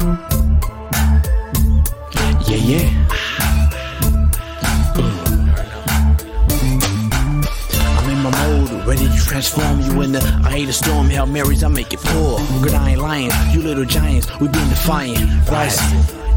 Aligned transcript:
Yeah, 0.00 0.14
yeah. 2.54 2.88
I'm 7.96 8.10
in 8.10 8.18
my 8.22 8.30
mode, 8.30 8.86
ready 8.86 9.08
to 9.08 9.16
transform 9.26 9.80
you 9.80 10.02
in 10.02 10.12
the 10.12 10.20
I 10.44 10.50
hate 10.50 10.68
a 10.68 10.72
storm, 10.72 11.08
Hail 11.08 11.26
Marys, 11.26 11.64
I 11.64 11.68
make 11.68 11.92
it 11.92 11.98
pour. 12.00 12.38
Good, 12.62 12.74
I 12.74 12.90
ain't 12.90 13.00
lying, 13.00 13.32
you 13.50 13.60
little 13.60 13.84
giants, 13.84 14.28
we 14.40 14.46
been 14.46 14.68
defiant. 14.68 15.48
Rising. 15.48 16.27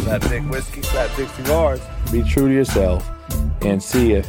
Slapdick 0.00 0.50
whiskey, 0.50 0.80
slapdick 0.82 1.28
cigars. 1.36 1.80
be 2.10 2.22
true 2.22 2.48
to 2.48 2.54
yourself 2.54 3.08
and 3.62 3.82
see 3.82 4.12
if 4.12 4.28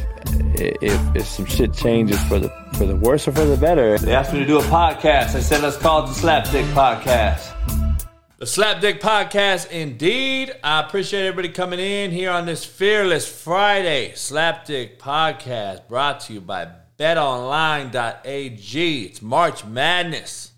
if 0.54 1.16
if 1.16 1.26
some 1.26 1.46
shit 1.46 1.74
changes 1.74 2.22
for 2.24 2.38
the 2.38 2.48
for 2.74 2.86
the 2.86 2.96
worse 2.96 3.26
or 3.26 3.32
for 3.32 3.44
the 3.44 3.56
better. 3.56 3.98
They 3.98 4.14
asked 4.14 4.32
me 4.32 4.38
to 4.40 4.46
do 4.46 4.58
a 4.58 4.62
podcast. 4.62 5.34
I 5.34 5.40
said, 5.40 5.62
let's 5.62 5.76
call 5.76 6.04
it 6.04 6.08
the 6.08 6.14
Slapdick 6.14 6.64
Podcast. 6.72 7.48
The 8.38 8.46
Slapdick 8.46 9.00
Podcast, 9.00 9.70
indeed. 9.70 10.52
I 10.64 10.80
appreciate 10.80 11.26
everybody 11.26 11.48
coming 11.48 11.78
in 11.78 12.10
here 12.10 12.30
on 12.30 12.44
this 12.44 12.64
Fearless 12.64 13.28
Friday 13.28 14.12
Slapdick 14.12 14.98
Podcast 14.98 15.86
brought 15.88 16.20
to 16.20 16.32
you 16.32 16.40
by 16.40 16.68
betonline.ag. 16.98 19.04
It's 19.04 19.22
March 19.22 19.64
Madness. 19.64 20.52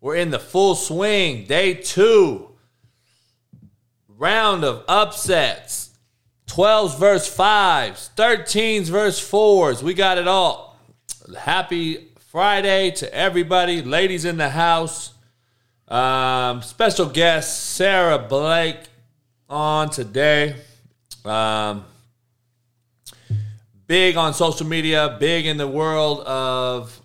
We're 0.00 0.16
in 0.16 0.30
the 0.30 0.38
full 0.38 0.74
swing, 0.74 1.46
day 1.46 1.74
two. 1.74 2.49
Round 4.20 4.64
of 4.64 4.84
upsets. 4.86 5.96
12s 6.46 6.98
versus 6.98 7.34
5s, 7.34 8.10
13s 8.16 8.90
versus 8.90 9.18
4s. 9.18 9.82
We 9.82 9.94
got 9.94 10.18
it 10.18 10.28
all. 10.28 10.78
Happy 11.38 12.08
Friday 12.28 12.90
to 12.90 13.14
everybody, 13.14 13.80
ladies 13.80 14.26
in 14.26 14.36
the 14.36 14.50
house. 14.50 15.14
Um, 15.88 16.60
special 16.60 17.06
guest 17.06 17.70
Sarah 17.70 18.18
Blake 18.18 18.80
on 19.48 19.88
today. 19.88 20.56
Um, 21.24 21.86
big 23.86 24.18
on 24.18 24.34
social 24.34 24.66
media, 24.66 25.16
big 25.18 25.46
in 25.46 25.56
the 25.56 25.66
world 25.66 26.20
of 26.26 27.00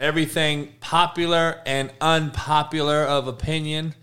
everything 0.00 0.72
popular 0.80 1.60
and 1.66 1.92
unpopular 2.00 3.04
of 3.04 3.28
opinion. 3.28 3.94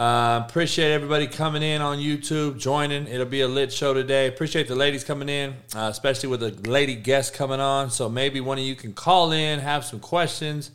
Uh, 0.00 0.42
appreciate 0.48 0.92
everybody 0.92 1.26
coming 1.26 1.62
in 1.62 1.82
on 1.82 1.98
YouTube, 1.98 2.58
joining. 2.58 3.06
It'll 3.06 3.26
be 3.26 3.42
a 3.42 3.48
lit 3.48 3.70
show 3.70 3.92
today. 3.92 4.28
Appreciate 4.28 4.66
the 4.66 4.74
ladies 4.74 5.04
coming 5.04 5.28
in, 5.28 5.50
uh, 5.76 5.88
especially 5.90 6.30
with 6.30 6.42
a 6.42 6.52
lady 6.66 6.94
guest 6.94 7.34
coming 7.34 7.60
on. 7.60 7.90
So 7.90 8.08
maybe 8.08 8.40
one 8.40 8.56
of 8.56 8.64
you 8.64 8.74
can 8.74 8.94
call 8.94 9.30
in, 9.32 9.58
have 9.58 9.84
some 9.84 10.00
questions 10.00 10.70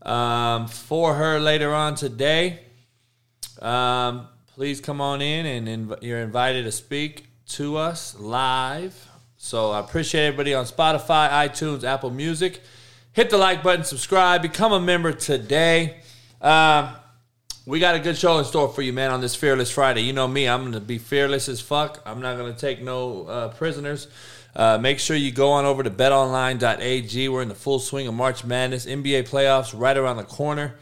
um, 0.00 0.68
for 0.68 1.16
her 1.16 1.38
later 1.38 1.74
on 1.74 1.96
today. 1.96 2.60
Um, 3.60 4.26
please 4.54 4.80
come 4.80 5.02
on 5.02 5.20
in 5.20 5.44
and 5.44 5.68
inv- 5.90 6.02
you're 6.02 6.20
invited 6.20 6.62
to 6.62 6.72
speak 6.72 7.26
to 7.48 7.76
us 7.76 8.18
live. 8.18 9.10
So 9.36 9.72
I 9.72 9.80
appreciate 9.80 10.28
everybody 10.28 10.54
on 10.54 10.64
Spotify, 10.64 11.28
iTunes, 11.28 11.84
Apple 11.84 12.08
Music. 12.08 12.62
Hit 13.12 13.28
the 13.28 13.36
like 13.36 13.62
button, 13.62 13.84
subscribe, 13.84 14.40
become 14.40 14.72
a 14.72 14.80
member 14.80 15.12
today. 15.12 15.98
Um, 16.40 16.88
we 17.64 17.78
got 17.78 17.94
a 17.94 18.00
good 18.00 18.16
show 18.16 18.38
in 18.38 18.44
store 18.44 18.68
for 18.68 18.82
you, 18.82 18.92
man, 18.92 19.10
on 19.10 19.20
this 19.20 19.36
Fearless 19.36 19.70
Friday. 19.70 20.02
You 20.02 20.12
know 20.12 20.26
me, 20.26 20.48
I'm 20.48 20.62
going 20.62 20.72
to 20.72 20.80
be 20.80 20.98
fearless 20.98 21.48
as 21.48 21.60
fuck. 21.60 22.02
I'm 22.04 22.20
not 22.20 22.36
going 22.36 22.52
to 22.52 22.58
take 22.58 22.82
no 22.82 23.26
uh, 23.26 23.48
prisoners. 23.48 24.08
Uh, 24.54 24.78
make 24.78 24.98
sure 24.98 25.16
you 25.16 25.30
go 25.30 25.52
on 25.52 25.64
over 25.64 25.82
to 25.82 25.90
betonline.ag. 25.90 27.28
We're 27.28 27.42
in 27.42 27.48
the 27.48 27.54
full 27.54 27.78
swing 27.78 28.06
of 28.08 28.14
March 28.14 28.44
Madness. 28.44 28.86
NBA 28.86 29.28
playoffs 29.28 29.78
right 29.78 29.96
around 29.96 30.16
the 30.16 30.24
corner. 30.24 30.74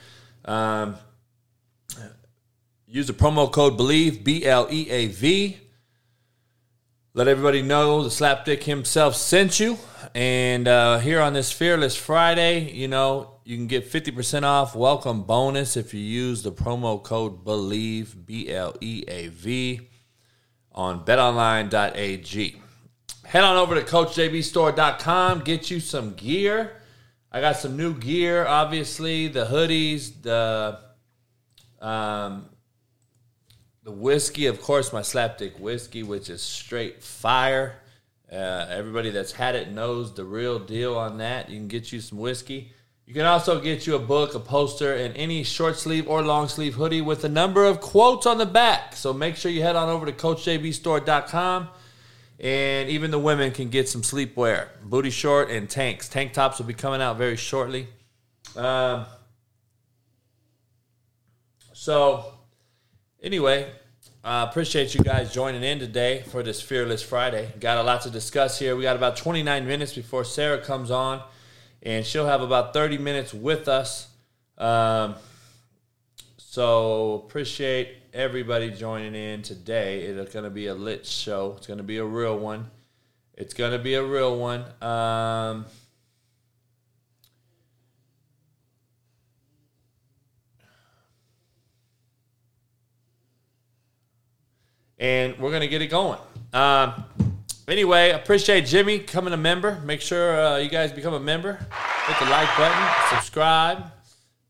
Um, 0.44 0.96
use 2.86 3.06
the 3.06 3.12
promo 3.12 3.52
code 3.52 3.76
BELIEVE, 3.76 4.24
B 4.24 4.46
L 4.46 4.66
E 4.70 4.88
A 4.90 5.06
V. 5.08 5.58
Let 7.12 7.28
everybody 7.28 7.60
know 7.60 8.02
the 8.02 8.08
slapdick 8.08 8.62
himself 8.62 9.16
sent 9.16 9.60
you. 9.60 9.78
And 10.14 10.66
uh, 10.66 10.98
here 10.98 11.20
on 11.20 11.34
this 11.34 11.52
Fearless 11.52 11.94
Friday, 11.94 12.72
you 12.72 12.88
know, 12.88 13.29
you 13.44 13.56
can 13.56 13.66
get 13.66 13.90
50% 13.90 14.42
off 14.42 14.74
welcome 14.74 15.22
bonus 15.22 15.76
if 15.76 15.94
you 15.94 16.00
use 16.00 16.42
the 16.42 16.52
promo 16.52 17.02
code 17.02 17.44
BELIEVE, 17.44 18.26
B 18.26 18.50
L 18.50 18.74
E 18.80 19.04
A 19.08 19.28
V, 19.28 19.88
on 20.72 21.04
betonline.ag. 21.04 22.60
Head 23.24 23.44
on 23.44 23.56
over 23.56 23.74
to 23.74 23.82
CoachJBStore.com, 23.82 25.40
get 25.40 25.70
you 25.70 25.80
some 25.80 26.14
gear. 26.14 26.72
I 27.32 27.40
got 27.40 27.56
some 27.56 27.76
new 27.76 27.94
gear, 27.94 28.44
obviously, 28.46 29.28
the 29.28 29.46
hoodies, 29.46 30.22
the 30.22 30.80
um, 31.80 32.46
the 33.82 33.92
whiskey, 33.92 34.46
of 34.46 34.60
course, 34.60 34.92
my 34.92 35.00
slapdick 35.00 35.58
whiskey, 35.58 36.02
which 36.02 36.28
is 36.28 36.42
straight 36.42 37.02
fire. 37.02 37.76
Uh, 38.30 38.66
everybody 38.68 39.10
that's 39.10 39.32
had 39.32 39.54
it 39.54 39.72
knows 39.72 40.14
the 40.14 40.24
real 40.24 40.58
deal 40.58 40.96
on 40.96 41.18
that. 41.18 41.48
You 41.48 41.56
can 41.56 41.68
get 41.68 41.90
you 41.90 42.00
some 42.00 42.18
whiskey. 42.18 42.72
You 43.06 43.14
can 43.14 43.26
also 43.26 43.60
get 43.60 43.86
you 43.86 43.96
a 43.96 43.98
book, 43.98 44.34
a 44.34 44.38
poster, 44.38 44.94
and 44.94 45.16
any 45.16 45.42
short 45.42 45.76
sleeve 45.76 46.06
or 46.08 46.22
long 46.22 46.46
sleeve 46.46 46.74
hoodie 46.74 47.00
with 47.00 47.24
a 47.24 47.28
number 47.28 47.64
of 47.64 47.80
quotes 47.80 48.24
on 48.24 48.38
the 48.38 48.46
back. 48.46 48.94
So 48.94 49.12
make 49.12 49.36
sure 49.36 49.50
you 49.50 49.62
head 49.62 49.74
on 49.74 49.88
over 49.88 50.06
to 50.06 50.12
CoachJBStore.com. 50.12 51.68
And 52.38 52.88
even 52.88 53.10
the 53.10 53.18
women 53.18 53.52
can 53.52 53.68
get 53.68 53.88
some 53.88 54.02
sleepwear, 54.02 54.68
booty 54.82 55.10
short 55.10 55.50
and 55.50 55.68
tanks. 55.68 56.08
Tank 56.08 56.32
tops 56.32 56.58
will 56.58 56.66
be 56.66 56.72
coming 56.72 57.02
out 57.02 57.18
very 57.18 57.36
shortly. 57.36 57.88
Um, 58.56 59.04
so, 61.74 62.32
anyway, 63.22 63.70
uh, 64.22 64.46
appreciate 64.50 64.94
you 64.94 65.02
guys 65.02 65.32
joining 65.32 65.62
in 65.62 65.78
today 65.78 66.22
for 66.30 66.42
this 66.42 66.60
Fearless 66.60 67.02
Friday. 67.02 67.52
Got 67.58 67.78
a 67.78 67.82
lot 67.82 68.02
to 68.02 68.10
discuss 68.10 68.58
here. 68.58 68.76
We 68.76 68.82
got 68.82 68.96
about 68.96 69.16
29 69.16 69.66
minutes 69.66 69.94
before 69.94 70.24
Sarah 70.24 70.60
comes 70.60 70.90
on, 70.90 71.22
and 71.82 72.04
she'll 72.04 72.26
have 72.26 72.42
about 72.42 72.72
30 72.72 72.98
minutes 72.98 73.32
with 73.32 73.68
us. 73.68 74.08
Um, 74.58 75.14
so, 76.36 77.24
appreciate 77.26 77.96
everybody 78.12 78.70
joining 78.70 79.14
in 79.14 79.42
today. 79.42 80.02
It's 80.02 80.32
going 80.32 80.44
to 80.44 80.50
be 80.50 80.66
a 80.66 80.74
lit 80.74 81.06
show. 81.06 81.54
It's 81.56 81.66
going 81.66 81.78
to 81.78 81.84
be 81.84 81.98
a 81.98 82.04
real 82.04 82.38
one. 82.38 82.70
It's 83.34 83.54
going 83.54 83.72
to 83.72 83.78
be 83.78 83.94
a 83.94 84.04
real 84.04 84.36
one. 84.36 84.64
Um, 84.82 85.64
and 94.98 95.38
we're 95.38 95.50
going 95.50 95.62
to 95.62 95.68
get 95.68 95.80
it 95.80 95.86
going. 95.86 96.18
Um, 96.52 97.04
anyway, 97.70 98.10
appreciate 98.10 98.66
Jimmy 98.66 98.98
coming 98.98 99.32
a 99.32 99.36
member. 99.36 99.80
Make 99.84 100.00
sure 100.00 100.40
uh, 100.40 100.56
you 100.58 100.68
guys 100.68 100.92
become 100.92 101.14
a 101.14 101.20
member. 101.20 101.54
Hit 102.06 102.18
the 102.18 102.26
like 102.26 102.48
button, 102.56 102.88
subscribe, 103.10 103.84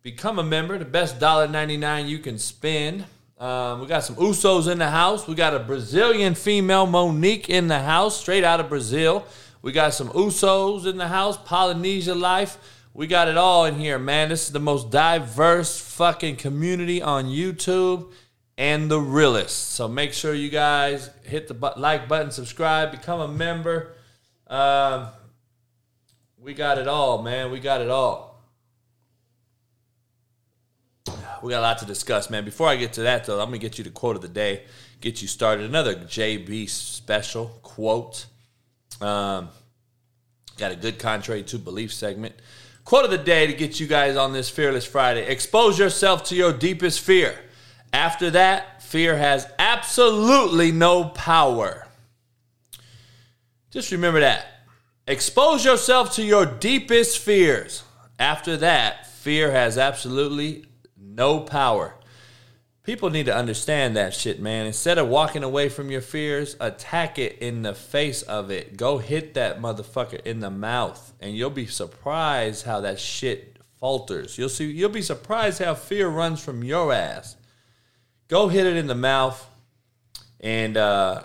become 0.02 0.38
a 0.38 0.42
member. 0.42 0.78
The 0.78 0.84
best 0.84 1.18
$1.99 1.18 2.08
you 2.08 2.18
can 2.18 2.38
spend. 2.38 3.04
Um, 3.38 3.80
we 3.80 3.86
got 3.86 4.04
some 4.04 4.16
Usos 4.16 4.70
in 4.70 4.78
the 4.78 4.90
house. 4.90 5.26
We 5.26 5.34
got 5.34 5.54
a 5.54 5.58
Brazilian 5.58 6.34
female, 6.34 6.86
Monique, 6.86 7.48
in 7.48 7.68
the 7.68 7.80
house, 7.80 8.20
straight 8.20 8.44
out 8.44 8.60
of 8.60 8.68
Brazil. 8.68 9.26
We 9.62 9.72
got 9.72 9.94
some 9.94 10.08
Usos 10.10 10.86
in 10.86 10.96
the 10.96 11.08
house, 11.08 11.36
Polynesia 11.36 12.14
life. 12.14 12.58
We 12.92 13.06
got 13.06 13.28
it 13.28 13.36
all 13.36 13.66
in 13.66 13.76
here, 13.76 13.98
man. 13.98 14.28
This 14.30 14.46
is 14.46 14.52
the 14.52 14.60
most 14.60 14.90
diverse 14.90 15.80
fucking 15.80 16.36
community 16.36 17.00
on 17.00 17.26
YouTube 17.26 18.12
and 18.60 18.90
the 18.90 19.00
realest. 19.00 19.70
So 19.70 19.88
make 19.88 20.12
sure 20.12 20.34
you 20.34 20.50
guys 20.50 21.08
hit 21.24 21.48
the 21.48 21.54
bu- 21.54 21.78
like 21.78 22.08
button, 22.08 22.30
subscribe, 22.30 22.90
become 22.90 23.18
a 23.18 23.26
member. 23.26 23.94
Um, 24.46 25.06
we 26.36 26.52
got 26.52 26.76
it 26.76 26.86
all, 26.86 27.22
man. 27.22 27.50
We 27.50 27.58
got 27.58 27.80
it 27.80 27.88
all. 27.88 28.44
We 31.42 31.52
got 31.52 31.60
a 31.60 31.62
lot 31.62 31.78
to 31.78 31.86
discuss, 31.86 32.28
man. 32.28 32.44
Before 32.44 32.68
I 32.68 32.76
get 32.76 32.92
to 32.94 33.02
that, 33.02 33.24
though, 33.24 33.40
I'm 33.40 33.48
going 33.48 33.60
to 33.60 33.66
get 33.66 33.78
you 33.78 33.84
the 33.84 33.88
quote 33.88 34.14
of 34.14 34.20
the 34.20 34.28
day, 34.28 34.64
get 35.00 35.22
you 35.22 35.28
started. 35.28 35.64
Another 35.64 35.94
JB 35.94 36.68
special 36.68 37.46
quote. 37.62 38.26
Um, 39.00 39.48
got 40.58 40.70
a 40.70 40.76
good 40.76 40.98
contrary 40.98 41.44
to 41.44 41.58
belief 41.58 41.94
segment. 41.94 42.34
Quote 42.84 43.06
of 43.06 43.10
the 43.10 43.16
day 43.16 43.46
to 43.46 43.54
get 43.54 43.80
you 43.80 43.86
guys 43.86 44.16
on 44.16 44.34
this 44.34 44.50
Fearless 44.50 44.84
Friday 44.84 45.24
Expose 45.26 45.78
yourself 45.78 46.24
to 46.24 46.36
your 46.36 46.52
deepest 46.52 47.00
fear. 47.00 47.38
After 47.92 48.30
that, 48.30 48.82
fear 48.82 49.16
has 49.16 49.46
absolutely 49.58 50.72
no 50.72 51.04
power. 51.04 51.86
Just 53.70 53.92
remember 53.92 54.20
that. 54.20 54.46
Expose 55.06 55.64
yourself 55.64 56.14
to 56.14 56.24
your 56.24 56.46
deepest 56.46 57.18
fears. 57.18 57.82
After 58.18 58.56
that, 58.58 59.06
fear 59.06 59.50
has 59.50 59.78
absolutely 59.78 60.66
no 60.96 61.40
power. 61.40 61.94
People 62.82 63.10
need 63.10 63.26
to 63.26 63.36
understand 63.36 63.96
that 63.96 64.14
shit, 64.14 64.40
man. 64.40 64.66
Instead 64.66 64.98
of 64.98 65.08
walking 65.08 65.42
away 65.42 65.68
from 65.68 65.90
your 65.90 66.00
fears, 66.00 66.56
attack 66.60 67.18
it 67.18 67.38
in 67.38 67.62
the 67.62 67.74
face 67.74 68.22
of 68.22 68.50
it. 68.50 68.76
Go 68.76 68.98
hit 68.98 69.34
that 69.34 69.60
motherfucker 69.60 70.20
in 70.24 70.40
the 70.40 70.50
mouth, 70.50 71.12
and 71.20 71.36
you'll 71.36 71.50
be 71.50 71.66
surprised 71.66 72.64
how 72.64 72.80
that 72.80 72.98
shit 72.98 73.58
falters. 73.78 74.38
You'll 74.38 74.48
see. 74.48 74.70
You'll 74.70 74.90
be 74.90 75.02
surprised 75.02 75.62
how 75.62 75.74
fear 75.74 76.08
runs 76.08 76.42
from 76.42 76.64
your 76.64 76.92
ass. 76.92 77.36
Go 78.30 78.48
hit 78.48 78.64
it 78.64 78.76
in 78.76 78.86
the 78.86 78.94
mouth, 78.94 79.46
and 80.40 80.78
uh, 80.78 81.24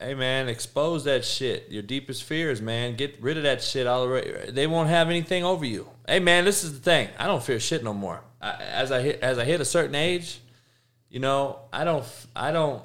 hey, 0.00 0.14
man, 0.14 0.48
expose 0.48 1.04
that 1.04 1.24
shit. 1.24 1.70
Your 1.70 1.84
deepest 1.84 2.24
fears, 2.24 2.60
man. 2.60 2.96
Get 2.96 3.22
rid 3.22 3.36
of 3.36 3.44
that 3.44 3.62
shit 3.62 3.86
already. 3.86 4.50
They 4.50 4.66
won't 4.66 4.88
have 4.88 5.08
anything 5.08 5.44
over 5.44 5.64
you. 5.64 5.88
Hey, 6.08 6.18
man, 6.18 6.44
this 6.44 6.64
is 6.64 6.72
the 6.72 6.80
thing. 6.80 7.10
I 7.16 7.28
don't 7.28 7.42
fear 7.42 7.60
shit 7.60 7.84
no 7.84 7.94
more. 7.94 8.24
I, 8.40 8.54
as 8.54 8.90
I 8.90 9.00
hit, 9.00 9.20
as 9.20 9.38
I 9.38 9.44
hit 9.44 9.60
a 9.60 9.64
certain 9.64 9.94
age 9.94 10.40
you 11.10 11.18
know, 11.18 11.58
I 11.72 11.82
don't, 11.84 12.06
I 12.34 12.52
don't, 12.52 12.82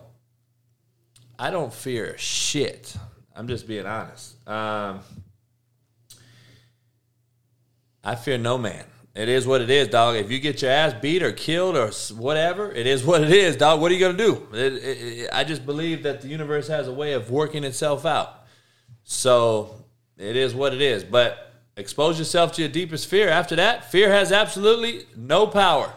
I 1.37 1.51
don't 1.51 1.71
fear 1.71 2.17
shit. 2.17 2.95
I'm 3.35 3.47
just 3.47 3.67
being 3.67 3.85
honest. 3.85 4.35
Um, 4.47 5.01
I 8.03 8.15
fear 8.15 8.37
no 8.37 8.57
man. 8.57 8.83
It 9.15 9.29
is 9.29 9.47
what 9.47 9.61
it 9.61 9.69
is, 9.69 9.87
dog. 9.87 10.17
If 10.17 10.29
you 10.29 10.39
get 10.39 10.61
your 10.61 10.71
ass 10.71 10.93
beat 10.93 11.23
or 11.23 11.31
killed 11.31 11.77
or 11.77 11.89
whatever, 12.15 12.69
it 12.69 12.85
is 12.85 13.03
what 13.05 13.23
it 13.23 13.31
is, 13.31 13.55
dog. 13.55 13.79
What 13.79 13.89
are 13.89 13.95
you 13.95 13.99
gonna 14.01 14.17
do? 14.17 14.45
It, 14.53 14.73
it, 14.73 14.77
it, 14.77 15.29
I 15.31 15.45
just 15.45 15.65
believe 15.65 16.03
that 16.03 16.21
the 16.21 16.27
universe 16.27 16.67
has 16.67 16.89
a 16.89 16.93
way 16.93 17.13
of 17.13 17.31
working 17.31 17.63
itself 17.63 18.05
out. 18.05 18.43
So 19.03 19.85
it 20.17 20.35
is 20.35 20.53
what 20.53 20.73
it 20.73 20.81
is. 20.81 21.05
But 21.05 21.53
expose 21.77 22.19
yourself 22.19 22.51
to 22.53 22.61
your 22.61 22.69
deepest 22.69 23.07
fear. 23.07 23.29
After 23.29 23.55
that, 23.55 23.89
fear 23.89 24.11
has 24.11 24.33
absolutely 24.33 25.05
no 25.15 25.47
power. 25.47 25.93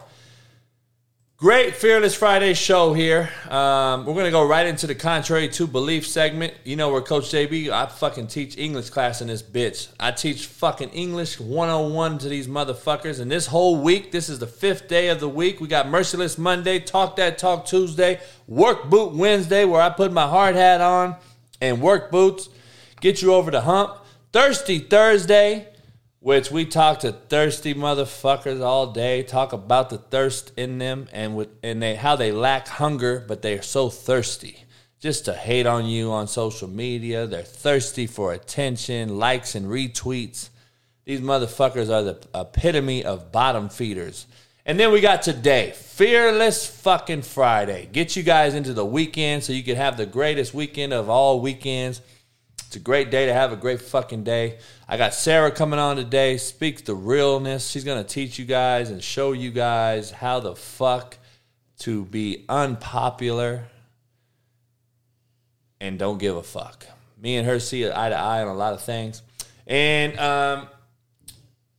Great 1.39 1.73
Fearless 1.73 2.15
Friday 2.15 2.53
show 2.53 2.91
here. 2.91 3.29
Um, 3.47 4.05
we're 4.05 4.13
going 4.13 4.25
to 4.25 4.29
go 4.31 4.45
right 4.45 4.67
into 4.67 4.87
the 4.87 4.93
contrary 4.93 5.47
to 5.47 5.67
belief 5.67 6.05
segment. 6.05 6.53
You 6.65 6.75
know, 6.75 6.91
where 6.91 6.99
Coach 6.99 7.31
JB, 7.31 7.69
I 7.69 7.85
fucking 7.85 8.27
teach 8.27 8.57
English 8.57 8.89
class 8.89 9.21
in 9.21 9.29
this 9.29 9.41
bitch. 9.41 9.87
I 9.97 10.11
teach 10.11 10.47
fucking 10.47 10.89
English 10.89 11.39
101 11.39 12.17
to 12.17 12.27
these 12.27 12.49
motherfuckers. 12.49 13.21
And 13.21 13.31
this 13.31 13.47
whole 13.47 13.81
week, 13.81 14.11
this 14.11 14.27
is 14.27 14.39
the 14.39 14.47
fifth 14.47 14.89
day 14.89 15.07
of 15.07 15.21
the 15.21 15.29
week. 15.29 15.61
We 15.61 15.69
got 15.69 15.87
Merciless 15.87 16.37
Monday, 16.37 16.77
Talk 16.77 17.15
That 17.15 17.37
Talk 17.37 17.65
Tuesday, 17.65 18.19
Work 18.45 18.89
Boot 18.89 19.13
Wednesday, 19.13 19.63
where 19.63 19.81
I 19.81 19.91
put 19.91 20.11
my 20.11 20.27
hard 20.27 20.55
hat 20.55 20.81
on 20.81 21.15
and 21.61 21.81
work 21.81 22.11
boots, 22.11 22.49
get 22.99 23.21
you 23.21 23.33
over 23.33 23.49
the 23.49 23.61
hump. 23.61 23.95
Thirsty 24.33 24.79
Thursday 24.79 25.68
which 26.19 26.51
we 26.51 26.65
talk 26.65 26.99
to 26.99 27.11
thirsty 27.11 27.73
motherfuckers 27.73 28.61
all 28.61 28.91
day, 28.91 29.23
talk 29.23 29.53
about 29.53 29.89
the 29.89 29.97
thirst 29.97 30.51
in 30.57 30.77
them 30.77 31.07
and 31.13 31.35
with 31.35 31.49
and 31.63 31.81
they 31.81 31.95
how 31.95 32.15
they 32.15 32.31
lack 32.31 32.67
hunger, 32.67 33.23
but 33.27 33.41
they 33.41 33.57
are 33.57 33.61
so 33.61 33.89
thirsty. 33.89 34.63
Just 34.99 35.25
to 35.25 35.33
hate 35.33 35.65
on 35.65 35.85
you 35.85 36.11
on 36.11 36.27
social 36.27 36.67
media. 36.67 37.25
They're 37.25 37.41
thirsty 37.41 38.05
for 38.05 38.33
attention, 38.33 39.17
likes 39.17 39.55
and 39.55 39.67
retweets. 39.67 40.49
These 41.05 41.21
motherfuckers 41.21 41.89
are 41.89 42.03
the 42.03 42.19
epitome 42.35 43.05
of 43.05 43.31
bottom 43.31 43.69
feeders. 43.69 44.27
And 44.65 44.77
then 44.77 44.91
we 44.91 44.99
got 44.99 45.21
today, 45.21 45.73
Fearless 45.99 46.65
fucking 46.65 47.23
Friday. 47.23 47.89
Get 47.91 48.15
you 48.15 48.23
guys 48.23 48.53
into 48.53 48.71
the 48.73 48.85
weekend 48.85 49.43
so 49.43 49.51
you 49.51 49.63
can 49.63 49.75
have 49.75 49.97
the 49.97 50.05
greatest 50.05 50.53
weekend 50.53 50.93
of 50.93 51.09
all 51.09 51.41
weekends. 51.41 52.01
It's 52.69 52.75
a 52.75 52.79
great 52.79 53.09
day 53.09 53.25
to 53.25 53.33
have 53.33 53.51
a 53.51 53.55
great 53.55 53.81
fucking 53.81 54.23
day. 54.25 54.59
I 54.87 54.95
got 54.95 55.15
Sarah 55.15 55.49
coming 55.49 55.79
on 55.79 55.95
today, 55.95 56.37
speaks 56.37 56.83
the 56.83 56.93
realness. 56.93 57.67
She's 57.67 57.83
going 57.83 57.97
to 57.97 58.07
teach 58.07 58.37
you 58.37 58.45
guys 58.45 58.91
and 58.91 59.03
show 59.03 59.31
you 59.31 59.49
guys 59.49 60.11
how 60.11 60.39
the 60.39 60.55
fuck 60.55 61.17
to 61.79 62.05
be 62.05 62.45
unpopular 62.47 63.63
and 65.81 65.97
don't 65.97 66.19
give 66.19 66.35
a 66.35 66.43
fuck. 66.43 66.85
Me 67.19 67.37
and 67.37 67.47
her 67.47 67.59
see 67.59 67.87
eye 67.87 68.09
to 68.09 68.15
eye 68.15 68.43
on 68.43 68.47
a 68.49 68.53
lot 68.53 68.73
of 68.73 68.83
things. 68.83 69.23
And 69.65 70.19
um, 70.19 70.67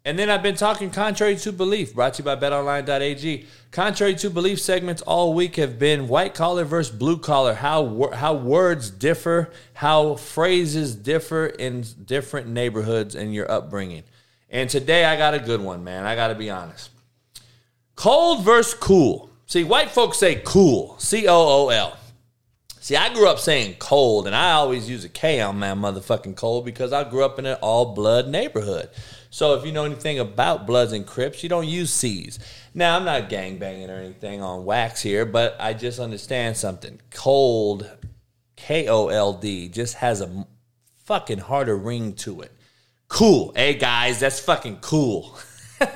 and 0.04 0.18
then 0.18 0.30
I've 0.30 0.42
been 0.42 0.56
talking 0.56 0.90
contrary 0.90 1.36
to 1.36 1.52
belief, 1.52 1.94
brought 1.94 2.14
to 2.14 2.22
you 2.22 2.24
by 2.24 2.36
betonline.ag. 2.36 3.46
Contrary 3.70 4.14
to 4.14 4.30
belief 4.30 4.60
segments 4.60 5.02
all 5.02 5.34
week 5.34 5.56
have 5.56 5.78
been 5.78 6.08
white 6.08 6.34
collar 6.34 6.64
versus 6.64 6.94
blue 6.94 7.18
collar, 7.18 7.54
how 7.54 8.10
how 8.14 8.34
words 8.34 8.90
differ, 8.90 9.50
how 9.74 10.14
phrases 10.14 10.94
differ 10.96 11.46
in 11.46 11.84
different 12.04 12.48
neighborhoods 12.48 13.14
and 13.14 13.34
your 13.34 13.50
upbringing. 13.50 14.04
And 14.48 14.70
today 14.70 15.04
I 15.04 15.16
got 15.16 15.34
a 15.34 15.38
good 15.38 15.60
one, 15.60 15.84
man. 15.84 16.06
I 16.06 16.16
got 16.16 16.28
to 16.28 16.34
be 16.34 16.50
honest. 16.50 16.90
Cold 17.94 18.42
versus 18.42 18.74
cool. 18.74 19.30
See, 19.46 19.64
white 19.64 19.90
folks 19.90 20.18
say 20.18 20.40
cool, 20.44 20.96
C 20.98 21.28
O 21.28 21.66
O 21.66 21.68
L. 21.68 21.96
See, 22.80 22.96
I 22.96 23.12
grew 23.12 23.28
up 23.28 23.38
saying 23.38 23.76
cold, 23.78 24.26
and 24.26 24.34
I 24.34 24.52
always 24.52 24.88
use 24.88 25.04
a 25.04 25.08
K 25.10 25.42
on 25.42 25.58
my 25.58 25.72
motherfucking 25.72 26.36
cold 26.36 26.64
because 26.64 26.94
I 26.94 27.08
grew 27.08 27.22
up 27.22 27.38
in 27.38 27.44
an 27.44 27.58
all 27.60 27.94
blood 27.94 28.28
neighborhood. 28.28 28.88
So 29.30 29.54
if 29.54 29.64
you 29.64 29.70
know 29.70 29.84
anything 29.84 30.18
about 30.18 30.66
Bloods 30.66 30.92
and 30.92 31.06
Crips, 31.06 31.42
you 31.44 31.48
don't 31.48 31.66
use 31.66 31.92
C's. 31.92 32.40
Now, 32.74 32.96
I'm 32.96 33.04
not 33.04 33.28
gang 33.28 33.58
banging 33.58 33.88
or 33.88 33.94
anything 33.94 34.42
on 34.42 34.64
wax 34.64 35.00
here, 35.00 35.24
but 35.24 35.56
I 35.60 35.72
just 35.72 36.00
understand 36.00 36.56
something. 36.56 37.00
Cold, 37.12 37.88
K 38.56 38.88
O 38.88 39.06
L 39.08 39.32
D, 39.32 39.68
just 39.68 39.94
has 39.94 40.20
a 40.20 40.46
fucking 41.04 41.38
harder 41.38 41.76
ring 41.76 42.14
to 42.14 42.40
it. 42.40 42.52
Cool. 43.06 43.52
Hey, 43.54 43.74
guys, 43.74 44.18
that's 44.18 44.40
fucking 44.40 44.78
cool. 44.80 45.38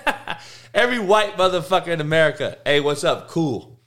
Every 0.74 1.00
white 1.00 1.36
motherfucker 1.36 1.88
in 1.88 2.00
America, 2.00 2.58
hey, 2.64 2.80
what's 2.80 3.04
up? 3.04 3.28
Cool. 3.28 3.80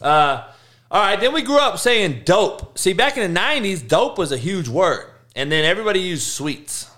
Uh, 0.00 0.48
all 0.90 1.02
right, 1.02 1.18
then 1.18 1.32
we 1.32 1.42
grew 1.42 1.58
up 1.58 1.78
saying 1.78 2.22
dope. 2.24 2.76
See, 2.78 2.92
back 2.92 3.16
in 3.16 3.32
the 3.32 3.40
90s, 3.40 3.86
dope 3.86 4.18
was 4.18 4.30
a 4.30 4.36
huge 4.36 4.68
word. 4.68 5.06
And 5.34 5.50
then 5.50 5.64
everybody 5.64 6.00
used 6.00 6.26
sweets. 6.26 6.90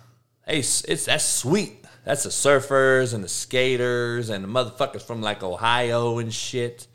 Hey, 0.46 0.58
it's 0.58 1.06
that's 1.06 1.24
sweet. 1.24 1.83
That's 2.04 2.22
the 2.22 2.28
surfers 2.28 3.14
and 3.14 3.24
the 3.24 3.28
skaters 3.28 4.28
and 4.28 4.44
the 4.44 4.48
motherfuckers 4.48 5.02
from 5.02 5.22
like 5.22 5.42
Ohio 5.42 6.18
and 6.18 6.32
shit. 6.32 6.86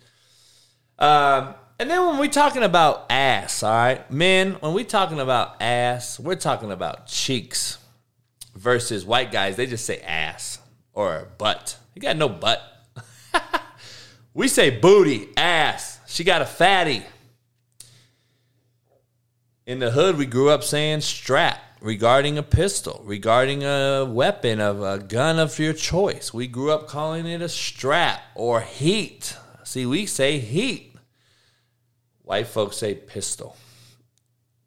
Um, 1.00 1.56
and 1.80 1.90
then 1.90 2.06
when 2.06 2.20
we 2.20 2.30
talking 2.30 2.62
about 2.62 3.06
ass, 3.10 3.64
all 3.64 3.72
right, 3.72 4.12
men, 4.12 4.58
when 4.60 4.74
we 4.74 4.84
talking 4.84 5.20
about 5.20 5.62
ass, 5.62 6.20
we're 6.20 6.36
talking 6.36 6.72
about 6.72 7.08
cheeks 7.08 7.80
versus 8.56 9.06
white 9.06 9.32
guys. 9.32 9.56
They 9.56 9.66
just 9.66 9.86
say 9.86 10.00
ass 10.02 10.60
or 10.94 11.30
butt. 11.38 11.78
You 11.96 12.02
got 12.02 12.18
no 12.18 12.30
butt. 12.30 12.62
we 14.34 14.48
say 14.48 14.70
booty, 14.70 15.30
ass. 15.38 16.00
She 16.06 16.24
got 16.24 16.42
a 16.42 16.46
fatty. 16.46 17.04
In 19.66 19.80
the 19.80 19.92
hood, 19.92 20.18
we 20.18 20.26
grew 20.26 20.50
up 20.50 20.64
saying 20.64 21.02
strap 21.02 21.60
regarding 21.82 22.38
a 22.38 22.44
pistol, 22.44 23.02
regarding 23.06 23.64
a 23.64 24.06
weapon 24.06 24.60
of 24.60 24.82
a 24.82 25.00
gun 25.00 25.40
of 25.40 25.58
your 25.60 25.74
choice. 25.74 26.34
We 26.34 26.48
grew 26.48 26.72
up 26.72 26.88
calling 26.88 27.26
it 27.26 27.42
a 27.42 27.50
strap 27.50 28.22
or 28.36 28.62
heat. 28.62 29.36
See, 29.64 29.86
we 29.86 30.06
say 30.06 30.40
heat. 30.40 30.96
White 32.24 32.48
folks 32.48 32.78
say 32.78 32.96
pistol. 32.96 33.56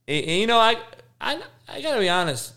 And, 0.09 0.27
you 0.27 0.47
know, 0.47 0.59
I, 0.59 0.77
I, 1.21 1.41
I 1.69 1.81
gotta 1.81 2.01
be 2.01 2.09
honest. 2.09 2.55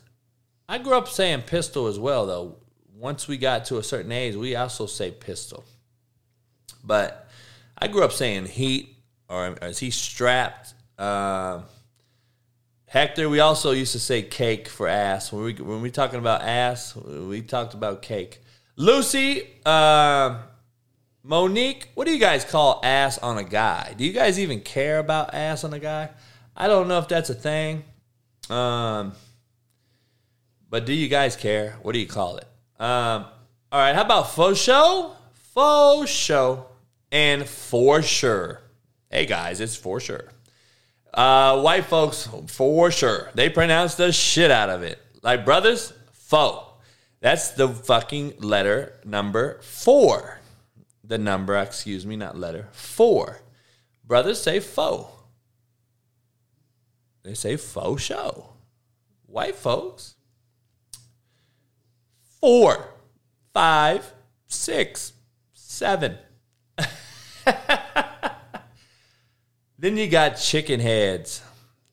I 0.67 0.79
grew 0.79 0.97
up 0.97 1.07
saying 1.07 1.43
pistol 1.43 1.87
as 1.87 1.99
well, 1.99 2.25
though. 2.25 2.55
Once 2.97 3.27
we 3.27 3.37
got 3.37 3.65
to 3.65 3.77
a 3.77 3.83
certain 3.83 4.11
age, 4.11 4.35
we 4.35 4.55
also 4.55 4.85
say 4.85 5.11
pistol. 5.11 5.63
But 6.83 7.29
I 7.77 7.87
grew 7.87 8.03
up 8.03 8.13
saying 8.13 8.45
heat, 8.45 8.95
or 9.29 9.55
is 9.61 9.79
he 9.79 9.91
strapped? 9.91 10.73
Uh, 10.97 11.61
Hector, 12.95 13.27
we 13.27 13.41
also 13.41 13.71
used 13.71 13.91
to 13.91 13.99
say 13.99 14.21
cake 14.21 14.69
for 14.69 14.87
ass. 14.87 15.29
When 15.29 15.43
we 15.43 15.53
when 15.55 15.81
we 15.81 15.91
talking 15.91 16.17
about 16.17 16.43
ass, 16.43 16.95
we 16.95 17.41
talked 17.41 17.73
about 17.73 18.01
cake. 18.01 18.39
Lucy, 18.77 19.49
uh, 19.65 20.37
Monique, 21.21 21.89
what 21.95 22.07
do 22.07 22.13
you 22.13 22.19
guys 22.21 22.45
call 22.45 22.79
ass 22.85 23.17
on 23.17 23.37
a 23.37 23.43
guy? 23.43 23.93
Do 23.97 24.05
you 24.05 24.13
guys 24.13 24.39
even 24.39 24.61
care 24.61 24.99
about 24.99 25.33
ass 25.33 25.65
on 25.65 25.73
a 25.73 25.79
guy? 25.79 26.09
I 26.55 26.69
don't 26.69 26.87
know 26.87 26.97
if 26.99 27.09
that's 27.09 27.29
a 27.29 27.33
thing. 27.33 27.83
Um, 28.49 29.11
but 30.69 30.85
do 30.85 30.93
you 30.93 31.09
guys 31.09 31.35
care? 31.35 31.75
What 31.81 31.91
do 31.91 31.99
you 31.99 32.07
call 32.07 32.37
it? 32.37 32.47
Um, 32.79 33.25
all 33.73 33.81
right, 33.81 33.93
how 33.93 34.05
about 34.05 34.31
faux 34.31 34.57
show? 34.57 35.17
Faux 35.53 36.09
show. 36.09 36.67
And 37.11 37.45
for 37.45 38.01
sure. 38.01 38.61
Hey 39.09 39.25
guys, 39.25 39.59
it's 39.59 39.75
for 39.75 39.99
sure. 39.99 40.29
Uh, 41.15 41.61
white 41.61 41.85
folks, 41.85 42.27
for 42.47 42.91
sure. 42.91 43.31
They 43.35 43.49
pronounce 43.49 43.95
the 43.95 44.11
shit 44.11 44.51
out 44.51 44.69
of 44.69 44.83
it. 44.83 45.01
Like 45.23 45.45
brothers, 45.45 45.93
faux. 46.11 46.73
That's 47.21 47.51
the 47.51 47.69
fucking 47.69 48.35
letter 48.39 48.99
number 49.05 49.59
four. 49.61 50.41
The 51.05 51.17
number, 51.17 51.55
excuse 51.55 52.05
me, 52.05 52.17
not 52.17 52.37
letter. 52.37 52.67
Four. 52.73 53.39
Brothers 54.03 54.41
say 54.41 54.59
faux. 54.59 55.09
They 57.23 57.33
say 57.33 57.55
faux 57.55 58.03
show. 58.03 58.49
White 59.25 59.55
folks. 59.55 60.15
Four, 62.41 62.89
five, 63.53 64.13
six, 64.47 65.13
seven. 65.53 66.17
then 69.85 69.97
you 69.97 70.07
got 70.07 70.31
chicken 70.31 70.79
heads. 70.79 71.43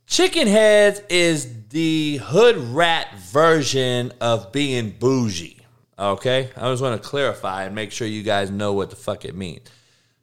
Chicken 0.07 0.47
heads 0.47 1.03
is 1.11 1.69
the 1.69 2.19
hood 2.23 2.57
rat 2.57 3.19
version 3.19 4.11
of 4.19 4.51
being 4.51 4.89
bougie. 4.99 5.61
Okay? 5.99 6.49
I 6.57 6.71
just 6.71 6.83
want 6.83 7.03
to 7.03 7.07
clarify 7.07 7.65
and 7.65 7.75
make 7.75 7.93
sure 7.93 8.07
you 8.07 8.23
guys 8.23 8.51
know 8.51 8.73
what 8.73 8.89
the 8.89 8.97
fuck 8.97 9.27
it 9.27 9.35
means. 9.35 9.69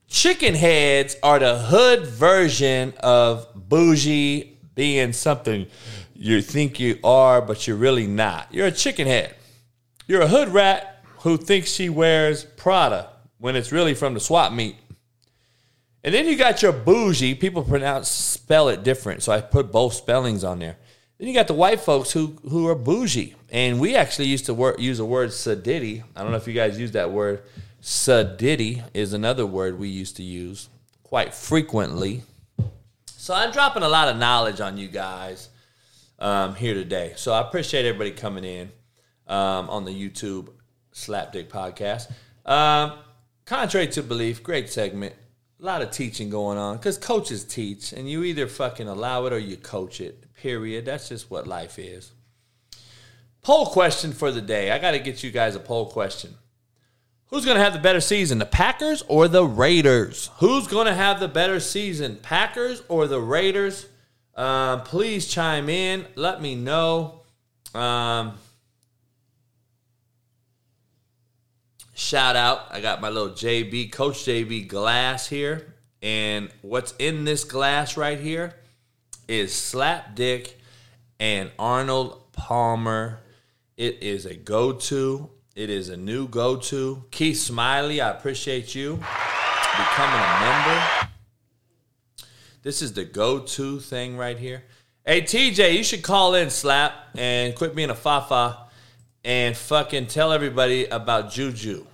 Chicken 0.07 0.55
heads 0.55 1.15
are 1.21 1.37
the 1.37 1.59
hood 1.59 2.07
version 2.07 2.95
of 3.01 3.47
bougie 3.53 4.57
being 4.73 5.13
something 5.13 5.67
you 6.15 6.41
think 6.41 6.79
you 6.79 6.97
are, 7.03 7.39
but 7.39 7.67
you're 7.67 7.77
really 7.77 8.07
not. 8.07 8.47
You're 8.51 8.65
a 8.65 8.71
chicken 8.71 9.05
head. 9.05 9.35
You're 10.07 10.21
a 10.21 10.27
hood 10.27 10.49
rat 10.49 11.05
who 11.19 11.37
thinks 11.37 11.71
she 11.71 11.89
wears 11.89 12.45
Prada 12.45 13.09
when 13.37 13.55
it's 13.55 13.71
really 13.71 13.93
from 13.93 14.15
the 14.15 14.19
swap 14.19 14.51
meet. 14.51 14.75
And 16.03 16.13
then 16.13 16.27
you 16.27 16.37
got 16.37 16.61
your 16.61 16.71
bougie. 16.71 17.35
People 17.35 17.63
pronounce 17.63 18.09
spell 18.09 18.69
it 18.69 18.83
different, 18.83 19.21
so 19.23 19.31
I 19.31 19.41
put 19.41 19.71
both 19.71 19.93
spellings 19.93 20.43
on 20.43 20.59
there. 20.59 20.77
Then 21.17 21.27
you 21.27 21.33
got 21.33 21.47
the 21.47 21.53
white 21.53 21.81
folks 21.81 22.11
who 22.11 22.37
who 22.49 22.67
are 22.67 22.75
bougie, 22.75 23.35
and 23.49 23.79
we 23.79 23.95
actually 23.95 24.27
used 24.27 24.45
to 24.45 24.53
wor- 24.53 24.77
use 24.79 24.97
the 24.99 25.05
word 25.05 25.29
sadiddy. 25.29 26.03
I 26.15 26.21
don't 26.21 26.31
know 26.31 26.37
if 26.37 26.47
you 26.47 26.53
guys 26.53 26.79
use 26.79 26.91
that 26.91 27.11
word. 27.11 27.43
Sadiddy 27.81 28.83
is 28.93 29.13
another 29.13 29.45
word 29.45 29.77
we 29.77 29.89
used 29.89 30.17
to 30.17 30.23
use 30.23 30.69
quite 31.03 31.33
frequently. 31.33 32.23
So 33.05 33.33
I'm 33.33 33.51
dropping 33.51 33.83
a 33.83 33.89
lot 33.89 34.07
of 34.07 34.17
knowledge 34.17 34.61
on 34.61 34.77
you 34.77 34.87
guys 34.87 35.49
um, 36.19 36.55
here 36.55 36.73
today. 36.73 37.13
So 37.15 37.33
I 37.33 37.41
appreciate 37.41 37.85
everybody 37.85 38.11
coming 38.11 38.43
in 38.43 38.71
um, 39.27 39.69
on 39.69 39.85
the 39.85 39.91
YouTube 39.91 40.49
Slapdick 40.93 41.47
podcast. 41.47 42.11
Um, 42.45 42.99
contrary 43.45 43.87
to 43.87 44.03
belief, 44.03 44.41
great 44.41 44.69
segment. 44.69 45.15
A 45.61 45.65
lot 45.65 45.81
of 45.81 45.91
teaching 45.91 46.29
going 46.29 46.57
on 46.57 46.77
because 46.77 46.97
coaches 46.97 47.43
teach, 47.43 47.91
and 47.91 48.09
you 48.09 48.23
either 48.23 48.47
fucking 48.47 48.87
allow 48.87 49.25
it 49.25 49.33
or 49.33 49.39
you 49.39 49.57
coach 49.57 49.99
it. 49.99 50.33
Period. 50.35 50.85
That's 50.85 51.09
just 51.09 51.29
what 51.29 51.47
life 51.47 51.77
is. 51.77 52.11
Poll 53.41 53.65
question 53.65 54.13
for 54.13 54.31
the 54.31 54.41
day. 54.41 54.71
I 54.71 54.79
got 54.79 54.91
to 54.91 54.99
get 54.99 55.23
you 55.23 55.31
guys 55.31 55.55
a 55.55 55.59
poll 55.59 55.87
question. 55.87 56.35
Who's 57.27 57.45
going 57.45 57.57
to 57.57 57.63
have 57.63 57.73
the 57.73 57.79
better 57.79 58.01
season, 58.01 58.39
the 58.39 58.45
Packers 58.45 59.03
or 59.07 59.27
the 59.27 59.45
Raiders? 59.45 60.29
Who's 60.37 60.67
going 60.67 60.87
to 60.87 60.95
have 60.95 61.19
the 61.19 61.27
better 61.27 61.59
season, 61.59 62.17
Packers 62.21 62.81
or 62.87 63.07
the 63.07 63.21
Raiders? 63.21 63.85
Um, 64.35 64.81
please 64.81 65.27
chime 65.27 65.69
in. 65.69 66.05
Let 66.15 66.41
me 66.41 66.55
know. 66.55 67.21
Um, 67.75 68.33
shout 71.99 72.35
out. 72.35 72.67
I 72.71 72.79
got 72.79 73.01
my 73.01 73.09
little 73.09 73.31
JB, 73.31 73.91
Coach 73.91 74.19
JB 74.19 74.67
glass 74.67 75.27
here. 75.27 75.73
And 76.01 76.49
what's 76.61 76.93
in 76.97 77.25
this 77.25 77.43
glass 77.43 77.97
right 77.97 78.19
here 78.19 78.55
is 79.27 79.53
Slap 79.53 80.15
Dick 80.15 80.57
and 81.19 81.51
Arnold 81.59 82.31
Palmer. 82.31 83.19
It 83.75 84.01
is 84.01 84.25
a 84.25 84.33
go 84.33 84.71
to. 84.73 85.29
It 85.55 85.69
is 85.69 85.89
a 85.89 85.97
new 85.97 86.27
go 86.29 86.55
to. 86.55 87.03
Keith 87.11 87.37
Smiley, 87.37 87.99
I 87.99 88.11
appreciate 88.11 88.73
you 88.73 88.95
becoming 88.95 90.21
a 90.21 90.39
member. 90.39 91.09
This 92.63 92.81
is 92.81 92.93
the 92.93 93.03
go 93.03 93.39
to 93.39 93.79
thing 93.79 94.15
right 94.15 94.37
here. 94.37 94.63
Hey, 95.05 95.21
TJ, 95.21 95.75
you 95.75 95.83
should 95.83 96.03
call 96.03 96.35
in, 96.35 96.49
Slap, 96.49 96.93
and 97.17 97.55
quit 97.55 97.75
being 97.75 97.89
a 97.89 97.95
fafa 97.95 98.68
and 99.23 99.55
fucking 99.55 100.07
tell 100.07 100.31
everybody 100.31 100.85
about 100.85 101.31
Juju. 101.31 101.85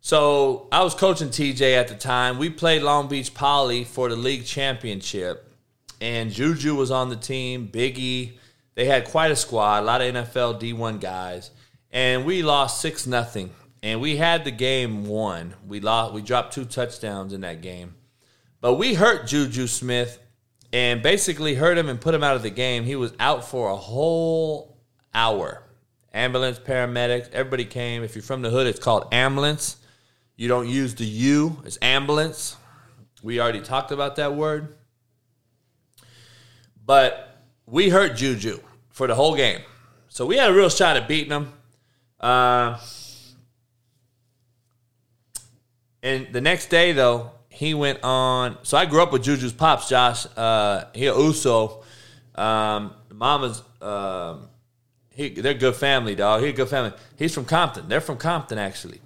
So 0.00 0.68
I 0.70 0.84
was 0.84 0.94
coaching 0.94 1.30
TJ 1.30 1.74
at 1.74 1.88
the 1.88 1.94
time. 1.94 2.38
We 2.38 2.50
played 2.50 2.82
Long 2.82 3.08
Beach 3.08 3.34
Poly 3.34 3.84
for 3.84 4.08
the 4.08 4.16
league 4.16 4.44
championship, 4.44 5.52
and 6.00 6.30
Juju 6.30 6.76
was 6.76 6.90
on 6.90 7.08
the 7.08 7.16
team. 7.16 7.68
Biggie, 7.68 8.38
they 8.74 8.84
had 8.84 9.06
quite 9.06 9.32
a 9.32 9.36
squad, 9.36 9.80
a 9.80 9.82
lot 9.82 10.02
of 10.02 10.14
NFL 10.14 10.60
D1 10.60 11.00
guys, 11.00 11.50
and 11.90 12.24
we 12.24 12.42
lost 12.42 12.80
six 12.80 13.06
nothing. 13.06 13.50
And 13.82 14.00
we 14.00 14.16
had 14.16 14.44
the 14.44 14.50
game 14.50 15.06
won. 15.06 15.54
We 15.66 15.80
lost. 15.80 16.12
We 16.12 16.22
dropped 16.22 16.54
two 16.54 16.64
touchdowns 16.64 17.32
in 17.32 17.42
that 17.42 17.60
game, 17.60 17.94
but 18.60 18.74
we 18.74 18.94
hurt 18.94 19.26
Juju 19.26 19.66
Smith 19.66 20.18
and 20.72 21.02
basically 21.02 21.54
hurt 21.54 21.78
him 21.78 21.88
and 21.88 22.00
put 22.00 22.14
him 22.14 22.22
out 22.22 22.36
of 22.36 22.42
the 22.42 22.50
game. 22.50 22.84
He 22.84 22.96
was 22.96 23.12
out 23.18 23.44
for 23.44 23.70
a 23.70 23.76
whole 23.76 24.78
hour. 25.14 25.65
Ambulance, 26.16 26.58
paramedics, 26.58 27.30
everybody 27.32 27.66
came. 27.66 28.02
If 28.02 28.14
you're 28.14 28.22
from 28.22 28.40
the 28.40 28.48
hood, 28.48 28.66
it's 28.66 28.78
called 28.78 29.06
ambulance. 29.12 29.76
You 30.34 30.48
don't 30.48 30.66
use 30.66 30.94
the 30.94 31.04
U, 31.04 31.62
it's 31.66 31.78
ambulance. 31.82 32.56
We 33.22 33.38
already 33.38 33.60
talked 33.60 33.92
about 33.92 34.16
that 34.16 34.34
word. 34.34 34.76
But 36.82 37.42
we 37.66 37.90
hurt 37.90 38.16
Juju 38.16 38.60
for 38.88 39.06
the 39.06 39.14
whole 39.14 39.36
game. 39.36 39.60
So 40.08 40.24
we 40.24 40.38
had 40.38 40.50
a 40.50 40.54
real 40.54 40.70
shot 40.70 40.96
at 40.96 41.06
beating 41.06 41.28
them. 41.28 41.52
Uh, 42.18 42.78
and 46.02 46.32
the 46.32 46.40
next 46.40 46.70
day, 46.70 46.92
though, 46.92 47.32
he 47.50 47.74
went 47.74 48.02
on. 48.02 48.56
So 48.62 48.78
I 48.78 48.86
grew 48.86 49.02
up 49.02 49.12
with 49.12 49.22
Juju's 49.22 49.52
pops, 49.52 49.90
Josh. 49.90 50.26
Uh, 50.34 50.84
he 50.94 51.04
Uso. 51.04 51.84
Um, 52.34 52.94
mama's. 53.12 53.62
Um, 53.82 54.48
he, 55.16 55.30
they're 55.30 55.54
good 55.54 55.74
family, 55.76 56.14
dog. 56.14 56.42
He 56.42 56.50
a 56.50 56.52
good 56.52 56.68
family. 56.68 56.92
He's 57.16 57.32
from 57.32 57.46
Compton. 57.46 57.88
They're 57.88 58.02
from 58.02 58.18
Compton, 58.18 58.58
actually. 58.58 59.00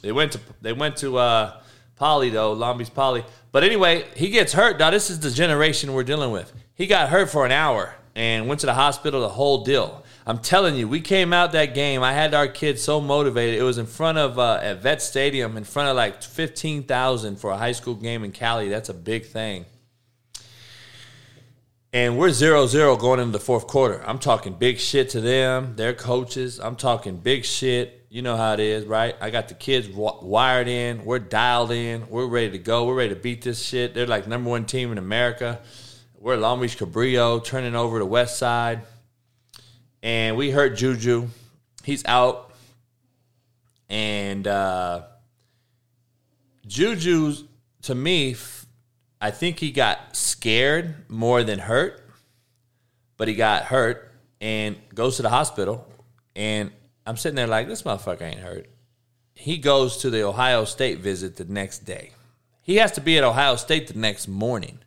They 0.00 0.12
went 0.12 0.32
to 0.32 0.40
they 0.62 0.72
went 0.72 0.96
to 0.98 1.18
uh, 1.18 1.60
Poly 1.96 2.30
though, 2.30 2.52
Long 2.52 2.78
Beach 2.78 2.94
Poly. 2.94 3.24
But 3.50 3.64
anyway, 3.64 4.04
he 4.14 4.30
gets 4.30 4.52
hurt. 4.52 4.78
Now 4.78 4.90
this 4.90 5.10
is 5.10 5.18
the 5.18 5.30
generation 5.30 5.92
we're 5.92 6.04
dealing 6.04 6.30
with. 6.30 6.52
He 6.74 6.86
got 6.86 7.08
hurt 7.08 7.30
for 7.30 7.44
an 7.44 7.50
hour 7.50 7.96
and 8.14 8.46
went 8.46 8.60
to 8.60 8.66
the 8.66 8.74
hospital. 8.74 9.22
The 9.22 9.28
whole 9.30 9.64
deal. 9.64 10.04
I'm 10.28 10.38
telling 10.38 10.76
you, 10.76 10.86
we 10.86 11.00
came 11.00 11.32
out 11.32 11.52
that 11.52 11.74
game. 11.74 12.02
I 12.02 12.12
had 12.12 12.34
our 12.34 12.48
kids 12.48 12.82
so 12.82 13.00
motivated. 13.00 13.58
It 13.58 13.62
was 13.62 13.78
in 13.78 13.86
front 13.86 14.18
of 14.18 14.38
uh, 14.38 14.60
at 14.62 14.82
Vet 14.82 15.02
Stadium, 15.02 15.56
in 15.56 15.64
front 15.64 15.88
of 15.88 15.96
like 15.96 16.22
fifteen 16.22 16.84
thousand 16.84 17.40
for 17.40 17.50
a 17.50 17.56
high 17.56 17.72
school 17.72 17.94
game 17.94 18.22
in 18.22 18.30
Cali. 18.30 18.68
That's 18.68 18.88
a 18.88 18.94
big 18.94 19.26
thing. 19.26 19.64
And 21.96 22.18
we're 22.18 22.28
0 22.28 22.66
0 22.66 22.96
going 22.96 23.20
into 23.20 23.32
the 23.32 23.42
fourth 23.42 23.66
quarter. 23.66 24.04
I'm 24.06 24.18
talking 24.18 24.52
big 24.52 24.78
shit 24.78 25.08
to 25.10 25.20
them, 25.22 25.76
their 25.76 25.94
coaches. 25.94 26.60
I'm 26.60 26.76
talking 26.76 27.16
big 27.16 27.46
shit. 27.46 28.06
You 28.10 28.20
know 28.20 28.36
how 28.36 28.52
it 28.52 28.60
is, 28.60 28.84
right? 28.84 29.16
I 29.18 29.30
got 29.30 29.48
the 29.48 29.54
kids 29.54 29.88
wired 29.88 30.68
in. 30.68 31.06
We're 31.06 31.20
dialed 31.20 31.70
in. 31.70 32.06
We're 32.10 32.26
ready 32.26 32.50
to 32.50 32.58
go. 32.58 32.84
We're 32.84 32.96
ready 32.96 33.14
to 33.14 33.18
beat 33.18 33.40
this 33.40 33.64
shit. 33.64 33.94
They're 33.94 34.06
like 34.06 34.28
number 34.28 34.50
one 34.50 34.66
team 34.66 34.92
in 34.92 34.98
America. 34.98 35.62
We're 36.18 36.36
Long 36.36 36.60
Beach 36.60 36.76
Cabrillo, 36.76 37.42
turning 37.42 37.74
over 37.74 37.98
the 37.98 38.04
West 38.04 38.36
Side. 38.36 38.82
And 40.02 40.36
we 40.36 40.50
hurt 40.50 40.76
Juju. 40.76 41.28
He's 41.82 42.04
out. 42.04 42.52
And 43.88 44.46
uh, 44.46 45.04
Juju's, 46.66 47.44
to 47.84 47.94
me, 47.94 48.34
I 49.20 49.30
think 49.30 49.58
he 49.58 49.70
got 49.70 50.16
scared 50.16 51.08
more 51.08 51.42
than 51.42 51.58
hurt. 51.58 52.02
But 53.16 53.28
he 53.28 53.34
got 53.34 53.64
hurt 53.64 54.12
and 54.40 54.76
goes 54.94 55.16
to 55.16 55.22
the 55.22 55.30
hospital. 55.30 55.86
And 56.34 56.70
I'm 57.06 57.16
sitting 57.16 57.36
there 57.36 57.46
like, 57.46 57.66
this 57.68 57.82
motherfucker 57.82 58.22
ain't 58.22 58.40
hurt. 58.40 58.68
He 59.34 59.58
goes 59.58 59.98
to 59.98 60.10
the 60.10 60.22
Ohio 60.24 60.64
State 60.64 60.98
visit 60.98 61.36
the 61.36 61.44
next 61.44 61.80
day. 61.80 62.10
He 62.62 62.76
has 62.76 62.92
to 62.92 63.00
be 63.00 63.16
at 63.16 63.24
Ohio 63.24 63.56
State 63.56 63.86
the 63.86 63.98
next 63.98 64.28
morning. 64.28 64.80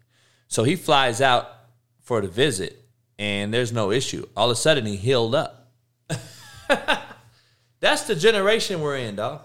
So 0.47 0.63
he 0.63 0.75
flies 0.75 1.21
out 1.21 1.47
for 2.01 2.21
the 2.21 2.27
visit, 2.27 2.83
and 3.17 3.53
there's 3.53 3.71
no 3.71 3.91
issue. 3.91 4.27
All 4.35 4.49
of 4.49 4.57
a 4.57 4.59
sudden, 4.59 4.85
he 4.85 4.95
healed 4.95 5.35
up. 5.35 5.71
That's 7.79 8.03
the 8.03 8.15
generation 8.15 8.81
we're 8.81 8.97
in, 8.97 9.15
dog. 9.15 9.41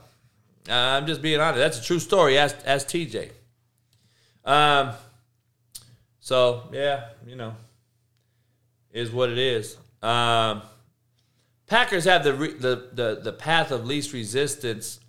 Uh, 0.69 0.73
I'm 0.73 1.07
just 1.07 1.21
being 1.21 1.41
honest. 1.41 1.59
That's 1.59 1.79
a 1.79 1.83
true 1.83 1.99
story. 1.99 2.39
Ask, 2.39 2.57
ask 2.65 2.89
TJ. 2.89 3.31
Um, 4.45 4.93
so 6.21 6.69
yeah, 6.73 7.09
you 7.27 7.37
know, 7.37 7.55
is 8.93 9.11
what 9.11 9.31
it 9.31 9.39
is. 9.39 9.77
Um, 10.03 10.63
Packers 11.67 12.05
have 12.05 12.25
the, 12.25 12.35
re- 12.35 12.53
the 12.53 12.89
the 12.93 13.21
the 13.23 13.33
path 13.33 13.71
of 13.71 13.87
least 13.87 14.13
resistance, 14.13 15.01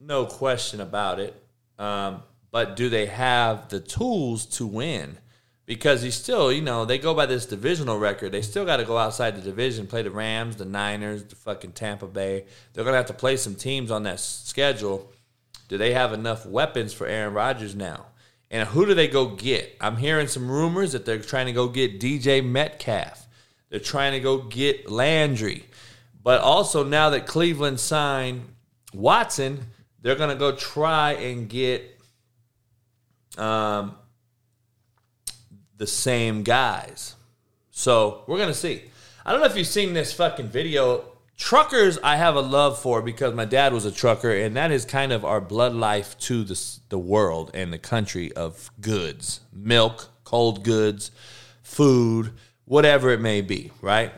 no 0.00 0.26
question 0.26 0.80
about 0.80 1.20
it. 1.20 1.40
Um, 1.78 2.22
but 2.50 2.76
do 2.76 2.88
they 2.88 3.06
have 3.06 3.68
the 3.68 3.80
tools 3.80 4.46
to 4.46 4.66
win? 4.66 5.16
Because 5.66 6.02
you 6.02 6.10
still, 6.10 6.50
you 6.50 6.62
know, 6.62 6.84
they 6.84 6.98
go 6.98 7.14
by 7.14 7.26
this 7.26 7.46
divisional 7.46 7.98
record. 7.98 8.32
They 8.32 8.42
still 8.42 8.64
got 8.64 8.78
to 8.78 8.84
go 8.84 8.98
outside 8.98 9.36
the 9.36 9.40
division, 9.40 9.86
play 9.86 10.02
the 10.02 10.10
Rams, 10.10 10.56
the 10.56 10.64
Niners, 10.64 11.22
the 11.22 11.36
fucking 11.36 11.72
Tampa 11.72 12.08
Bay. 12.08 12.44
They're 12.72 12.82
to 12.82 12.92
have 12.92 13.06
to 13.06 13.12
play 13.12 13.36
some 13.36 13.54
teams 13.54 13.92
on 13.92 14.02
that 14.02 14.18
schedule. 14.18 15.12
Do 15.68 15.78
they 15.78 15.92
have 15.92 16.12
enough 16.12 16.44
weapons 16.44 16.92
for 16.92 17.06
Aaron 17.06 17.34
Rodgers 17.34 17.76
now? 17.76 18.06
And 18.50 18.68
who 18.68 18.84
do 18.86 18.94
they 18.94 19.08
go 19.08 19.26
get? 19.26 19.76
I'm 19.80 19.96
hearing 19.96 20.26
some 20.26 20.50
rumors 20.50 20.92
that 20.92 21.04
they're 21.04 21.18
trying 21.18 21.46
to 21.46 21.52
go 21.52 21.68
get 21.68 22.00
DJ 22.00 22.44
Metcalf. 22.44 23.26
They're 23.68 23.78
trying 23.78 24.12
to 24.12 24.20
go 24.20 24.38
get 24.38 24.90
Landry. 24.90 25.66
But 26.22 26.40
also 26.40 26.82
now 26.84 27.10
that 27.10 27.26
Cleveland 27.26 27.78
signed 27.78 28.42
Watson, 28.92 29.66
they're 30.02 30.16
going 30.16 30.30
to 30.30 30.36
go 30.36 30.52
try 30.56 31.12
and 31.12 31.48
get 31.48 32.00
um, 33.38 33.94
the 35.76 35.86
same 35.86 36.42
guys. 36.42 37.14
So 37.70 38.24
we're 38.26 38.38
gonna 38.38 38.52
see. 38.52 38.82
I 39.24 39.32
don't 39.32 39.40
know 39.40 39.46
if 39.46 39.56
you've 39.56 39.66
seen 39.66 39.94
this 39.94 40.12
fucking 40.12 40.48
video. 40.48 41.04
Truckers, 41.40 41.98
I 42.04 42.16
have 42.16 42.36
a 42.36 42.40
love 42.42 42.78
for 42.78 43.00
because 43.00 43.32
my 43.32 43.46
dad 43.46 43.72
was 43.72 43.86
a 43.86 43.90
trucker, 43.90 44.30
and 44.30 44.54
that 44.56 44.70
is 44.70 44.84
kind 44.84 45.10
of 45.10 45.24
our 45.24 45.40
blood 45.40 45.74
life 45.74 46.16
to 46.18 46.44
the 46.44 46.78
the 46.90 46.98
world 46.98 47.50
and 47.54 47.72
the 47.72 47.78
country 47.78 48.30
of 48.34 48.70
goods, 48.82 49.40
milk, 49.50 50.10
cold 50.22 50.62
goods, 50.62 51.10
food, 51.62 52.32
whatever 52.66 53.08
it 53.08 53.22
may 53.22 53.40
be. 53.40 53.72
Right? 53.80 54.12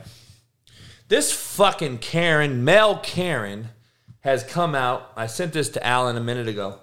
This 1.07 1.33
fucking 1.33 1.99
Karen, 1.99 2.64
Mel 2.64 2.99
Karen, 2.99 3.69
has 4.21 4.43
come 4.43 4.75
out. 4.75 5.12
I 5.17 5.29
sent 5.29 5.52
this 5.52 5.69
to 5.71 5.87
Alan 5.87 6.17
a 6.17 6.21
minute 6.21 6.49
ago. 6.49 6.81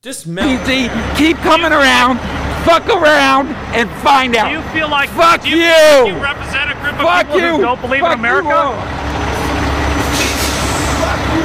This 0.00 0.26
Mel. 0.26 0.48
Easy. 0.48 0.88
Keep 1.16 1.38
coming 1.38 1.72
around. 1.72 2.18
Fuck 2.64 2.86
around 2.86 3.48
and 3.74 3.90
find 4.00 4.36
out. 4.36 4.46
Do 4.48 4.54
you 4.54 4.62
feel 4.72 4.88
like 4.88 5.10
Fuck 5.10 5.42
do 5.42 5.50
you, 5.50 5.56
you. 5.56 5.72
feel 5.72 6.06
you 6.06 6.22
represent 6.22 6.70
a 6.70 6.74
group 6.74 6.94
of 6.94 7.00
Fuck 7.00 7.26
people 7.26 7.40
you. 7.40 7.56
who 7.56 7.62
don't 7.62 7.80
believe 7.80 8.00
Fuck 8.02 8.12
in 8.12 8.18
America? 8.20 8.48
You 8.48 8.54
all. 8.54 8.74
Fuck 11.04 11.20
you. 11.36 11.42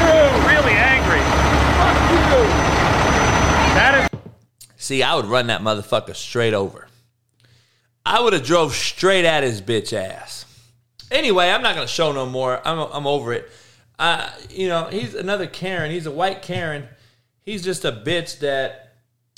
Really 0.48 0.72
angry. 0.72 1.19
Fuck 1.79 1.98
you. 2.12 2.39
That 3.75 4.10
is 4.12 4.78
See, 4.89 5.03
I 5.03 5.13
would 5.13 5.27
run 5.27 5.46
that 5.48 5.62
motherfucker 5.62 6.15
straight 6.15 6.55
over. 6.55 6.88
I 8.03 8.22
would 8.22 8.34
have 8.34 8.43
drove 8.43 8.74
straight 8.74 9.24
at 9.24 9.43
his 9.43 9.62
bitch 9.62 9.93
ass. 9.93 10.48
Anyway, 11.12 11.48
I'm 11.48 11.62
not 11.62 11.75
gonna 11.75 11.86
show 11.86 12.12
no 12.12 12.25
more. 12.25 12.60
I'm 12.67 12.79
I'm 12.79 13.05
over 13.05 13.31
it. 13.34 13.51
Uh, 14.00 14.31
you 14.50 14.67
know, 14.67 14.86
he's 14.86 15.13
another 15.13 15.46
Karen. 15.46 15.91
He's 15.91 16.08
a 16.08 16.12
white 16.12 16.41
Karen. 16.41 16.88
He's 17.43 17.63
just 17.63 17.86
a 17.86 17.91
bitch 17.91 18.39
that 18.39 18.96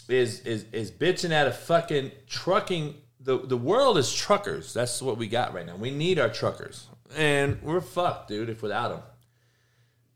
is 0.07 0.39
is 0.45 0.67
is 0.71 0.89
bitching 0.89 1.31
at 1.31 1.47
a 1.47 1.51
fucking 1.51 2.13
trucking. 2.27 2.95
The 3.19 3.39
the 3.39 3.57
world 3.57 3.97
is 3.97 4.13
truckers. 4.13 4.73
That's 4.73 5.01
what 5.01 5.17
we 5.17 5.27
got 5.27 5.53
right 5.53 5.65
now. 5.65 5.75
We 5.75 5.91
need 5.91 6.17
our 6.17 6.29
truckers, 6.29 6.87
and 7.17 7.61
we're 7.61 7.81
fucked, 7.81 8.29
dude. 8.29 8.47
If 8.47 8.61
without 8.61 8.91
them. 8.91 9.01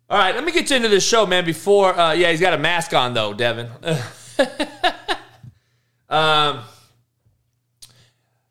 All 0.09 0.17
right, 0.17 0.33
let 0.33 0.45
me 0.45 0.53
get 0.53 0.69
you 0.69 0.77
into 0.77 0.87
this 0.87 1.05
show, 1.05 1.25
man. 1.25 1.43
Before, 1.43 1.93
uh, 1.93 2.13
yeah, 2.13 2.31
he's 2.31 2.39
got 2.39 2.53
a 2.53 2.57
mask 2.57 2.93
on 2.93 3.13
though, 3.13 3.33
Devin. 3.33 3.69
um, 6.09 6.61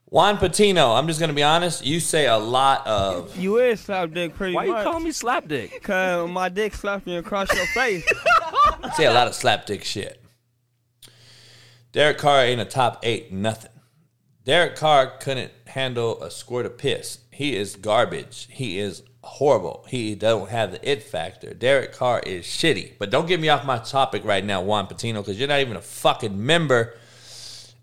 Juan 0.07 0.39
Patino. 0.39 0.93
I'm 0.93 1.07
just 1.09 1.19
gonna 1.19 1.33
be 1.33 1.43
honest. 1.43 1.85
You 1.85 2.01
say 2.01 2.27
a 2.27 2.37
lot 2.37 2.87
of. 2.87 3.37
You 3.37 3.59
is 3.59 3.81
slap 3.81 4.12
dick 4.12 4.35
pretty 4.35 4.55
Why 4.55 4.64
you 4.64 4.73
call 4.75 5.01
me 5.01 5.12
slap 5.12 5.49
dick? 5.49 5.83
Cause 5.83 6.31
my 6.31 6.49
dick 6.49 6.75
slapped 6.75 7.07
me 7.07 7.17
across 7.17 7.53
your 7.55 7.67
face. 7.67 8.05
say 8.97 9.07
a 9.07 9.12
lot 9.12 9.27
of 9.27 9.35
slap 9.35 9.67
dick 9.67 9.85
shit. 9.85 10.21
Derek 11.93 12.19
Carr 12.19 12.45
ain't 12.45 12.61
a 12.61 12.64
top 12.64 13.01
eight, 13.03 13.33
nothing. 13.33 13.71
Derek 14.45 14.77
Carr 14.77 15.12
couldn't 15.21 15.53
handle 15.67 16.23
a 16.23 16.31
squirt 16.31 16.67
of 16.67 16.77
piss. 16.77 17.21
He 17.31 17.57
is 17.57 17.77
garbage. 17.77 18.47
He 18.51 18.79
is 18.79 19.03
horrible. 19.23 19.85
He 19.88 20.14
don't 20.14 20.51
have 20.51 20.73
the 20.73 20.88
it 20.88 21.03
factor. 21.03 21.55
Derek 21.55 21.93
Carr 21.93 22.21
is 22.21 22.45
shitty. 22.45 22.93
But 22.99 23.11
don't 23.11 23.27
get 23.27 23.40
me 23.40 23.49
off 23.49 23.64
my 23.64 23.79
topic 23.79 24.25
right 24.25 24.45
now, 24.45 24.62
Juan 24.62 24.87
Patino, 24.87 25.23
because 25.23 25.38
you're 25.38 25.49
not 25.49 25.61
even 25.61 25.77
a 25.77 25.83
fucking 25.83 26.45
member. 26.45 26.95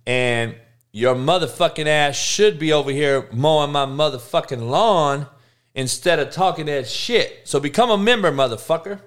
And 0.05 0.55
your 0.91 1.15
motherfucking 1.15 1.87
ass 1.87 2.15
should 2.15 2.59
be 2.59 2.73
over 2.73 2.91
here 2.91 3.27
mowing 3.31 3.71
my 3.71 3.85
motherfucking 3.85 4.69
lawn 4.69 5.27
instead 5.73 6.19
of 6.19 6.31
talking 6.31 6.65
that 6.65 6.87
shit. 6.87 7.41
So 7.45 7.59
become 7.59 7.89
a 7.89 7.97
member, 7.97 8.31
motherfucker. 8.31 8.99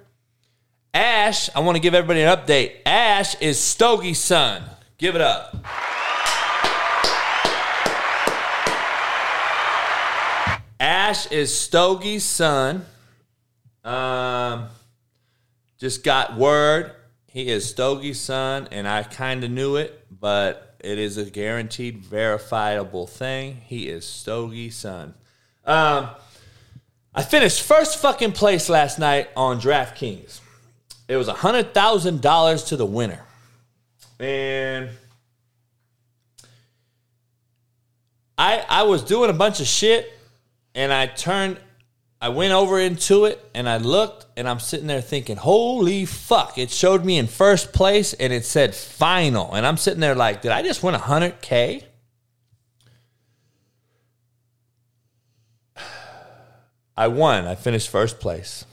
Ash, 0.93 1.51
I 1.55 1.61
want 1.61 1.77
to 1.77 1.81
give 1.81 1.95
everybody 1.95 2.23
an 2.23 2.37
update. 2.37 2.77
Ash 2.87 3.35
is 3.41 3.59
Stogie's 3.59 4.19
son. 4.19 4.63
Give 4.97 5.15
it 5.15 5.21
up. 5.21 5.57
Ash 10.79 11.27
is 11.33 11.51
Stogie's 11.51 12.25
son. 12.25 12.87
Um, 13.83 14.69
just 15.79 16.05
got 16.05 16.37
word 16.37 16.93
he 17.35 17.49
is 17.49 17.75
Stogie's 17.75 18.21
son, 18.21 18.69
and 18.71 18.87
I 18.87 19.03
kind 19.03 19.43
of 19.43 19.51
knew 19.51 19.75
it, 19.75 20.07
but 20.09 20.64
it 20.85 20.99
is 20.99 21.17
a 21.17 21.25
guaranteed, 21.25 22.05
verifiable 22.05 23.07
thing. 23.07 23.63
He 23.67 23.89
is 23.89 24.05
Stogie's 24.05 24.77
son. 24.77 25.15
Um, 25.65 26.11
I 27.15 27.23
finished 27.23 27.63
first 27.63 27.99
fucking 27.99 28.33
place 28.33 28.69
last 28.69 28.99
night 28.99 29.31
on 29.35 29.61
DraftKings. 29.61 30.41
It 31.09 31.17
was 31.17 31.29
hundred 31.29 31.73
thousand 31.73 32.21
dollars 32.21 32.65
to 32.65 32.77
the 32.77 32.85
winner, 32.85 33.25
and 34.21 34.91
I 38.37 38.65
I 38.69 38.83
was 38.83 39.03
doing 39.03 39.31
a 39.31 39.35
bunch 39.35 39.61
of 39.61 39.67
shit, 39.67 40.13
and 40.75 40.93
I 40.93 41.07
turned, 41.07 41.59
I 42.25 42.31
went 42.31 42.55
over 42.55 42.81
into 42.81 43.27
it, 43.27 43.39
and 43.53 43.69
I 43.69 43.77
looked, 43.77 44.25
and 44.39 44.49
I'm 44.49 44.59
sitting 44.59 44.87
there 44.87 45.03
thinking, 45.03 45.37
holy 45.37 46.07
fuck! 46.07 46.57
It 46.57 46.71
showed 46.71 47.05
me 47.05 47.19
in 47.19 47.27
first 47.27 47.75
place, 47.75 48.15
and 48.15 48.33
it 48.33 48.47
said 48.47 48.75
final, 48.75 49.53
and 49.55 49.67
I'm 49.67 49.77
sitting 49.77 50.01
there 50.01 50.15
like, 50.15 50.41
did 50.41 50.51
I 50.51 50.63
just 50.63 50.83
win 50.83 50.95
hundred 50.95 51.43
k? 51.43 51.85
I 56.97 57.09
won. 57.09 57.45
I 57.45 57.57
finished 57.57 57.91
first 57.91 58.21
place. 58.21 58.65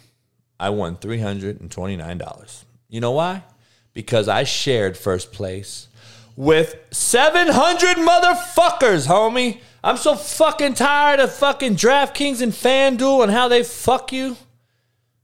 I 0.58 0.70
won 0.70 0.96
$329. 0.96 2.64
You 2.88 3.02
know 3.02 3.12
why? 3.12 3.44
Because 3.92 4.30
I 4.30 4.46
shared 4.46 4.96
first 4.96 5.34
place 5.34 5.90
with 6.38 6.78
700 6.92 7.98
motherfuckers, 7.98 9.08
homie. 9.08 9.60
I'm 9.84 9.98
so 9.98 10.16
fucking 10.16 10.76
tired 10.76 11.20
of 11.20 11.34
fucking 11.34 11.76
DraftKings 11.76 12.42
and 12.42 12.54
FanDuel 12.54 13.24
and 13.24 13.32
how 13.32 13.48
they 13.48 13.64
fuck 13.64 14.12
you. 14.12 14.38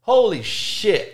Holy 0.01 0.41
shit. 0.41 1.13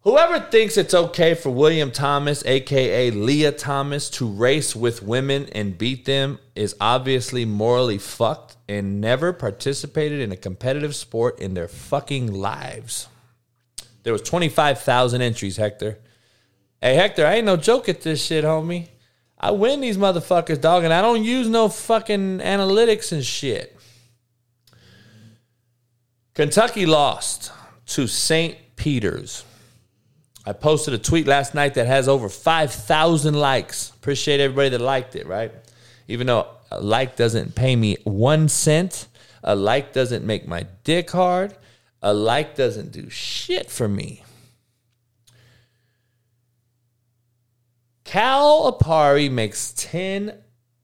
Whoever 0.00 0.40
thinks 0.40 0.76
it's 0.76 0.94
okay 0.94 1.34
for 1.34 1.50
William 1.50 1.92
Thomas, 1.92 2.44
aka 2.44 3.12
Lia 3.12 3.52
Thomas, 3.52 4.10
to 4.10 4.26
race 4.26 4.74
with 4.74 5.00
women 5.00 5.48
and 5.52 5.78
beat 5.78 6.06
them 6.06 6.40
is 6.56 6.74
obviously 6.80 7.44
morally 7.44 7.98
fucked 7.98 8.56
and 8.68 9.00
never 9.00 9.32
participated 9.32 10.18
in 10.18 10.32
a 10.32 10.36
competitive 10.36 10.96
sport 10.96 11.38
in 11.38 11.54
their 11.54 11.68
fucking 11.68 12.32
lives. 12.32 13.06
There 14.02 14.12
was 14.12 14.22
25,000 14.22 15.22
entries, 15.22 15.56
Hector. 15.56 16.00
Hey, 16.80 16.96
Hector, 16.96 17.24
I 17.24 17.34
ain't 17.34 17.46
no 17.46 17.56
joke 17.56 17.88
at 17.88 18.00
this 18.00 18.24
shit, 18.24 18.44
homie. 18.44 18.88
I 19.42 19.50
win 19.50 19.80
these 19.80 19.98
motherfuckers, 19.98 20.60
dog, 20.60 20.84
and 20.84 20.92
I 20.92 21.02
don't 21.02 21.24
use 21.24 21.48
no 21.48 21.68
fucking 21.68 22.38
analytics 22.38 23.10
and 23.10 23.24
shit. 23.24 23.76
Kentucky 26.34 26.86
lost 26.86 27.50
to 27.86 28.06
St. 28.06 28.56
Peter's. 28.76 29.44
I 30.46 30.52
posted 30.52 30.94
a 30.94 30.98
tweet 30.98 31.26
last 31.26 31.54
night 31.54 31.74
that 31.74 31.86
has 31.86 32.08
over 32.08 32.28
5,000 32.28 33.34
likes. 33.34 33.90
Appreciate 33.90 34.40
everybody 34.40 34.70
that 34.70 34.80
liked 34.80 35.16
it, 35.16 35.26
right? 35.26 35.52
Even 36.06 36.28
though 36.28 36.46
a 36.70 36.80
like 36.80 37.16
doesn't 37.16 37.54
pay 37.54 37.74
me 37.74 37.96
one 38.04 38.48
cent, 38.48 39.08
a 39.42 39.54
like 39.54 39.92
doesn't 39.92 40.24
make 40.24 40.46
my 40.46 40.66
dick 40.84 41.10
hard, 41.10 41.56
a 42.00 42.14
like 42.14 42.54
doesn't 42.54 42.92
do 42.92 43.10
shit 43.10 43.70
for 43.70 43.88
me. 43.88 44.24
Calipari 48.12 49.30
makes 49.30 49.72
$10 49.72 50.36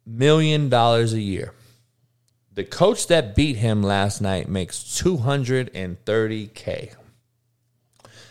million 0.07 0.73
a 0.73 1.05
year. 1.05 1.53
The 2.55 2.65
coach 2.65 3.07
that 3.09 3.37
beat 3.37 3.57
him 3.57 3.83
last 3.83 4.23
night 4.23 4.49
makes 4.49 4.79
230K. 4.79 6.95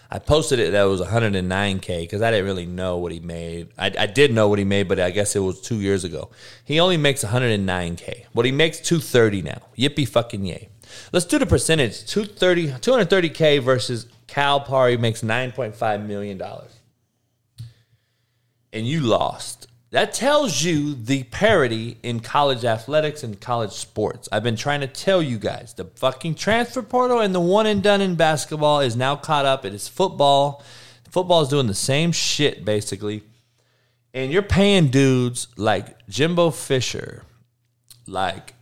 I 0.09 0.17
posted 0.17 0.57
it 0.57 0.71
that 0.71 0.83
it 0.83 0.89
was 0.89 1.01
109k 1.01 2.01
because 2.01 2.23
I 2.23 2.31
didn't 2.31 2.47
really 2.47 2.65
know 2.65 2.97
what 2.97 3.11
he 3.11 3.19
made. 3.19 3.67
I, 3.77 3.93
I 3.99 4.07
did 4.07 4.33
know 4.33 4.47
what 4.47 4.57
he 4.57 4.65
made, 4.65 4.87
but 4.87 4.99
I 4.99 5.11
guess 5.11 5.35
it 5.35 5.41
was 5.41 5.61
two 5.61 5.79
years 5.79 6.03
ago. 6.03 6.31
He 6.65 6.79
only 6.79 6.97
makes 6.97 7.23
109k. 7.23 8.25
Well, 8.33 8.45
he 8.45 8.51
makes 8.51 8.79
230 8.79 9.43
now. 9.43 9.61
Yippee 9.77 10.09
fucking 10.09 10.43
yay! 10.43 10.69
Let's 11.13 11.27
do 11.27 11.37
the 11.37 11.45
percentage. 11.45 12.03
230, 12.07 12.69
230k 12.69 13.61
versus 13.61 14.07
Calipari 14.27 14.99
makes 14.99 15.21
9.5 15.21 16.07
million 16.07 16.39
dollars, 16.39 16.76
and 18.73 18.85
you 18.85 18.99
lost. 18.99 19.67
That 19.91 20.13
tells 20.13 20.63
you 20.63 20.93
the 20.93 21.23
parity 21.23 21.97
in 22.03 22.19
college 22.19 22.65
athletics 22.65 23.23
and 23.23 23.39
college 23.39 23.71
sports. 23.71 24.27
I've 24.31 24.43
been 24.43 24.57
trying 24.57 24.81
to 24.81 24.87
tell 24.87 25.21
you 25.21 25.37
guys 25.37 25.73
the 25.73 25.85
fucking 25.85 26.35
transfer 26.35 26.81
portal 26.81 27.21
and 27.21 27.33
the 27.33 27.39
one 27.39 27.65
and 27.65 27.81
done 27.81 28.01
in 28.01 28.15
basketball 28.15 28.81
is 28.81 28.97
now 28.97 29.15
caught 29.15 29.45
up. 29.45 29.63
It 29.63 29.73
is 29.73 29.87
football. 29.87 30.61
Football 31.09 31.41
is 31.43 31.49
doing 31.49 31.67
the 31.67 31.73
same 31.73 32.11
shit 32.11 32.65
basically. 32.65 33.23
And 34.13 34.31
you're 34.31 34.41
paying 34.41 34.87
dudes 34.87 35.47
like 35.55 36.05
Jimbo 36.07 36.51
Fisher, 36.51 37.23
like 38.05 38.55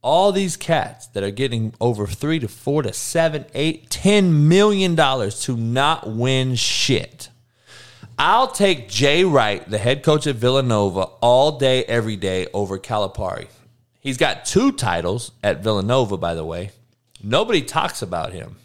all 0.00 0.32
these 0.32 0.56
cats 0.56 1.06
that 1.08 1.22
are 1.22 1.30
getting 1.30 1.74
over 1.80 2.06
three 2.06 2.38
to 2.38 2.48
four 2.48 2.82
to 2.82 2.92
seven, 2.92 3.44
eight, 3.52 3.90
ten 3.90 4.48
million 4.48 4.94
dollars 4.94 5.42
to 5.42 5.56
not 5.56 6.08
win 6.08 6.54
shit. 6.54 7.28
I'll 8.18 8.48
take 8.48 8.88
Jay 8.88 9.24
Wright, 9.24 9.68
the 9.68 9.78
head 9.78 10.02
coach 10.02 10.26
at 10.26 10.36
Villanova, 10.36 11.02
all 11.20 11.58
day, 11.58 11.84
every 11.84 12.16
day 12.16 12.46
over 12.54 12.78
Calipari. 12.78 13.48
He's 14.00 14.18
got 14.18 14.44
two 14.44 14.72
titles 14.72 15.32
at 15.42 15.62
Villanova, 15.62 16.16
by 16.16 16.34
the 16.34 16.44
way. 16.44 16.70
Nobody 17.22 17.62
talks 17.62 18.02
about 18.02 18.32
him. 18.32 18.56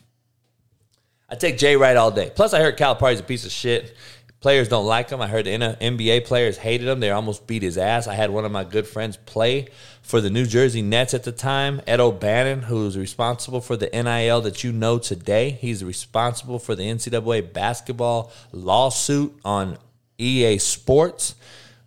I 1.29 1.35
take 1.35 1.57
Jay 1.57 1.75
Wright 1.75 1.95
all 1.95 2.11
day. 2.11 2.31
Plus, 2.33 2.53
I 2.53 2.59
heard 2.59 2.77
Calipari's 2.77 3.19
a 3.19 3.23
piece 3.23 3.45
of 3.45 3.51
shit. 3.51 3.95
Players 4.41 4.67
don't 4.67 4.85
like 4.85 5.09
him. 5.09 5.21
I 5.21 5.27
heard 5.27 5.45
the 5.45 5.51
NBA 5.51 6.25
players 6.25 6.57
hated 6.57 6.87
him. 6.87 6.99
They 6.99 7.11
almost 7.11 7.45
beat 7.45 7.61
his 7.61 7.77
ass. 7.77 8.07
I 8.07 8.13
had 8.15 8.31
one 8.31 8.45
of 8.45 8.51
my 8.51 8.63
good 8.63 8.87
friends 8.87 9.17
play 9.17 9.67
for 10.09 10.21
the 10.21 10.29
New 10.31 10.47
Jersey 10.47 10.81
Nets 10.81 11.13
at 11.13 11.23
the 11.23 11.31
time, 11.31 11.81
Ed 11.85 11.99
O'Bannon, 11.99 12.63
who's 12.63 12.97
responsible 12.97 13.61
for 13.61 13.77
the 13.77 13.87
NIL 13.93 14.41
that 14.41 14.63
you 14.63 14.71
know 14.71 14.97
today. 14.97 15.51
He's 15.51 15.83
responsible 15.83 16.57
for 16.57 16.73
the 16.73 16.81
NCAA 16.81 17.53
basketball 17.53 18.31
lawsuit 18.51 19.39
on 19.45 19.77
EA 20.17 20.57
Sports. 20.57 21.35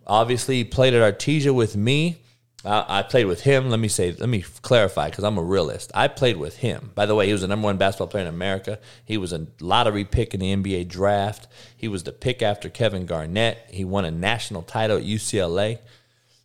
Obviously, 0.06 0.58
he 0.58 0.62
played 0.62 0.94
at 0.94 1.18
Artesia 1.18 1.52
with 1.52 1.76
me. 1.76 2.18
Uh, 2.64 2.85
I 2.87 3.02
played 3.02 3.26
with 3.26 3.40
him. 3.40 3.70
Let 3.70 3.80
me 3.80 3.88
say, 3.88 4.12
let 4.12 4.28
me 4.28 4.42
clarify 4.62 5.11
because 5.11 5.24
I'm 5.24 5.37
a 5.37 5.42
realist. 5.42 5.90
I 5.92 6.06
played 6.06 6.37
with 6.37 6.58
him. 6.58 6.92
By 6.94 7.06
the 7.06 7.16
way, 7.16 7.26
he 7.26 7.32
was 7.32 7.42
the 7.42 7.48
number 7.48 7.64
one 7.64 7.76
basketball 7.76 8.06
player 8.06 8.22
in 8.22 8.32
America. 8.32 8.78
He 9.04 9.18
was 9.18 9.32
a 9.32 9.48
lottery 9.58 10.04
pick 10.04 10.32
in 10.32 10.38
the 10.38 10.54
NBA 10.54 10.87
draft. 10.87 11.48
He 11.76 11.88
was 11.88 12.04
the 12.04 12.12
pick 12.12 12.40
after 12.40 12.68
Kevin 12.68 13.04
Garnett. 13.04 13.58
He 13.68 13.85
won 13.85 14.04
a 14.04 14.12
national 14.12 14.62
title 14.62 14.98
at 14.98 15.02
UCLA. 15.02 15.80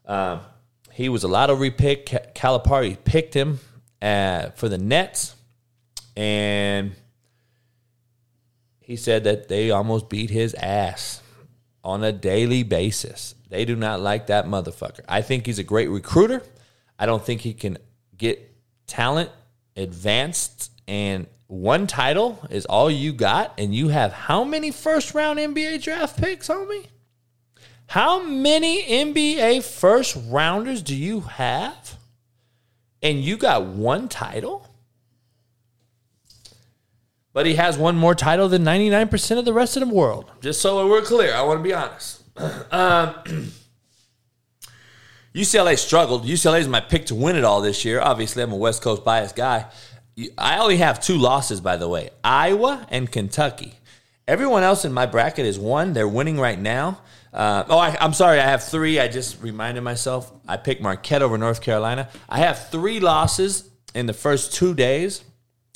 Um, 0.08 0.40
he 0.98 1.10
was 1.10 1.24
a 1.24 1.28
lottery 1.28 1.70
pick. 1.70 2.08
Calipari 2.34 2.98
picked 3.04 3.36
him 3.36 3.60
uh, 4.02 4.50
for 4.56 4.68
the 4.68 4.80
Nets, 4.80 5.36
and 6.16 6.96
he 8.80 8.96
said 8.96 9.26
that 9.26 9.48
they 9.48 9.70
almost 9.70 10.10
beat 10.10 10.32
his 10.32 10.56
ass 10.56 11.22
on 11.84 12.04
a 12.04 12.12
daily 12.12 12.64
basis. 12.64 13.36
They 13.48 13.64
do 13.64 13.76
not 13.76 14.02
like 14.02 14.26
that 14.26 14.48
motherfucker. 14.48 15.02
I 15.08 15.22
think 15.22 15.46
he's 15.46 15.60
a 15.60 15.64
great 15.64 15.88
recruiter. 15.88 16.42
I 16.98 17.06
don't 17.06 17.24
think 17.24 17.42
he 17.42 17.54
can 17.54 17.78
get 18.18 18.52
talent 18.88 19.30
advanced 19.76 20.72
and 20.88 21.28
one 21.46 21.86
title 21.86 22.40
is 22.50 22.66
all 22.66 22.90
you 22.90 23.14
got 23.14 23.54
and 23.60 23.74
you 23.76 23.90
have 23.90 24.14
how 24.14 24.44
many 24.44 24.72
first 24.72 25.14
round 25.14 25.38
NBA 25.38 25.84
draft 25.84 26.20
picks, 26.20 26.48
homie? 26.48 26.88
How 27.88 28.22
many 28.22 28.84
NBA 28.84 29.64
first 29.64 30.18
rounders 30.28 30.82
do 30.82 30.96
you 30.96 31.22
have? 31.22 31.98
And 33.02 33.24
you 33.24 33.38
got 33.38 33.66
one 33.66 34.10
title? 34.10 34.68
But 37.32 37.46
he 37.46 37.56
has 37.56 37.78
one 37.78 37.96
more 37.96 38.16
title 38.16 38.50
than 38.50 38.64
99% 38.64 39.38
of 39.38 39.46
the 39.46 39.54
rest 39.54 39.78
of 39.78 39.88
the 39.88 39.94
world. 39.94 40.32
Just 40.42 40.60
so 40.60 40.88
we're 40.88 41.02
clear, 41.02 41.34
I 41.34 41.44
want 41.44 41.60
to 41.60 41.64
be 41.64 41.74
honest. 41.74 42.24
um, 42.72 43.14
UCLA 45.34 45.78
struggled. 45.78 46.26
UCLA 46.26 46.60
is 46.60 46.68
my 46.68 46.82
pick 46.82 47.06
to 47.06 47.16
win 47.16 47.36
it 47.36 47.44
all 47.44 47.62
this 47.62 47.86
year. 47.86 48.02
Obviously, 48.02 48.44
I'm 48.44 48.52
a 48.52 48.58
West 48.58 48.82
Coast 48.82 49.06
biased 49.06 49.36
guy. 49.36 49.68
I 50.38 50.58
only 50.58 50.78
have 50.78 51.00
two 51.00 51.18
losses, 51.18 51.62
by 51.62 51.78
the 51.78 51.88
way 51.88 52.10
Iowa 52.24 52.86
and 52.90 53.10
Kentucky. 53.10 53.76
Everyone 54.28 54.64
else 54.64 54.84
in 54.84 54.92
my 54.92 55.06
bracket 55.06 55.46
is 55.46 55.58
one. 55.58 55.94
They're 55.94 56.08
winning 56.08 56.40
right 56.40 56.60
now. 56.60 57.02
Uh, 57.34 57.64
oh, 57.70 57.78
I, 57.78 57.98
am 58.04 58.14
sorry. 58.14 58.40
I 58.40 58.46
have 58.46 58.64
three. 58.64 59.00
I 59.00 59.08
just 59.08 59.42
reminded 59.42 59.82
myself. 59.82 60.32
I 60.48 60.58
picked 60.58 60.82
Marquette 60.82 61.22
over 61.22 61.38
North 61.38 61.62
Carolina. 61.62 62.10
I 62.28 62.40
have 62.40 62.70
three 62.70 63.00
losses 63.00 63.70
in 63.94 64.06
the 64.06 64.14
first 64.14 64.54
two 64.54 64.74
days. 64.74 65.24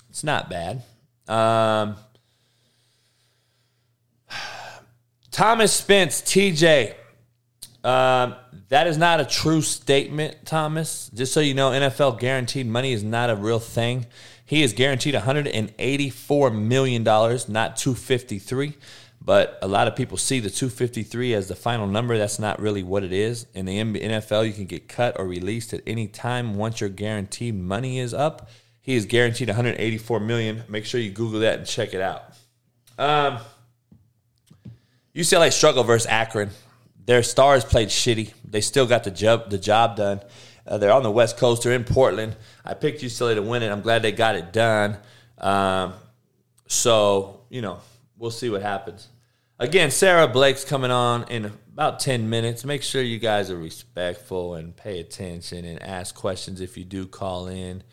It's 0.09 0.23
not 0.23 0.49
bad. 0.49 0.83
Um, 1.27 1.95
Thomas 5.31 5.73
Spence, 5.73 6.21
TJ. 6.21 6.95
Um, 7.83 8.35
that 8.69 8.87
is 8.87 8.97
not 8.97 9.19
a 9.19 9.25
true 9.25 9.61
statement, 9.61 10.45
Thomas. 10.45 11.09
Just 11.13 11.33
so 11.33 11.39
you 11.39 11.53
know, 11.53 11.71
NFL 11.71 12.19
guaranteed 12.19 12.67
money 12.67 12.93
is 12.93 13.03
not 13.03 13.29
a 13.29 13.35
real 13.35 13.59
thing. 13.59 14.05
He 14.45 14.63
is 14.63 14.73
guaranteed 14.73 15.13
184 15.13 16.51
million 16.51 17.03
dollars, 17.03 17.47
not 17.47 17.77
253. 17.77 18.73
But 19.23 19.59
a 19.61 19.67
lot 19.67 19.87
of 19.87 19.95
people 19.95 20.17
see 20.17 20.39
the 20.39 20.49
253 20.49 21.35
as 21.35 21.47
the 21.47 21.55
final 21.55 21.85
number. 21.85 22.17
That's 22.17 22.39
not 22.39 22.59
really 22.59 22.81
what 22.81 23.03
it 23.03 23.13
is. 23.13 23.45
In 23.53 23.65
the 23.65 23.77
NFL, 23.77 24.47
you 24.47 24.53
can 24.53 24.65
get 24.65 24.87
cut 24.87 25.19
or 25.19 25.27
released 25.27 25.73
at 25.73 25.81
any 25.85 26.07
time 26.07 26.55
once 26.55 26.81
your 26.81 26.89
guaranteed 26.89 27.55
money 27.55 27.99
is 27.99 28.15
up. 28.15 28.49
He 28.81 28.95
is 28.95 29.05
guaranteed 29.05 29.47
184 29.47 30.19
million. 30.19 30.63
Make 30.67 30.85
sure 30.85 30.99
you 30.99 31.11
Google 31.11 31.41
that 31.41 31.59
and 31.59 31.67
check 31.67 31.93
it 31.93 32.01
out. 32.01 32.23
Um, 32.97 33.37
UCLA 35.15 35.51
struggled 35.53 35.85
versus 35.85 36.07
Akron. 36.07 36.49
Their 37.05 37.21
stars 37.21 37.63
played 37.63 37.89
shitty. 37.89 38.33
They 38.43 38.61
still 38.61 38.87
got 38.87 39.03
the 39.03 39.11
job 39.11 39.51
the 39.51 39.57
job 39.59 39.97
done. 39.97 40.21
Uh, 40.65 40.77
they're 40.77 40.91
on 40.91 41.03
the 41.03 41.11
West 41.11 41.37
Coast. 41.37 41.63
They're 41.63 41.73
in 41.73 41.83
Portland. 41.83 42.35
I 42.65 42.73
picked 42.73 43.01
UCLA 43.03 43.35
to 43.35 43.41
win 43.41 43.61
it. 43.61 43.69
I'm 43.69 43.81
glad 43.81 44.01
they 44.01 44.11
got 44.11 44.35
it 44.35 44.51
done. 44.51 44.97
Um, 45.37 45.93
so 46.67 47.41
you 47.49 47.61
know, 47.61 47.79
we'll 48.17 48.31
see 48.31 48.49
what 48.49 48.61
happens. 48.61 49.09
Again, 49.61 49.91
Sarah 49.91 50.27
Blake's 50.27 50.65
coming 50.65 50.89
on 50.89 51.25
in 51.29 51.45
about 51.45 51.99
10 51.99 52.27
minutes. 52.27 52.65
Make 52.65 52.81
sure 52.81 53.03
you 53.03 53.19
guys 53.19 53.51
are 53.51 53.57
respectful 53.57 54.55
and 54.55 54.75
pay 54.75 54.99
attention 54.99 55.65
and 55.65 55.79
ask 55.83 56.15
questions 56.15 56.61
if 56.61 56.77
you 56.77 56.83
do 56.83 57.05
call 57.05 57.47
in 57.47 57.83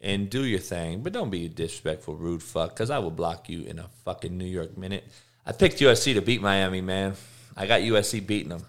and 0.00 0.30
do 0.30 0.46
your 0.46 0.60
thing. 0.60 1.02
But 1.02 1.12
don't 1.12 1.28
be 1.28 1.44
a 1.44 1.48
disrespectful, 1.50 2.14
rude 2.14 2.42
fuck, 2.42 2.70
because 2.70 2.88
I 2.88 3.00
will 3.00 3.10
block 3.10 3.50
you 3.50 3.64
in 3.64 3.78
a 3.78 3.90
fucking 4.06 4.38
New 4.38 4.46
York 4.46 4.78
minute. 4.78 5.04
I 5.44 5.52
picked 5.52 5.80
USC 5.80 6.14
to 6.14 6.22
beat 6.22 6.40
Miami, 6.40 6.80
man. 6.80 7.12
I 7.54 7.66
got 7.66 7.82
USC 7.82 8.26
beating 8.26 8.48
them. 8.48 8.64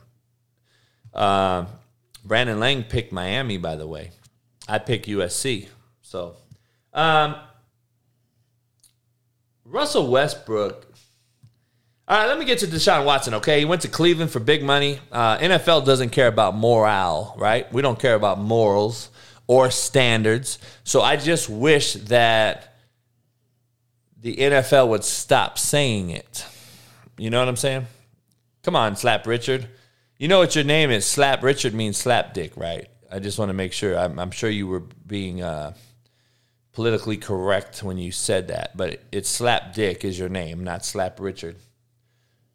Uh, 1.14 1.68
Brandon 2.26 2.60
Lang 2.60 2.84
picked 2.84 3.14
Miami, 3.14 3.60
by 3.60 3.78
the 3.78 3.88
way. 3.88 4.12
I 4.68 4.80
picked 4.80 5.08
USC. 5.08 5.70
So, 6.02 6.36
um, 6.94 7.36
Russell 9.64 10.12
Westbrook. 10.12 10.90
All 12.12 12.17
right, 12.17 12.28
let 12.28 12.38
me 12.38 12.43
get 12.43 12.60
to 12.60 12.67
Deshaun 12.67 13.06
Watson, 13.06 13.36
okay? 13.36 13.60
He 13.60 13.63
went 13.63 13.84
to 13.84 13.88
Cleveland 13.88 14.32
for 14.32 14.41
big 14.41 14.63
money. 14.63 15.00
Uh, 15.13 15.38
NFL 15.38 15.86
doesn't 15.86 16.10
care 16.10 16.28
about 16.28 16.58
morale, 16.58 17.34
right? 17.38 17.71
We 17.71 17.82
don't 17.82 17.97
care 17.97 18.15
about 18.15 18.38
morals 18.38 19.10
or 19.47 19.71
standards. 19.71 20.60
So 20.84 21.02
I 21.02 21.15
just 21.15 21.47
wish 21.50 21.93
that 21.93 22.76
the 24.19 24.36
NFL 24.36 24.89
would 24.89 25.06
stop 25.06 25.58
saying 25.58 26.10
it. 26.10 26.45
You 27.17 27.30
know 27.30 27.39
what 27.39 27.47
I'm 27.47 27.56
saying? 27.56 27.88
Come 28.63 28.76
on, 28.76 28.97
Slap 28.97 29.26
Richard. 29.26 29.69
You 30.17 30.28
know 30.28 30.39
what 30.39 30.54
your 30.54 30.65
name 30.65 30.91
is. 30.91 31.06
Slap 31.06 31.41
Richard 31.41 31.74
means 31.74 31.95
slap 31.95 32.34
dick, 32.34 32.58
right? 32.58 32.89
I 33.10 33.19
just 33.19 33.39
want 33.39 33.47
to 33.47 33.54
make 33.54 33.71
sure. 33.71 33.97
I'm, 33.97 34.19
I'm 34.19 34.32
sure 34.32 34.50
you 34.50 34.67
were 34.67 34.82
being 35.08 35.41
uh, 35.41 35.76
politically 36.74 37.15
correct 37.15 37.84
when 37.84 37.97
you 37.97 38.12
said 38.12 38.50
that, 38.50 38.76
but 38.76 39.02
it's 39.13 39.30
Slap 39.30 39.74
Dick 39.74 40.04
is 40.04 40.19
your 40.19 40.28
name, 40.28 40.65
not 40.65 40.84
Slap 40.84 41.17
Richard. 41.17 41.56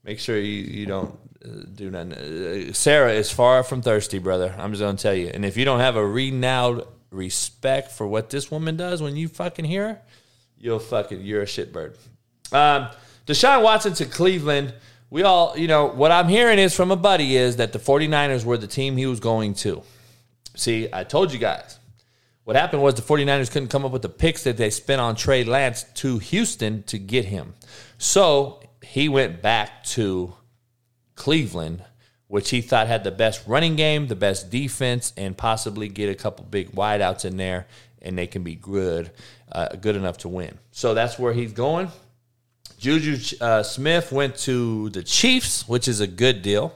Make 0.06 0.20
sure 0.20 0.38
you, 0.38 0.62
you 0.62 0.86
don't 0.86 1.18
uh, 1.44 1.48
do 1.74 1.90
nothing. 1.90 2.12
Uh, 2.12 2.72
Sarah 2.72 3.12
is 3.12 3.28
far 3.30 3.64
from 3.64 3.82
thirsty, 3.82 4.20
brother. 4.20 4.54
I'm 4.56 4.72
just 4.72 4.80
to 4.98 5.02
tell 5.02 5.14
you. 5.14 5.32
And 5.34 5.44
if 5.44 5.56
you 5.56 5.64
don't 5.64 5.80
have 5.80 5.96
a 5.96 6.06
renowned 6.06 6.84
respect 7.10 7.90
for 7.90 8.06
what 8.06 8.30
this 8.30 8.48
woman 8.48 8.76
does 8.76 9.02
when 9.02 9.16
you 9.16 9.26
fucking 9.26 9.64
hear 9.64 9.88
her, 9.88 10.00
you'll 10.58 10.78
fucking, 10.78 11.22
you're 11.22 11.42
a 11.42 11.46
shitbird. 11.46 11.96
Um, 12.52 12.88
Deshaun 13.26 13.64
Watson 13.64 13.94
to 13.94 14.06
Cleveland. 14.06 14.74
We 15.10 15.24
all, 15.24 15.58
you 15.58 15.66
know, 15.66 15.86
what 15.86 16.12
I'm 16.12 16.28
hearing 16.28 16.60
is 16.60 16.74
from 16.74 16.92
a 16.92 16.96
buddy 16.96 17.36
is 17.36 17.56
that 17.56 17.72
the 17.72 17.80
49ers 17.80 18.44
were 18.44 18.56
the 18.56 18.68
team 18.68 18.96
he 18.96 19.06
was 19.06 19.18
going 19.18 19.54
to. 19.54 19.82
See, 20.54 20.88
I 20.92 21.02
told 21.02 21.32
you 21.32 21.40
guys. 21.40 21.80
What 22.44 22.54
happened 22.54 22.80
was 22.80 22.94
the 22.94 23.02
49ers 23.02 23.50
couldn't 23.50 23.68
come 23.68 23.84
up 23.84 23.90
with 23.90 24.02
the 24.02 24.08
picks 24.08 24.44
that 24.44 24.56
they 24.56 24.70
spent 24.70 25.00
on 25.00 25.16
Trey 25.16 25.42
Lance 25.42 25.82
to 25.94 26.20
Houston 26.20 26.84
to 26.84 26.96
get 26.96 27.24
him. 27.24 27.54
So 27.98 28.60
he 28.82 29.08
went 29.08 29.42
back 29.42 29.84
to 29.84 30.34
Cleveland, 31.14 31.82
which 32.28 32.50
he 32.50 32.60
thought 32.60 32.86
had 32.86 33.04
the 33.04 33.10
best 33.10 33.46
running 33.46 33.76
game, 33.76 34.06
the 34.06 34.16
best 34.16 34.50
defense, 34.50 35.12
and 35.16 35.36
possibly 35.36 35.88
get 35.88 36.08
a 36.08 36.14
couple 36.14 36.44
big 36.44 36.72
wideouts 36.72 37.24
in 37.24 37.36
there, 37.36 37.66
and 38.02 38.16
they 38.16 38.26
can 38.26 38.42
be 38.42 38.54
good, 38.54 39.10
uh, 39.52 39.68
good 39.76 39.96
enough 39.96 40.18
to 40.18 40.28
win. 40.28 40.58
So 40.72 40.94
that's 40.94 41.18
where 41.18 41.32
he's 41.32 41.52
going. 41.52 41.90
Juju 42.78 43.36
uh, 43.40 43.62
Smith 43.62 44.12
went 44.12 44.36
to 44.38 44.90
the 44.90 45.02
Chiefs, 45.02 45.66
which 45.68 45.88
is 45.88 46.00
a 46.00 46.06
good 46.06 46.42
deal, 46.42 46.74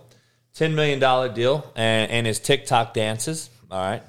ten 0.54 0.74
million 0.74 0.98
dollar 0.98 1.28
deal, 1.28 1.70
and, 1.76 2.10
and 2.10 2.26
his 2.26 2.38
TikTok 2.38 2.94
dances. 2.94 3.50
All 3.70 3.80
right. 3.80 4.02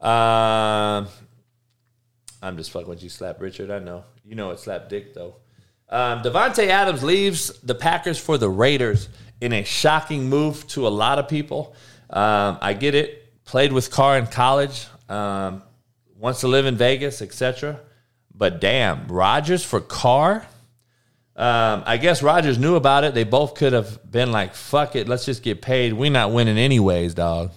Um, 0.00 1.08
I'm 2.42 2.56
just 2.56 2.70
fucking 2.70 2.88
with 2.88 3.02
you, 3.02 3.10
Slap 3.10 3.40
Richard. 3.40 3.70
I 3.70 3.78
know 3.78 4.04
you 4.24 4.34
know 4.34 4.50
it, 4.50 4.58
Slap 4.60 4.88
Dick 4.88 5.14
though. 5.14 5.36
Um, 5.90 6.22
Davante 6.22 6.68
Adams 6.68 7.02
leaves 7.02 7.48
the 7.60 7.74
Packers 7.74 8.18
for 8.18 8.38
the 8.38 8.48
Raiders 8.48 9.08
in 9.40 9.52
a 9.52 9.64
shocking 9.64 10.28
move 10.28 10.66
to 10.68 10.86
a 10.86 10.88
lot 10.88 11.18
of 11.18 11.28
people. 11.28 11.74
Um, 12.08 12.58
I 12.60 12.74
get 12.74 12.94
it. 12.94 13.44
Played 13.44 13.72
with 13.72 13.90
Carr 13.90 14.16
in 14.16 14.26
college. 14.26 14.86
Um, 15.08 15.62
wants 16.16 16.40
to 16.40 16.48
live 16.48 16.66
in 16.66 16.76
Vegas, 16.76 17.20
etc. 17.20 17.80
But 18.32 18.60
damn, 18.60 19.08
Rodgers 19.08 19.64
for 19.64 19.80
Carr. 19.80 20.46
Um, 21.34 21.82
I 21.86 21.96
guess 21.96 22.22
Rodgers 22.22 22.58
knew 22.58 22.76
about 22.76 23.02
it. 23.02 23.14
They 23.14 23.24
both 23.24 23.54
could 23.54 23.72
have 23.72 24.10
been 24.10 24.30
like, 24.30 24.54
"Fuck 24.54 24.94
it, 24.94 25.08
let's 25.08 25.24
just 25.24 25.42
get 25.42 25.62
paid. 25.62 25.92
We 25.92 26.10
not 26.10 26.32
winning 26.32 26.58
anyways, 26.58 27.14
dog." 27.14 27.50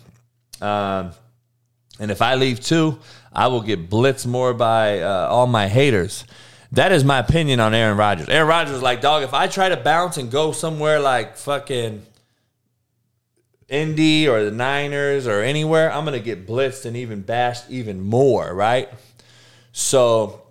Um, 0.61 1.11
and 1.99 2.09
if 2.09 2.21
I 2.21 2.35
leave 2.35 2.59
too, 2.59 2.99
I 3.31 3.47
will 3.47 3.61
get 3.61 3.89
blitzed 3.89 4.25
more 4.25 4.53
by 4.53 5.01
uh, 5.01 5.27
all 5.29 5.47
my 5.47 5.67
haters. 5.67 6.23
That 6.73 6.91
is 6.91 7.03
my 7.03 7.19
opinion 7.19 7.59
on 7.59 7.75
Aaron 7.75 7.97
Rodgers. 7.97 8.27
Aaron 8.29 8.47
Rodgers 8.47 8.77
is 8.77 8.81
like, 8.81 8.99
dog, 8.99 9.21
if 9.21 9.31
I 9.31 9.45
try 9.45 9.69
to 9.69 9.77
bounce 9.77 10.17
and 10.17 10.31
go 10.31 10.51
somewhere 10.51 10.99
like 10.99 11.37
fucking 11.37 12.03
Indy 13.69 14.27
or 14.27 14.43
the 14.43 14.49
Niners 14.49 15.27
or 15.27 15.41
anywhere, 15.41 15.91
I'm 15.93 16.03
going 16.03 16.17
to 16.17 16.25
get 16.25 16.47
blitzed 16.47 16.85
and 16.85 16.97
even 16.97 17.21
bashed 17.21 17.69
even 17.69 18.01
more, 18.01 18.51
right? 18.51 18.89
So 19.71 20.41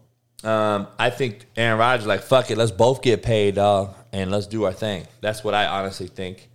um, 0.44 0.86
I 0.96 1.10
think 1.10 1.44
Aaron 1.56 1.80
Rodgers 1.80 2.06
like, 2.06 2.22
fuck 2.22 2.52
it, 2.52 2.56
let's 2.56 2.70
both 2.70 3.02
get 3.02 3.24
paid, 3.24 3.56
dog, 3.56 3.92
and 4.12 4.30
let's 4.30 4.46
do 4.46 4.62
our 4.62 4.72
thing. 4.72 5.08
That's 5.22 5.42
what 5.42 5.54
I 5.54 5.66
honestly 5.66 6.06
think. 6.06 6.48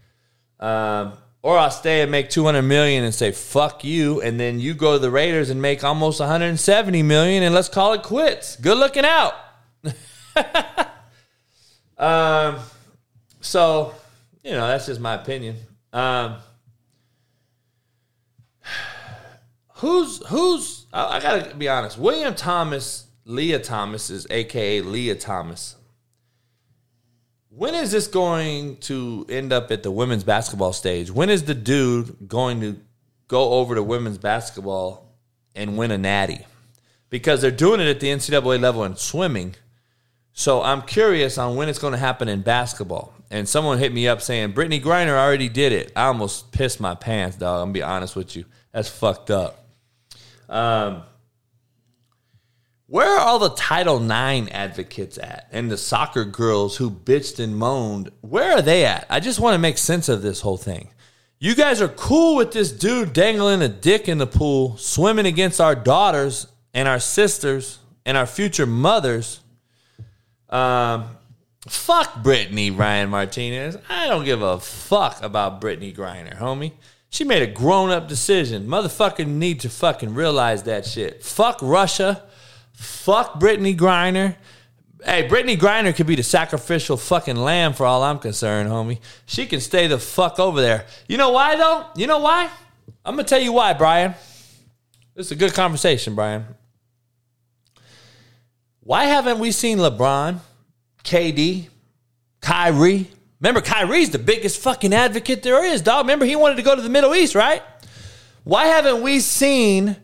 Um, 0.61 1.11
or 1.41 1.57
I'll 1.57 1.71
stay 1.71 2.01
and 2.03 2.09
make 2.09 2.29
200 2.29 2.61
million 2.61 3.03
and 3.03 3.13
say 3.13 3.33
fuck 3.33 3.83
you, 3.83 4.21
and 4.21 4.39
then 4.39 4.61
you 4.61 4.75
go 4.75 4.93
to 4.93 4.99
the 4.99 5.11
Raiders 5.11 5.49
and 5.49 5.61
make 5.61 5.83
almost 5.83 6.21
170 6.21 7.03
million, 7.03 7.43
and 7.43 7.53
let's 7.53 7.67
call 7.67 7.91
it 7.91 8.03
quits. 8.03 8.55
Good 8.55 8.77
looking 8.77 9.03
out. 9.03 9.33
um, 11.97 12.59
so 13.41 13.93
you 14.43 14.51
know 14.51 14.67
that's 14.67 14.85
just 14.85 14.99
my 14.99 15.15
opinion. 15.15 15.57
Um, 15.93 16.35
who's 19.75 20.25
who's? 20.27 20.85
I, 20.93 21.17
I 21.17 21.19
gotta 21.19 21.55
be 21.55 21.69
honest. 21.69 21.97
William 21.97 22.35
Thomas, 22.35 23.07
Lia 23.25 23.59
Thomas 23.59 24.09
is 24.09 24.27
AKA 24.29 24.81
Lia 24.81 25.15
Thomas. 25.15 25.75
When 27.49 27.73
is 27.73 27.91
this 27.91 28.05
going 28.05 28.77
to 28.81 29.25
end 29.29 29.51
up 29.51 29.71
at 29.71 29.81
the 29.81 29.89
women's 29.89 30.23
basketball 30.23 30.73
stage? 30.73 31.09
When 31.09 31.31
is 31.31 31.45
the 31.45 31.55
dude 31.55 32.27
going 32.27 32.61
to 32.61 32.79
go 33.27 33.53
over 33.53 33.73
to 33.73 33.81
women's 33.81 34.19
basketball 34.19 35.15
and 35.55 35.75
win 35.75 35.89
a 35.89 35.97
natty? 35.97 36.45
Because 37.09 37.41
they're 37.41 37.49
doing 37.49 37.79
it 37.79 37.87
at 37.87 37.99
the 37.99 38.09
NCAA 38.09 38.61
level 38.61 38.83
in 38.83 38.95
swimming. 38.95 39.55
So 40.39 40.61
I'm 40.61 40.83
curious 40.83 41.39
on 41.39 41.55
when 41.55 41.67
it's 41.67 41.79
going 41.79 41.93
to 41.93 41.97
happen 41.97 42.27
in 42.27 42.43
basketball. 42.43 43.11
And 43.31 43.49
someone 43.49 43.79
hit 43.79 43.91
me 43.91 44.07
up 44.07 44.21
saying 44.21 44.53
Brittney 44.53 44.79
Griner 44.79 45.17
already 45.17 45.49
did 45.49 45.71
it. 45.71 45.91
I 45.95 46.05
almost 46.05 46.51
pissed 46.51 46.79
my 46.79 46.93
pants, 46.93 47.37
dog. 47.37 47.55
I'm 47.55 47.69
gonna 47.69 47.73
be 47.73 47.81
honest 47.81 48.15
with 48.15 48.35
you. 48.35 48.45
That's 48.71 48.87
fucked 48.87 49.31
up. 49.31 49.65
Um, 50.47 51.01
where 52.85 53.17
are 53.17 53.19
all 53.19 53.39
the 53.39 53.49
Title 53.55 53.97
IX 53.99 54.49
advocates 54.51 55.17
at 55.17 55.47
and 55.51 55.71
the 55.71 55.77
soccer 55.77 56.23
girls 56.23 56.77
who 56.77 56.91
bitched 56.91 57.43
and 57.43 57.57
moaned? 57.57 58.11
Where 58.21 58.53
are 58.53 58.61
they 58.61 58.85
at? 58.85 59.07
I 59.09 59.19
just 59.19 59.39
want 59.39 59.55
to 59.55 59.59
make 59.59 59.79
sense 59.79 60.07
of 60.07 60.21
this 60.21 60.41
whole 60.41 60.57
thing. 60.57 60.91
You 61.39 61.55
guys 61.55 61.81
are 61.81 61.89
cool 61.89 62.35
with 62.35 62.51
this 62.51 62.71
dude 62.71 63.11
dangling 63.11 63.63
a 63.63 63.67
dick 63.67 64.07
in 64.07 64.19
the 64.19 64.27
pool, 64.27 64.77
swimming 64.77 65.25
against 65.25 65.59
our 65.59 65.73
daughters 65.73 66.45
and 66.75 66.87
our 66.87 66.99
sisters 66.99 67.79
and 68.05 68.15
our 68.15 68.27
future 68.27 68.67
mothers. 68.67 69.39
Um, 70.49 71.05
fuck 71.67 72.23
Brittany 72.23 72.71
Ryan 72.71 73.09
Martinez. 73.09 73.77
I 73.89 74.07
don't 74.07 74.25
give 74.25 74.41
a 74.41 74.59
fuck 74.59 75.21
about 75.21 75.61
Brittney 75.61 75.95
Griner, 75.95 76.37
homie. 76.37 76.73
She 77.09 77.23
made 77.23 77.41
a 77.41 77.47
grown 77.47 77.89
up 77.89 78.07
decision. 78.07 78.67
Motherfucker 78.67 79.25
need 79.25 79.61
to 79.61 79.69
fucking 79.69 80.13
realize 80.13 80.63
that 80.63 80.85
shit. 80.85 81.23
Fuck 81.23 81.59
Russia. 81.61 82.23
Fuck 82.73 83.39
Brittney 83.39 83.75
Griner. 83.75 84.35
Hey, 85.03 85.27
Brittney 85.27 85.57
Griner 85.57 85.95
could 85.95 86.07
be 86.07 86.15
the 86.15 86.23
sacrificial 86.23 86.97
fucking 86.97 87.35
lamb 87.35 87.73
for 87.73 87.85
all 87.85 88.03
I'm 88.03 88.19
concerned, 88.19 88.69
homie. 88.69 88.99
She 89.25 89.45
can 89.45 89.61
stay 89.61 89.87
the 89.87 89.99
fuck 89.99 90.39
over 90.39 90.59
there. 90.59 90.85
You 91.07 91.17
know 91.17 91.31
why 91.31 91.55
though? 91.55 91.85
You 91.95 92.07
know 92.07 92.19
why? 92.19 92.49
I'm 93.05 93.15
gonna 93.15 93.23
tell 93.27 93.41
you 93.41 93.53
why, 93.53 93.73
Brian. 93.73 94.15
This 95.15 95.27
is 95.27 95.31
a 95.31 95.35
good 95.35 95.53
conversation, 95.53 96.13
Brian. 96.13 96.45
Why 98.87 99.03
haven't 99.03 99.39
we 99.39 99.51
seen 99.51 99.79
LeBron, 99.79 100.39
KD, 101.03 101.67
Kyrie? 102.39 103.11
Remember, 103.41 103.59
Kyrie's 103.59 104.11
the 104.11 104.17
biggest 104.17 104.61
fucking 104.61 104.93
advocate 104.93 105.43
there 105.43 105.61
is, 105.65 105.81
dog. 105.81 106.05
Remember, 106.05 106.23
he 106.23 106.37
wanted 106.37 106.55
to 106.55 106.61
go 106.61 106.73
to 106.73 106.81
the 106.81 106.87
Middle 106.87 107.13
East, 107.13 107.35
right? 107.35 107.61
Why 108.45 108.67
haven't 108.67 109.01
we 109.01 109.19
seen 109.19 109.97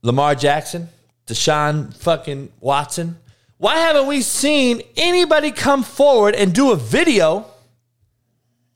Lamar 0.00 0.34
Jackson, 0.34 0.88
Deshaun 1.26 1.94
fucking 1.94 2.50
Watson? 2.60 3.18
Why 3.58 3.76
haven't 3.80 4.06
we 4.06 4.22
seen 4.22 4.80
anybody 4.96 5.50
come 5.50 5.82
forward 5.82 6.34
and 6.34 6.54
do 6.54 6.72
a 6.72 6.76
video 6.76 7.44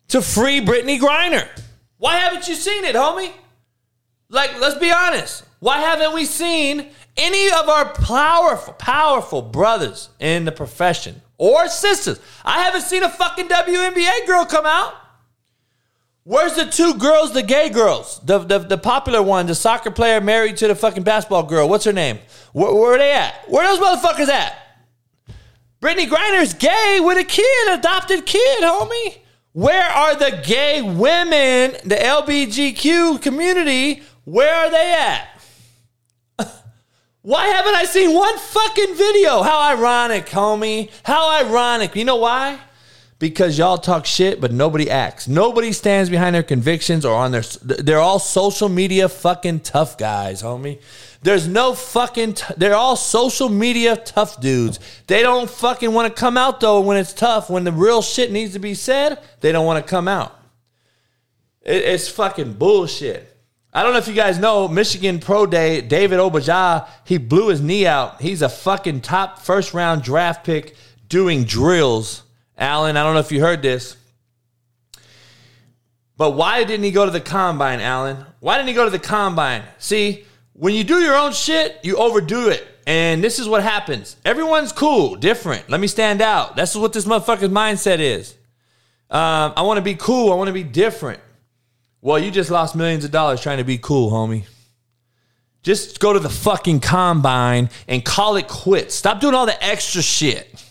to 0.09 0.21
free 0.21 0.61
Brittney 0.61 1.01
Griner? 1.01 1.49
Why 1.97 2.19
haven't 2.19 2.47
you 2.47 2.57
seen 2.57 2.85
it, 2.85 2.95
homie? 2.95 3.33
Like, 4.29 4.61
let's 4.61 4.79
be 4.79 4.93
honest. 4.93 5.45
Why 5.61 5.79
haven't 5.79 6.13
we 6.13 6.27
seen 6.27 6.89
any 7.19 7.51
of 7.51 7.69
our 7.69 7.93
powerful, 7.93 8.73
powerful 8.75 9.43
brothers 9.43 10.09
in 10.21 10.45
the 10.45 10.53
profession 10.53 11.21
or 11.37 11.69
sisters? 11.69 12.21
I 12.45 12.63
haven't 12.63 12.83
seen 12.83 13.03
a 13.03 13.11
fucking 13.11 13.49
WNBA 13.49 14.27
girl 14.27 14.47
come 14.47 14.65
out. 14.65 14.95
Where's 16.25 16.55
the 16.55 16.67
two 16.67 16.95
girls, 16.95 17.33
the 17.33 17.43
gay 17.43 17.71
girls? 17.71 18.21
The, 18.23 18.39
the, 18.39 18.59
the 18.59 18.79
popular 18.79 19.23
one, 19.23 19.47
the 19.47 19.55
soccer 19.55 19.91
player 19.91 20.21
married 20.21 20.59
to 20.59 20.69
the 20.69 20.75
fucking 20.75 21.03
basketball 21.03 21.45
girl. 21.45 21.69
What's 21.69 21.87
her 21.87 21.93
name? 21.93 22.19
Where, 22.53 22.73
where 22.75 22.95
are 22.95 22.99
they 22.99 23.13
at? 23.13 23.49
Where 23.49 23.65
are 23.65 23.77
those 23.77 23.85
motherfuckers 23.85 24.29
at? 24.29 24.55
Brittney 25.81 26.07
Griner's 26.07 26.55
gay 26.55 26.99
with 27.03 27.17
a 27.17 27.25
kid, 27.25 27.79
adopted 27.79 28.27
kid, 28.27 28.63
homie. 28.63 29.19
Where 29.53 29.89
are 29.89 30.17
the 30.17 30.43
gay 30.45 30.83
women, 30.83 31.73
the 31.85 31.97
LBGQ 31.97 33.23
community? 33.23 34.03
Where 34.25 34.55
are 34.55 34.71
they 34.71 34.93
at? 34.93 35.38
Why 37.29 37.49
haven't 37.49 37.75
I 37.75 37.85
seen 37.85 38.15
one 38.15 38.39
fucking 38.39 38.95
video? 38.95 39.43
How 39.43 39.77
ironic, 39.77 40.25
homie. 40.29 40.91
How 41.03 41.45
ironic. 41.45 41.95
You 41.95 42.07
know 42.07 42.17
why? 42.17 42.59
Because 43.19 43.59
y'all 43.59 43.77
talk 43.77 44.07
shit, 44.07 44.41
but 44.41 44.51
nobody 44.51 44.89
acts. 44.89 45.29
Nobody 45.29 45.73
stands 45.73 46.09
behind 46.09 46.35
their 46.35 46.43
convictions 46.43 47.05
or 47.05 47.15
on 47.15 47.33
their. 47.33 47.43
They're 47.63 48.01
all 48.01 48.19
social 48.19 48.71
media 48.71 49.11
fucking 49.11 49.61
tough 49.61 49.99
guys, 49.99 50.43
homie. 50.43 50.81
There's 51.21 51.47
no 51.47 51.75
fucking. 51.75 52.33
T- 52.33 52.55
they're 52.57 52.75
all 52.75 52.97
social 52.97 53.51
media 53.51 53.95
tough 53.95 54.41
dudes. 54.41 54.81
They 55.07 55.21
don't 55.21 55.51
fucking 55.51 55.93
want 55.93 56.09
to 56.09 56.19
come 56.19 56.39
out 56.39 56.61
though 56.61 56.81
when 56.81 56.97
it's 56.97 57.13
tough. 57.13 57.51
When 57.51 57.65
the 57.65 57.73
real 57.73 58.01
shit 58.01 58.33
needs 58.33 58.55
to 58.55 58.59
be 58.59 58.73
said, 58.73 59.19
they 59.43 59.53
don't 59.53 59.67
want 59.67 59.85
to 59.85 59.91
come 59.91 60.09
out. 60.09 60.35
It, 61.61 61.85
it's 61.85 62.09
fucking 62.09 62.55
bullshit. 62.55 63.38
I 63.79 63.85
don't 63.85 63.93
know 63.93 64.01
if 64.01 64.09
you 64.09 64.15
guys 64.15 64.41
know 64.41 64.67
Michigan 64.67 65.21
Pro 65.21 65.47
Day, 65.47 65.81
David 65.81 66.19
Obaja, 66.19 66.89
he 67.05 67.17
blew 67.17 67.47
his 67.47 67.61
knee 67.61 67.87
out. 67.87 68.21
He's 68.21 68.43
a 68.43 68.49
fucking 68.49 69.03
top 69.03 69.39
first 69.39 69.73
round 69.73 70.03
draft 70.03 70.45
pick 70.45 70.75
doing 71.09 71.45
drills. 71.45 72.25
Alan, 72.57 72.97
I 72.97 73.05
don't 73.05 73.15
know 73.15 73.21
if 73.21 73.31
you 73.31 73.41
heard 73.41 73.63
this. 73.63 73.97
But 76.17 76.33
why 76.33 76.65
didn't 76.65 76.83
he 76.83 76.91
go 76.91 77.05
to 77.05 77.13
the 77.13 77.21
combine, 77.21 77.79
Alan? 77.79 78.27
Why 78.41 78.57
didn't 78.57 78.67
he 78.67 78.75
go 78.75 78.85
to 78.85 78.91
the 78.91 78.99
combine? 78.99 79.63
See, 79.79 80.25
when 80.55 80.75
you 80.75 80.83
do 80.83 80.97
your 80.97 81.15
own 81.17 81.31
shit, 81.31 81.79
you 81.85 81.99
overdo 81.99 82.49
it. 82.49 82.67
And 82.85 83.23
this 83.23 83.39
is 83.39 83.49
what 83.49 83.63
happens. 83.63 84.17
Everyone's 84.25 84.73
cool, 84.73 85.15
different. 85.15 85.71
Let 85.71 85.79
me 85.79 85.87
stand 85.87 86.21
out. 86.21 86.57
That's 86.57 86.75
what 86.75 86.93
this 86.93 87.05
motherfucker's 87.05 87.51
mindset 87.51 88.01
is. 88.01 88.35
Um, 89.09 89.53
I 89.57 89.63
want 89.63 89.79
to 89.79 89.83
be 89.83 89.95
cool. 89.95 90.33
I 90.33 90.35
want 90.35 90.49
to 90.49 90.53
be 90.53 90.65
different. 90.65 91.21
Well, 92.01 92.19
you 92.19 92.31
just 92.31 92.51
lost 92.51 92.77
millions 92.77 93.05
of 93.05 93.11
dollars 93.11 93.41
trying 93.41 93.59
to 93.59 93.65
be 93.65 93.79
cool, 93.79 94.11
homie. 94.11 94.45
Just 95.63 95.99
go 95.99 96.13
to 96.13 96.21
the 96.21 96.29
fucking 96.29 96.81
combine 96.81 97.71
and 97.89 98.05
call 98.05 98.37
it 98.37 98.47
quits. 98.47 98.95
Stop 98.95 99.21
doing 99.21 99.35
all 99.35 99.47
the 99.47 99.65
extra 99.65 100.01
shit. 100.01 100.65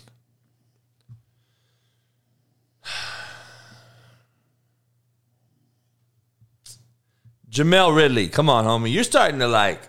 Jamel 7.50 7.96
Ridley, 7.96 8.30
come 8.30 8.50
on, 8.50 8.66
homie. 8.66 8.92
You're 8.92 9.04
starting 9.04 9.40
to 9.40 9.48
like, 9.48 9.82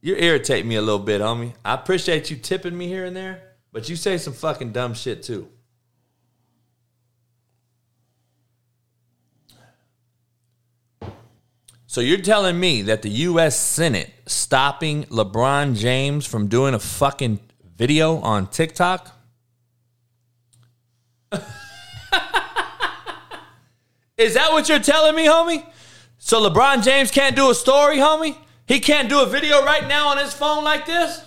you 0.00 0.16
irritate 0.16 0.64
me 0.64 0.76
a 0.76 0.82
little 0.82 0.98
bit, 0.98 1.20
homie. 1.20 1.52
I 1.64 1.74
appreciate 1.74 2.30
you 2.30 2.36
tipping 2.36 2.76
me 2.76 2.88
here 2.88 3.04
and 3.04 3.14
there, 3.14 3.42
but 3.70 3.90
you 3.90 3.96
say 3.96 4.16
some 4.16 4.32
fucking 4.32 4.72
dumb 4.72 4.94
shit 4.94 5.22
too. 5.22 5.48
So 11.90 12.02
you're 12.02 12.18
telling 12.18 12.60
me 12.60 12.82
that 12.82 13.00
the 13.00 13.08
U.S. 13.08 13.58
Senate 13.58 14.12
stopping 14.26 15.04
LeBron 15.04 15.74
James 15.74 16.26
from 16.26 16.46
doing 16.46 16.74
a 16.74 16.78
fucking 16.78 17.40
video 17.78 18.18
on 18.18 18.46
TikTok? 18.46 19.10
Is 24.18 24.34
that 24.34 24.52
what 24.52 24.68
you're 24.68 24.80
telling 24.80 25.14
me, 25.16 25.24
homie? 25.24 25.64
So 26.18 26.46
LeBron 26.46 26.84
James 26.84 27.10
can't 27.10 27.34
do 27.34 27.50
a 27.50 27.54
story, 27.54 27.96
homie? 27.96 28.36
He 28.66 28.80
can't 28.80 29.08
do 29.08 29.22
a 29.22 29.26
video 29.26 29.64
right 29.64 29.88
now 29.88 30.08
on 30.08 30.18
his 30.18 30.34
phone 30.34 30.64
like 30.64 30.84
this? 30.84 31.24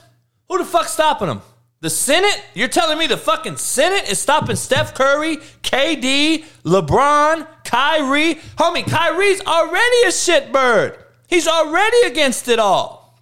Who 0.48 0.60
the 0.60 0.66
fuck's 0.66 0.92
stopping 0.92 1.30
him? 1.30 1.42
The 1.82 1.90
Senate? 1.90 2.44
You're 2.54 2.68
telling 2.68 3.00
me 3.00 3.08
the 3.08 3.18
fucking 3.18 3.58
Senate 3.58 4.08
is 4.08 4.20
stopping 4.20 4.56
Steph 4.56 4.94
Curry, 4.94 5.38
KD, 5.64 6.46
LeBron, 6.64 7.48
Kyrie? 7.64 8.36
Homie, 8.56 8.86
Kyrie's 8.88 9.42
already 9.42 10.04
a 10.06 10.10
shitbird. 10.10 11.00
He's 11.28 11.48
already 11.48 12.02
against 12.06 12.48
it 12.50 12.60
all. 12.60 13.20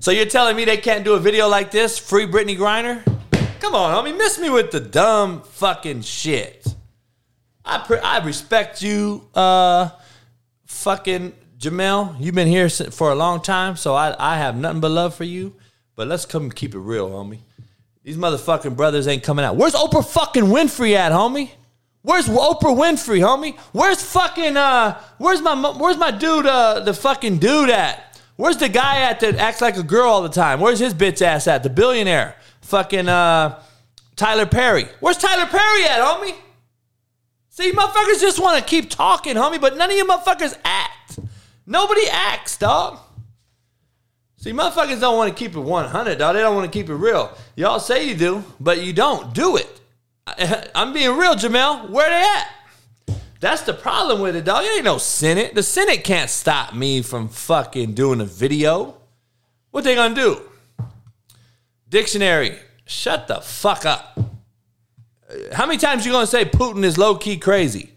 So 0.00 0.10
you're 0.10 0.24
telling 0.24 0.56
me 0.56 0.64
they 0.64 0.78
can't 0.78 1.04
do 1.04 1.14
a 1.14 1.20
video 1.20 1.46
like 1.46 1.70
this? 1.70 1.98
Free 1.98 2.26
Brittney 2.26 2.56
Griner? 2.56 3.04
Come 3.60 3.74
on, 3.74 3.94
homie, 3.94 4.16
miss 4.16 4.38
me 4.38 4.48
with 4.48 4.70
the 4.70 4.80
dumb 4.80 5.42
fucking 5.42 6.00
shit. 6.00 6.66
I 7.62 7.78
pre- 7.78 7.98
I 7.98 8.24
respect 8.24 8.80
you, 8.80 9.28
uh, 9.34 9.90
fucking 10.64 11.34
Jamel. 11.58 12.18
You've 12.18 12.34
been 12.34 12.48
here 12.48 12.70
for 12.70 13.12
a 13.12 13.14
long 13.14 13.42
time, 13.42 13.76
so 13.76 13.94
I, 13.94 14.14
I 14.18 14.38
have 14.38 14.56
nothing 14.56 14.80
but 14.80 14.90
love 14.90 15.14
for 15.14 15.24
you. 15.24 15.54
But 15.96 16.08
let's 16.08 16.26
come 16.26 16.50
keep 16.50 16.74
it 16.74 16.78
real, 16.78 17.10
homie. 17.10 17.40
These 18.02 18.16
motherfucking 18.16 18.76
brothers 18.76 19.06
ain't 19.08 19.22
coming 19.22 19.44
out. 19.44 19.56
Where's 19.56 19.74
Oprah 19.74 20.06
fucking 20.06 20.44
Winfrey 20.44 20.94
at, 20.94 21.12
homie? 21.12 21.50
Where's 22.02 22.26
Oprah 22.26 22.76
Winfrey, 22.76 23.20
homie? 23.20 23.56
Where's 23.72 24.02
fucking 24.02 24.56
uh? 24.56 25.00
Where's 25.18 25.40
my 25.40 25.54
where's 25.78 25.96
my 25.96 26.10
dude 26.10 26.46
uh 26.46 26.80
the 26.80 26.92
fucking 26.92 27.38
dude 27.38 27.70
at? 27.70 28.20
Where's 28.36 28.56
the 28.56 28.68
guy 28.68 29.02
at 29.02 29.20
that 29.20 29.36
acts 29.36 29.60
like 29.60 29.76
a 29.76 29.82
girl 29.82 30.10
all 30.10 30.22
the 30.22 30.28
time? 30.28 30.60
Where's 30.60 30.80
his 30.80 30.92
bitch 30.92 31.22
ass 31.22 31.46
at? 31.46 31.62
The 31.62 31.70
billionaire, 31.70 32.36
fucking 32.62 33.08
uh, 33.08 33.62
Tyler 34.16 34.46
Perry. 34.46 34.86
Where's 35.00 35.16
Tyler 35.16 35.46
Perry 35.46 35.84
at, 35.84 36.00
homie? 36.00 36.34
See, 37.48 37.70
motherfuckers 37.70 38.20
just 38.20 38.40
want 38.40 38.58
to 38.58 38.64
keep 38.68 38.90
talking, 38.90 39.36
homie, 39.36 39.60
but 39.60 39.76
none 39.76 39.88
of 39.88 39.96
you 39.96 40.04
motherfuckers 40.04 40.58
act. 40.64 41.20
Nobody 41.64 42.02
acts, 42.10 42.58
dog. 42.58 42.98
See, 44.44 44.52
motherfuckers 44.52 45.00
don't 45.00 45.16
want 45.16 45.34
to 45.34 45.42
keep 45.42 45.56
it 45.56 45.58
100, 45.58 46.18
dog. 46.18 46.34
They 46.36 46.42
don't 46.42 46.54
want 46.54 46.70
to 46.70 46.78
keep 46.78 46.90
it 46.90 46.94
real. 46.94 47.34
Y'all 47.56 47.80
say 47.80 48.06
you 48.06 48.14
do, 48.14 48.44
but 48.60 48.82
you 48.82 48.92
don't. 48.92 49.32
Do 49.32 49.56
it. 49.56 49.80
I- 50.26 50.68
I'm 50.74 50.92
being 50.92 51.16
real, 51.16 51.34
Jamel. 51.34 51.88
Where 51.88 52.10
they 52.10 53.16
at? 53.16 53.16
That's 53.40 53.62
the 53.62 53.72
problem 53.72 54.20
with 54.20 54.36
it, 54.36 54.44
dog. 54.44 54.66
It 54.66 54.76
ain't 54.76 54.84
no 54.84 54.98
Senate. 54.98 55.54
The 55.54 55.62
Senate 55.62 56.04
can't 56.04 56.28
stop 56.28 56.74
me 56.74 57.00
from 57.00 57.28
fucking 57.30 57.94
doing 57.94 58.20
a 58.20 58.26
video. 58.26 58.96
What 59.70 59.84
they 59.84 59.94
gonna 59.94 60.14
do? 60.14 60.42
Dictionary, 61.88 62.58
shut 62.84 63.26
the 63.26 63.40
fuck 63.40 63.86
up. 63.86 64.18
How 65.54 65.64
many 65.64 65.78
times 65.78 66.04
you 66.04 66.12
gonna 66.12 66.26
say 66.26 66.44
Putin 66.44 66.84
is 66.84 66.98
low 66.98 67.14
key 67.14 67.38
crazy? 67.38 67.92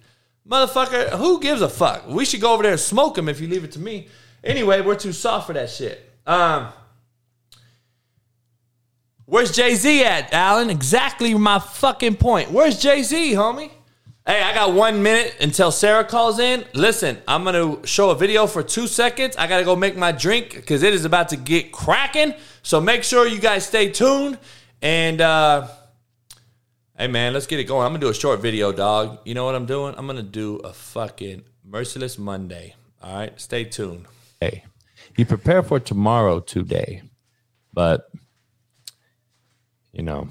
Motherfucker, 0.50 1.10
who 1.18 1.42
gives 1.42 1.62
a 1.62 1.68
fuck? 1.68 2.08
We 2.08 2.24
should 2.24 2.40
go 2.40 2.54
over 2.54 2.64
there 2.64 2.72
and 2.72 2.80
smoke 2.80 3.18
him 3.18 3.28
if 3.28 3.42
you 3.42 3.50
leave 3.50 3.66
it 3.66 3.74
to 3.74 3.80
me. 3.80 4.08
Anyway, 4.46 4.80
we're 4.80 4.96
too 4.96 5.12
soft 5.12 5.48
for 5.48 5.52
that 5.52 5.70
shit. 5.70 6.07
Um, 6.28 6.68
where's 9.26 9.56
Jay 9.56 9.74
Z 9.76 10.04
at, 10.04 10.34
Alan? 10.34 10.70
Exactly 10.70 11.34
my 11.34 11.58
fucking 11.58 12.18
point. 12.18 12.52
Where's 12.52 12.78
Jay 12.80 13.02
Z, 13.02 13.32
homie? 13.32 13.72
Hey, 14.26 14.44
I 14.44 14.54
got 14.54 14.74
one 14.74 15.02
minute 15.02 15.38
until 15.40 15.72
Sarah 15.72 16.04
calls 16.04 16.38
in. 16.38 16.66
Listen, 16.74 17.18
I'm 17.30 17.46
gonna 17.46 17.88
show 17.88 18.10
a 18.10 18.16
video 18.16 18.46
for 18.46 18.62
two 18.62 18.86
seconds. 18.86 19.38
I 19.38 19.48
gotta 19.48 19.64
go 19.64 19.74
make 19.74 19.96
my 19.96 20.12
drink 20.12 20.54
because 20.54 20.84
it 20.84 20.94
is 20.94 21.06
about 21.06 21.30
to 21.30 21.38
get 21.38 21.72
cracking. 21.72 22.34
So 22.62 22.82
make 22.82 23.06
sure 23.06 23.26
you 23.26 23.40
guys 23.40 23.66
stay 23.66 23.90
tuned. 23.90 24.38
And 24.82 25.22
uh, 25.22 25.70
hey, 26.98 27.08
man, 27.08 27.32
let's 27.32 27.48
get 27.48 27.62
it 27.62 27.64
going. 27.64 27.86
I'm 27.86 27.94
gonna 27.94 28.00
do 28.00 28.10
a 28.10 28.14
short 28.14 28.42
video, 28.42 28.74
dog. 28.74 29.20
You 29.24 29.34
know 29.34 29.46
what 29.46 29.56
I'm 29.56 29.66
doing? 29.66 29.96
I'm 29.98 30.06
gonna 30.06 30.24
do 30.24 30.58
a 30.58 30.74
fucking 30.74 31.46
merciless 31.64 32.18
Monday. 32.18 32.76
All 33.02 33.16
right, 33.16 33.40
stay 33.40 33.64
tuned. 33.64 34.08
Hey, 34.42 34.66
you 35.18 35.26
prepare 35.26 35.64
for 35.64 35.80
tomorrow 35.80 36.40
today, 36.40 37.02
but 37.74 38.10
you 39.92 40.04
know, 40.04 40.28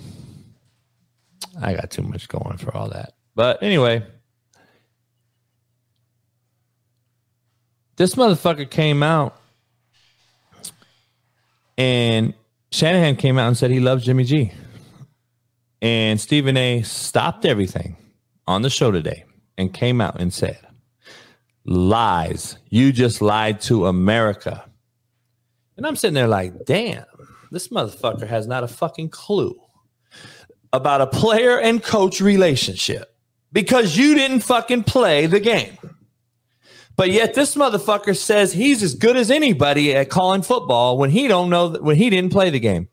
I 1.60 1.74
got 1.74 1.90
too 1.90 2.02
much 2.02 2.28
going 2.28 2.56
for 2.58 2.74
all 2.76 2.88
that. 2.90 3.14
But 3.34 3.62
anyway, 3.62 4.04
this 7.96 8.14
motherfucker 8.14 8.70
came 8.70 9.02
out 9.02 9.36
and 11.76 12.34
Shanahan 12.70 13.16
came 13.16 13.38
out 13.38 13.48
and 13.48 13.56
said 13.56 13.70
he 13.70 13.80
loves 13.80 14.04
Jimmy 14.04 14.24
G. 14.24 14.52
And 15.82 16.20
Stephen 16.20 16.56
A 16.56 16.82
stopped 16.82 17.44
everything 17.44 17.96
on 18.46 18.62
the 18.62 18.70
show 18.70 18.90
today 18.90 19.24
and 19.58 19.72
came 19.72 20.00
out 20.00 20.20
and 20.20 20.32
said, 20.32 20.58
Lies. 21.64 22.58
You 22.70 22.92
just 22.92 23.20
lied 23.20 23.60
to 23.62 23.86
America. 23.86 24.64
And 25.76 25.86
I'm 25.86 25.96
sitting 25.96 26.14
there 26.14 26.28
like, 26.28 26.64
damn, 26.64 27.04
this 27.50 27.68
motherfucker 27.68 28.26
has 28.26 28.46
not 28.46 28.64
a 28.64 28.68
fucking 28.68 29.10
clue 29.10 29.54
about 30.72 31.00
a 31.00 31.06
player 31.06 31.58
and 31.58 31.82
coach 31.82 32.20
relationship 32.20 33.14
because 33.52 33.96
you 33.96 34.14
didn't 34.14 34.40
fucking 34.40 34.84
play 34.84 35.26
the 35.26 35.40
game. 35.40 35.76
But 36.96 37.10
yet 37.10 37.34
this 37.34 37.54
motherfucker 37.54 38.16
says 38.16 38.52
he's 38.52 38.82
as 38.82 38.94
good 38.94 39.16
as 39.16 39.30
anybody 39.30 39.94
at 39.94 40.08
calling 40.08 40.42
football 40.42 40.96
when 40.96 41.10
he 41.10 41.28
don't 41.28 41.50
know 41.50 41.70
when 41.70 41.96
he 41.96 42.08
didn't 42.08 42.32
play 42.32 42.48
the 42.48 42.60
game. 42.60 42.88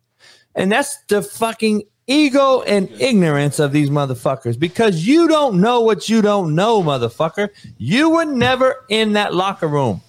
And 0.56 0.72
that's 0.72 0.98
the 1.06 1.22
fucking 1.22 1.84
ego 2.06 2.62
and 2.64 2.90
ignorance 3.00 3.60
of 3.60 3.72
these 3.72 3.90
motherfuckers 3.90 4.60
because 4.60 5.08
you 5.08 5.30
don't 5.30 5.62
know 5.62 5.80
what 5.80 6.10
you 6.10 6.22
don't 6.22 6.54
know, 6.54 6.84
motherfucker. 6.84 7.50
You 7.78 8.10
were 8.10 8.26
never 8.26 8.86
in 8.90 9.14
that 9.14 9.34
locker 9.34 9.68
room. 9.68 10.02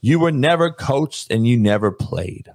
You 0.00 0.18
were 0.20 0.32
never 0.32 0.70
coached 0.70 1.30
and 1.30 1.46
you 1.46 1.56
never 1.56 1.90
played. 1.90 2.52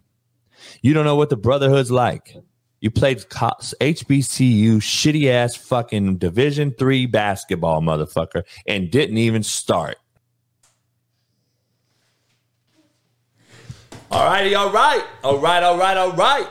You 0.82 0.94
don't 0.94 1.06
know 1.06 1.16
what 1.16 1.30
the 1.30 1.38
brotherhood's 1.38 1.92
like. 1.92 2.36
You 2.82 2.92
played 2.92 3.18
HBCU 3.20 4.78
shitty 4.78 5.28
ass 5.28 5.56
fucking 5.56 6.18
Division 6.18 6.72
three 6.72 7.06
basketball, 7.06 7.82
motherfucker, 7.82 8.44
and 8.68 8.92
didn't 8.92 9.18
even 9.18 9.42
start. 9.42 9.98
All 14.12 14.26
righty, 14.26 14.54
all 14.54 14.72
right. 14.72 15.04
All 15.24 15.40
right, 15.40 15.64
all 15.64 15.78
right, 15.78 15.98
all 15.98 16.12
right. 16.12 16.48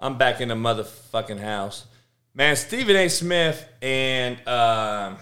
I'm 0.00 0.18
back 0.18 0.40
in 0.40 0.48
the 0.48 0.54
motherfucking 0.54 1.40
house. 1.40 1.86
Man, 2.34 2.56
Stephen 2.56 2.94
A. 2.94 3.08
Smith 3.08 3.64
and 3.82 4.40
uh, 4.46 5.16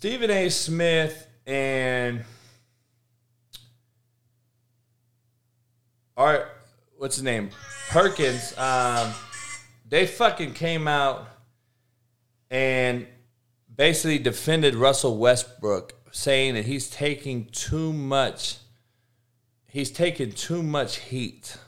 Stephen 0.00 0.30
A. 0.30 0.48
Smith 0.48 1.26
and 1.46 2.24
Art, 6.16 6.48
what's 6.96 7.16
his 7.16 7.22
name? 7.22 7.50
Perkins. 7.90 8.56
Um, 8.56 9.12
they 9.86 10.06
fucking 10.06 10.54
came 10.54 10.88
out 10.88 11.28
and 12.50 13.08
basically 13.76 14.16
defended 14.16 14.74
Russell 14.74 15.18
Westbrook, 15.18 15.92
saying 16.12 16.54
that 16.54 16.64
he's 16.64 16.88
taking 16.88 17.50
too 17.52 17.92
much. 17.92 18.56
He's 19.66 19.90
taking 19.90 20.32
too 20.32 20.62
much 20.62 20.96
heat. 20.96 21.58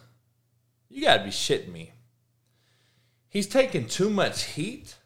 You 0.88 1.02
gotta 1.02 1.24
be 1.24 1.28
shitting 1.28 1.70
me. 1.70 1.92
He's 3.28 3.46
taking 3.46 3.84
too 3.84 4.09
much 4.09 4.44
heat. 4.44 4.96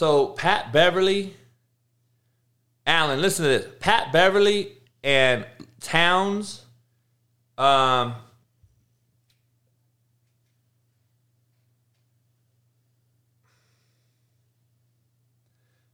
So 0.00 0.28
Pat 0.28 0.72
Beverley, 0.72 1.36
Allen, 2.86 3.20
listen 3.20 3.42
to 3.42 3.50
this. 3.50 3.66
Pat 3.80 4.10
Beverley 4.14 4.72
and 5.04 5.44
Towns, 5.82 6.64
um, 7.58 8.14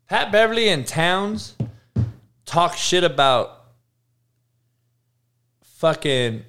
Pat 0.06 0.30
Beverley 0.30 0.68
and 0.68 0.86
Towns 0.86 1.56
talk 2.44 2.76
shit 2.76 3.02
about 3.02 3.72
fucking 5.64 6.44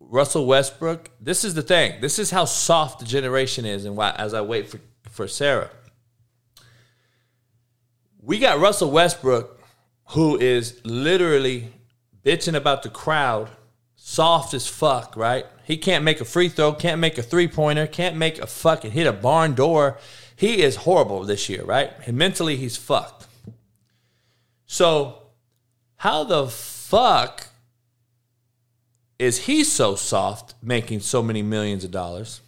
Russell 0.00 0.46
Westbrook. 0.46 1.12
This 1.20 1.44
is 1.44 1.54
the 1.54 1.62
thing. 1.62 2.00
This 2.00 2.18
is 2.18 2.32
how 2.32 2.44
soft 2.44 2.98
the 2.98 3.04
generation 3.04 3.64
is, 3.64 3.84
and 3.84 3.96
why 3.96 4.10
as 4.18 4.34
I 4.34 4.40
wait 4.40 4.68
for 4.68 4.80
for 5.08 5.28
Sarah, 5.28 5.70
we 8.26 8.40
got 8.40 8.58
Russell 8.58 8.90
Westbrook, 8.90 9.58
who 10.08 10.36
is 10.36 10.80
literally 10.84 11.72
bitching 12.24 12.56
about 12.56 12.82
the 12.82 12.88
crowd, 12.88 13.48
soft 13.94 14.52
as 14.52 14.66
fuck. 14.66 15.16
Right? 15.16 15.46
He 15.64 15.76
can't 15.76 16.04
make 16.04 16.20
a 16.20 16.24
free 16.24 16.48
throw, 16.48 16.72
can't 16.72 17.00
make 17.00 17.16
a 17.16 17.22
three 17.22 17.46
pointer, 17.46 17.86
can't 17.86 18.16
make 18.16 18.38
a 18.40 18.46
fucking 18.46 18.90
hit 18.90 19.06
a 19.06 19.12
barn 19.12 19.54
door. 19.54 19.98
He 20.34 20.60
is 20.62 20.76
horrible 20.76 21.22
this 21.24 21.48
year, 21.48 21.64
right? 21.64 21.92
And 22.04 22.18
mentally, 22.18 22.56
he's 22.56 22.76
fucked. 22.76 23.26
So, 24.66 25.22
how 25.96 26.24
the 26.24 26.48
fuck 26.48 27.46
is 29.18 29.46
he 29.46 29.62
so 29.62 29.94
soft 29.94 30.54
making 30.60 31.00
so 31.00 31.22
many 31.22 31.42
millions 31.42 31.84
of 31.84 31.92
dollars? 31.92 32.40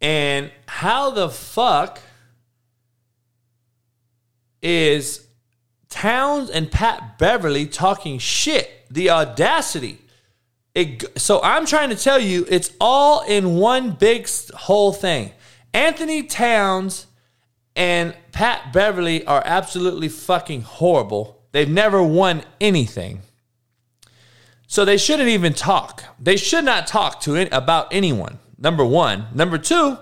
And 0.00 0.52
how 0.66 1.10
the 1.10 1.28
fuck 1.30 2.00
is 4.62 5.26
Towns 5.88 6.50
and 6.50 6.70
Pat 6.70 7.18
Beverley 7.18 7.66
talking 7.66 8.18
shit? 8.18 8.70
The 8.90 9.10
audacity. 9.10 9.98
It, 10.74 11.18
so 11.18 11.40
I'm 11.42 11.66
trying 11.66 11.90
to 11.90 11.96
tell 11.96 12.18
you, 12.18 12.46
it's 12.48 12.70
all 12.80 13.22
in 13.22 13.56
one 13.56 13.92
big 13.92 14.28
whole 14.54 14.92
thing. 14.92 15.32
Anthony 15.74 16.22
Towns 16.22 17.06
and 17.76 18.14
Pat 18.32 18.72
Beverley 18.72 19.24
are 19.26 19.42
absolutely 19.44 20.08
fucking 20.08 20.62
horrible. 20.62 21.42
They've 21.52 21.68
never 21.68 22.02
won 22.02 22.42
anything. 22.60 23.22
So 24.66 24.84
they 24.84 24.96
shouldn't 24.98 25.28
even 25.28 25.52
talk. 25.52 26.04
They 26.20 26.36
should 26.36 26.64
not 26.64 26.86
talk 26.86 27.20
to 27.22 27.34
it 27.34 27.48
about 27.50 27.92
anyone. 27.92 28.38
Number 28.56 28.84
one. 28.84 29.26
Number 29.34 29.58
two, 29.58 29.98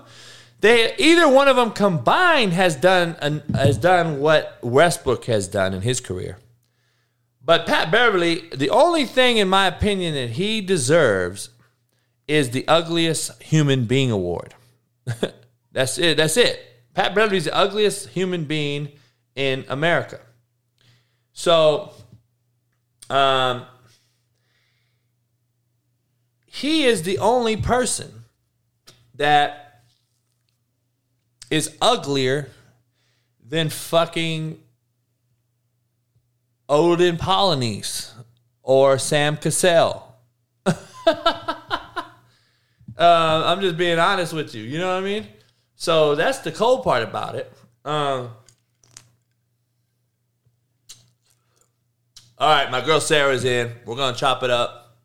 they 0.61 0.95
either 0.97 1.27
one 1.27 1.47
of 1.47 1.55
them 1.55 1.71
combined 1.71 2.53
has 2.53 2.75
done 2.75 3.15
an, 3.21 3.43
has 3.53 3.77
done 3.77 4.19
what 4.19 4.59
Westbrook 4.61 5.25
has 5.25 5.47
done 5.47 5.73
in 5.73 5.81
his 5.81 6.01
career. 6.01 6.37
But 7.43 7.65
Pat 7.65 7.91
Beverley, 7.91 8.49
the 8.55 8.69
only 8.69 9.05
thing 9.05 9.37
in 9.37 9.47
my 9.47 9.67
opinion 9.67 10.13
that 10.15 10.31
he 10.31 10.61
deserves 10.61 11.49
is 12.27 12.51
the 12.51 12.67
ugliest 12.67 13.41
human 13.41 13.85
being 13.85 14.11
award. 14.11 14.53
That's 15.71 15.97
it. 15.97 16.17
That's 16.17 16.37
it. 16.37 16.63
Pat 16.93 17.15
Beverley's 17.15 17.45
the 17.45 17.55
ugliest 17.55 18.09
human 18.09 18.43
being 18.43 18.89
in 19.35 19.65
America. 19.69 20.19
So, 21.33 21.93
um, 23.09 23.65
he 26.45 26.83
is 26.85 27.03
the 27.03 27.17
only 27.19 27.55
person 27.55 28.25
that 29.15 29.68
is 31.49 31.75
uglier 31.81 32.49
than 33.43 33.69
fucking 33.69 34.59
Olden 36.67 37.17
Polynice 37.17 38.11
or 38.61 38.99
Sam 38.99 39.37
Cassell. 39.37 40.15
uh, 40.65 40.73
I'm 42.97 43.61
just 43.61 43.77
being 43.77 43.97
honest 43.97 44.33
with 44.33 44.53
you. 44.53 44.63
You 44.63 44.77
know 44.77 44.93
what 44.93 45.03
I 45.03 45.05
mean? 45.05 45.27
So 45.75 46.13
that's 46.13 46.39
the 46.39 46.51
cold 46.51 46.83
part 46.83 47.01
about 47.01 47.35
it. 47.35 47.51
Um, 47.83 48.29
all 52.37 52.53
right, 52.53 52.69
my 52.69 52.81
girl 52.85 53.01
Sarah's 53.01 53.45
in. 53.45 53.71
We're 53.85 53.95
gonna 53.95 54.15
chop 54.15 54.43
it 54.43 54.49
up. 54.51 54.97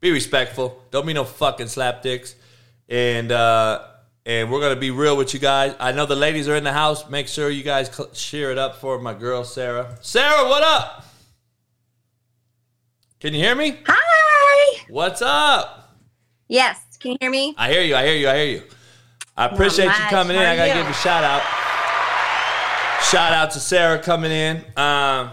Be 0.00 0.10
respectful. 0.10 0.82
Don't 0.90 1.06
be 1.06 1.14
no 1.14 1.24
fucking 1.24 1.66
slapdicks. 1.66 2.34
And 2.88 3.32
uh, 3.32 3.82
and 4.26 4.50
we're 4.50 4.60
gonna 4.60 4.74
be 4.74 4.90
real 4.90 5.16
with 5.16 5.32
you 5.32 5.40
guys. 5.40 5.74
I 5.78 5.92
know 5.92 6.04
the 6.04 6.16
ladies 6.16 6.48
are 6.48 6.56
in 6.56 6.64
the 6.64 6.72
house. 6.72 7.08
Make 7.08 7.28
sure 7.28 7.48
you 7.48 7.62
guys 7.62 7.88
cl- 7.88 8.10
cheer 8.10 8.50
it 8.50 8.58
up 8.58 8.76
for 8.76 8.98
my 8.98 9.14
girl 9.14 9.44
Sarah. 9.44 9.96
Sarah, 10.02 10.48
what 10.48 10.64
up? 10.64 11.04
Can 13.20 13.32
you 13.32 13.40
hear 13.40 13.54
me? 13.54 13.78
Hi. 13.86 14.84
What's 14.88 15.22
up? 15.22 15.96
Yes. 16.48 16.80
Can 16.98 17.12
you 17.12 17.18
hear 17.20 17.30
me? 17.30 17.54
I 17.56 17.70
hear 17.70 17.82
you. 17.82 17.94
I 17.94 18.04
hear 18.04 18.16
you. 18.16 18.28
I 18.28 18.36
hear 18.36 18.46
you. 18.46 18.62
I 19.36 19.46
appreciate 19.46 19.86
you 19.86 20.04
coming 20.10 20.36
in. 20.36 20.42
I 20.42 20.56
gotta 20.56 20.70
you? 20.70 20.82
give 20.82 20.90
a 20.90 20.94
shout 20.94 21.22
out. 21.22 21.42
Shout 23.04 23.32
out 23.32 23.52
to 23.52 23.60
Sarah 23.60 24.00
coming 24.00 24.32
in. 24.32 24.64
Um, 24.76 25.30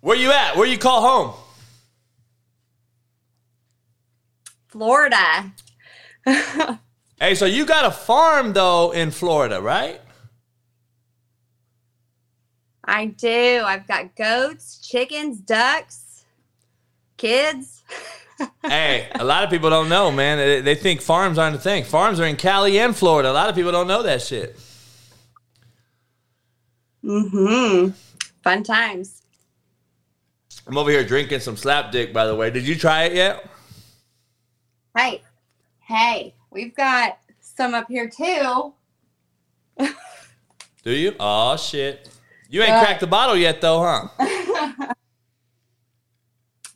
where 0.00 0.16
you 0.16 0.32
at? 0.32 0.56
Where 0.56 0.66
you 0.66 0.78
call 0.78 1.00
home? 1.00 1.34
Florida. 4.66 5.52
Hey, 7.18 7.34
so 7.34 7.46
you 7.46 7.64
got 7.64 7.86
a 7.86 7.90
farm 7.90 8.52
though 8.52 8.90
in 8.90 9.10
Florida, 9.10 9.60
right? 9.60 10.00
I 12.84 13.06
do. 13.06 13.62
I've 13.64 13.86
got 13.88 14.14
goats, 14.14 14.78
chickens, 14.86 15.38
ducks, 15.38 16.24
kids. 17.16 17.82
hey, 18.62 19.08
a 19.14 19.24
lot 19.24 19.42
of 19.42 19.50
people 19.50 19.70
don't 19.70 19.88
know, 19.88 20.10
man. 20.12 20.62
They, 20.62 20.74
think 20.74 21.00
farms 21.00 21.38
aren't 21.38 21.56
a 21.56 21.58
thing. 21.58 21.84
Farms 21.84 22.20
are 22.20 22.26
in 22.26 22.36
Cali 22.36 22.78
and 22.78 22.94
Florida. 22.94 23.30
A 23.30 23.32
lot 23.32 23.48
of 23.48 23.54
people 23.54 23.72
don't 23.72 23.88
know 23.88 24.02
that 24.02 24.22
shit. 24.22 24.56
Mm-hmm. 27.02 27.90
Fun 28.42 28.62
times. 28.62 29.22
I'm 30.66 30.76
over 30.76 30.90
here 30.90 31.04
drinking 31.04 31.40
some 31.40 31.56
slap 31.56 31.92
dick, 31.92 32.12
by 32.12 32.26
the 32.26 32.34
way. 32.34 32.50
Did 32.50 32.68
you 32.68 32.74
try 32.74 33.04
it 33.04 33.14
yet? 33.14 33.48
Hey, 34.96 35.22
hey, 35.80 36.34
we've 36.50 36.74
got 36.74 37.18
some 37.40 37.74
up 37.74 37.86
here 37.88 38.08
too. 38.08 38.72
Do 40.82 40.92
you? 40.92 41.14
Oh 41.18 41.56
shit. 41.56 42.08
You 42.48 42.62
ain't 42.62 42.70
Yeah. 42.70 42.84
cracked 42.84 43.00
the 43.00 43.06
bottle 43.06 43.36
yet 43.36 43.60
though, 43.60 43.80
huh? 43.82 44.92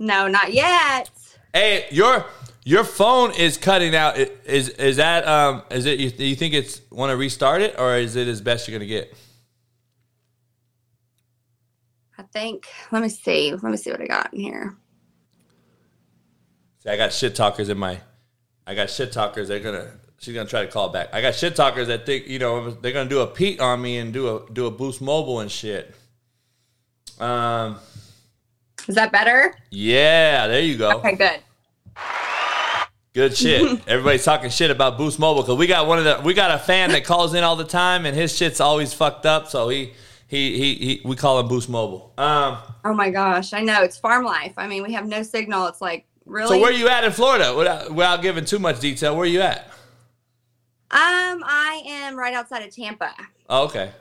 No, 0.03 0.29
not 0.29 0.55
yet. 0.55 1.11
Hey, 1.53 1.87
your 1.91 2.25
your 2.65 2.85
phone 2.85 3.33
is 3.33 3.59
cutting 3.59 3.95
out. 3.95 4.17
Is 4.17 4.71
is 4.71 4.97
that 4.97 5.29
um 5.29 5.63
is 5.71 5.85
it 5.85 5.99
you, 5.99 6.11
you 6.27 6.35
think 6.35 6.55
it's 6.55 6.81
want 6.91 7.11
to 7.11 7.17
restart 7.19 7.61
it 7.61 7.79
or 7.79 7.97
is 7.97 8.17
it 8.17 8.27
as 8.27 8.41
best 8.41 8.67
you're 8.67 8.79
gonna 8.79 8.89
get? 8.89 9.13
I 12.17 12.23
think. 12.33 12.67
Let 12.91 13.03
me 13.03 13.11
see. 13.11 13.53
Let 13.53 13.63
me 13.65 13.77
see 13.77 13.91
what 13.91 14.01
I 14.01 14.07
got 14.07 14.33
in 14.33 14.41
here. 14.41 14.75
See, 16.79 16.89
I 16.89 16.97
got 16.97 17.13
shit 17.13 17.35
talkers 17.35 17.69
in 17.69 17.77
my. 17.79 18.01
I 18.67 18.75
got 18.75 18.91
shit 18.91 19.13
talkers. 19.13 19.49
They're 19.49 19.61
gonna. 19.61 19.91
She's 20.19 20.35
gonna 20.35 20.49
try 20.49 20.67
to 20.67 20.71
call 20.71 20.91
back. 20.91 21.09
I 21.13 21.23
got 21.23 21.35
shit 21.35 21.57
talkers 21.57 21.89
that 21.89 22.05
think 22.05 22.27
you 22.27 22.39
know 22.39 22.71
they're 22.71 22.93
gonna 22.93 23.09
do 23.09 23.21
a 23.21 23.27
Pete 23.27 23.59
on 23.61 23.81
me 23.81 23.99
and 23.99 24.13
do 24.13 24.37
a 24.37 24.53
do 24.53 24.67
a 24.67 24.71
Boost 24.71 25.01
Mobile 25.01 25.41
and 25.41 25.51
shit. 25.51 25.95
Um. 27.19 27.79
Is 28.87 28.95
that 28.95 29.13
better? 29.13 29.55
Yeah, 29.71 30.47
there 30.47 30.61
you 30.61 30.77
go. 30.77 30.99
Okay, 30.99 31.15
good. 31.15 31.41
Good 33.13 33.37
shit. 33.37 33.81
Everybody's 33.89 34.25
talking 34.25 34.51
shit 34.51 34.71
about 34.71 34.97
Boost 34.97 35.19
Mobile 35.19 35.43
because 35.43 35.59
we 35.59 35.67
got 35.67 35.87
one 35.87 35.99
of 35.99 36.05
the 36.05 36.21
we 36.25 36.33
got 36.33 36.53
a 36.53 36.59
fan 36.59 36.91
that 36.91 37.05
calls 37.05 37.35
in 37.35 37.43
all 37.43 37.57
the 37.57 37.65
time 37.65 38.07
and 38.07 38.17
his 38.17 38.37
shit's 38.37 38.61
always 38.61 38.95
fucked 38.95 39.27
up. 39.27 39.49
So 39.49 39.69
he 39.69 39.93
he 40.29 40.57
he, 40.57 40.75
he 40.75 41.03
we 41.05 41.17
call 41.17 41.41
him 41.41 41.49
Boost 41.49 41.69
Mobile. 41.69 42.13
Um. 42.17 42.59
Oh 42.85 42.95
my 42.95 43.11
gosh, 43.11 43.53
I 43.53 43.63
know 43.63 43.83
it's 43.83 43.99
farm 43.99 44.25
life. 44.25 44.53
I 44.57 44.69
mean, 44.69 44.83
we 44.83 44.93
have 44.93 45.07
no 45.07 45.23
signal. 45.23 45.67
It's 45.67 45.81
like 45.81 46.07
really. 46.31 46.49
So 46.49 46.61
where 46.61 46.71
are 46.71 46.75
you 46.75 46.89
at 46.89 47.05
in 47.05 47.13
Florida? 47.13 47.55
Without, 47.55 47.91
without 47.91 48.23
giving 48.23 48.45
too 48.45 48.59
much 48.59 48.81
detail, 48.81 49.15
where 49.15 49.25
are 49.25 49.27
you 49.27 49.41
at? 49.43 49.67
Um, 50.93 51.45
I 51.45 51.83
am 51.87 52.17
right 52.17 52.35
outside 52.35 52.67
of 52.67 52.75
Tampa. 52.75 53.13
Oh, 53.49 53.65
okay. 53.67 53.93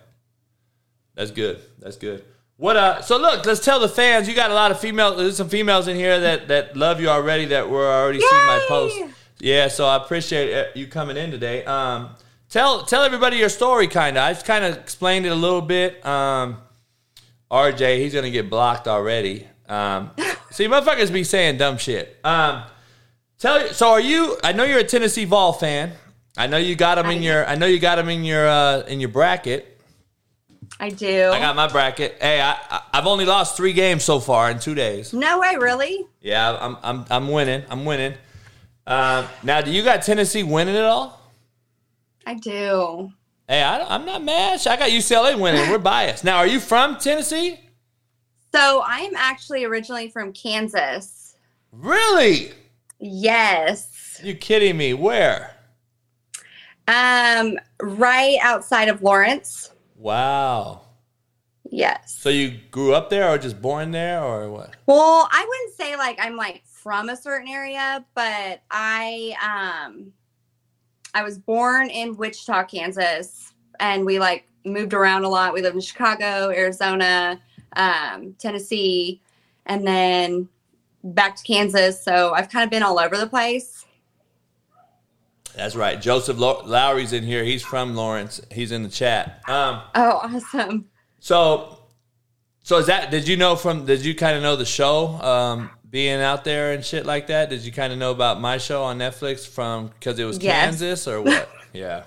That's 1.15 1.31
good. 1.31 1.59
That's 1.79 1.97
good. 1.97 2.23
What 2.59 2.75
uh 2.75 3.01
so 3.01 3.17
look, 3.17 3.45
let's 3.45 3.63
tell 3.63 3.79
the 3.79 3.87
fans 3.87 4.27
you 4.27 4.35
got 4.35 4.51
a 4.51 4.53
lot 4.53 4.69
of 4.71 4.79
female 4.81 5.15
there's 5.15 5.37
some 5.37 5.47
females 5.47 5.87
in 5.87 5.95
here 5.95 6.19
that 6.19 6.49
that 6.49 6.75
love 6.75 6.99
you 6.99 7.07
already 7.07 7.45
that 7.45 7.69
were 7.69 7.87
already 7.87 8.19
seeing 8.19 8.45
my 8.47 8.65
post. 8.67 9.01
Yeah, 9.39 9.69
so 9.69 9.85
I 9.85 9.95
appreciate 9.95 10.53
uh, 10.53 10.65
you 10.75 10.87
coming 10.87 11.15
in 11.15 11.31
today. 11.31 11.63
Um 11.63 12.09
tell 12.49 12.83
tell 12.83 13.03
everybody 13.03 13.37
your 13.37 13.47
story 13.47 13.87
kind 13.87 14.17
of. 14.17 14.23
I 14.23 14.33
just 14.33 14.45
kind 14.45 14.65
of 14.65 14.75
explained 14.77 15.25
it 15.25 15.29
a 15.29 15.35
little 15.35 15.61
bit. 15.61 16.05
Um 16.05 16.57
RJ, 17.49 17.99
he's 17.99 18.11
going 18.13 18.25
to 18.25 18.31
get 18.31 18.49
blocked 18.49 18.87
already. 18.87 19.47
Um 19.69 20.11
see 20.51 20.65
motherfuckers 20.67 21.11
be 21.11 21.23
saying 21.23 21.57
dumb 21.57 21.77
shit. 21.77 22.17
Um 22.23 22.63
tell 23.37 23.67
so 23.69 23.89
are 23.89 23.99
you 23.99 24.37
I 24.43 24.53
know 24.53 24.63
you're 24.63 24.79
a 24.79 24.83
Tennessee 24.83 25.25
Vol 25.25 25.53
fan. 25.53 25.93
I 26.37 26.47
know 26.47 26.57
you 26.57 26.75
got 26.75 26.95
them 26.95 27.07
in 27.07 27.21
your 27.21 27.45
I 27.45 27.55
know 27.55 27.65
you 27.65 27.79
got 27.79 27.95
them 27.95 28.09
in 28.09 28.23
your 28.23 28.47
uh 28.47 28.81
in 28.81 28.99
your 28.99 29.09
bracket. 29.09 29.77
I 30.79 30.89
do. 30.89 31.29
I 31.31 31.39
got 31.39 31.55
my 31.57 31.67
bracket. 31.67 32.17
Hey, 32.21 32.39
I, 32.39 32.51
I 32.69 32.81
I've 32.93 33.07
only 33.07 33.25
lost 33.25 33.57
three 33.57 33.73
games 33.73 34.03
so 34.03 34.19
far 34.19 34.49
in 34.49 34.59
two 34.59 34.75
days. 34.75 35.13
No 35.13 35.39
way, 35.39 35.57
really? 35.57 36.05
Yeah, 36.21 36.57
I'm 36.59 36.77
I'm 36.83 37.05
I'm 37.09 37.27
winning. 37.29 37.63
I'm 37.69 37.85
winning. 37.85 38.13
Uh, 38.87 39.27
now, 39.43 39.61
do 39.61 39.71
you 39.71 39.83
got 39.83 40.01
Tennessee 40.03 40.41
winning 40.41 40.75
it 40.75 40.83
all? 40.83 41.21
I 42.25 42.35
do. 42.35 43.11
Hey, 43.47 43.61
I 43.61 43.79
I, 43.79 43.95
am 43.95 44.05
not 44.05 44.23
mad. 44.23 44.65
I 44.65 44.77
got 44.77 44.89
UCLA 44.89 45.37
winning. 45.39 45.69
We're 45.69 45.77
biased. 45.95 46.23
Now, 46.23 46.37
are 46.37 46.47
you 46.47 46.59
from 46.59 46.97
Tennessee? 46.97 47.59
So 48.53 48.81
I 48.85 48.99
am 48.99 49.15
actually 49.15 49.63
originally 49.63 50.09
from 50.09 50.33
Kansas. 50.33 51.35
Really? 51.71 52.51
Yes. 52.99 54.19
You 54.23 54.35
kidding 54.35 54.77
me? 54.77 54.93
Where? 54.93 55.55
Um, 56.87 57.59
right 57.81 58.37
outside 58.41 58.89
of 58.89 59.03
Lawrence. 59.03 59.71
Wow. 59.95 60.81
Yes. 61.71 62.17
So 62.19 62.29
you 62.29 62.59
grew 62.71 62.95
up 62.95 63.09
there, 63.09 63.29
or 63.29 63.37
just 63.37 63.61
born 63.61 63.91
there, 63.91 64.23
or 64.23 64.49
what? 64.49 64.75
Well, 64.87 65.29
I 65.31 65.45
wouldn't 65.47 65.77
say 65.77 65.95
like 65.95 66.17
I'm 66.19 66.35
like 66.35 66.63
from 66.65 67.09
a 67.09 67.15
certain 67.15 67.47
area, 67.47 68.03
but 68.15 68.61
I 68.71 69.35
um 69.85 70.11
I 71.13 71.23
was 71.23 71.37
born 71.37 71.89
in 71.89 72.17
Wichita, 72.17 72.63
Kansas, 72.63 73.53
and 73.79 74.05
we 74.05 74.17
like 74.17 74.47
moved 74.65 74.93
around 74.93 75.25
a 75.25 75.29
lot. 75.29 75.53
We 75.53 75.61
lived 75.61 75.75
in 75.75 75.81
Chicago, 75.81 76.49
Arizona, 76.49 77.39
um, 77.75 78.35
Tennessee, 78.39 79.21
and 79.65 79.85
then 79.85 80.47
back 81.03 81.35
to 81.37 81.43
Kansas. 81.43 82.01
So 82.03 82.33
I've 82.33 82.49
kind 82.49 82.63
of 82.63 82.69
been 82.69 82.83
all 82.83 82.99
over 82.99 83.17
the 83.17 83.27
place. 83.27 83.85
That's 85.55 85.75
right. 85.75 85.99
Joseph 85.99 86.37
Lowry's 86.37 87.11
in 87.13 87.23
here. 87.23 87.43
He's 87.43 87.63
from 87.63 87.95
Lawrence. 87.95 88.39
He's 88.51 88.71
in 88.71 88.83
the 88.83 88.89
chat. 88.89 89.41
Um, 89.47 89.81
Oh, 89.95 90.19
awesome. 90.23 90.85
so, 91.19 91.79
so 92.63 92.77
is 92.77 92.85
that? 92.87 93.11
Did 93.11 93.27
you 93.27 93.35
know 93.35 93.55
from? 93.55 93.85
Did 93.85 94.05
you 94.05 94.15
kind 94.15 94.37
of 94.37 94.43
know 94.43 94.55
the 94.55 94.65
show? 94.65 95.07
Um, 95.21 95.71
being 95.89 96.21
out 96.21 96.43
there 96.43 96.73
and 96.73 96.85
shit 96.85 97.05
like 97.05 97.27
that. 97.27 97.49
Did 97.49 97.61
you 97.65 97.71
kind 97.71 97.91
of 97.91 97.97
know 97.97 98.11
about 98.11 98.39
my 98.39 98.59
show 98.59 98.83
on 98.83 98.99
Netflix 98.99 99.47
from 99.47 99.87
because 99.87 100.19
it 100.19 100.23
was 100.25 100.37
Yes. 100.41 100.65
Kansas 100.65 101.07
or 101.07 101.21
what? 101.21 101.49
Yeah. 101.73 102.03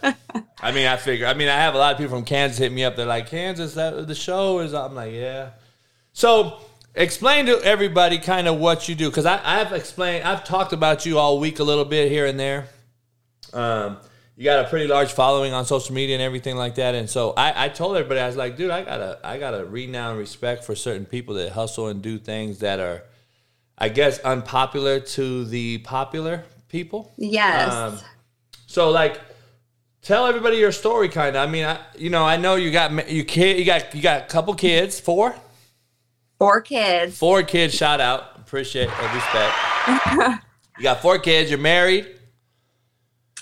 I 0.61 0.73
mean, 0.73 0.87
I 0.87 0.97
figure. 0.97 1.27
I 1.27 1.35
mean, 1.35 1.49
I 1.49 1.57
have 1.57 1.75
a 1.75 1.79
lot 1.79 1.93
of 1.93 1.99
people 1.99 2.17
from 2.17 2.25
Kansas 2.25 2.59
hit 2.59 2.73
me 2.73 2.85
up. 2.85 2.97
They're 2.97 3.07
like, 3.07 3.29
Kansas, 3.29 3.75
that 3.75 4.07
the 4.07 4.15
show 4.15 4.61
is. 4.61 4.75
I'm 4.75 4.95
like, 4.95 5.13
yeah. 5.13 5.51
So 6.13 6.59
explain 6.95 7.47
to 7.47 7.61
everybody 7.63 8.19
kind 8.19 8.49
of 8.49 8.59
what 8.59 8.89
you 8.89 8.95
do 8.95 9.09
because 9.09 9.27
I've 9.27 9.73
explained. 9.73 10.25
I've 10.25 10.45
talked 10.45 10.73
about 10.73 11.07
you 11.07 11.19
all 11.19 11.39
week 11.39 11.59
a 11.59 11.65
little 11.65 11.85
bit 11.85 12.11
here 12.11 12.27
and 12.27 12.39
there. 12.39 12.69
Um, 13.53 13.99
you 14.37 14.45
got 14.45 14.65
a 14.65 14.69
pretty 14.69 14.87
large 14.87 15.13
following 15.13 15.53
on 15.53 15.67
social 15.67 15.95
media 15.95 16.17
and 16.17 16.23
everything 16.23 16.57
like 16.57 16.77
that. 16.77 16.95
And 16.95 17.09
so 17.09 17.33
I, 17.37 17.67
I 17.67 17.69
told 17.69 17.97
everybody, 17.97 18.21
I 18.21 18.27
was 18.27 18.37
like, 18.37 18.57
dude, 18.57 18.71
I 18.71 18.83
gotta, 18.83 19.19
I 19.23 19.39
gotta 19.39 19.65
renown 19.65 20.17
respect 20.17 20.65
for 20.65 20.75
certain 20.75 21.05
people 21.05 21.35
that 21.35 21.53
hustle 21.53 21.89
and 21.89 22.03
do 22.03 22.19
things 22.19 22.61
that 22.61 22.81
are, 22.81 23.03
I 23.77 23.89
guess, 23.89 24.19
unpopular 24.21 25.01
to 25.01 25.45
the 25.45 25.79
popular 25.79 26.45
people. 26.69 27.13
Yes. 27.17 27.73
Um, 27.73 27.99
so 28.67 28.91
like, 28.91 29.21
tell 30.03 30.27
everybody 30.27 30.57
your 30.59 30.73
story, 30.73 31.09
kind 31.09 31.37
of. 31.37 31.49
I 31.49 31.51
mean, 31.51 31.65
I, 31.65 31.79
you 31.97 32.11
know, 32.11 32.25
I 32.25 32.37
know 32.37 32.57
you 32.57 32.71
got 32.71 33.09
you 33.11 33.25
kid, 33.25 33.59
you 33.59 33.65
got 33.65 33.95
you 33.95 34.03
got 34.03 34.23
a 34.23 34.27
couple 34.27 34.55
kids, 34.55 35.01
four, 35.01 35.35
Four 36.39 36.61
kids. 36.61 37.17
four 37.17 37.43
kids. 37.45 37.75
Shout 37.75 38.01
out, 38.01 38.37
appreciate, 38.37 38.89
uh, 38.89 39.15
respect. 39.15 40.43
you 40.79 40.83
got 40.83 41.01
four 41.01 41.19
kids. 41.19 41.51
You're 41.51 41.59
married. 41.61 42.07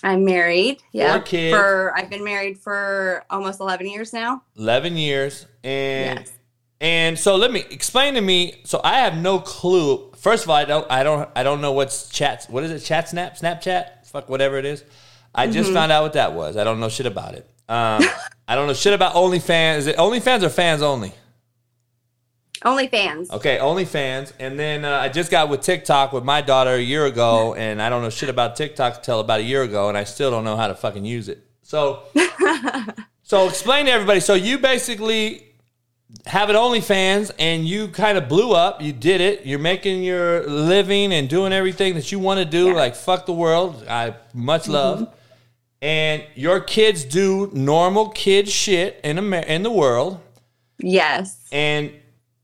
I'm 0.02 0.24
married. 0.24 0.82
Yeah. 0.92 1.18
kids. 1.20 1.54
For 1.54 1.92
I've 1.96 2.08
been 2.10 2.24
married 2.24 2.58
for 2.58 3.24
almost 3.28 3.60
11 3.60 3.86
years 3.86 4.12
now. 4.12 4.42
11 4.56 4.96
years 4.96 5.46
and 5.62 6.20
Yes. 6.20 6.32
and 6.80 7.18
so 7.18 7.36
let 7.36 7.52
me 7.52 7.64
explain 7.70 8.14
to 8.14 8.22
me 8.22 8.62
so 8.64 8.80
i 8.82 9.00
have 9.00 9.18
no 9.18 9.38
clue 9.38 10.10
first 10.16 10.44
of 10.44 10.48
all 10.48 10.56
i 10.56 10.64
don't 10.64 10.90
i 10.90 11.02
don't 11.02 11.28
i 11.36 11.42
don't 11.42 11.60
know 11.60 11.72
what's 11.72 12.08
chat 12.08 12.46
what 12.48 12.64
is 12.64 12.70
it 12.70 12.80
chat 12.80 13.10
snap 13.10 13.36
snapchat 13.36 14.06
fuck 14.06 14.30
whatever 14.30 14.56
it 14.56 14.64
is 14.64 14.82
i 15.34 15.46
just 15.46 15.70
Mhm. 15.70 15.74
found 15.74 15.92
out 15.92 16.02
what 16.02 16.12
that 16.14 16.32
was 16.32 16.56
i 16.56 16.64
don't 16.64 16.80
know 16.80 16.88
shit 16.88 17.06
about 17.06 17.34
it 17.34 17.48
um, 17.68 18.02
i 18.48 18.54
don't 18.54 18.66
know 18.66 18.72
shit 18.74 18.92
about 18.92 19.14
onlyfans 19.14 19.76
is 19.78 19.86
it 19.86 19.96
onlyfans 19.96 20.42
or 20.42 20.48
fans 20.48 20.82
only 20.82 21.12
Only 22.64 22.88
fans. 22.88 23.30
okay 23.30 23.56
onlyfans 23.58 24.32
and 24.38 24.58
then 24.58 24.84
uh, 24.84 24.98
i 24.98 25.08
just 25.08 25.30
got 25.30 25.48
with 25.48 25.60
tiktok 25.62 26.12
with 26.12 26.24
my 26.24 26.40
daughter 26.42 26.74
a 26.74 26.80
year 26.80 27.06
ago 27.06 27.54
and 27.64 27.80
i 27.80 27.88
don't 27.88 28.02
know 28.02 28.10
shit 28.10 28.28
about 28.28 28.56
tiktok 28.56 28.96
until 28.96 29.20
about 29.20 29.40
a 29.40 29.44
year 29.44 29.62
ago 29.62 29.88
and 29.88 29.96
i 29.96 30.04
still 30.04 30.30
don't 30.30 30.44
know 30.44 30.56
how 30.56 30.68
to 30.68 30.74
fucking 30.74 31.04
use 31.04 31.28
it 31.28 31.42
so 31.62 32.02
so 33.22 33.48
explain 33.48 33.86
to 33.86 33.92
everybody. 33.92 34.18
So 34.18 34.34
you 34.34 34.58
basically 34.58 35.46
have 36.26 36.50
an 36.50 36.56
OnlyFans 36.56 37.30
and 37.38 37.64
you 37.64 37.86
kind 37.86 38.18
of 38.18 38.28
blew 38.28 38.50
up. 38.52 38.82
You 38.82 38.92
did 38.92 39.20
it. 39.20 39.46
You're 39.46 39.60
making 39.60 40.02
your 40.02 40.44
living 40.48 41.12
and 41.12 41.28
doing 41.28 41.52
everything 41.52 41.94
that 41.94 42.10
you 42.10 42.18
want 42.18 42.38
to 42.40 42.44
do. 42.44 42.74
Like 42.74 42.96
fuck 42.96 43.26
the 43.26 43.32
world. 43.32 43.84
I 43.88 44.16
much 44.34 44.66
love. 44.66 45.14
And 45.82 46.24
your 46.34 46.60
kids 46.60 47.04
do 47.04 47.50
normal 47.52 48.10
kid 48.10 48.48
shit 48.48 49.00
in 49.02 49.18
Amer- 49.18 49.38
in 49.46 49.62
the 49.62 49.70
world. 49.70 50.20
Yes. 50.78 51.48
And 51.52 51.92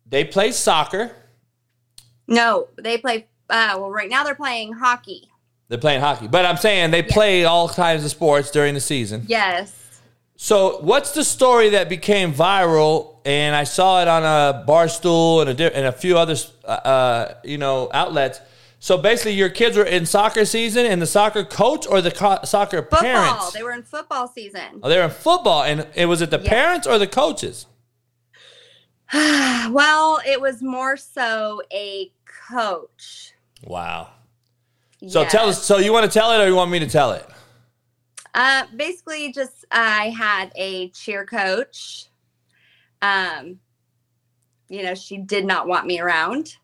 they 0.06 0.24
play 0.24 0.52
soccer. 0.52 1.12
No, 2.26 2.68
they 2.76 2.98
play. 2.98 3.26
Uh, 3.48 3.76
well, 3.78 3.90
right 3.90 4.08
now 4.08 4.24
they're 4.24 4.34
playing 4.34 4.72
hockey. 4.72 5.28
They're 5.68 5.78
playing 5.78 6.00
hockey. 6.00 6.28
But 6.28 6.46
I'm 6.46 6.56
saying 6.56 6.90
they 6.90 7.02
play 7.02 7.44
all 7.44 7.68
kinds 7.68 8.04
of 8.04 8.10
sports 8.10 8.50
during 8.50 8.74
the 8.74 8.80
season. 8.80 9.24
Yes. 9.26 10.00
So, 10.36 10.78
what's 10.82 11.12
the 11.12 11.24
story 11.24 11.70
that 11.70 11.88
became 11.88 12.32
viral? 12.32 13.16
And 13.24 13.56
I 13.56 13.64
saw 13.64 14.02
it 14.02 14.08
on 14.08 14.22
a 14.22 14.64
Barstool 14.66 15.46
and 15.46 15.58
a, 15.58 15.76
and 15.76 15.86
a 15.86 15.92
few 15.92 16.18
other, 16.18 16.36
uh, 16.64 16.68
uh, 16.68 17.34
you 17.42 17.58
know, 17.58 17.90
outlets. 17.92 18.40
So 18.78 18.98
basically, 18.98 19.32
your 19.32 19.48
kids 19.48 19.76
were 19.76 19.84
in 19.84 20.04
soccer 20.06 20.44
season, 20.44 20.86
and 20.86 21.00
the 21.00 21.06
soccer 21.06 21.44
coach 21.44 21.86
or 21.86 22.00
the 22.02 22.10
co- 22.10 22.40
soccer 22.44 22.82
Football. 22.82 23.00
parents. 23.00 23.52
They 23.52 23.62
were 23.62 23.72
in 23.72 23.82
football 23.82 24.28
season. 24.28 24.80
Oh, 24.82 24.88
they 24.88 24.98
were 24.98 25.04
in 25.04 25.10
football, 25.10 25.62
and 25.64 25.86
it 25.94 26.06
was 26.06 26.20
it 26.20 26.30
the 26.30 26.38
Yes. 26.38 26.48
parents 26.48 26.86
or 26.86 26.98
the 26.98 27.06
coaches? 27.06 27.66
well, 29.14 30.20
it 30.26 30.40
was 30.40 30.62
more 30.62 30.96
so 30.96 31.62
a 31.72 32.10
coach. 32.50 33.32
Wow. 33.64 34.10
So 35.08 35.24
tell 35.24 35.48
us. 35.48 35.62
So 35.64 35.78
you 35.78 35.92
want 35.92 36.10
to 36.10 36.18
tell 36.18 36.32
it, 36.32 36.42
or 36.42 36.46
you 36.48 36.54
want 36.54 36.70
me 36.70 36.78
to 36.80 36.88
tell 36.88 37.12
it? 37.12 37.24
Uh, 38.34 38.64
basically, 38.76 39.32
just 39.32 39.64
I 39.70 40.10
had 40.10 40.52
a 40.56 40.90
cheer 40.90 41.24
coach. 41.24 42.06
Um, 43.00 43.60
you 44.68 44.82
know, 44.82 44.94
she 44.94 45.16
did 45.18 45.44
not 45.46 45.66
want 45.68 45.86
me 45.86 46.00
around. 46.00 46.56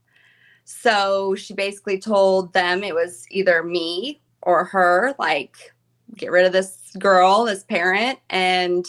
So 0.81 1.35
she 1.35 1.55
basically 1.55 1.99
told 1.99 2.53
them 2.53 2.83
it 2.83 2.95
was 2.95 3.27
either 3.31 3.63
me 3.63 4.21
or 4.41 4.65
her, 4.65 5.15
like, 5.19 5.57
get 6.17 6.31
rid 6.31 6.47
of 6.47 6.53
this 6.53 6.77
girl, 6.99 7.45
this 7.45 7.63
parent. 7.63 8.19
And, 8.31 8.85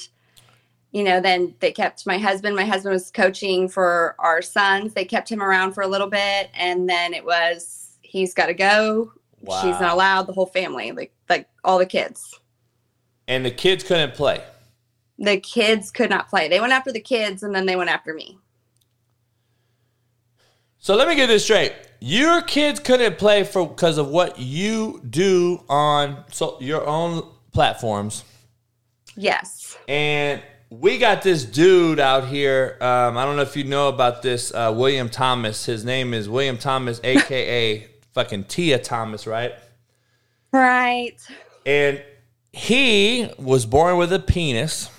you 0.92 1.04
know, 1.04 1.20
then 1.22 1.56
they 1.60 1.72
kept 1.72 2.08
my 2.08 2.18
husband. 2.18 2.56
My 2.56 2.66
husband 2.66 2.94
was 2.94 3.12
coaching 3.12 3.68
for 3.68 4.16
our 4.18 4.42
sons. 4.42 4.94
They 4.94 5.06
kept 5.06 5.30
him 5.30 5.42
around 5.42 5.74
for 5.74 5.84
a 5.84 5.88
little 5.88 6.10
bit. 6.10 6.50
And 6.56 6.90
then 6.90 7.14
it 7.14 7.24
was, 7.26 7.98
he's 8.02 8.34
got 8.34 8.48
to 8.48 8.54
go. 8.54 9.12
She's 9.62 9.80
not 9.80 9.94
allowed, 9.94 10.24
the 10.28 10.34
whole 10.34 10.46
family, 10.48 10.94
like, 10.94 11.14
like 11.30 11.48
all 11.64 11.78
the 11.78 11.86
kids. 11.86 12.40
And 13.28 13.46
the 13.46 13.52
kids 13.52 13.84
couldn't 13.84 14.14
play. 14.16 14.42
the 15.20 15.38
kids 15.40 15.92
could 15.92 16.10
not 16.10 16.30
play. 16.30 16.48
They 16.48 16.60
went 16.60 16.74
after 16.74 16.92
the 16.92 17.00
kids 17.00 17.44
and 17.44 17.54
then 17.54 17.66
they 17.66 17.76
went 17.76 17.90
after 17.90 18.14
me. 18.14 18.40
So 20.84 20.98
let 20.98 21.08
me 21.08 21.16
get 21.16 21.28
this 21.28 21.46
straight. 21.46 21.72
Your 22.02 22.42
kids 22.42 22.78
couldn't 22.82 23.18
play 23.18 23.46
for 23.46 23.66
because 23.66 23.98
of 23.98 24.10
what 24.10 24.38
you 24.38 25.02
do 25.10 25.64
on 25.70 26.26
so 26.30 26.58
your 26.60 26.86
own 26.86 27.26
platforms. 27.54 28.26
Yes. 29.16 29.78
And 29.88 30.44
we 30.70 30.98
got 30.98 31.22
this 31.22 31.46
dude 31.46 32.02
out 32.02 32.28
here. 32.28 32.76
Um, 32.82 33.18
I 33.18 33.24
don't 33.24 33.38
know 33.38 33.44
if 33.44 33.56
you 33.56 33.64
know 33.64 33.88
about 33.88 34.24
this, 34.24 34.54
uh, 34.54 34.74
William 34.76 35.08
Thomas. 35.08 35.66
His 35.66 35.86
name 35.86 36.14
is 36.14 36.28
William 36.28 36.58
Thomas, 36.58 37.00
aka 37.06 37.88
fucking 38.12 38.46
Lia 38.58 38.78
Thomas, 38.78 39.26
right? 39.26 39.54
Right. 40.52 41.16
And 41.66 42.04
he 42.52 43.32
was 43.40 43.66
born 43.66 43.96
with 43.96 44.12
a 44.12 44.20
penis. 44.20 44.90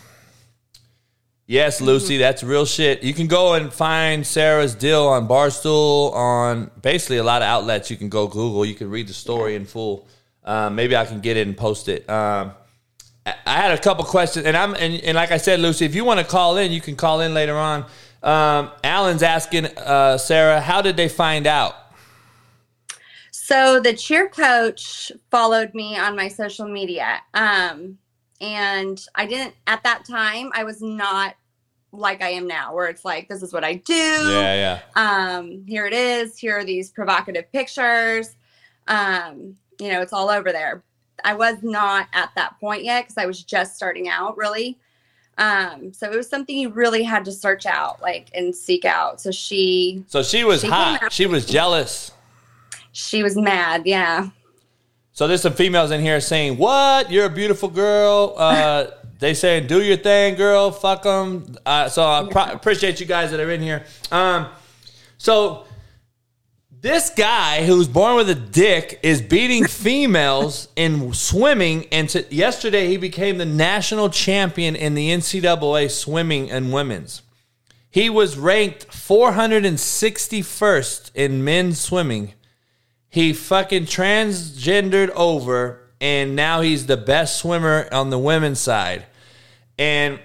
Yes, 1.47 1.82
Lucy, 1.82 2.16
that's 2.16 2.42
real 2.42 2.64
shit. 2.64 3.03
You 3.03 3.12
can 3.12 3.26
go 3.26 3.53
and 3.53 3.70
find 3.70 4.26
Sarah's 4.26 4.74
deal 4.74 5.03
on 5.03 5.28
Barstool, 5.28 6.14
on 6.14 6.70
basically 6.80 7.18
a 7.18 7.22
lot 7.22 7.42
of 7.42 7.49
outlets. 7.49 7.90
You 7.90 7.99
can 7.99 8.09
go 8.09 8.26
Google. 8.26 8.64
You 8.64 8.74
can 8.74 8.88
read 8.88 9.09
the 9.09 9.12
story 9.12 9.55
in 9.55 9.66
full. 9.66 10.09
Um, 10.42 10.74
maybe 10.74 10.97
I 10.97 11.05
can 11.05 11.20
get 11.20 11.36
it 11.36 11.47
and 11.47 11.55
post 11.55 11.88
it. 11.88 12.09
Um, 12.09 12.53
I 13.26 13.34
I 13.47 13.57
had 13.57 13.72
a 13.72 13.78
couple 13.78 14.05
questions, 14.05 14.47
and 14.47 14.57
I'm 14.57 14.74
and, 14.74 14.95
and 15.03 15.16
like 15.16 15.32
I 15.32 15.36
said, 15.36 15.61
Lucy, 15.61 15.84
if 15.84 15.95
you 15.95 16.05
want 16.05 16.18
to 16.18 16.26
call 16.26 16.57
in, 16.57 16.72
you 16.72 16.80
can 16.80 16.97
call 16.97 17.20
in 17.20 17.34
later 17.34 17.57
on. 17.57 17.84
Um, 18.22 18.70
Alan's 18.82 19.22
asking 19.22 19.66
uh, 19.66 20.16
Sarah, 20.16 20.61
how 20.61 20.80
did 20.80 20.97
they 20.97 21.09
find 21.09 21.47
out? 21.47 21.74
So 23.30 23.80
the 23.80 23.92
cheer 23.92 24.30
coach 24.30 25.12
followed 25.30 25.74
me 25.74 25.99
on 25.99 26.16
my 26.16 26.28
social 26.28 26.66
media. 26.66 27.20
Um, 27.34 27.99
and 28.45 29.01
I 29.14 29.26
didn't 29.26 29.55
at 29.66 29.82
that 29.84 30.05
time, 30.05 30.51
I 30.55 30.64
was 30.64 30.82
not 30.82 31.34
like 31.92 32.22
I 32.22 32.30
am 32.30 32.47
now, 32.47 32.74
where 32.74 32.88
it's 32.88 33.05
like, 33.05 33.28
this 33.28 33.42
is 33.42 33.53
what 33.53 33.64
I 33.64 33.74
do. 33.74 33.95
Yeah, 33.95 34.80
yeah. 34.97 35.36
Um, 35.36 35.64
here 35.66 35.86
it 35.86 35.92
is. 35.92 36.36
Here 36.36 36.59
are 36.59 36.64
these 36.64 36.90
provocative 36.90 37.51
pictures. 37.53 38.36
Um, 38.88 39.57
you 39.80 39.88
know, 39.92 40.01
it's 40.03 40.12
all 40.12 40.28
over 40.28 40.53
there. 40.53 40.82
I 41.24 41.34
was 41.34 41.62
not 41.62 42.09
at 42.12 42.30
that 42.34 42.59
point 42.61 42.82
yet 42.84 43.05
because 43.05 43.16
I 43.16 43.26
was 43.26 43.42
just 43.42 43.76
starting 43.76 44.09
out, 44.09 44.36
really. 44.36 44.78
Um, 45.38 45.92
so 45.92 46.11
it 46.11 46.16
was 46.16 46.28
something 46.28 46.57
you 46.57 46.68
really 46.70 47.03
had 47.03 47.24
to 47.24 47.32
search 47.32 47.64
out, 47.66 48.03
like 48.03 48.28
and 48.34 48.55
seek 48.55 48.84
out. 48.84 49.20
So 49.20 49.30
she 49.30 50.05
So 50.09 50.22
she 50.22 50.45
was 50.45 50.61
She 50.61 50.68
hot. 50.68 51.12
She 51.12 51.26
was 51.26 51.47
jealous. 51.47 52.11
she 52.92 53.22
was 53.22 53.36
mad, 53.36 53.82
yeah. 53.86 54.28
So 55.15 55.27
there's 55.29 55.43
some 55.43 55.53
females 55.53 55.93
in 55.93 56.01
here 56.01 56.21
saying, 56.21 56.59
"What? 56.59 57.09
You're 57.11 57.27
a 57.27 57.31
beautiful 57.31 57.69
girl." 57.69 58.35
Uh, 58.37 58.87
they 59.21 59.33
saying, 59.33 59.69
"Do 59.69 59.81
your 59.81 59.97
thing, 59.97 60.35
girl. 60.35 60.73
Fuck 60.73 61.05
them." 61.05 61.55
Uh, 61.65 61.89
so 61.89 62.03
I 62.03 62.27
pro- 62.31 62.53
appreciate 62.53 62.99
you 62.99 63.07
guys 63.07 63.31
that 63.31 63.39
are 63.39 63.51
in 63.51 63.62
here. 63.62 63.85
Um, 64.11 64.49
so 65.17 65.67
this 66.81 67.11
guy 67.11 67.65
who's 67.65 67.87
born 67.87 68.17
with 68.17 68.29
a 68.29 68.35
dick 68.35 68.99
is 69.05 69.23
beating 69.23 69.65
females 69.69 70.67
in 70.75 71.15
swimming, 71.15 71.87
and 71.93 72.09
to, 72.09 72.27
yesterday 72.35 72.89
he 72.89 72.97
became 72.97 73.39
the 73.39 73.47
national 73.47 74.11
champion 74.11 74.75
in 74.75 74.95
the 74.95 75.11
NCAA 75.11 75.93
swimming 75.93 76.51
and 76.51 76.73
women's. 76.73 77.23
He 77.89 78.11
was 78.11 78.37
ranked 78.37 78.89
461st 78.89 81.12
in 81.15 81.45
men's 81.45 81.81
swimming. 81.81 82.35
He 83.15 83.33
fucking 83.33 83.85
transgendered 83.85 85.11
over, 85.11 85.89
and 86.01 86.35
now 86.35 86.62
he's 86.62 86.87
the 86.87 86.97
best 86.97 87.39
swimmer 87.39 87.87
on 87.93 88.11
the 88.11 88.19
women's 88.19 88.59
side. 88.59 89.07
And 89.79 90.19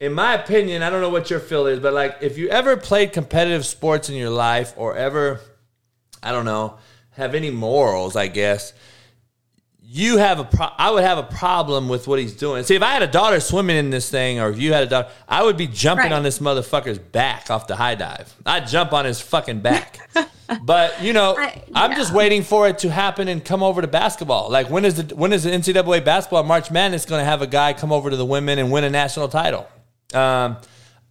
in 0.00 0.14
my 0.14 0.32
opinion, 0.36 0.82
I 0.82 0.88
don't 0.88 1.02
know 1.02 1.10
what 1.10 1.28
your 1.28 1.38
feel 1.38 1.66
is, 1.66 1.80
but 1.80 1.92
like 1.92 2.16
if 2.22 2.38
you 2.38 2.48
ever 2.48 2.78
played 2.78 3.12
competitive 3.12 3.66
sports 3.66 4.08
in 4.08 4.14
your 4.14 4.30
life 4.30 4.72
or 4.78 4.96
ever, 4.96 5.38
I 6.22 6.32
don't 6.32 6.46
know, 6.46 6.78
have 7.10 7.34
any 7.34 7.50
morals, 7.50 8.16
I 8.16 8.28
guess, 8.28 8.72
you 9.92 10.18
have 10.18 10.38
a 10.38 10.44
pro- 10.44 10.70
I 10.78 10.90
would 10.92 11.02
have 11.02 11.18
a 11.18 11.24
problem 11.24 11.88
with 11.88 12.06
what 12.06 12.20
he's 12.20 12.34
doing. 12.36 12.62
See, 12.62 12.76
if 12.76 12.82
I 12.82 12.92
had 12.92 13.02
a 13.02 13.08
daughter 13.08 13.40
swimming 13.40 13.76
in 13.76 13.90
this 13.90 14.08
thing, 14.08 14.38
or 14.38 14.48
if 14.50 14.58
you 14.60 14.72
had 14.72 14.84
a 14.84 14.86
daughter, 14.86 15.08
I 15.28 15.42
would 15.42 15.56
be 15.56 15.66
jumping 15.66 16.04
Right. 16.10 16.12
on 16.12 16.22
this 16.22 16.38
motherfucker's 16.38 16.98
back 17.00 17.50
off 17.50 17.66
the 17.66 17.74
high 17.74 17.96
dive. 17.96 18.32
I'd 18.46 18.68
jump 18.68 18.92
on 18.92 19.04
his 19.04 19.20
fucking 19.20 19.60
back. 19.62 20.08
but 20.62 21.02
you 21.02 21.12
know, 21.12 21.34
I- 21.36 21.62
I'm 21.74 21.96
just 21.96 22.12
waiting 22.14 22.44
for 22.44 22.68
it 22.68 22.78
to 22.80 22.90
happen 22.90 23.26
and 23.26 23.44
come 23.44 23.64
over 23.64 23.80
to 23.80 23.88
basketball. 23.88 24.48
Like 24.48 24.70
when 24.70 24.84
is 24.84 24.94
the 25.02 25.14
when 25.16 25.32
is 25.32 25.42
the 25.42 25.50
NCAA 25.50 26.04
basketball 26.04 26.44
March 26.44 26.70
Madness 26.70 27.04
going 27.04 27.20
to 27.20 27.24
have 27.24 27.42
a 27.42 27.46
guy 27.48 27.72
come 27.72 27.90
over 27.90 28.10
to 28.10 28.16
the 28.16 28.24
women 28.26 28.60
and 28.60 28.70
win 28.70 28.84
a 28.84 28.90
national 28.90 29.26
title? 29.28 29.66
Um, 30.14 30.56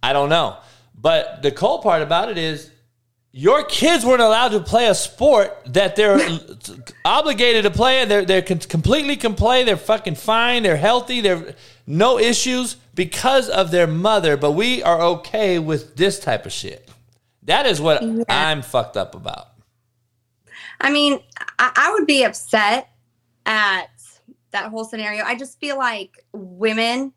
I 0.02 0.14
don't 0.14 0.30
know. 0.30 0.56
But 0.94 1.42
the 1.42 1.50
cool 1.50 1.80
part 1.80 2.00
about 2.00 2.30
it 2.30 2.38
is 2.38 2.69
your 3.32 3.62
kids 3.64 4.04
weren't 4.04 4.20
allowed 4.20 4.48
to 4.48 4.60
play 4.60 4.88
a 4.88 4.94
sport 4.94 5.56
that 5.66 5.94
they're 5.96 6.18
obligated 7.04 7.62
to 7.64 7.70
play. 7.70 8.02
And 8.02 8.10
they're, 8.10 8.24
they're 8.24 8.42
completely 8.42 9.16
can 9.16 9.34
play. 9.34 9.62
They're 9.64 9.76
fucking 9.76 10.16
fine. 10.16 10.62
They're 10.62 10.76
healthy. 10.76 11.20
They're 11.20 11.54
no 11.86 12.18
issues 12.18 12.74
because 12.94 13.48
of 13.48 13.70
their 13.70 13.86
mother. 13.86 14.36
But 14.36 14.52
we 14.52 14.82
are 14.82 15.00
okay 15.00 15.58
with 15.58 15.96
this 15.96 16.18
type 16.18 16.44
of 16.44 16.52
shit. 16.52 16.88
That 17.44 17.66
is 17.66 17.80
what 17.80 18.02
Yeah. 18.02 18.24
i'm 18.28 18.62
fucked 18.62 18.96
up 18.96 19.14
about. 19.14 19.48
I 20.80 20.90
mean, 20.90 21.20
I, 21.58 21.72
I 21.76 21.92
would 21.92 22.06
be 22.06 22.24
upset 22.24 22.90
at 23.46 23.86
that 24.50 24.70
whole 24.70 24.84
scenario. 24.84 25.24
I 25.24 25.36
just 25.36 25.58
feel 25.60 25.76
like 25.78 26.24
women 26.32 27.12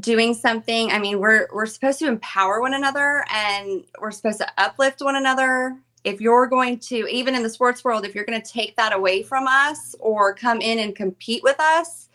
doing 0.00 0.34
something. 0.34 0.90
I 0.90 0.98
mean, 0.98 1.18
we're 1.20 1.48
we're 1.52 1.66
supposed 1.66 1.98
to 2.00 2.08
empower 2.08 2.60
one 2.60 2.74
another 2.74 3.24
and 3.32 3.84
we're 4.00 4.10
supposed 4.10 4.38
to 4.38 4.48
uplift 4.58 5.00
one 5.00 5.16
another. 5.16 5.76
If 6.04 6.20
you're 6.20 6.48
going 6.48 6.78
to, 6.80 7.06
even 7.06 7.34
in 7.36 7.42
the 7.44 7.50
sports 7.50 7.84
world, 7.84 8.04
if 8.04 8.14
you're 8.14 8.24
going 8.24 8.40
to 8.40 8.50
take 8.50 8.74
that 8.76 8.92
away 8.92 9.22
from 9.22 9.46
us 9.46 9.94
or 10.00 10.34
come 10.34 10.60
in 10.60 10.80
and 10.80 10.96
compete 10.96 11.44
with 11.44 11.60
us, 11.60 12.08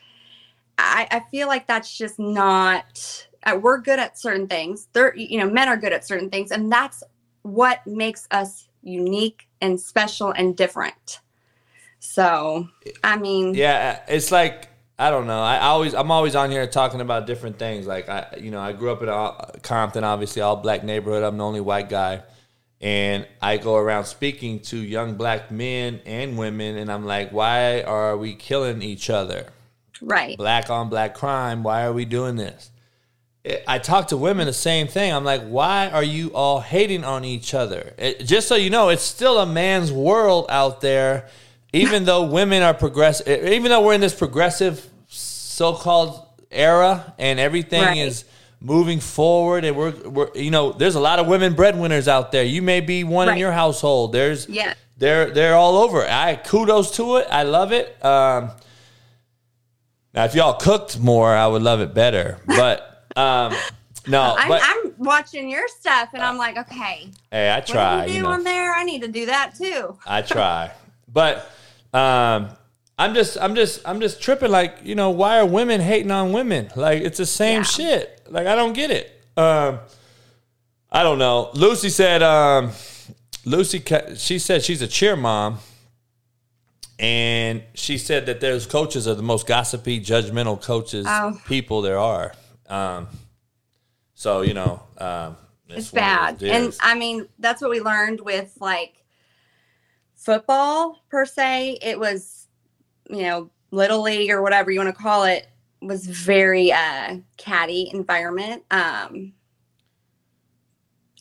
I, 0.78 1.08
I 1.10 1.20
feel 1.32 1.48
like 1.48 1.68
that's 1.68 1.98
just 1.98 2.20
not. 2.20 3.28
Uh, 3.44 3.58
we're 3.62 3.78
good 3.78 4.00
at 4.00 4.18
certain 4.18 4.48
things. 4.48 4.90
They're, 4.92 5.16
you 5.16 5.40
know, 5.40 5.50
men 5.50 5.70
are 5.70 5.78
good 5.78 5.94
at 5.94 6.06
certain 6.06 6.30
things, 6.30 6.52
and 6.52 6.70
that's 6.70 7.02
what 7.44 7.86
makes 7.88 8.28
us 8.32 8.68
unique 8.82 9.48
and 9.62 9.80
special 9.80 10.32
and 10.32 10.58
different. 10.58 11.22
So, 12.00 12.68
I 13.04 13.18
mean, 13.18 13.54
yeah 13.54 14.02
it's 14.08 14.32
like 14.32 14.67
i 15.00 15.10
don't 15.10 15.28
know 15.28 15.42
i 15.42 15.60
always 15.60 15.94
i'm 15.94 16.12
always 16.12 16.36
on 16.36 16.52
here 16.52 16.66
talking 16.68 17.02
about 17.02 17.28
different 17.28 17.58
things 17.60 17.86
like 17.86 18.10
i 18.10 18.26
you 18.40 18.52
know 18.52 18.60
i 18.60 18.72
grew 18.72 18.92
up 18.92 19.02
in 19.02 19.10
a, 19.10 19.60
compton 19.62 20.04
obviously 20.04 20.42
all 20.42 20.56
black 20.56 20.84
neighborhood 20.84 21.24
i'm 21.24 21.38
the 21.38 21.44
only 21.44 21.62
white 21.62 21.90
guy 21.90 22.22
and 22.82 23.28
i 23.42 23.58
go 23.58 23.76
around 23.76 24.06
speaking 24.06 24.60
to 24.60 24.78
young 24.78 25.16
black 25.16 25.52
men 25.52 26.00
and 26.06 26.38
women 26.38 26.78
and 26.78 26.92
i'm 26.92 27.06
like 27.06 27.32
why 27.32 27.82
are 27.82 28.16
we 28.18 28.34
killing 28.36 28.82
each 28.82 29.10
other 29.10 29.48
right. 30.02 30.38
black 30.38 30.70
on 30.70 30.90
black 30.90 31.14
crime. 31.16 31.64
Why 31.64 31.84
are 31.86 31.94
we 31.94 32.06
doing 32.06 32.36
this? 32.36 32.72
I- 33.46 33.64
I 33.68 33.80
talk 33.80 34.10
to 34.10 34.18
women 34.18 34.48
the 34.48 34.54
same 34.54 34.88
thing. 34.88 35.14
I'm 35.14 35.24
like, 35.24 35.44
why 35.44 35.90
are 35.90 36.04
you 36.04 36.30
all 36.34 36.60
hating 36.60 37.04
on 37.04 37.24
each 37.26 37.54
other? 37.54 37.94
It- 37.98 38.26
just 38.26 38.48
so 38.48 38.56
you 38.56 38.70
know, 38.70 38.90
it's 38.90 39.04
still 39.04 39.40
a 39.40 39.46
man's 39.46 39.92
world 39.92 40.46
out 40.50 40.82
there, 40.82 41.28
even 41.82 42.06
though 42.06 42.24
women 42.26 42.62
are 42.64 42.74
progressive, 42.74 43.28
even 43.48 43.70
though 43.72 43.82
we're 43.86 43.94
in 43.94 44.02
this 44.02 44.16
progressive 44.16 44.86
so 45.08 45.74
called 45.74 46.24
era 46.52 47.14
and 47.18 47.40
everything 47.40 47.82
Right. 47.84 47.98
is 47.98 48.26
moving 48.62 49.00
forward 49.00 49.66
and 49.66 49.76
we're, 49.78 49.92
we're, 49.92 50.30
you 50.36 50.50
know, 50.52 50.72
there's 50.72 50.96
a 50.96 51.00
lot 51.00 51.20
of 51.20 51.28
women 51.28 51.54
breadwinners 51.54 52.08
out 52.08 52.32
there. 52.32 52.44
You 52.44 52.62
may 52.62 52.80
be 52.82 53.04
one 53.04 53.30
in 53.30 53.38
your 53.38 53.52
household. 53.52 54.12
There's, 54.14 54.48
Yeah. 54.50 54.74
they're 54.98 55.30
they're 55.32 55.56
all 55.56 55.78
over. 55.78 56.06
I 56.08 56.36
kudos 56.36 56.92
to 56.98 57.18
it. 57.18 57.28
I 57.30 57.44
love 57.44 57.72
it. 57.72 58.04
Um, 58.04 58.52
now, 60.14 60.26
if 60.26 60.34
y'all 60.36 60.54
cooked 60.56 61.00
more, 61.00 61.34
I 61.36 61.46
would 61.48 61.62
love 61.62 61.82
it 61.82 61.94
better. 61.94 62.40
But 62.48 63.06
um, 63.16 63.54
no, 64.08 64.36
I'm, 64.40 64.48
but 64.50 64.62
I'm 64.64 64.94
watching 64.98 65.50
your 65.50 65.68
stuff 65.68 66.10
and 66.14 66.24
I'm 66.24 66.38
like, 66.38 66.58
okay, 66.58 67.10
hey, 67.32 67.50
I 67.50 67.58
what 67.58 67.68
try. 67.68 68.06
do 68.08 68.12
you 68.12 68.18
You 68.18 68.24
know, 68.24 68.30
on 68.30 68.44
there? 68.44 68.74
I 68.74 68.84
need 68.84 69.02
to 69.04 69.08
do 69.08 69.28
that 69.28 69.54
too. 69.56 69.98
I 70.08 70.22
try. 70.24 70.72
But 71.12 71.52
um, 71.98 72.50
I'm 73.00 73.14
just 73.14 73.38
I'm 73.40 73.56
just 73.56 73.82
I'm 73.86 74.00
just 74.00 74.22
tripping. 74.22 74.52
Like 74.52 74.78
you 74.84 74.96
know, 74.96 75.10
why 75.12 75.40
are 75.40 75.46
women 75.46 75.82
hating 75.82 76.12
on 76.12 76.32
women? 76.32 76.70
Like 76.76 77.02
it's 77.02 77.18
the 77.18 77.26
same 77.26 77.58
Yeah. 77.60 77.64
shit. 77.64 78.22
Like 78.30 78.48
I 78.48 78.56
don't 78.56 78.74
get 78.74 78.92
it. 78.92 79.06
Um, 79.36 79.80
I 80.92 81.04
don't 81.04 81.20
know. 81.20 81.52
Lucy 81.54 81.90
said. 81.90 82.24
Um, 82.24 82.72
Lucy, 83.46 83.82
she 84.18 84.40
said 84.40 84.64
she's 84.64 84.82
a 84.82 84.88
cheer 84.88 85.16
mom. 85.16 85.60
And 87.00 87.62
she 87.76 87.98
said 87.98 88.26
that 88.26 88.42
those 88.42 88.66
coaches 88.66 89.08
are 89.08 89.14
the 89.14 89.22
most 89.24 89.46
gossipy, 89.48 90.02
judgmental 90.02 90.62
coaches, 90.62 91.06
Oh. 91.08 91.40
people 91.48 91.82
there 91.84 92.00
are. 92.00 92.34
Um, 92.68 93.08
so, 94.16 94.42
you 94.42 94.54
know, 94.56 94.82
um, 94.98 95.38
It's 95.70 95.94
one 95.94 96.02
bad. 96.02 96.44
And. 96.44 96.76
I 96.82 96.96
mean, 96.96 97.28
that's 97.38 97.62
what 97.62 97.70
we 97.70 97.82
learned 97.82 98.22
with 98.22 98.52
like 98.60 98.96
football 100.28 101.02
per 101.10 101.26
se. 101.26 101.80
It 101.82 101.98
was, 101.98 102.48
you 103.10 103.22
know, 103.22 103.50
little 103.72 104.02
league 104.02 104.30
or 104.30 104.42
whatever 104.42 104.72
you 104.72 104.80
want 104.80 104.94
to 104.94 105.02
call 105.02 105.24
it 105.24 105.48
was 105.82 106.06
very 106.06 106.72
uh 106.72 107.18
catty 107.38 107.90
environment. 107.94 108.64
Um 108.72 109.34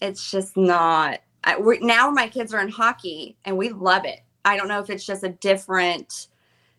it's 0.03 0.31
just 0.31 0.57
not 0.57 1.21
I, 1.45 1.57
we're, 1.57 1.79
now 1.81 2.11
my 2.11 2.27
kids 2.27 2.53
are 2.53 2.61
in 2.61 2.69
hockey 2.69 3.37
and 3.45 3.57
we 3.57 3.69
love 3.69 4.05
it. 4.05 4.21
I 4.45 4.57
don't 4.57 4.67
know 4.67 4.81
if 4.81 4.91
it's 4.91 5.07
just 5.07 5.23
a 5.23 5.29
different 5.29 6.27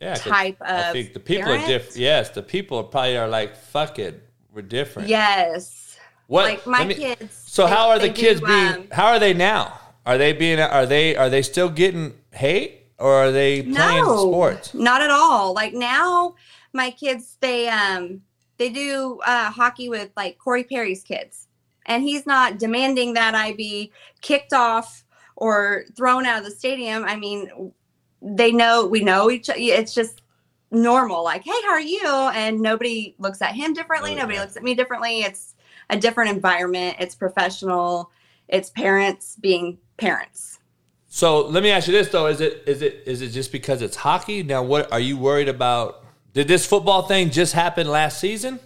yeah, 0.02 0.16
type 0.16 0.58
I 0.60 0.92
think 0.92 1.14
the 1.14 1.22
people 1.22 1.46
parent. 1.46 1.64
are 1.64 1.68
different. 1.68 1.98
Yes, 1.98 2.30
the 2.32 2.44
people 2.44 2.78
are 2.80 2.84
probably 2.84 3.18
are 3.18 3.30
like, 3.30 3.56
fuck 3.56 4.00
it, 4.00 4.30
we're 4.54 4.64
different. 4.64 5.08
Yes. 5.08 5.98
What? 6.28 6.46
Like 6.46 6.68
my 6.68 6.84
me- 6.84 6.96
kids. 6.96 7.44
So 7.46 7.66
they- 7.66 7.74
how 7.74 7.90
are 7.90 8.00
the 8.00 8.10
kids 8.10 8.42
do, 8.42 8.48
being? 8.48 8.74
um, 8.74 8.88
how 8.92 9.08
are 9.08 9.20
they 9.20 9.34
now? 9.34 9.80
Are 10.08 10.18
they 10.18 10.32
being? 10.32 10.58
Are 10.62 10.86
they? 10.86 11.18
Are 11.18 11.30
they 11.30 11.42
still 11.42 11.68
getting 11.68 12.14
hate, 12.32 12.86
or 12.98 13.12
are 13.14 13.32
they 13.32 13.62
playing 13.62 14.06
no, 14.06 14.18
sports? 14.18 14.74
Not 14.74 15.02
at 15.02 15.10
all. 15.10 15.54
Like 15.54 15.74
now, 15.74 16.36
my 16.72 16.92
kids 16.92 17.36
they 17.42 17.68
um 17.68 18.22
they 18.56 18.70
do 18.70 19.20
uh, 19.26 19.52
hockey 19.52 19.90
with 19.90 20.12
like 20.16 20.38
Corey 20.38 20.64
Perry's 20.64 21.04
kids, 21.04 21.48
and 21.88 22.04
he's 22.04 22.26
not 22.26 22.58
demanding 22.58 23.16
that 23.16 23.36
I 23.36 23.52
be 23.52 23.92
kicked 24.22 24.54
off 24.54 25.04
or 25.36 25.84
thrown 25.98 26.26
out 26.26 26.40
of 26.40 26.46
the 26.46 26.52
stadium. 26.52 27.04
I 27.04 27.18
mean, 27.18 27.74
they 28.22 28.54
know 28.54 28.86
we 28.86 29.02
know 29.02 29.30
each. 29.30 29.50
It's 29.50 29.94
just 29.94 30.22
normal. 30.72 31.22
Like, 31.22 31.44
hey, 31.44 31.62
how 31.66 31.72
are 31.72 31.82
you? 31.82 32.08
And 32.34 32.62
nobody 32.62 33.14
looks 33.20 33.42
at 33.42 33.56
him 33.56 33.74
differently. 33.74 34.14
Oh, 34.14 34.20
Nobody 34.20 34.40
looks 34.40 34.56
at 34.56 34.64
me 34.64 34.74
differently. 34.74 35.24
It's 35.24 35.56
a 35.90 35.98
different 35.98 36.30
environment. 36.30 36.96
It's 36.98 37.14
professional. 37.14 38.10
It's 38.48 38.70
parents 38.70 39.36
being 39.36 39.80
parents. 39.98 40.60
So 41.08 41.48
let 41.48 41.64
me 41.64 41.72
ask 41.72 41.88
you 41.88 41.94
this 41.94 42.10
though: 42.10 42.28
Is 42.28 42.42
it 42.42 42.64
is 42.68 42.82
it 42.82 43.04
is 43.06 43.22
it 43.22 43.30
just 43.30 43.52
because 43.52 43.82
it's 43.82 43.96
hockey? 43.96 44.44
Now, 44.44 44.64
what 44.64 44.92
are 44.92 45.00
you 45.00 45.18
worried 45.18 45.50
about? 45.50 46.04
Did 46.34 46.48
this 46.48 46.66
football 46.66 47.04
thing 47.04 47.32
just 47.32 47.54
happen 47.54 47.88
last 47.88 48.20
season? 48.20 48.60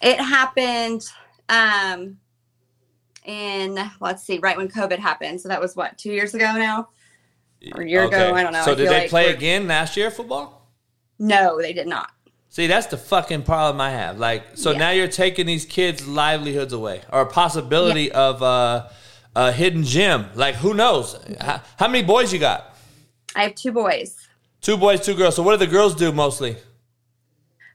It 0.00 0.18
happened 0.18 1.06
um 1.48 2.18
in 3.24 3.78
let's 4.00 4.22
see, 4.22 4.38
right 4.38 4.56
when 4.56 4.68
COVID 4.68 4.98
happened. 4.98 5.40
So 5.40 5.48
that 5.48 5.60
was 5.60 5.76
what, 5.76 5.98
two 5.98 6.12
years 6.12 6.34
ago 6.34 6.52
now? 6.52 6.88
Or 7.74 7.82
a 7.82 7.88
year 7.88 8.04
ago, 8.04 8.32
I 8.32 8.42
don't 8.42 8.52
know. 8.52 8.62
So 8.62 8.72
I 8.72 8.74
did 8.74 8.88
they 8.88 9.00
like 9.00 9.10
play 9.10 9.30
again 9.30 9.66
last 9.66 9.96
year 9.96 10.10
football? 10.10 10.70
No, 11.18 11.60
they 11.60 11.72
did 11.72 11.88
not. 11.88 12.10
See, 12.48 12.66
that's 12.66 12.86
the 12.86 12.96
fucking 12.96 13.42
problem 13.42 13.80
I 13.80 13.90
have. 13.90 14.18
Like, 14.18 14.56
so 14.56 14.70
Yeah. 14.70 14.78
now 14.78 14.90
you're 14.90 15.08
taking 15.08 15.46
these 15.46 15.66
kids' 15.66 16.06
livelihoods 16.06 16.72
away, 16.72 17.02
or 17.12 17.20
a 17.20 17.26
possibility 17.26 18.10
of 18.10 18.42
uh, 18.42 18.88
a 19.38 19.52
hidden 19.52 19.84
gem. 19.84 20.26
Like, 20.34 20.56
who 20.56 20.74
knows? 20.74 21.16
How, 21.40 21.62
how 21.78 21.86
many 21.86 22.04
boys 22.04 22.32
you 22.32 22.40
got? 22.40 22.74
I 23.36 23.44
have 23.44 23.54
two 23.54 23.70
boys. 23.70 24.26
Two 24.60 24.76
boys, 24.76 25.00
two 25.00 25.14
girls. 25.14 25.36
So 25.36 25.44
what 25.44 25.52
do 25.52 25.64
the 25.64 25.70
girls 25.70 25.94
do 25.94 26.10
mostly? 26.10 26.56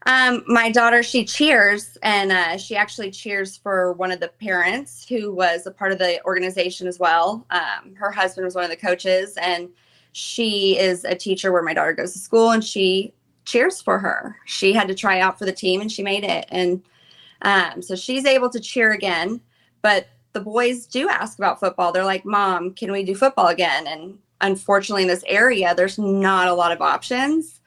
Um, 0.04 0.44
my 0.46 0.70
daughter, 0.70 1.02
she 1.02 1.24
cheers, 1.24 1.96
and 2.02 2.30
uh, 2.30 2.58
she 2.58 2.76
actually 2.76 3.10
cheers 3.10 3.56
for 3.56 3.94
one 3.94 4.12
of 4.12 4.20
the 4.20 4.28
parents 4.28 5.08
who 5.08 5.32
was 5.32 5.66
a 5.66 5.70
part 5.70 5.92
of 5.92 5.98
the 5.98 6.22
organization 6.26 6.86
as 6.86 6.98
well. 6.98 7.46
Um, 7.48 7.94
her 7.94 8.10
husband 8.10 8.44
was 8.44 8.54
one 8.54 8.64
of 8.64 8.70
the 8.70 8.76
coaches, 8.76 9.38
and 9.40 9.70
she 10.12 10.78
is 10.78 11.06
a 11.06 11.14
teacher 11.14 11.50
where 11.50 11.62
my 11.62 11.72
daughter 11.72 11.94
goes 11.94 12.12
to 12.12 12.18
school, 12.18 12.50
and 12.50 12.62
she 12.62 13.14
cheers 13.46 13.80
for 13.80 13.98
her. 13.98 14.36
She 14.44 14.74
had 14.74 14.88
to 14.88 14.94
try 14.94 15.20
out 15.20 15.38
for 15.38 15.46
the 15.46 15.52
team, 15.52 15.80
and 15.80 15.90
she 15.90 16.02
made 16.02 16.24
it, 16.24 16.44
and 16.50 16.82
um, 17.40 17.80
so 17.80 17.96
she's 17.96 18.26
able 18.26 18.50
to 18.50 18.60
cheer 18.60 18.92
again. 18.92 19.40
But 19.80 20.08
the 20.34 20.40
boys 20.40 20.86
do 20.86 21.08
ask 21.08 21.38
about 21.38 21.58
football. 21.58 21.90
They're 21.90 22.04
like, 22.04 22.24
"Mom, 22.26 22.72
can 22.74 22.92
we 22.92 23.02
do 23.04 23.14
football 23.14 23.48
again?" 23.48 23.86
And 23.86 24.18
unfortunately, 24.40 25.02
in 25.02 25.08
this 25.08 25.24
area, 25.26 25.74
there's 25.74 25.98
not 25.98 26.48
a 26.48 26.54
lot 26.54 26.72
of 26.72 26.82
options. 26.82 27.60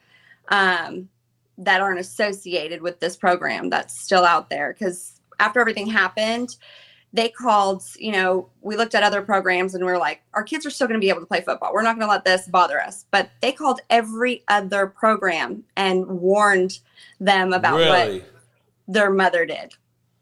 Um, 0.50 1.10
that 1.58 1.82
aren't 1.82 2.00
associated 2.00 2.82
with 2.82 3.00
this 3.00 3.16
program 3.16 3.70
that's 3.70 4.00
still 4.00 4.24
out 4.24 4.50
there 4.50 4.74
because 4.74 5.20
after 5.40 5.60
everything 5.60 5.88
happened 5.88 6.56
they 7.14 7.30
called 7.30 7.84
you 7.98 8.12
know 8.12 8.50
we 8.62 8.76
looked 8.76 8.94
at 8.94 9.04
other 9.04 9.22
programs 9.22 9.74
and 9.74 9.84
we 9.84 9.92
are 9.92 9.98
like 9.98 10.22
our 10.34 10.44
kids 10.44 10.66
are 10.66 10.70
still 10.70 10.88
going 10.88 11.00
to 11.00 11.04
be 11.04 11.10
able 11.10 11.20
to 11.22 11.26
play 11.26 11.42
football 11.42 11.74
we're 11.74 11.82
not 11.82 11.96
going 11.96 12.08
to 12.08 12.12
let 12.12 12.26
this 12.26 12.48
bother 12.48 12.80
us 12.82 13.06
but 13.12 13.32
they 13.42 13.52
called 13.52 13.80
every 13.90 14.44
other 14.50 14.88
program 14.88 15.64
and 15.76 16.06
warned 16.06 16.80
them 17.20 17.54
about 17.54 17.78
Really? 17.78 18.20
what 18.20 18.32
their 18.88 19.10
mother 19.10 19.46
did 19.46 19.74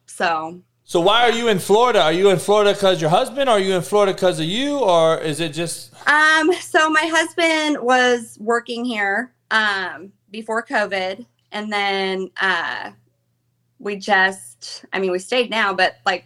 so 0.05 0.61
So 0.87 1.01
why 1.01 1.23
are 1.23 1.31
you 1.31 1.47
in 1.47 1.57
Florida? 1.57 1.99
Are 1.99 2.13
you 2.13 2.29
in 2.29 2.37
Florida 2.37 2.71
because 2.73 3.01
your 3.01 3.09
husband? 3.09 3.49
Or 3.49 3.53
are 3.53 3.59
you 3.59 3.73
in 3.73 3.81
Florida 3.81 4.13
because 4.13 4.39
of 4.39 4.45
you? 4.45 4.77
Or 4.77 5.17
is 5.17 5.39
it 5.39 5.49
just 5.49 5.91
Um, 6.07 6.53
so 6.53 6.89
my 6.91 7.07
husband 7.11 7.79
was 7.81 8.37
working 8.39 8.85
here 8.85 9.33
um 9.51 10.11
before 10.31 10.63
COVID 10.63 11.25
and 11.51 11.71
then 11.71 12.29
uh 12.39 12.91
we 13.79 13.95
just 13.95 14.85
I 14.93 14.99
mean 14.99 15.11
we 15.11 15.19
stayed 15.19 15.49
now, 15.49 15.73
but 15.73 15.95
like 16.05 16.25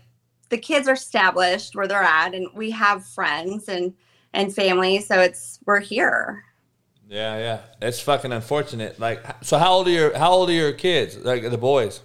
the 0.49 0.57
kids 0.57 0.89
are 0.89 0.93
established 0.93 1.75
where 1.75 1.87
they're 1.87 2.03
at 2.03 2.35
and 2.35 2.47
we 2.53 2.71
have 2.71 3.05
friends 3.05 3.69
and 3.69 3.93
and 4.33 4.53
family, 4.53 4.99
so 4.99 5.21
it's 5.21 5.59
we're 5.65 5.79
here. 5.79 6.43
Yeah, 7.07 7.37
yeah. 7.37 7.59
It's 7.81 7.99
fucking 8.01 8.31
unfortunate. 8.31 8.99
Like, 8.99 9.23
so 9.43 9.57
how 9.57 9.71
old 9.71 9.87
are 9.87 9.91
your 9.91 10.17
how 10.17 10.31
old 10.31 10.49
are 10.49 10.53
your 10.53 10.73
kids? 10.73 11.17
Like 11.17 11.49
the 11.49 11.57
boys. 11.57 12.01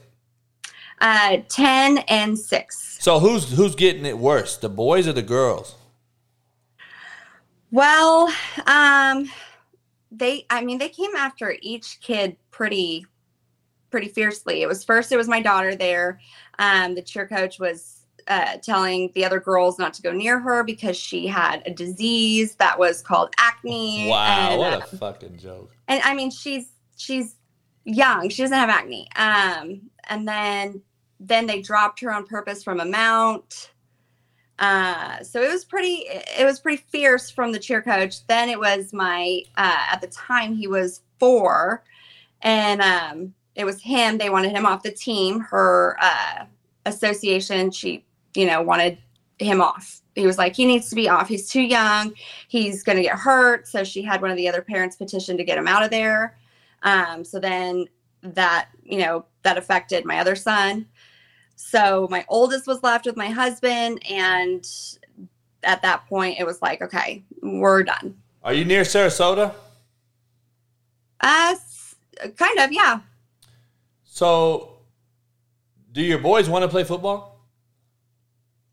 Uh 1.04 1.42
10 1.50 1.98
and 2.08 2.38
6. 2.38 2.96
So 2.98 3.18
who's 3.18 3.52
who's 3.52 3.74
getting 3.74 4.06
it 4.06 4.16
worse, 4.16 4.56
the 4.56 4.70
boys 4.70 5.06
or 5.06 5.12
the 5.12 5.20
girls? 5.20 5.74
Well, 7.70 8.32
um 8.66 9.30
they 10.10 10.46
I 10.48 10.64
mean 10.64 10.78
they 10.78 10.88
came 10.88 11.14
after 11.14 11.56
each 11.60 11.98
kid 12.00 12.38
pretty 12.50 13.04
pretty 13.90 14.08
fiercely. 14.08 14.62
It 14.62 14.66
was 14.66 14.82
first 14.82 15.12
it 15.12 15.18
was 15.18 15.28
my 15.28 15.42
daughter 15.42 15.76
there. 15.76 16.20
Um 16.58 16.94
the 16.94 17.02
cheer 17.02 17.28
coach 17.28 17.58
was 17.58 18.06
uh, 18.26 18.56
telling 18.62 19.12
the 19.14 19.26
other 19.26 19.38
girls 19.38 19.78
not 19.78 19.92
to 19.92 20.00
go 20.00 20.10
near 20.10 20.40
her 20.40 20.64
because 20.64 20.96
she 20.96 21.26
had 21.26 21.62
a 21.66 21.70
disease 21.70 22.54
that 22.54 22.78
was 22.78 23.02
called 23.02 23.28
acne. 23.36 24.08
Wow, 24.08 24.52
and, 24.52 24.58
what 24.58 24.72
uh, 24.72 24.78
a 24.78 24.96
fucking 24.96 25.36
joke. 25.36 25.76
and 25.88 26.00
I 26.02 26.14
mean 26.14 26.30
she's 26.30 26.70
she's 26.96 27.36
young. 27.84 28.30
She 28.30 28.40
doesn't 28.40 28.56
have 28.56 28.70
acne. 28.70 29.06
Um, 29.16 29.90
and 30.08 30.26
then 30.26 30.80
then 31.28 31.46
they 31.46 31.60
dropped 31.60 32.00
her 32.00 32.12
on 32.12 32.26
purpose 32.26 32.62
from 32.62 32.80
a 32.80 32.84
mount. 32.84 33.70
Uh, 34.58 35.22
so 35.22 35.42
it 35.42 35.50
was 35.50 35.64
pretty 35.64 36.04
it 36.08 36.44
was 36.44 36.60
pretty 36.60 36.82
fierce 36.88 37.30
from 37.30 37.52
the 37.52 37.58
cheer 37.58 37.82
coach. 37.82 38.26
Then 38.26 38.48
it 38.48 38.58
was 38.58 38.92
my 38.92 39.42
uh, 39.56 39.86
at 39.90 40.00
the 40.00 40.06
time 40.08 40.54
he 40.54 40.68
was 40.68 41.02
four, 41.18 41.82
and 42.42 42.80
um, 42.80 43.34
it 43.56 43.64
was 43.64 43.82
him. 43.82 44.18
They 44.18 44.30
wanted 44.30 44.52
him 44.52 44.64
off 44.64 44.82
the 44.82 44.92
team. 44.92 45.40
Her 45.40 45.96
uh, 46.00 46.44
association, 46.86 47.70
she 47.72 48.04
you 48.36 48.46
know 48.46 48.62
wanted 48.62 48.98
him 49.38 49.60
off. 49.60 50.02
He 50.14 50.26
was 50.26 50.38
like, 50.38 50.54
he 50.54 50.64
needs 50.64 50.88
to 50.90 50.94
be 50.94 51.08
off. 51.08 51.28
He's 51.28 51.48
too 51.48 51.62
young. 51.62 52.14
He's 52.48 52.84
going 52.84 52.96
to 52.96 53.02
get 53.02 53.18
hurt. 53.18 53.66
So 53.66 53.82
she 53.82 54.02
had 54.02 54.22
one 54.22 54.30
of 54.30 54.36
the 54.36 54.48
other 54.48 54.62
parents 54.62 54.94
petition 54.94 55.36
to 55.36 55.44
get 55.44 55.58
him 55.58 55.66
out 55.66 55.82
of 55.82 55.90
there. 55.90 56.38
Um, 56.82 57.24
so 57.24 57.40
then 57.40 57.86
that, 58.22 58.68
you 58.84 58.98
know, 58.98 59.24
that 59.42 59.58
affected 59.58 60.04
my 60.04 60.18
other 60.20 60.36
son. 60.36 60.86
So 61.56 62.08
my 62.10 62.24
oldest 62.28 62.66
was 62.66 62.82
left 62.82 63.06
with 63.06 63.16
my 63.16 63.28
husband. 63.28 64.02
And 64.10 64.68
at 65.62 65.82
that 65.82 66.06
point, 66.06 66.38
it 66.38 66.44
was 66.44 66.60
like, 66.62 66.82
okay, 66.82 67.22
we're 67.42 67.82
done. 67.82 68.16
Are 68.42 68.52
you 68.52 68.64
near 68.64 68.82
Sarasota? 68.82 69.54
Uh, 71.20 71.54
kind 72.36 72.58
of, 72.58 72.72
yeah. 72.72 73.00
So 74.04 74.78
do 75.92 76.02
your 76.02 76.18
boys 76.18 76.48
want 76.48 76.62
to 76.62 76.68
play 76.68 76.84
football? 76.84 77.40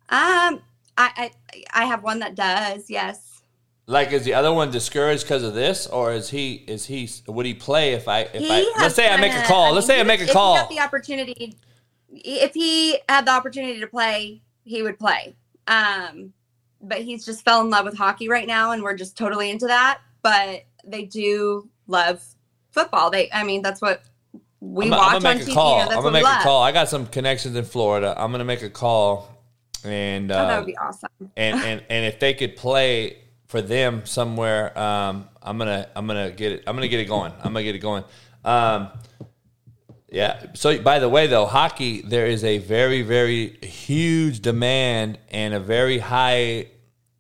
Um, 0.10 0.62
I, 0.98 1.10
I, 1.16 1.32
I 1.74 1.86
have 1.86 2.04
one 2.04 2.20
that 2.20 2.36
does, 2.36 2.90
yes. 2.90 3.44
Like 3.88 4.12
is 4.12 4.24
the 4.24 4.34
other 4.34 4.54
one 4.54 4.72
discouraged 4.72 5.24
because 5.24 5.44
of 5.44 5.54
this, 5.54 5.88
or 5.88 6.14
is 6.14 6.30
he 6.30 6.54
is 6.68 6.86
he 6.86 7.10
would 7.28 7.46
he 7.46 7.54
play 7.54 7.94
if 7.94 8.08
I 8.08 8.22
if 8.22 8.42
He 8.42 8.50
I 8.50 8.74
let's 8.80 8.96
say 8.96 9.10
I 9.10 9.18
make 9.18 9.34
a 9.34 9.44
call. 9.44 9.74
Let's 9.74 9.88
mean, 9.88 9.98
say 9.98 10.00
I 10.00 10.04
make 10.04 10.22
a 10.22 10.26
if 10.26 10.32
call. 10.32 10.56
He 10.56 10.62
got 10.62 10.70
the 10.70 10.80
opportunity. 10.80 11.58
If 12.12 12.53
he 12.53 12.99
had 13.07 13.26
the 13.26 13.32
opportunity 13.32 13.80
to 13.80 13.88
play, 13.88 14.41
he 14.64 14.82
would 14.84 14.99
play. 14.99 15.36
Um, 15.68 16.34
but 16.82 16.99
he's 17.01 17.26
just 17.26 17.43
fell 17.45 17.62
in 17.62 17.70
love 17.70 17.86
with 17.86 17.97
hockey 17.97 18.28
right 18.28 18.47
now, 18.47 18.72
and 18.72 18.84
we're 18.84 18.95
just 18.95 19.18
totally 19.18 19.49
into 19.49 19.68
that. 19.68 19.99
But 20.22 20.66
they 20.84 21.03
do 21.05 21.70
love 21.88 22.24
football. 22.72 23.09
They, 23.12 23.30
I 23.32 23.43
mean, 23.43 23.62
that's 23.62 23.82
what 23.82 24.03
we 24.59 24.86
I'm, 24.86 24.91
watch 24.91 25.14
I'm 25.16 25.22
gonna 25.22 25.30
on 25.30 25.38
make 25.38 25.47
TV. 25.47 25.51
a 25.51 25.53
call. 25.53 25.80
You 25.80 25.86
know, 25.89 25.95
I'm 25.97 26.03
gonna 26.03 26.12
make 26.12 26.24
love. 26.24 26.41
a 26.41 26.43
call. 26.43 26.62
I 26.64 26.72
got 26.72 26.89
some 26.89 27.05
connections 27.07 27.55
in 27.55 27.66
Florida. 27.66 28.14
I'm 28.18 28.32
gonna 28.32 28.43
make 28.45 28.62
a 28.62 28.70
call, 28.70 29.30
and 29.86 30.32
Oh, 30.32 30.36
uh, 30.36 30.47
that 30.47 30.57
would 30.57 30.66
be 30.68 30.78
awesome. 30.78 31.09
and 31.38 31.59
and 31.64 31.84
and 31.89 32.05
if 32.05 32.20
they 32.20 32.34
could 32.34 32.55
play 32.55 33.18
for 33.47 33.62
them 33.62 34.05
somewhere, 34.05 34.78
um, 34.78 35.28
I'm 35.41 35.57
gonna 35.57 35.88
I'm 35.95 36.07
gonna 36.07 36.32
get 36.32 36.51
it. 36.51 36.64
I'm 36.68 36.76
gonna 36.76 36.88
get 36.88 36.99
it 36.99 37.05
going. 37.05 37.32
I'm 37.38 37.53
gonna 37.53 37.64
get 37.64 37.76
it 37.76 37.80
going. 37.80 38.03
Um, 38.43 38.89
yeah. 40.12 40.45
So 40.53 40.80
by 40.82 40.99
the 40.99 41.09
way, 41.09 41.26
though, 41.28 41.45
hockey 41.45 42.01
there 42.01 42.28
is 42.28 42.43
a 42.43 42.57
very 42.59 43.01
very 43.01 43.57
huge 43.66 44.41
demand 44.41 45.18
and 45.30 45.53
a 45.53 45.59
very 45.59 45.97
high 45.99 46.68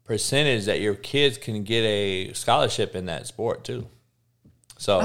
percentage 0.03 0.65
that 0.65 0.81
your 0.81 0.93
kids 0.95 1.37
can 1.37 1.63
get 1.63 1.81
a 1.83 2.33
scholarship 2.33 2.95
in 2.95 3.05
that 3.05 3.25
sport 3.27 3.63
too. 3.63 3.87
So 4.77 4.99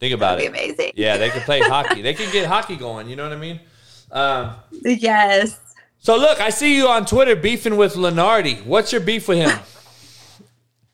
think 0.00 0.14
about 0.14 0.38
that'd 0.38 0.44
it. 0.44 0.48
amazing. 0.48 0.92
Yeah, 0.94 1.16
they 1.16 1.30
can 1.30 1.40
play 1.42 1.60
hockey. 1.74 2.02
They 2.02 2.14
can 2.14 2.30
get 2.32 2.46
hockey 2.46 2.76
going. 2.76 3.08
You 3.08 3.16
know 3.16 3.24
what 3.24 3.32
I 3.32 3.40
mean? 3.40 3.60
Um, 4.12 4.54
Yes. 4.82 5.58
so 5.98 6.16
look, 6.16 6.40
I 6.40 6.50
see 6.50 6.76
you 6.76 6.86
on 6.88 7.04
Twitter 7.04 7.34
beefing 7.34 7.76
with 7.76 7.94
Lunardi. 7.94 8.64
What's 8.64 8.92
your 8.92 9.00
beef 9.00 9.26
with 9.26 9.38
him? 9.38 9.58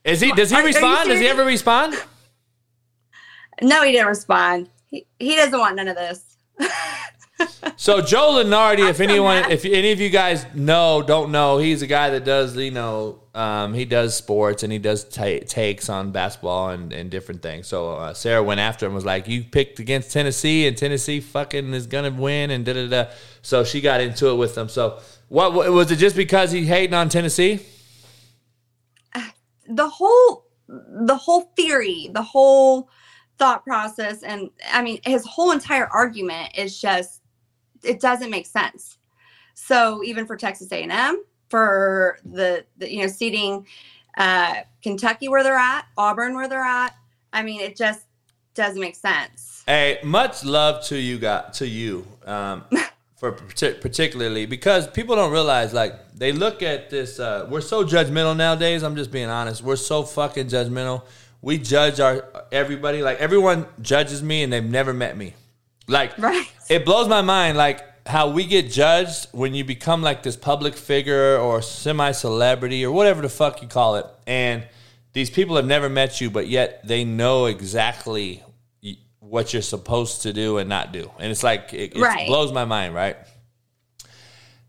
Is 0.05 0.21
he? 0.23 0.33
Does 0.33 0.49
he 0.51 0.57
are 0.57 0.65
respond? 0.65 1.09
Does 1.11 1.21
he 1.21 1.27
ever 1.29 1.45
respond? 1.45 1.95
No, 3.61 3.83
he 3.83 3.93
didn't 3.93 4.07
respond. 4.07 4.71
He, 4.87 5.07
he 5.19 5.37
doesn't 5.37 5.59
want 5.59 5.77
none 5.77 5.89
of 5.89 5.97
this. 5.97 6.30
So 7.77 8.03
Joe 8.03 8.33
Lunardi, 8.33 8.91
if 8.91 9.01
anyone, 9.01 9.51
if 9.51 9.65
any 9.65 9.93
of 9.93 10.01
you 10.01 10.11
guys 10.11 10.45
know, 10.55 11.03
don't 11.03 11.33
know, 11.33 11.57
he's 11.57 11.81
a 11.81 11.87
guy 11.87 12.11
that 12.11 12.27
does, 12.27 12.55
you 12.55 12.71
know, 12.71 13.23
um, 13.35 13.73
he 13.73 13.87
does 13.87 14.15
sports 14.15 14.63
and 14.63 14.71
he 14.71 14.79
does 14.79 15.05
ta 15.05 15.39
takes 15.47 15.89
on 15.89 16.11
basketball 16.11 16.69
and, 16.69 16.93
and 16.93 17.11
different 17.11 17.41
things. 17.41 17.67
So 17.69 17.93
uh, 17.93 18.13
Sarah 18.13 18.43
went 18.43 18.61
after 18.61 18.85
him, 18.85 18.93
was 18.93 19.07
like, 19.07 19.29
"You 19.29 19.43
picked 19.45 19.79
against 19.79 20.13
Tennessee, 20.13 20.67
and 20.67 20.77
Tennessee 20.77 21.21
fucking 21.21 21.73
is 21.73 21.87
gonna 21.87 22.11
win," 22.11 22.51
and 22.51 22.67
da 22.67 22.75
da 22.75 22.87
da. 22.87 23.11
So 23.41 23.65
she 23.65 23.81
got 23.81 24.03
into 24.03 24.29
it 24.29 24.35
with 24.35 24.59
him. 24.59 24.69
So 24.69 25.01
what 25.29 25.55
what- 25.55 25.73
was 25.73 25.91
it? 25.91 25.97
Just 25.97 26.17
because 26.17 26.53
he 26.53 26.67
hating 26.67 26.93
on 26.95 27.09
Tennessee? 27.09 27.61
the 29.67 29.89
whole 29.89 30.45
the 30.69 31.17
whole 31.17 31.53
theory 31.57 32.11
the 32.13 32.23
whole 32.23 32.91
thought 33.41 33.65
process 33.65 34.23
and 34.23 34.51
i 34.73 34.81
mean 34.83 35.01
his 35.05 35.27
whole 35.27 35.51
entire 35.51 35.89
argument 35.89 36.51
is 36.57 36.81
just 36.81 37.23
it 37.83 37.99
doesn't 38.01 38.31
make 38.31 38.47
sense 38.47 38.99
so 39.55 40.05
even 40.05 40.27
for 40.27 40.37
texas 40.37 40.71
a&m 40.71 41.25
for 41.49 42.19
the, 42.25 42.65
the 42.79 42.93
you 42.93 43.01
know 43.01 43.09
seating 43.09 43.67
uh 44.19 44.55
kentucky 44.83 45.29
where 45.29 45.43
they're 45.43 45.57
at 45.57 45.87
auburn 45.97 46.35
where 46.37 46.49
they're 46.49 46.63
at 46.63 46.95
i 47.33 47.43
mean 47.43 47.61
it 47.61 47.77
just 47.77 48.03
doesn't 48.55 48.81
make 48.81 48.95
sense 48.95 49.51
Hey, 49.71 50.01
much 50.03 50.45
love 50.45 50.85
to 50.87 50.99
you, 50.99 51.17
got 51.17 51.55
to 51.55 51.67
you, 51.69 52.05
um, 52.25 52.65
for 53.17 53.31
partic- 53.31 53.81
particularly 53.81 54.45
because 54.45 54.89
people 54.89 55.15
don't 55.15 55.31
realize 55.31 55.73
like 55.73 56.13
they 56.13 56.33
look 56.33 56.61
at 56.61 56.91
this. 56.91 57.21
Uh, 57.21 57.47
we're 57.49 57.61
so 57.61 57.85
judgmental 57.85 58.37
nowadays. 58.37 58.83
I'm 58.83 58.97
just 58.97 59.13
being 59.13 59.29
honest. 59.29 59.63
We're 59.63 59.77
so 59.77 60.03
fucking 60.03 60.49
judgmental. 60.49 61.03
We 61.43 61.59
judge 61.59 62.01
our 62.01 62.25
everybody 62.53 63.03
like 63.03 63.19
everyone 63.19 63.67
judges 63.81 64.23
me 64.23 64.43
and 64.43 64.53
they've 64.53 64.63
never 64.65 64.93
met 64.93 65.17
me. 65.17 65.35
Like, 65.89 66.17
Right. 66.19 66.47
it 66.69 66.85
blows 66.85 67.09
my 67.09 67.23
mind, 67.23 67.57
like 67.57 67.83
how 68.07 68.31
we 68.31 68.45
get 68.47 68.71
judged 68.71 69.29
when 69.33 69.55
you 69.55 69.65
become 69.65 70.03
like 70.03 70.23
this 70.23 70.37
public 70.37 70.75
figure 70.77 71.39
or 71.39 71.63
semi 71.63 72.13
celebrity 72.13 72.85
or 72.85 72.93
whatever 72.93 73.23
the 73.23 73.29
fuck 73.29 73.63
you 73.63 73.69
call 73.69 73.97
it, 73.97 74.07
and 74.27 74.67
these 75.13 75.31
people 75.31 75.57
have 75.57 75.67
never 75.67 75.89
met 75.89 76.21
you, 76.21 76.31
but 76.31 76.47
yet 76.49 76.87
they 76.87 77.05
know 77.05 77.47
exactly 77.47 78.43
what 79.19 79.53
you're 79.53 79.63
supposed 79.63 80.23
to 80.23 80.33
do 80.33 80.59
and 80.59 80.69
not 80.69 80.93
do, 80.93 81.11
and 81.19 81.31
it's 81.31 81.43
like 81.43 81.73
it, 81.73 81.95
it 81.97 82.01
Right. 82.01 82.27
blows 82.27 82.53
my 82.53 82.65
mind, 82.65 82.95
right? 82.95 83.17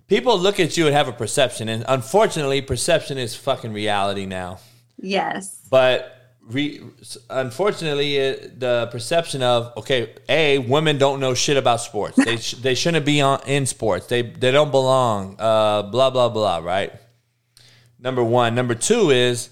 People 0.07 0.37
look 0.37 0.59
at 0.59 0.75
you 0.77 0.87
and 0.87 0.95
have 0.95 1.07
a 1.07 1.13
perception, 1.13 1.69
and 1.69 1.85
unfortunately, 1.87 2.61
perception 2.61 3.17
is 3.17 3.33
fucking 3.35 3.71
reality 3.73 4.25
now. 4.25 4.59
Yes. 4.99 5.57
But 5.69 6.20
re, 6.49 6.81
unfortunately, 7.29 8.17
it, 8.17 8.59
the 8.59 8.87
perception 8.91 9.41
of 9.43 9.73
okay, 9.77 10.13
a 10.29 10.59
women 10.59 10.97
don't 10.97 11.19
know 11.19 11.33
shit 11.33 11.57
about 11.57 11.81
sports. 11.81 12.17
They 12.23 12.37
sh- 12.37 12.53
they 12.55 12.75
shouldn't 12.75 13.05
be 13.05 13.21
on 13.21 13.41
in 13.45 13.65
sports. 13.65 14.07
They 14.07 14.21
they 14.21 14.51
don't 14.51 14.71
belong. 14.71 15.35
Uh, 15.39 15.83
blah 15.83 16.09
blah 16.09 16.29
blah. 16.29 16.57
Right. 16.57 16.93
Number 17.99 18.23
one. 18.23 18.55
Number 18.55 18.75
two 18.75 19.11
is 19.11 19.49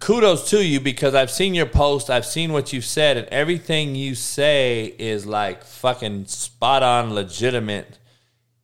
kudos 0.00 0.50
to 0.50 0.64
you 0.64 0.80
because 0.80 1.14
I've 1.14 1.30
seen 1.30 1.54
your 1.54 1.66
post. 1.66 2.10
I've 2.10 2.26
seen 2.26 2.52
what 2.52 2.72
you've 2.72 2.84
said, 2.84 3.16
and 3.16 3.28
everything 3.28 3.94
you 3.94 4.14
say 4.14 4.94
is 4.98 5.26
like 5.26 5.64
fucking 5.64 6.26
spot 6.26 6.82
on, 6.82 7.14
legitimate. 7.14 7.98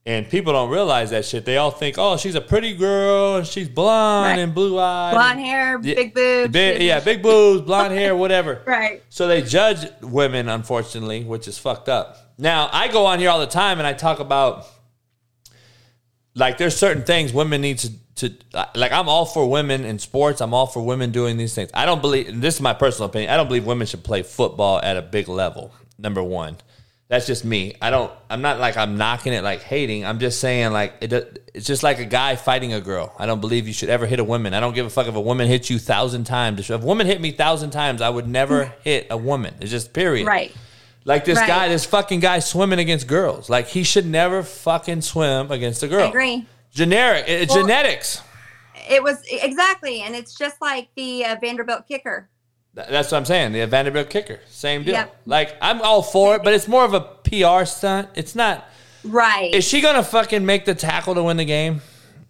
And 0.03 0.27
people 0.27 0.51
don't 0.53 0.71
realize 0.71 1.11
that 1.11 1.25
shit. 1.25 1.45
They 1.45 1.57
all 1.57 1.69
think, 1.69 1.97
oh, 1.99 2.17
she's 2.17 2.33
a 2.33 2.41
pretty 2.41 2.75
girl 2.75 3.35
and 3.35 3.45
she's 3.45 3.69
blonde 3.69 4.25
Right. 4.37 4.39
and 4.39 4.51
blue 4.53 4.79
eyed. 4.79 5.13
Blonde 5.13 5.39
hair, 5.39 5.79
Yeah, 5.83 5.93
big 5.93 6.13
boobs. 6.15 6.51
Big, 6.51 6.81
yeah, 6.81 6.99
big 7.01 7.21
boobs, 7.21 7.61
blonde 7.67 7.93
hair, 7.93 8.15
whatever. 8.15 8.63
Right. 8.65 9.03
So 9.09 9.27
they 9.27 9.43
judge 9.43 9.85
women, 10.01 10.49
unfortunately, 10.49 11.23
which 11.23 11.47
is 11.47 11.59
fucked 11.59 11.87
up. 11.87 12.17
Now, 12.39 12.67
I 12.73 12.87
go 12.87 13.05
on 13.05 13.19
here 13.19 13.29
all 13.29 13.39
the 13.39 13.45
time 13.45 13.77
and 13.77 13.85
I 13.85 13.93
talk 13.93 14.19
about 14.19 14.65
like 16.35 16.57
there's 16.57 16.75
certain 16.75 17.03
things 17.03 17.33
women 17.33 17.61
need 17.61 17.77
to 17.79 17.91
to 18.15 18.33
like 18.75 18.91
I'm 18.91 19.07
all 19.09 19.25
for 19.25 19.49
women 19.49 19.85
in 19.85 19.99
sports. 19.99 20.41
I'm 20.41 20.53
all 20.53 20.65
for 20.67 20.81
women 20.83 21.11
doing 21.11 21.37
these 21.37 21.53
things. 21.55 21.69
I 21.73 21.85
don't 21.85 22.01
believe 22.01 22.27
and 22.27 22.41
this 22.41 22.55
is 22.55 22.61
my 22.61 22.73
personal 22.73 23.09
opinion. 23.09 23.31
I 23.31 23.37
don't 23.37 23.47
believe 23.47 23.65
women 23.65 23.85
should 23.87 24.03
play 24.03 24.23
football 24.23 24.79
at 24.81 24.97
a 24.97 25.01
big 25.01 25.27
level. 25.27 25.73
Number 25.97 26.23
1. 26.23 26.57
That's 27.11 27.27
just 27.27 27.43
me. 27.43 27.75
I 27.81 27.89
don't 27.89 28.09
I'm 28.29 28.41
not 28.41 28.57
like 28.61 28.77
I'm 28.77 28.97
knocking 28.97 29.33
it 29.33 29.43
like 29.43 29.61
hating. 29.61 30.05
I'm 30.05 30.17
just 30.19 30.39
saying 30.39 30.71
like 30.71 30.93
it 31.01 31.11
it's 31.53 31.67
just 31.67 31.83
like 31.83 31.99
a 31.99 32.05
guy 32.05 32.37
fighting 32.37 32.71
a 32.71 32.79
girl. 32.79 33.13
I 33.19 33.25
don't 33.25 33.41
believe 33.41 33.67
you 33.67 33.73
should 33.73 33.89
ever 33.89 34.05
hit 34.05 34.21
a 34.21 34.23
woman. 34.23 34.53
I 34.53 34.61
don't 34.61 34.73
give 34.73 34.85
a 34.85 34.89
fuck 34.89 35.07
if 35.07 35.15
a 35.15 35.19
woman 35.19 35.49
hits 35.49 35.69
you 35.69 35.75
1000 35.75 36.23
times. 36.23 36.61
If 36.61 36.69
a 36.69 36.77
woman 36.85 37.05
hit 37.07 37.19
me 37.19 37.31
1000 37.31 37.71
times, 37.71 38.01
I 38.01 38.09
would 38.09 38.29
never 38.29 38.73
hit 38.85 39.07
a 39.09 39.17
woman. 39.17 39.55
It's 39.59 39.69
just 39.71 39.91
period. 39.91 40.25
Right. 40.25 40.53
Like 41.03 41.25
this 41.25 41.37
Right. 41.37 41.47
guy, 41.47 41.67
this 41.67 41.83
fucking 41.83 42.21
guy 42.21 42.39
swimming 42.39 42.79
against 42.79 43.07
girls. 43.07 43.49
Like 43.49 43.67
he 43.67 43.83
should 43.83 44.05
never 44.05 44.41
fucking 44.41 45.01
swim 45.01 45.51
against 45.51 45.83
a 45.83 45.89
girl. 45.89 46.05
I 46.05 46.09
agree. 46.09 46.45
Generic, 46.73 47.25
it's 47.27 47.53
Well- 47.53 47.63
genetics. 47.63 48.21
It 48.89 49.03
was 49.03 49.17
exactly, 49.29 50.01
and 50.01 50.15
it's 50.15 50.33
just 50.33 50.61
like 50.61 50.87
the 50.95 51.25
uh, 51.25 51.35
Vanderbilt 51.41 51.87
kicker. 51.89 52.29
Th- 52.75 52.87
That's 52.87 53.11
what 53.11 53.17
I'm 53.17 53.25
saying. 53.25 53.51
The 53.53 53.65
Vanderbilt 53.67 54.09
kicker, 54.09 54.39
same 54.47 54.83
deal. 54.83 54.93
Yep. 54.93 55.15
Like 55.25 55.55
I'm 55.61 55.81
all 55.81 56.01
for 56.01 56.35
it, 56.35 56.43
but 56.43 56.53
it's 56.53 56.67
more 56.67 56.85
of 56.85 56.93
a 56.93 57.01
PR 57.01 57.65
stunt. 57.65 58.09
It's 58.15 58.35
not. 58.35 58.65
Right. 59.03 59.53
Is 59.53 59.63
she 59.65 59.81
gonna 59.81 60.03
fucking 60.03 60.45
make 60.45 60.65
the 60.65 60.75
tackle 60.75 61.15
to 61.15 61.23
win 61.23 61.37
the 61.37 61.45
game? 61.45 61.81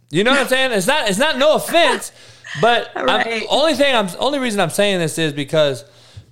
You 0.09 0.23
know 0.23 0.31
what 0.31 0.41
I'm 0.41 0.47
saying? 0.47 0.71
It's 0.71 0.87
not. 0.87 1.09
It's 1.09 1.19
not. 1.19 1.37
No 1.37 1.55
offense, 1.55 2.11
but 2.61 2.91
Right. 2.95 3.43
only 3.49 3.75
thing 3.75 3.95
I'm 3.95 4.09
only 4.19 4.39
reason 4.39 4.59
I'm 4.59 4.69
saying 4.69 4.99
this 4.99 5.17
is 5.17 5.31
because 5.33 5.85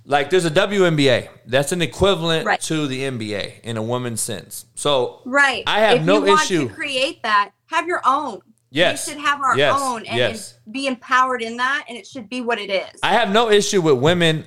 like 0.06 0.30
there's 0.30 0.44
a 0.44 0.50
WNBA 0.50 1.28
that's 1.46 1.72
an 1.72 1.80
equivalent 1.82 2.46
Right. 2.46 2.60
to 2.62 2.86
the 2.88 3.02
NBA 3.02 3.60
in 3.62 3.76
a 3.76 3.82
woman's 3.82 4.20
sense. 4.20 4.64
So 4.74 5.20
Right. 5.24 5.62
I 5.66 5.80
have 5.80 5.98
if 5.98 6.04
no 6.04 6.14
you 6.18 6.24
want 6.32 6.42
issue. 6.42 6.68
to 6.68 6.74
create 6.74 7.22
that, 7.22 7.52
have 7.66 7.86
your 7.86 8.00
own. 8.04 8.40
Yes. 8.70 9.06
We 9.06 9.14
should 9.14 9.22
have 9.22 9.40
our 9.40 9.56
Yes. 9.58 9.76
own 9.80 10.06
and, 10.06 10.16
Yes. 10.16 10.54
be 10.70 10.86
empowered 10.86 11.42
in 11.42 11.56
that, 11.56 11.84
and 11.88 11.98
it 11.98 12.06
should 12.06 12.28
be 12.28 12.40
what 12.40 12.58
it 12.58 12.70
is. 12.70 13.00
I 13.02 13.12
have 13.14 13.30
no 13.32 13.50
issue 13.50 13.80
with 13.80 13.96
women 13.98 14.46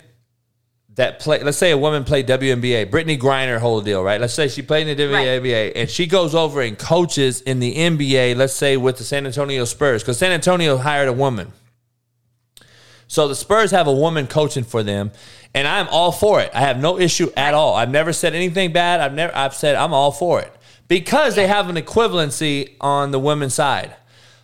that 0.95 1.19
play. 1.19 1.41
Let's 1.43 1.57
say 1.57 1.71
a 1.71 1.77
woman 1.77 2.03
played 2.03 2.25
WNBA, 2.27 2.85
Brittney 2.85 3.19
Griner, 3.19 3.59
whole 3.59 3.81
deal, 3.81 4.01
right? 4.03 4.21
Let's 4.21 4.33
say 4.33 4.47
she 4.47 4.61
played 4.61 4.87
in 4.87 4.95
the 4.95 5.03
WNBA 5.03 5.73
and 5.75 5.89
she 5.89 6.05
goes 6.05 6.33
over 6.35 6.61
and 6.61 6.77
coaches 6.77 7.41
in 7.41 7.59
the 7.59 7.75
NBA. 7.75 8.33
Let's 8.35 8.53
say 8.53 8.77
with 8.77 8.97
the 8.97 9.03
San 9.03 9.25
Antonio 9.25 9.65
Spurs, 9.65 10.03
because 10.03 10.17
San 10.19 10.31
Antonio 10.31 10.77
hired 10.77 11.07
a 11.09 11.13
woman. 11.13 11.51
So 13.07 13.27
the 13.27 13.35
Spurs 13.35 13.71
have 13.71 13.87
a 13.87 13.93
woman 13.93 14.27
coaching 14.27 14.63
for 14.63 14.81
them, 14.83 15.11
and 15.53 15.67
I'm 15.67 15.87
all 15.89 16.11
for 16.11 16.39
it. 16.41 16.49
I 16.53 16.61
have 16.61 16.79
no 16.79 16.97
issue 16.97 17.31
at 17.35 17.53
all. 17.53 17.75
I've 17.75 17.91
never 17.91 18.13
said 18.13 18.33
anything 18.33 18.71
bad. 18.71 19.01
I've 19.01 19.13
never. 19.13 19.35
I've 19.35 19.53
said 19.53 19.75
I'm 19.75 19.93
all 19.93 20.11
for 20.11 20.39
it 20.41 20.51
because 20.87 21.35
they 21.35 21.45
have 21.47 21.69
an 21.69 21.75
equivalency 21.75 22.75
on 22.81 23.11
the 23.11 23.19
women's 23.19 23.53
side. 23.53 23.95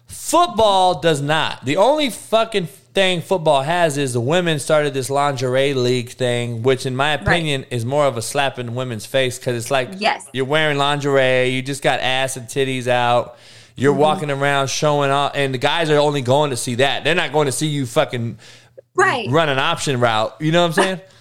Football 0.10 1.00
does 1.00 1.22
not. 1.22 1.64
The 1.66 1.78
only 1.78 2.10
fucking 2.10 2.66
thing 2.68 3.22
football 3.22 3.62
has 3.62 3.98
is 3.98 4.14
the 4.14 4.20
women 4.22 4.60
started 4.60 4.94
this 4.94 5.10
lingerie 5.10 5.74
league 5.76 6.10
thing, 6.10 6.64
which 6.64 6.86
in 6.86 6.96
my 6.96 7.12
opinion 7.14 7.66
is 7.70 7.86
more 7.86 8.06
of 8.06 8.18
a 8.18 8.22
slap 8.22 8.58
in 8.60 8.66
the 8.68 8.72
women's 8.72 9.06
face 9.06 9.38
because 9.40 9.56
it's 9.56 9.72
like 9.72 9.90
Yes. 10.00 10.28
you're 10.34 10.46
wearing 10.46 10.78
lingerie, 10.78 11.50
you 11.50 11.62
just 11.62 11.82
got 11.84 12.00
ass 12.00 12.38
and 12.38 12.48
titties 12.48 12.88
out. 12.88 13.38
You're 13.76 13.94
Mm-hmm. 13.94 14.02
walking 14.02 14.32
around 14.32 14.68
showing 14.70 15.10
off, 15.12 15.32
and 15.36 15.54
the 15.54 15.58
guys 15.60 15.90
are 15.90 15.98
only 15.98 16.22
going 16.22 16.50
to 16.50 16.58
see 16.58 16.76
that. 16.76 17.04
They're 17.04 17.16
not 17.16 17.32
going 17.32 17.46
to 17.46 17.52
see 17.52 17.68
you 17.68 17.86
fucking 17.86 18.38
right. 18.96 19.28
run 19.30 19.48
an 19.48 19.58
option 19.60 20.00
route. 20.00 20.36
You 20.42 20.52
know 20.52 20.62
what 20.64 20.78
I'm 20.78 20.84
saying? 20.84 21.02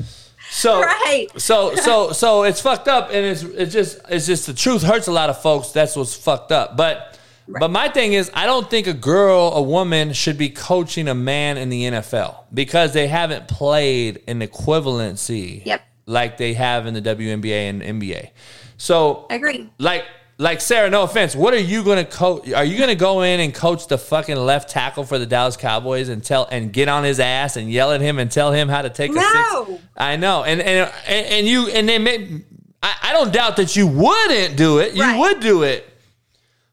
So 0.50 0.80
Right. 0.80 1.26
so 1.36 1.74
so 1.76 2.10
so 2.12 2.44
it's 2.44 2.62
fucked 2.62 2.88
up, 2.88 3.08
and 3.12 3.18
it's 3.18 3.42
it's 3.42 3.70
just 3.70 3.98
it's 4.08 4.24
just 4.26 4.46
the 4.46 4.54
truth 4.54 4.82
hurts 4.82 5.06
a 5.06 5.12
lot 5.12 5.28
of 5.28 5.42
folks. 5.42 5.72
That's 5.72 5.94
what's 5.94 6.16
fucked 6.16 6.52
up. 6.52 6.74
But 6.74 7.17
but 7.60 7.70
my 7.70 7.88
thing 7.88 8.12
is, 8.12 8.30
I 8.34 8.46
don't 8.46 8.68
think 8.68 8.86
a 8.86 8.92
girl, 8.92 9.52
a 9.54 9.62
woman, 9.62 10.12
should 10.12 10.36
be 10.38 10.50
coaching 10.50 11.08
a 11.08 11.14
man 11.14 11.56
in 11.56 11.68
the 11.70 11.82
NFL 11.84 12.44
because 12.52 12.92
they 12.92 13.08
haven't 13.08 13.48
played 13.48 14.22
an 14.28 14.40
equivalency 14.40 15.64
Yep. 15.64 15.82
like 16.06 16.36
they 16.36 16.54
have 16.54 16.86
in 16.86 16.94
the 16.94 17.02
WNBA 17.02 17.68
and 17.70 17.82
NBA. 17.82 18.30
So 18.76 19.26
I 19.30 19.34
agree. 19.36 19.70
like 19.78 20.04
like 20.40 20.60
Sarah, 20.60 20.88
no 20.88 21.02
offense. 21.02 21.34
What 21.34 21.52
are 21.52 21.58
you 21.58 21.82
going 21.82 21.98
to 22.04 22.08
coach? 22.08 22.52
Are 22.52 22.64
you 22.64 22.76
going 22.78 22.90
to 22.90 22.94
go 22.94 23.22
in 23.22 23.40
and 23.40 23.52
coach 23.52 23.88
the 23.88 23.98
fucking 23.98 24.36
left 24.36 24.70
tackle 24.70 25.02
for 25.02 25.18
the 25.18 25.26
Dallas 25.26 25.56
Cowboys 25.56 26.08
and 26.08 26.22
tell 26.22 26.46
and 26.52 26.72
get 26.72 26.88
on 26.88 27.02
his 27.02 27.18
ass 27.18 27.56
and 27.56 27.68
yell 27.70 27.90
at 27.90 28.00
him 28.00 28.20
and 28.20 28.30
tell 28.30 28.52
him 28.52 28.68
how 28.68 28.82
to 28.82 28.88
take 28.90 29.10
a 29.10 29.14
six? 29.14 29.32
No. 29.34 29.80
I 29.96 30.14
know, 30.14 30.44
and 30.44 30.60
and 30.60 30.92
and, 31.08 31.26
and 31.26 31.46
you 31.48 31.68
and 31.70 31.88
they 31.88 31.98
may. 31.98 32.42
I, 32.80 32.94
I 33.02 33.12
don't 33.14 33.32
doubt 33.32 33.56
that 33.56 33.74
you 33.74 33.88
wouldn't 33.88 34.56
do 34.56 34.78
it. 34.78 34.94
You 34.94 35.02
Right. 35.02 35.18
would 35.18 35.40
do 35.40 35.64
it, 35.64 35.92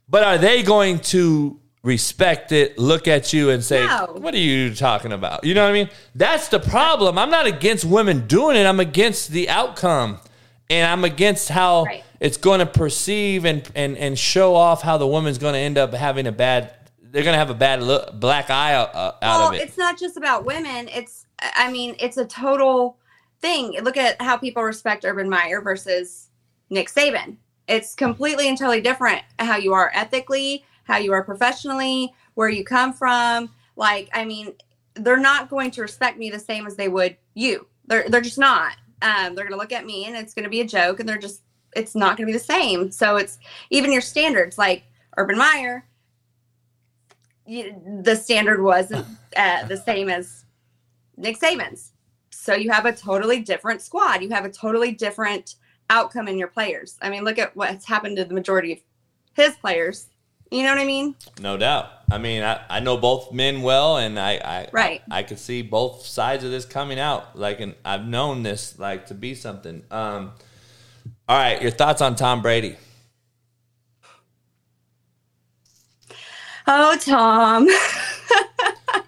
but 0.09 0.23
are 0.23 0.37
they 0.37 0.63
going 0.63 0.99
to 0.99 1.59
respect 1.83 2.51
it? 2.51 2.77
Look 2.79 3.07
at 3.07 3.31
you 3.33 3.49
and 3.51 3.63
say, 3.63 3.85
No. 3.85 4.15
"What 4.17 4.33
are 4.33 4.37
you 4.39 4.73
talking 4.73 5.11
about?" 5.11 5.43
You 5.43 5.53
know 5.53 5.63
what 5.63 5.69
I 5.69 5.73
mean? 5.73 5.89
That's 6.15 6.47
the 6.47 6.59
problem. 6.59 7.17
I'm 7.17 7.29
not 7.29 7.45
against 7.45 7.85
women 7.85 8.27
doing 8.27 8.55
it. 8.57 8.65
I'm 8.65 8.79
against 8.79 9.29
the 9.31 9.49
outcome, 9.49 10.19
and 10.69 10.87
I'm 10.91 11.03
against 11.03 11.49
how 11.49 11.83
Right. 11.85 12.03
it's 12.19 12.37
going 12.37 12.59
to 12.59 12.65
perceive 12.65 13.45
and 13.45 13.69
and 13.75 13.97
and 13.97 14.17
show 14.17 14.55
off 14.55 14.81
how 14.81 14.97
the 14.97 15.07
woman's 15.07 15.37
going 15.37 15.53
to 15.53 15.59
end 15.59 15.77
up 15.77 15.93
having 15.93 16.27
a 16.27 16.31
bad. 16.31 16.71
They're 17.01 17.23
going 17.23 17.33
to 17.35 17.39
have 17.39 17.49
a 17.49 17.53
bad 17.53 17.81
look, 17.81 18.19
black 18.19 18.49
eye 18.49 18.73
uh, 18.73 18.85
out 18.85 19.15
well, 19.21 19.47
of 19.49 19.53
it. 19.53 19.61
it's 19.61 19.77
not 19.77 19.97
just 19.97 20.17
about 20.17 20.43
women. 20.43 20.89
It's, 20.89 21.25
I 21.39 21.71
mean, 21.71 21.95
it's 21.97 22.17
a 22.17 22.25
total 22.25 22.97
thing. 23.39 23.71
Look 23.81 23.95
at 23.95 24.21
how 24.21 24.35
people 24.35 24.63
respect 24.63 25.05
Urban 25.05 25.29
Meyer 25.29 25.61
versus 25.61 26.27
Nick 26.69 26.89
Saban. 26.89 27.37
It's 27.67 27.95
completely 27.95 28.47
and 28.47 28.57
totally 28.57 28.81
different 28.81 29.21
how 29.39 29.57
you 29.57 29.73
are 29.73 29.91
ethically, 29.93 30.63
how 30.83 30.97
you 30.97 31.13
are 31.13 31.23
professionally, 31.23 32.13
where 32.35 32.49
you 32.49 32.63
come 32.63 32.93
from. 32.93 33.49
Like, 33.75 34.09
I 34.13 34.23
mean, 34.25 34.53
they're 34.95 35.17
not 35.17 35.49
going 35.49 35.71
to 35.71 35.81
respect 35.81 36.17
me 36.17 36.29
the 36.29 36.39
same 36.39 36.67
as 36.67 36.75
they 36.75 36.87
would 36.87 37.17
you. 37.33 37.67
They're 37.87 38.07
they're 38.09 38.21
just 38.21 38.39
not. 38.39 38.77
Um, 39.01 39.35
they're 39.35 39.45
going 39.45 39.51
to 39.51 39.57
look 39.57 39.73
at 39.73 39.85
me 39.85 40.05
and 40.05 40.15
it's 40.15 40.33
going 40.33 40.43
to 40.43 40.49
be 40.49 40.61
a 40.61 40.67
joke, 40.67 40.99
and 40.99 41.07
they're 41.07 41.17
just 41.17 41.41
it's 41.75 41.95
not 41.95 42.17
going 42.17 42.27
to 42.27 42.31
be 42.31 42.37
the 42.37 42.43
same. 42.43 42.91
So 42.91 43.17
it's 43.17 43.37
even 43.69 43.91
your 43.91 44.01
standards, 44.01 44.57
like 44.57 44.83
Urban 45.17 45.37
Meyer. 45.37 45.85
You, 47.45 47.75
the 48.01 48.15
standard 48.15 48.63
wasn't 48.63 49.05
uh, 49.35 49.65
the 49.65 49.77
same 49.77 50.09
as 50.09 50.45
Nick 51.17 51.39
Saban's. 51.39 51.91
So 52.31 52.53
you 52.53 52.71
have 52.71 52.85
a 52.85 52.93
totally 52.93 53.41
different 53.41 53.81
squad. 53.81 54.21
You 54.23 54.29
have 54.29 54.45
a 54.45 54.49
totally 54.49 54.91
different 54.91 55.55
outcome 55.89 56.27
in 56.27 56.37
your 56.37 56.47
players. 56.47 56.97
I 57.01 57.09
mean, 57.09 57.23
look 57.23 57.37
at 57.37 57.55
what's 57.55 57.85
happened 57.85 58.17
to 58.17 58.25
the 58.25 58.33
majority 58.33 58.73
of 58.73 58.79
his 59.33 59.55
players. 59.55 60.07
You 60.51 60.63
know 60.63 60.69
what 60.69 60.79
I 60.79 60.85
mean? 60.85 61.15
No 61.41 61.57
doubt. 61.57 61.89
I 62.09 62.17
mean, 62.19 62.43
I, 62.43 62.61
I 62.69 62.79
know 62.79 62.97
both 62.97 63.31
men 63.33 63.61
well, 63.61 63.97
and 63.97 64.19
I 64.19 64.33
I, 64.33 64.69
Right. 64.71 65.01
I 65.09 65.23
could 65.23 65.39
see 65.39 65.61
both 65.63 66.05
sides 66.05 66.43
of 66.43 66.51
this 66.51 66.65
coming 66.65 66.99
out. 66.99 67.37
Like, 67.37 67.59
and 67.59 67.75
I've 67.83 68.05
known 68.05 68.43
this 68.43 68.77
like 68.77 69.07
to 69.07 69.15
be 69.15 69.33
something. 69.35 69.83
Um, 69.89 70.33
all 71.27 71.37
right, 71.37 71.61
your 71.61 71.71
thoughts 71.71 72.01
on 72.01 72.15
Tom 72.15 72.41
Brady? 72.41 72.77
Oh, 76.67 76.97
Tom. 76.99 77.67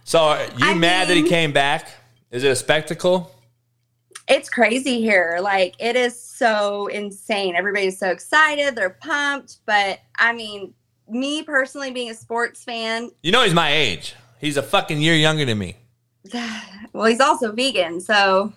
So, 0.04 0.20
are 0.20 0.42
you 0.58 0.68
I 0.68 0.74
mad 0.74 1.10
that 1.10 1.18
he 1.18 1.24
came 1.28 1.52
back? 1.52 1.90
Is 2.32 2.46
it 2.46 2.48
a 2.48 2.56
spectacle? 2.56 3.30
It's 4.28 4.50
crazy 4.50 5.02
here. 5.02 5.40
Like 5.42 5.76
it 5.80 5.96
is 5.96 6.20
so 6.20 6.88
insane. 6.88 7.56
Everybody's 7.56 7.98
so 7.98 8.10
excited, 8.10 8.76
they're 8.76 8.90
pumped. 8.90 9.58
But 9.66 10.00
I 10.18 10.34
mean, 10.34 10.74
me 11.10 11.44
personally 11.44 11.92
being 11.92 12.10
a 12.10 12.16
sports 12.16 12.64
fan, 12.64 13.12
You 13.24 13.32
know 13.32 13.44
he's 13.44 13.54
my 13.54 13.72
age. 13.72 14.16
He's 14.40 14.58
a 14.58 14.64
fucking 14.64 15.02
year 15.02 15.16
younger 15.16 15.46
than 15.46 15.58
me. 15.58 15.78
well, 16.94 17.06
he's 17.06 17.22
also 17.22 17.52
vegan, 17.52 18.02
so 18.02 18.54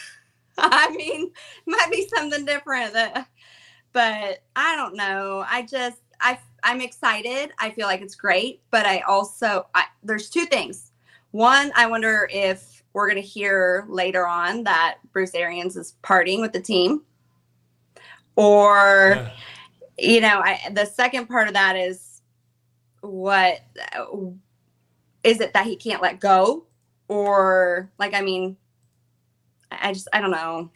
I 0.58 0.90
mean, 0.90 1.30
might 1.66 1.90
be 1.90 2.08
something 2.14 2.44
different. 2.44 2.94
That, 2.94 3.28
but 3.92 4.42
I 4.56 4.76
don't 4.76 4.96
know. 4.96 5.44
I 5.48 5.62
just 5.62 5.98
I 6.20 6.38
I'm 6.62 6.80
excited. 6.80 7.52
I 7.58 7.70
feel 7.70 7.86
like 7.86 8.00
it's 8.00 8.14
great, 8.14 8.62
but 8.70 8.86
I 8.86 9.00
also 9.00 9.66
I, 9.74 9.84
there's 10.02 10.30
two 10.30 10.46
things. 10.46 10.92
One, 11.32 11.70
I 11.76 11.86
wonder 11.86 12.28
if 12.32 12.69
we're 12.92 13.08
gonna 13.08 13.20
hear 13.20 13.86
later 13.88 14.26
on 14.26 14.64
that 14.64 14.98
Bruce 15.12 15.34
Arians 15.34 15.76
is 15.76 15.94
partying 16.02 16.40
with 16.40 16.52
the 16.52 16.60
team, 16.60 17.02
or 18.36 19.14
Yeah. 19.16 19.30
you 19.98 20.20
know, 20.20 20.40
I, 20.42 20.70
the 20.72 20.86
second 20.86 21.26
part 21.28 21.48
of 21.48 21.54
that 21.54 21.76
is 21.76 22.22
what 23.02 23.60
is 25.24 25.40
it 25.40 25.52
that 25.52 25.66
he 25.66 25.76
can't 25.76 26.02
let 26.02 26.20
go 26.20 26.64
or 27.08 27.90
like 27.98 28.14
i 28.14 28.20
mean 28.20 28.56
i 29.70 29.92
just 29.92 30.06
i 30.12 30.20
don't 30.20 30.30
know 30.30 30.70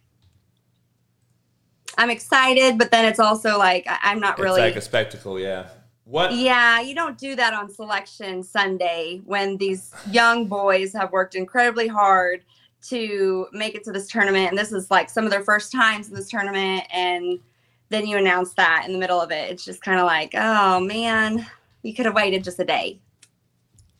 i'm 1.98 2.10
excited 2.10 2.78
but 2.78 2.90
then 2.90 3.04
it's 3.04 3.18
also 3.20 3.58
like 3.58 3.86
I, 3.86 3.98
i'm 4.04 4.20
not 4.20 4.38
really 4.38 4.62
It's 4.62 4.74
like 4.74 4.76
a 4.76 4.80
spectacle, 4.80 5.38
yeah. 5.38 5.68
What? 6.14 6.32
yeah 6.32 6.80
you 6.80 6.94
don't 6.94 7.18
do 7.18 7.34
that 7.34 7.54
on 7.54 7.68
selection 7.68 8.44
sunday 8.44 9.20
when 9.24 9.56
these 9.56 9.92
young 10.12 10.46
boys 10.46 10.92
have 10.92 11.10
worked 11.10 11.34
incredibly 11.34 11.88
hard 11.88 12.44
to 12.82 13.48
make 13.52 13.74
it 13.74 13.82
to 13.82 13.90
this 13.90 14.06
tournament 14.08 14.48
and 14.50 14.56
this 14.56 14.70
is 14.70 14.92
like 14.92 15.10
some 15.10 15.24
of 15.24 15.32
their 15.32 15.42
first 15.42 15.72
times 15.72 16.06
in 16.06 16.14
this 16.14 16.28
tournament 16.28 16.84
and 16.92 17.40
then 17.88 18.06
you 18.06 18.16
announce 18.16 18.54
that 18.54 18.84
in 18.86 18.92
the 18.92 18.98
middle 18.98 19.20
of 19.20 19.32
it 19.32 19.50
it's 19.50 19.64
just 19.64 19.82
kind 19.82 19.98
of 19.98 20.06
like 20.06 20.30
oh 20.36 20.78
man 20.78 21.44
you 21.82 21.92
could 21.92 22.06
have 22.06 22.14
waited 22.14 22.44
just 22.44 22.60
a 22.60 22.64
day 22.64 23.00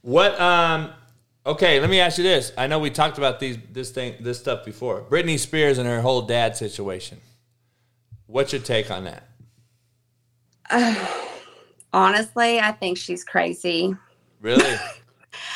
What? 0.02 0.40
Um. 0.40 0.92
Okay, 1.44 1.80
let 1.80 1.90
me 1.90 1.98
ask 1.98 2.16
you 2.16 2.24
this. 2.24 2.52
I 2.56 2.68
know 2.68 2.78
we 2.78 2.90
talked 2.90 3.18
about 3.18 3.40
these 3.40 3.58
this 3.72 3.90
thing 3.90 4.14
this 4.20 4.38
stuff 4.38 4.64
before. 4.64 5.02
Britney 5.02 5.36
Spears 5.36 5.78
and 5.78 5.88
her 5.88 6.00
whole 6.00 6.22
dad 6.22 6.56
situation. 6.56 7.20
What's 8.26 8.52
your 8.52 8.62
take 8.62 8.88
on 8.92 9.04
that? 9.04 9.28
honestly 11.95 12.61
i 12.61 12.70
think 12.72 12.99
she's 12.99 13.24
crazy 13.24 13.97
Really? 14.45 14.76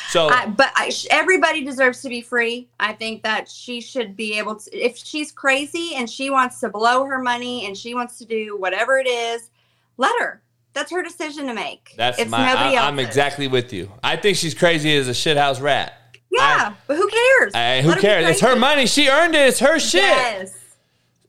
So 0.09 0.27
I, 0.27 0.47
but 0.47 0.71
I, 0.75 0.91
everybody 1.11 1.63
deserves 1.63 2.01
to 2.01 2.09
be 2.09 2.21
free. 2.21 2.67
I 2.79 2.93
think 2.93 3.21
that 3.23 3.47
she 3.47 3.79
should 3.79 4.15
be 4.15 4.39
able 4.39 4.55
to. 4.55 4.77
If 4.77 4.97
she's 4.97 5.31
crazy 5.31 5.93
and 5.95 6.09
she 6.09 6.31
wants 6.31 6.59
to 6.61 6.69
blow 6.69 7.05
her 7.05 7.19
money 7.19 7.67
and 7.67 7.77
she 7.77 7.93
wants 7.93 8.17
to 8.17 8.25
do 8.25 8.57
whatever 8.57 8.97
it 8.97 9.07
is, 9.07 9.51
let 9.97 10.19
her. 10.19 10.41
That's 10.73 10.91
her 10.91 11.03
decision 11.03 11.45
to 11.45 11.53
make. 11.53 11.93
that's 11.95 12.17
it's 12.17 12.29
my. 12.29 12.51
nobody 12.51 12.75
I, 12.75 12.87
I'm 12.87 12.97
exactly 12.97 13.47
with 13.47 13.71
you. 13.71 13.91
I 14.03 14.15
think 14.15 14.35
she's 14.37 14.55
crazy 14.55 14.95
as 14.95 15.07
a 15.07 15.11
shithouse 15.11 15.61
rat. 15.61 15.93
Yeah, 16.31 16.73
but 16.87 16.97
who 16.97 17.07
cares? 17.07 17.53
I, 17.53 17.81
who 17.81 17.89
Let 17.89 17.95
her 17.97 18.01
be 18.01 18.07
cares? 18.07 18.29
It's 18.29 18.41
her 18.41 18.55
money. 18.55 18.87
She 18.87 19.09
earned 19.09 19.35
it. 19.35 19.47
It's 19.47 19.59
her 19.59 19.79
shit. 19.79 20.01
Yes. 20.01 20.57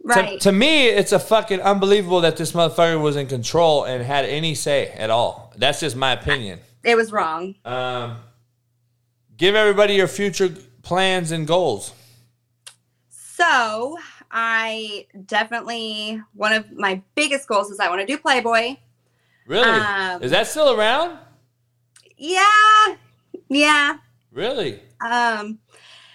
To- 0.03 0.09
Right. 0.09 0.41
To, 0.41 0.51
me, 0.53 0.89
it's 0.89 1.13
a 1.13 1.19
fucking 1.19 1.61
unbelievable 1.61 2.23
that 2.23 2.37
this 2.39 2.53
motherfucker 2.53 3.01
was 3.01 3.17
in 3.17 3.27
control 3.27 3.85
and 3.85 4.03
had 4.03 4.25
any 4.25 4.55
say 4.55 4.89
at 4.89 5.11
all. 5.11 5.53
That's 5.57 5.81
just 5.81 5.95
my 5.95 6.13
opinion. 6.13 6.59
it 6.83 6.97
was 6.97 7.13
wrong. 7.13 7.55
Um, 7.67 8.17
give 9.37 9.55
everybody 9.55 9.95
your 9.95 10.09
future 10.09 10.55
plans 10.83 11.33
and 11.33 11.47
goals. 11.47 11.93
So 13.11 13.99
I 14.31 15.07
definitely 15.27 16.23
one 16.35 16.53
of 16.55 16.73
my 16.73 17.03
biggest 17.15 17.47
goals 17.49 17.71
is 17.71 17.79
I 17.81 17.89
want 17.89 18.01
to 18.01 18.07
do 18.07 18.17
Playboy. 18.19 18.77
Really? 19.47 19.69
Um, 19.69 20.23
Is 20.23 20.31
that 20.31 20.47
still 20.47 20.79
around? 20.79 21.19
Yeah, 22.17 22.95
yeah. 23.49 23.97
Really? 24.33 24.81
Um, 25.05 25.59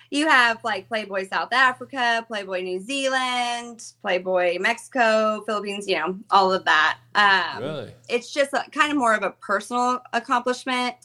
you 0.10 0.28
have 0.28 0.64
like 0.64 0.88
Playboy 0.88 1.28
South 1.28 1.52
Africa, 1.52 2.24
Playboy 2.28 2.62
New 2.62 2.80
Zealand, 2.80 3.84
Playboy 4.02 4.58
Mexico, 4.60 5.44
Philippines, 5.46 5.88
you 5.88 5.96
know, 5.96 6.18
all 6.32 6.54
of 6.54 6.66
that. 6.66 6.98
Um, 7.16 7.64
Really? 7.64 7.94
It's 8.10 8.32
just 8.32 8.54
a, 8.54 8.64
kind 8.72 8.92
of 8.92 8.98
more 8.98 9.16
of 9.16 9.24
a 9.24 9.32
personal 9.32 10.02
accomplishment, 10.14 10.96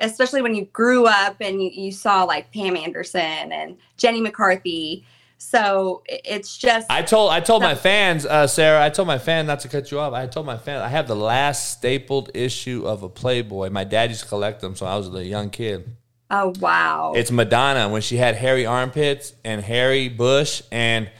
especially 0.00 0.42
when 0.42 0.54
you 0.54 0.66
grew 0.66 1.06
up 1.06 1.36
and 1.40 1.62
you, 1.62 1.70
you 1.70 1.92
saw 1.92 2.24
like 2.24 2.52
Pam 2.52 2.76
Anderson 2.76 3.52
and 3.52 3.76
Jenny 3.96 4.20
McCarthy. 4.20 5.04
So 5.38 6.02
it's 6.08 6.56
just, 6.56 6.90
I 6.90 7.02
told 7.02 7.30
I 7.30 7.40
told 7.40 7.62
my 7.62 7.74
fans, 7.74 8.24
uh, 8.24 8.46
Sarah. 8.46 8.82
I 8.82 8.88
told 8.88 9.08
my 9.08 9.18
fan 9.18 9.46
not 9.46 9.60
to 9.60 9.68
cut 9.68 9.90
you 9.90 9.98
off. 9.98 10.14
I 10.14 10.26
told 10.26 10.46
my 10.46 10.56
fan 10.56 10.80
I 10.80 10.88
have 10.88 11.06
the 11.06 11.16
last 11.16 11.70
stapled 11.72 12.30
issue 12.34 12.86
of 12.86 13.02
a 13.02 13.08
Playboy. 13.08 13.68
My 13.70 13.84
dad 13.84 14.08
used 14.10 14.22
to 14.22 14.28
collect 14.28 14.60
them, 14.60 14.74
so 14.74 14.86
I 14.86 14.96
was 14.96 15.12
a 15.14 15.24
young 15.24 15.50
kid. 15.50 15.96
Oh, 16.30 16.52
wow. 16.60 17.12
It's 17.16 17.30
Madonna 17.30 17.88
when 17.88 18.02
she 18.02 18.16
had 18.16 18.34
hairy 18.34 18.66
armpits 18.66 19.32
and 19.44 19.60
hairy 19.60 20.08
bush, 20.08 20.62
and 20.70 21.10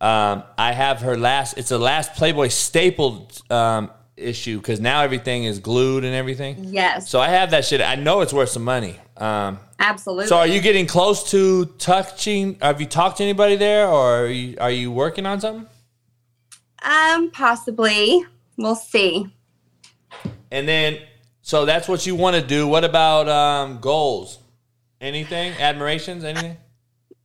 um, 0.00 0.44
I 0.56 0.72
have 0.72 1.00
her 1.00 1.16
last. 1.16 1.58
It's 1.58 1.68
the 1.68 1.78
last 1.78 2.14
Playboy 2.14 2.48
stapled 2.48 3.42
um, 3.50 3.90
issue 4.16 4.58
because 4.58 4.80
now 4.80 5.02
everything 5.02 5.44
is 5.44 5.58
glued 5.58 6.04
and 6.04 6.14
everything. 6.14 6.56
yes, 6.64 7.10
So 7.10 7.20
I 7.20 7.28
have 7.28 7.50
that 7.52 7.64
shit. 7.64 7.80
I 7.80 7.96
know 7.96 8.20
it's 8.20 8.32
worth 8.32 8.50
some 8.50 8.64
money. 8.64 8.96
Um, 9.16 9.58
absolutely. 9.78 10.28
so 10.28 10.38
are 10.38 10.46
you 10.46 10.60
getting 10.60 10.86
close 10.86 11.30
to 11.32 11.66
touching? 11.78 12.56
Have 12.62 12.80
you 12.80 12.86
talked 12.86 13.18
to 13.18 13.22
anybody 13.22 13.56
there, 13.56 13.86
or 13.86 14.24
are 14.24 14.26
you, 14.26 14.56
are 14.58 14.70
you 14.70 14.90
working 14.90 15.26
on 15.26 15.40
something? 15.40 15.66
Um, 16.82 17.30
possibly. 17.30 18.24
We'll 18.56 18.74
see. 18.74 19.26
And 20.50 20.66
then, 20.66 20.98
so 21.42 21.64
that's 21.64 21.88
what 21.88 22.06
you 22.06 22.14
want 22.14 22.36
to 22.36 22.42
do. 22.42 22.66
What 22.66 22.84
about 22.84 23.28
um, 23.28 23.78
goals? 23.80 24.38
Anything? 25.00 25.52
Admirations? 25.54 26.24
Anything? 26.24 26.56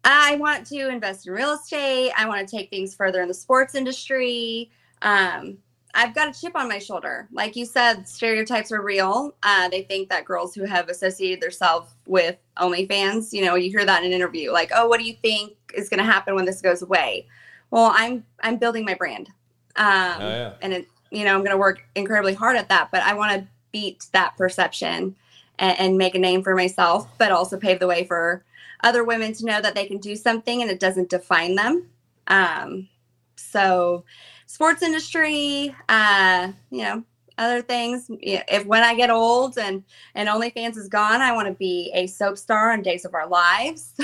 I 0.03 0.35
want 0.35 0.65
to 0.67 0.89
invest 0.89 1.27
in 1.27 1.33
real 1.33 1.53
estate. 1.53 2.11
I 2.15 2.27
want 2.27 2.47
to 2.47 2.55
take 2.55 2.69
things 2.69 2.95
further 2.95 3.21
in 3.21 3.27
the 3.27 3.33
sports 3.33 3.75
industry. 3.75 4.69
Um, 5.01 5.57
I've 5.93 6.13
got 6.13 6.27
a 6.35 6.39
chip 6.39 6.55
on 6.55 6.67
my 6.67 6.77
shoulder. 6.77 7.27
Like 7.31 7.55
you 7.55 7.65
said, 7.65 8.07
stereotypes 8.07 8.71
are 8.71 8.81
real. 8.81 9.35
Uh, 9.43 9.69
they 9.69 9.83
think 9.83 10.09
that 10.09 10.25
girls 10.25 10.53
who 10.53 10.65
have 10.65 10.89
associated 10.89 11.41
themselves 11.41 11.95
with 12.05 12.37
OnlyFans, 12.57 13.33
you 13.33 13.43
know, 13.43 13.55
you 13.55 13.69
hear 13.69 13.85
that 13.85 14.01
in 14.01 14.07
an 14.07 14.13
interview, 14.13 14.51
like, 14.51 14.71
"Oh, 14.75 14.87
what 14.87 14.99
do 14.99 15.05
you 15.05 15.13
think 15.21 15.53
is 15.73 15.89
going 15.89 15.99
to 15.99 16.03
happen 16.03 16.35
when 16.35 16.45
this 16.45 16.61
goes 16.61 16.81
away?" 16.81 17.27
Well, 17.71 17.91
I'm 17.95 18.25
I'm 18.41 18.57
building 18.57 18.85
my 18.85 18.93
brand, 18.93 19.29
um, 19.77 20.17
Oh, 20.19 20.27
yeah. 20.27 20.53
and 20.61 20.73
it, 20.73 20.87
you 21.11 21.23
know, 21.23 21.33
I'm 21.33 21.39
going 21.39 21.51
to 21.51 21.57
work 21.57 21.83
incredibly 21.95 22.33
hard 22.33 22.57
at 22.57 22.69
that. 22.69 22.89
But 22.91 23.01
I 23.03 23.13
want 23.13 23.31
to 23.41 23.47
beat 23.71 24.05
that 24.11 24.35
perception 24.37 25.15
and, 25.59 25.79
and 25.79 25.97
make 25.97 26.15
a 26.15 26.19
name 26.19 26.43
for 26.43 26.55
myself, 26.55 27.07
but 27.17 27.31
also 27.31 27.57
pave 27.57 27.79
the 27.79 27.87
way 27.87 28.05
for 28.05 28.43
other 28.83 29.03
women 29.03 29.33
to 29.33 29.45
know 29.45 29.61
that 29.61 29.75
they 29.75 29.85
can 29.85 29.97
do 29.97 30.15
something 30.15 30.61
and 30.61 30.69
it 30.69 30.79
doesn't 30.79 31.09
define 31.09 31.55
them. 31.55 31.87
Um, 32.27 32.89
so, 33.35 34.03
sports 34.45 34.81
industry, 34.81 35.75
uh, 35.89 36.51
you 36.69 36.83
know, 36.83 37.03
other 37.37 37.61
things. 37.61 38.07
If 38.09 38.65
when 38.65 38.83
I 38.83 38.95
get 38.95 39.09
old 39.09 39.57
and 39.57 39.83
and 40.13 40.29
OnlyFans 40.29 40.77
is 40.77 40.87
gone, 40.87 41.21
I 41.21 41.31
want 41.33 41.47
to 41.47 41.53
be 41.53 41.91
a 41.93 42.07
soap 42.07 42.37
star 42.37 42.71
on 42.71 42.81
Days 42.81 43.05
of 43.05 43.13
Our 43.13 43.27
Lives. 43.27 43.93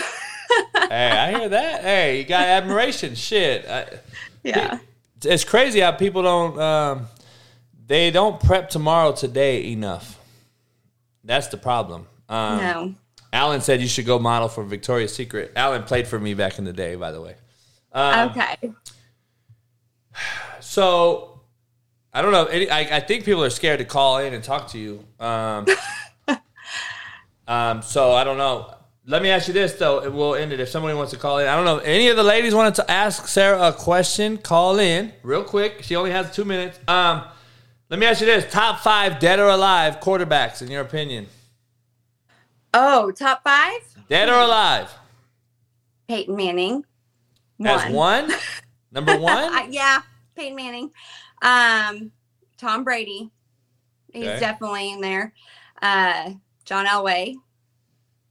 hey, 0.89 1.12
I 1.12 1.38
hear 1.38 1.49
that. 1.49 1.82
Hey, 1.82 2.20
you 2.20 2.26
got 2.26 2.47
admiration. 2.47 3.16
Shit. 3.16 3.68
I, 3.68 3.99
yeah, 4.43 4.80
it's 5.24 5.43
crazy 5.43 5.80
how 5.80 5.91
people 5.91 6.24
don't 6.24 6.60
um, 6.60 7.08
they 7.88 8.12
don't 8.12 8.39
prep 8.39 8.70
tomorrow 8.70 9.12
today 9.12 9.72
enough. 9.72 10.18
That's 11.24 11.47
the 11.47 11.57
problem. 11.57 12.07
Um, 12.30 12.57
no, 12.57 12.95
Alan 13.34 13.61
said 13.61 13.82
you 13.82 13.88
should 13.88 14.05
go 14.05 14.19
model 14.19 14.47
for 14.47 14.63
Victoria's 14.63 15.13
Secret. 15.13 15.51
Alan 15.55 15.84
played 15.84 16.07
for 16.07 16.19
me 16.19 16.34
back 16.34 16.57
in 16.57 16.65
the 16.65 16.74
day, 16.74 16.95
by 16.95 17.11
the 17.11 17.22
way. 17.22 17.36
Um, 17.93 18.30
okay, 18.30 18.74
So 20.59 21.32
I 22.13 22.22
don't 22.22 22.32
know. 22.32 22.45
Any, 22.45 22.69
I, 22.69 22.97
I 22.97 22.99
think 22.99 23.24
people 23.24 23.43
are 23.43 23.49
scared 23.49 23.80
to 23.80 23.86
call 23.86 24.17
in 24.19 24.34
and 24.34 24.43
talk 24.43 24.69
to 24.72 24.80
you. 24.80 25.05
Um, 25.19 25.65
um, 27.47 27.82
so 27.82 28.11
I 28.11 28.24
don't 28.24 28.38
know. 28.38 28.74
Let 29.05 29.24
me 29.24 29.30
ask 29.30 29.47
you 29.47 29.53
this 29.53 29.74
though. 29.74 29.99
and 29.99 30.13
We'll 30.13 30.36
end 30.36 30.51
it 30.53 30.59
if 30.59 30.69
somebody 30.69 30.93
wants 30.93 31.11
to 31.11 31.17
call 31.17 31.39
in. 31.39 31.47
I 31.47 31.55
don't 31.55 31.65
know. 31.65 31.78
If 31.78 31.86
Any 31.86 32.09
of 32.09 32.17
the 32.17 32.24
ladies 32.24 32.53
wanted 32.53 32.76
to 32.76 32.91
ask 32.91 33.28
Sarah 33.28 33.69
a 33.69 33.74
question? 33.74 34.38
Call 34.38 34.80
in 34.80 35.13
real 35.24 35.43
quick. 35.43 35.84
She 35.84 35.95
only 35.95 36.11
has 36.11 36.34
two 36.36 36.45
minutes. 36.45 36.80
Um, 36.88 37.24
let 37.92 38.00
me 38.00 38.08
ask 38.08 38.20
you 38.22 38.26
this: 38.26 38.52
top 38.52 38.80
five 38.80 39.20
dead 39.20 39.39
or 39.39 39.50
alive 39.50 40.00
quarterbacks 40.00 40.64
in 40.64 40.72
your 40.72 40.82
opinion? 40.82 41.28
Oh, 42.74 43.12
top 43.12 43.44
five: 43.44 43.82
Dead 44.10 44.30
or 44.30 44.39
alive? 44.39 44.92
Peyton 46.08 46.36
Manning. 46.36 46.84
As 47.64 47.94
one, 47.94 48.32
number 48.92 49.16
one. 49.20 49.72
Yeah, 49.72 50.02
Peyton 50.36 50.56
Manning. 50.56 50.89
Um, 51.44 52.12
Tom 52.58 52.84
Brady. 52.84 53.30
He's 54.12 54.26
Okay. 54.28 54.39
definitely 54.39 54.92
in 54.92 55.02
there. 55.02 55.34
Uh, 55.82 56.32
John 56.66 56.86
Elway. 56.86 57.36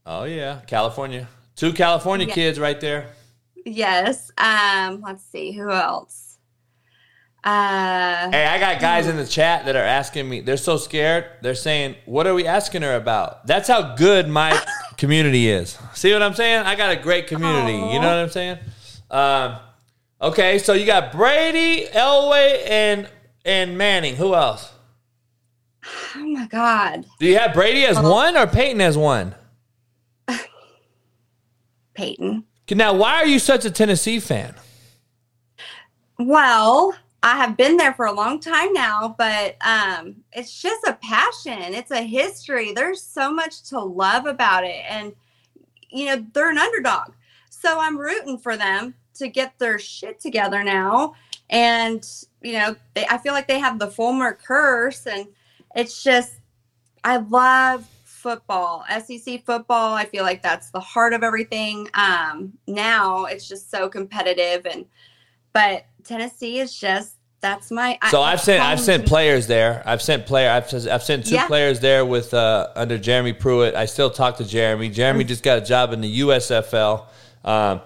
Oh 0.05 0.23
yeah, 0.25 0.61
California. 0.67 1.27
Two 1.55 1.71
California 1.73 2.27
Yeah. 2.27 2.33
kids 2.33 2.59
right 2.59 2.79
there. 2.81 3.11
Yes. 3.65 4.31
Um, 4.37 5.01
let's 5.01 5.23
see 5.23 5.51
who 5.51 5.69
else. 5.69 6.30
Uh, 7.43 8.29
Hey, 8.31 8.45
I 8.45 8.59
got 8.59 8.79
guys 8.79 9.07
in 9.07 9.17
the 9.17 9.25
chat 9.25 9.65
that 9.65 9.75
are 9.75 9.83
asking 9.83 10.29
me. 10.29 10.41
They're 10.41 10.57
so 10.57 10.77
scared. 10.77 11.25
They're 11.41 11.55
saying, 11.55 11.95
"What 12.05 12.27
are 12.27 12.35
we 12.35 12.45
asking 12.45 12.83
her 12.83 12.95
about?" 12.95 13.47
That's 13.47 13.67
how 13.67 13.95
good 13.95 14.27
my 14.29 14.61
community 14.97 15.49
is. 15.49 15.77
See 15.95 16.13
what 16.13 16.21
I'm 16.21 16.35
saying? 16.35 16.65
I 16.65 16.75
got 16.75 16.91
a 16.91 16.95
great 16.95 17.25
community. 17.27 17.73
You 17.73 17.99
know 17.99 18.07
what 18.07 18.17
I'm 18.23 18.29
saying? 18.29 18.59
Um, 19.09 19.55
okay, 20.21 20.59
so 20.59 20.73
you 20.73 20.85
got 20.85 21.11
Brady, 21.11 21.87
Elway, 21.87 22.69
and 22.69 23.09
and 23.43 23.75
Manning. 23.77 24.15
Who 24.17 24.35
else? 24.35 24.71
oh 26.15 26.19
my 26.27 26.45
God, 26.45 27.05
Do 27.19 27.25
you 27.25 27.39
have 27.39 27.53
Brady 27.55 27.85
as 27.85 27.99
one 27.99 28.37
or 28.37 28.45
Peyton 28.45 28.81
as 28.81 28.95
one? 28.95 29.33
Peyton. 31.95 32.45
Now, 32.69 32.93
why 32.93 33.15
are 33.15 33.25
you 33.25 33.39
such 33.39 33.65
a 33.65 33.71
Tennessee 33.71 34.19
fan? 34.19 34.55
Well, 36.17 36.93
I 37.23 37.37
have 37.37 37.55
been 37.55 37.77
there 37.77 37.93
for 37.93 38.07
a 38.07 38.13
long 38.13 38.39
time 38.39 38.73
now, 38.73 39.15
but 39.17 39.55
um, 39.61 40.15
it's 40.33 40.59
just 40.59 40.87
a 40.87 40.93
passion. 40.93 41.73
It's 41.73 41.91
a 41.91 42.01
history. 42.01 42.73
There's 42.73 43.01
so 43.01 43.31
much 43.31 43.61
to 43.69 43.79
love 43.79 44.25
about 44.25 44.63
it. 44.63 44.83
And, 44.89 45.13
you 45.89 46.05
know, 46.05 46.25
they're 46.33 46.49
an 46.49 46.57
underdog. 46.57 47.13
So 47.49 47.79
I'm 47.79 47.97
rooting 47.97 48.39
for 48.39 48.57
them 48.57 48.95
to 49.15 49.27
get 49.27 49.57
their 49.59 49.77
shit 49.77 50.19
together 50.19 50.63
now. 50.63 51.13
And, 51.51 52.07
you 52.41 52.53
know, 52.53 52.75
they, 52.95 53.05
I 53.05 53.19
feel 53.19 53.33
like 53.33 53.47
they 53.47 53.59
have 53.59 53.77
the 53.77 53.91
Fulmer 53.91 54.33
curse. 54.33 55.05
And 55.05 55.27
it's 55.75 56.03
just, 56.03 56.33
I 57.03 57.17
love 57.17 57.87
football, 58.03 58.83
SEC 58.89 59.43
football. 59.45 59.93
I 59.93 60.05
feel 60.05 60.23
like 60.23 60.41
that's 60.41 60.71
the 60.71 60.79
heart 60.79 61.13
of 61.13 61.21
everything. 61.21 61.87
Um, 61.93 62.53
now 62.65 63.25
it's 63.25 63.47
just 63.47 63.69
so 63.69 63.89
competitive. 63.89 64.65
And, 64.65 64.85
but 65.53 65.85
Tennessee 66.05 66.59
is 66.59 66.73
just, 66.77 67.15
that's 67.41 67.71
my. 67.71 67.97
I- 68.01 68.11
So 68.11 68.21
I've 68.21 68.39
sent 68.41 68.63
I've 68.63 68.79
sent 68.79 69.05
players 69.07 69.47
there. 69.47 69.81
I've 69.85 70.01
sent 70.01 70.25
player 70.27 70.49
I've 70.51 70.65
I've 70.87 71.03
sent 71.03 71.25
two 71.25 71.35
Yeah. 71.35 71.47
players 71.47 71.79
there 71.79 72.05
with 72.05 72.33
uh, 72.33 72.67
under 72.75 72.97
Jeremy 72.97 73.33
Pruitt. 73.33 73.73
I 73.75 73.85
still 73.85 74.09
talk 74.11 74.37
to 74.37 74.45
Jeremy. 74.45 74.89
Jeremy 74.89 75.23
just 75.23 75.41
got 75.43 75.57
a 75.57 75.61
job 75.61 75.91
in 75.93 76.01
the 76.01 76.19
USFL. 76.21 77.05
Um, 77.43 77.81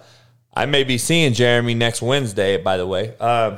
I 0.53 0.66
may 0.66 0.84
be 0.84 0.97
seeing 0.97 1.34
Jeremy 1.34 1.74
next 1.74 2.01
Wednesday. 2.01 2.57
By 2.57 2.76
the 2.78 2.86
way, 2.88 3.16
um, 3.18 3.57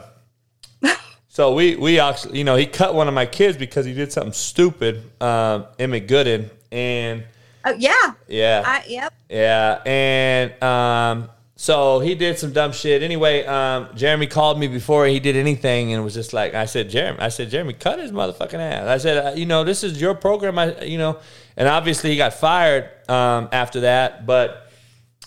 so 1.29 1.53
we 1.53 1.75
we 1.75 1.99
actually 1.99 2.37
you 2.37 2.43
know 2.43 2.55
he 2.55 2.65
cut 2.67 2.93
one 2.93 3.07
of 3.07 3.13
my 3.13 3.25
kids 3.25 3.57
because 3.57 3.85
he 3.85 3.93
did 3.93 4.11
something 4.11 4.33
stupid. 4.33 5.03
Um, 5.21 5.65
Emmett 5.79 6.07
Gooden 6.07 6.49
and 6.71 7.23
Oh, 7.65 7.73
yeah. 7.77 8.13
yeah 8.29 8.63
I, 8.65 8.83
yep. 8.87 9.13
yeah, 9.29 9.81
and 9.85 10.63
um, 10.63 11.29
so 11.59 11.99
he 11.99 12.13
did 12.13 12.37
some 12.37 12.53
dumb 12.53 12.71
shit. 12.71 13.01
Anyway, 13.01 13.43
um, 13.43 13.89
Jeremy 13.95 14.27
called 14.27 14.59
me 14.59 14.67
before 14.67 15.07
he 15.07 15.19
did 15.19 15.35
anything 15.35 15.91
and 15.91 16.03
was 16.03 16.13
just 16.13 16.31
like, 16.31 16.53
I 16.53 16.65
said, 16.65 16.87
Jeremy, 16.87 17.19
I 17.19 17.29
said, 17.29 17.49
Jeremy, 17.49 17.73
cut 17.73 17.97
his 17.97 18.11
motherfucking 18.11 18.59
ass. 18.59 18.87
I 18.87 18.97
said, 18.99 19.17
uh, 19.25 19.35
you 19.35 19.47
know, 19.47 19.63
this 19.63 19.83
is 19.83 19.99
your 19.99 20.13
program. 20.13 20.59
I, 20.59 20.79
you 20.83 20.99
know, 20.99 21.17
and 21.57 21.67
obviously 21.67 22.11
he 22.11 22.17
got 22.17 22.35
fired 22.35 22.91
um, 23.09 23.49
after 23.51 23.79
that. 23.81 24.27
But 24.27 24.69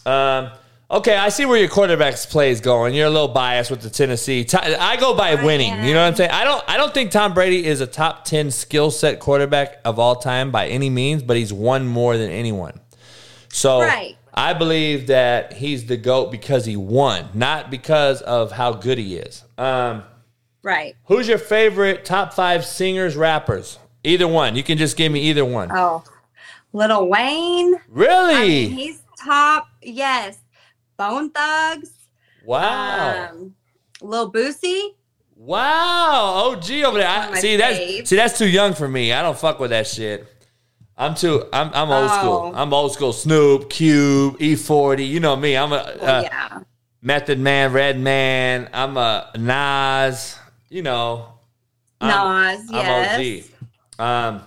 um, 0.07 0.53
okay, 0.89 1.17
I 1.17 1.31
see 1.31 1.47
where 1.47 1.59
your 1.59 1.69
quarterback's 1.69 2.27
play 2.27 2.53
is 2.53 2.61
going. 2.61 2.95
You're 2.95 3.09
a 3.09 3.11
little 3.11 3.27
biased 3.27 3.73
with 3.73 3.81
the 3.81 3.91
Tennessee. 3.91 4.47
I 4.53 4.99
go 5.01 5.17
by 5.17 5.35
winning. 5.35 5.83
You 5.85 5.95
know 5.95 6.01
what 6.01 6.11
I'm 6.11 6.15
saying? 6.15 6.31
I 6.31 6.45
don't. 6.45 6.63
I 6.69 6.77
don't 6.77 6.95
think 6.95 7.11
Tom 7.11 7.35
Brady 7.35 7.67
is 7.67 7.81
a 7.81 7.89
top 7.89 8.25
ten 8.25 8.53
skill 8.53 8.93
set 8.93 9.19
quarterback 9.19 9.81
of 9.85 9.99
all 9.99 10.15
time 10.15 10.53
by 10.53 10.69
any 10.69 10.91
means, 10.91 11.25
but 11.25 11.37
he's 11.37 11.53
won 11.53 11.89
more 11.89 12.17
than 12.17 12.31
anyone. 12.31 12.81
So 13.53 13.81
Right. 13.81 14.17
I 14.35 14.53
believe 14.55 15.09
that 15.09 15.55
he's 15.55 15.87
the 15.87 15.97
GOAT 15.97 16.31
because 16.31 16.65
he 16.65 16.77
won, 16.77 17.29
not 17.35 17.71
because 17.71 18.23
of 18.23 18.53
how 18.53 18.73
good 18.73 18.99
he 18.99 19.17
is. 19.17 19.45
Um, 19.59 20.05
Right. 20.63 20.95
who's 21.07 21.27
your 21.27 21.39
favorite 21.39 22.05
top 22.05 22.33
five 22.35 22.65
singers, 22.65 23.17
rappers? 23.17 23.79
Either 24.05 24.29
one. 24.29 24.57
You 24.57 24.63
can 24.63 24.79
just 24.79 24.97
give 24.97 25.11
me 25.11 25.21
either 25.23 25.45
one. 25.45 25.71
Oh, 25.73 26.05
Little 26.73 27.09
Wayne. 27.09 27.75
Really? 27.89 28.35
I 28.35 28.41
mean, 28.47 28.71
he's 28.71 29.03
top. 29.19 29.69
Yes. 29.83 30.39
Bone 30.97 31.31
Thugs. 31.31 31.91
wow. 32.45 33.29
Um, 33.33 33.55
Lil 34.03 34.31
Boosie. 34.33 34.95
wow. 35.37 36.53
OG 36.53 36.71
over 36.85 36.99
there. 36.99 37.09
I, 37.09 37.39
see 37.41 37.57
that's 37.57 38.09
see 38.09 38.17
that's 38.17 38.39
too 38.39 38.49
young 38.49 38.75
for 38.75 38.89
me. 38.89 39.13
I 39.13 39.23
don't 39.23 39.39
fuck 39.39 39.59
with 39.61 39.71
that 39.71 39.87
shit. 39.87 40.27
I'm 41.01 41.15
too. 41.15 41.45
I'm, 41.53 41.71
I'm 41.73 41.91
old 41.91 42.11
school. 42.11 42.53
Oh. 42.55 42.55
I'm 42.55 42.75
old 42.75 42.93
school. 42.93 43.13
Snoop, 43.15 43.71
Cube, 43.71 44.39
E40. 44.39 45.09
You 45.09 45.19
know 45.19 45.35
me. 45.35 45.57
I'm 45.57 45.73
a 45.73 45.77
uh, 45.77 45.97
Oh, 46.01 46.21
yeah. 46.21 46.61
Method 47.01 47.39
Man, 47.41 47.73
Redman. 47.73 48.69
I'm 48.75 48.97
a 48.99 49.31
Nas. 49.39 50.37
You 50.69 50.83
know. 50.83 51.27
I'm- 52.03 52.59
Nas. 52.59 52.69
I'm 52.71 52.75
yes. 52.75 53.49
OG. 53.99 54.05
Um, 54.05 54.43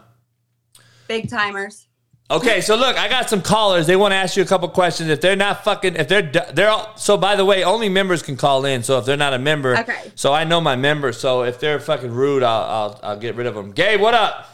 Big 1.08 1.28
Tymers. 1.28 1.86
okay, 2.32 2.62
so 2.62 2.76
look, 2.76 2.97
I 2.97 3.08
got 3.10 3.30
some 3.30 3.41
callers. 3.41 3.86
They 3.88 3.95
want 3.95 4.12
to 4.12 4.16
ask 4.16 4.38
you 4.38 4.43
a 4.43 4.45
couple 4.45 4.68
questions. 4.70 5.10
If 5.10 5.22
they're 5.22 5.36
not 5.36 5.64
fucking, 5.64 5.95
if 5.95 6.08
they're 6.08 6.22
they're 6.54 6.70
all, 6.70 6.95
so. 6.97 7.18
By 7.18 7.36
the 7.36 7.45
way, 7.45 7.64
only 7.64 7.89
members 7.89 8.22
can 8.24 8.38
call 8.38 8.66
in. 8.66 8.84
So 8.84 8.97
if 8.99 9.06
they're 9.06 9.18
not 9.18 9.34
a 9.34 9.39
member, 9.39 9.76
Okay. 9.78 10.12
So 10.16 10.34
I 10.34 10.43
know 10.43 10.62
my 10.62 10.76
members. 10.76 11.20
So 11.20 11.43
if 11.43 11.60
they're 11.60 11.80
fucking 11.80 12.12
rude, 12.12 12.43
I'll 12.43 12.64
I'll, 12.64 12.99
I'll 13.04 13.18
get 13.20 13.36
rid 13.36 13.47
of 13.47 13.56
them. 13.56 13.72
Gabe, 13.72 13.99
what 13.99 14.14
up? 14.14 14.49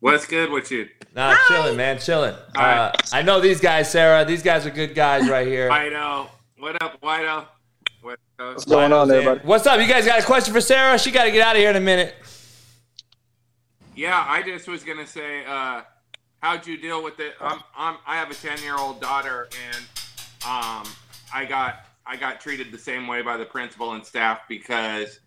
What's 0.00 0.26
good 0.26 0.50
with 0.50 0.70
you? 0.70 0.88
Nah, 1.14 1.34
chilling, 1.48 1.76
man, 1.76 1.98
chilling. 1.98 2.34
Uh, 2.54 2.92
I 3.12 3.22
know 3.22 3.40
these 3.40 3.60
guys, 3.60 3.90
Sarah. 3.90 4.24
These 4.24 4.42
guys 4.42 4.66
are 4.66 4.70
good 4.70 4.94
guys 4.94 5.28
right 5.28 5.46
here. 5.46 5.70
Whiteo. 5.70 6.28
What 6.58 6.82
up, 6.82 7.00
Whiteo? 7.00 7.46
What- 8.02 8.18
What's 8.38 8.66
going 8.66 8.92
on 8.92 9.08
there, 9.08 9.22
buddy? 9.24 9.40
What's 9.46 9.66
up? 9.66 9.80
You 9.80 9.86
guys 9.88 10.04
got 10.04 10.20
a 10.20 10.24
question 10.24 10.52
for 10.52 10.60
Sarah? 10.60 10.98
She 10.98 11.10
got 11.10 11.24
to 11.24 11.30
get 11.30 11.40
out 11.46 11.56
of 11.56 11.60
here 11.60 11.70
in 11.70 11.76
a 11.76 11.80
minute. 11.80 12.14
Yeah, 13.94 14.22
I 14.28 14.42
just 14.42 14.68
was 14.68 14.84
gonna 14.84 15.06
say, 15.06 15.42
uh, 15.46 15.80
how'd 16.42 16.66
you 16.66 16.76
deal 16.76 17.02
with 17.02 17.18
it? 17.18 17.32
I'm, 17.40 17.60
I'm, 17.74 17.96
I 18.06 18.16
have 18.16 18.30
a 18.30 18.34
ten 18.34 18.60
year 18.60 18.76
old 18.76 19.00
daughter, 19.00 19.48
and 19.70 19.76
um, 20.46 20.86
I 21.32 21.46
got, 21.48 21.86
I 22.04 22.16
got 22.16 22.38
treated 22.42 22.70
the 22.70 22.78
same 22.78 23.06
way 23.06 23.22
by 23.22 23.38
the 23.38 23.46
principal 23.46 23.94
and 23.94 24.04
staff 24.04 24.40
because 24.50 25.20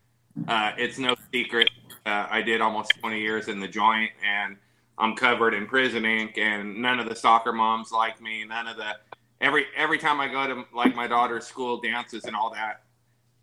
uh, 0.48 0.74
it's 0.78 1.00
no 1.00 1.16
secret. 1.34 1.72
Uh, 2.06 2.28
I 2.30 2.42
did 2.42 2.62
almost 2.62 2.92
20 3.00 3.20
years 3.20 3.48
in 3.48 3.60
the 3.60 3.68
joint, 3.68 4.12
and 4.26 4.58
I'm 4.98 5.16
covered 5.16 5.54
in 5.54 5.66
prison 5.66 6.06
ink. 6.06 6.38
And 6.38 6.82
none 6.82 7.00
of 7.00 7.08
the 7.08 7.16
soccer 7.16 7.54
moms 7.54 7.92
like 7.92 8.22
me. 8.22 8.46
None 8.46 8.68
of 8.68 8.78
the 8.78 8.96
every 9.42 9.66
every 9.76 9.98
time 9.98 10.20
I 10.20 10.28
go 10.28 10.48
to 10.48 10.66
like 10.74 10.96
my 10.96 11.08
daughter's 11.08 11.46
school 11.46 11.80
dances 11.80 12.26
and 12.26 12.36
all 12.36 12.52
that. 12.54 12.84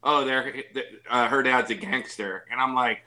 Oh, 0.02 0.24
they're 0.24 0.54
uh, 1.11 1.28
her 1.28 1.42
dad's 1.42 1.70
a 1.70 1.74
gangster, 1.74 2.44
and 2.50 2.61
I'm 2.61 2.74
like, 2.74 3.00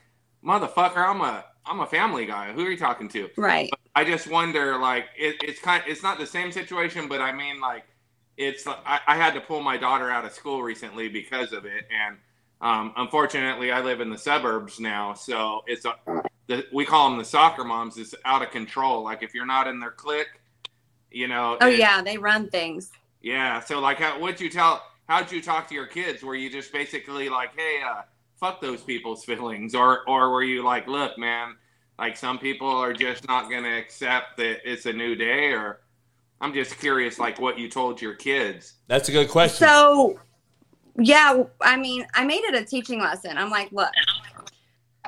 motherfucker, 0.43 0.97
I'm 0.97 1.21
a 1.21 1.45
I'm 1.65 1.81
a 1.81 1.85
family 1.85 2.25
guy. 2.25 2.51
Who 2.51 2.65
are 2.65 2.71
you 2.71 2.77
talking 2.77 3.07
to? 3.09 3.29
Right. 3.37 3.69
I 3.95 4.03
just 4.03 4.29
wonder, 4.29 4.77
like, 4.77 5.05
it, 5.17 5.35
it's 5.43 5.59
kind, 5.59 5.83
it's 5.85 6.01
not 6.01 6.17
the 6.17 6.25
same 6.25 6.51
situation, 6.51 7.07
but 7.07 7.21
I 7.21 7.31
mean, 7.31 7.59
like, 7.59 7.83
it's 8.37 8.65
I, 8.65 8.99
I 9.07 9.15
had 9.15 9.33
to 9.33 9.41
pull 9.41 9.61
my 9.61 9.77
daughter 9.77 10.09
out 10.09 10.25
of 10.25 10.31
school 10.31 10.63
recently 10.63 11.09
because 11.09 11.51
of 11.51 11.65
it, 11.65 11.85
and 11.91 12.17
um, 12.61 12.93
unfortunately, 12.97 13.71
I 13.71 13.81
live 13.81 14.01
in 14.01 14.09
the 14.09 14.17
suburbs 14.17 14.79
now, 14.79 15.13
so 15.13 15.61
it's 15.67 15.85
a, 15.85 15.93
the, 16.47 16.65
we 16.73 16.85
call 16.85 17.09
them 17.09 17.17
the 17.17 17.25
soccer 17.25 17.63
moms. 17.63 17.97
It's 17.97 18.13
out 18.25 18.41
of 18.41 18.51
control. 18.51 19.03
Like, 19.03 19.23
if 19.23 19.33
you're 19.33 19.45
not 19.45 19.67
in 19.67 19.79
their 19.79 19.91
clique, 19.91 20.41
you 21.11 21.27
know. 21.27 21.57
Oh 21.61 21.67
it- 21.67 21.79
yeah, 21.79 22.01
they 22.01 22.17
run 22.17 22.49
things. 22.49 22.91
yeah. 23.21 23.59
So, 23.61 23.79
like, 23.79 23.99
how, 23.99 24.19
what'd 24.19 24.41
you 24.41 24.49
tell? 24.49 24.83
How'd 25.07 25.31
you 25.31 25.41
talk 25.41 25.67
to 25.69 25.73
your 25.75 25.87
kids? 25.87 26.21
Were 26.21 26.35
you 26.35 26.49
just 26.51 26.71
basically 26.71 27.29
like, 27.29 27.51
"Hey, 27.57 27.77
uh, 27.87 28.01
fuck 28.39 28.61
those 28.61 28.81
people's 28.81 29.23
feelings," 29.25 29.73
or 29.73 30.07
or 30.07 30.29
were 30.31 30.43
you 30.43 30.63
like, 30.63 30.87
"Look, 30.87 31.17
man, 31.17 31.55
like 31.97 32.15
some 32.17 32.37
people 32.39 32.67
are 32.69 32.93
just 32.93 33.27
not 33.27 33.49
gonna 33.49 33.77
accept 33.77 34.37
that 34.37 34.59
it's 34.69 34.85
a 34.85 34.93
new 34.93 35.15
day," 35.15 35.51
or 35.53 35.79
I'm 36.41 36.53
just 36.53 36.77
curious, 36.79 37.19
like, 37.19 37.39
what 37.39 37.57
you 37.59 37.69
told 37.69 38.01
your 38.01 38.13
kids. 38.15 38.75
That's 38.87 39.09
a 39.09 39.11
good 39.11 39.29
question. 39.29 39.67
So, 39.67 40.19
yeah, 40.99 41.43
I 41.61 41.77
mean, 41.77 42.05
I 42.13 42.25
made 42.25 42.43
it 42.43 42.55
a 42.55 42.63
teaching 42.63 42.99
lesson. 42.99 43.37
I'm 43.37 43.49
like, 43.49 43.71
look, 43.71 43.91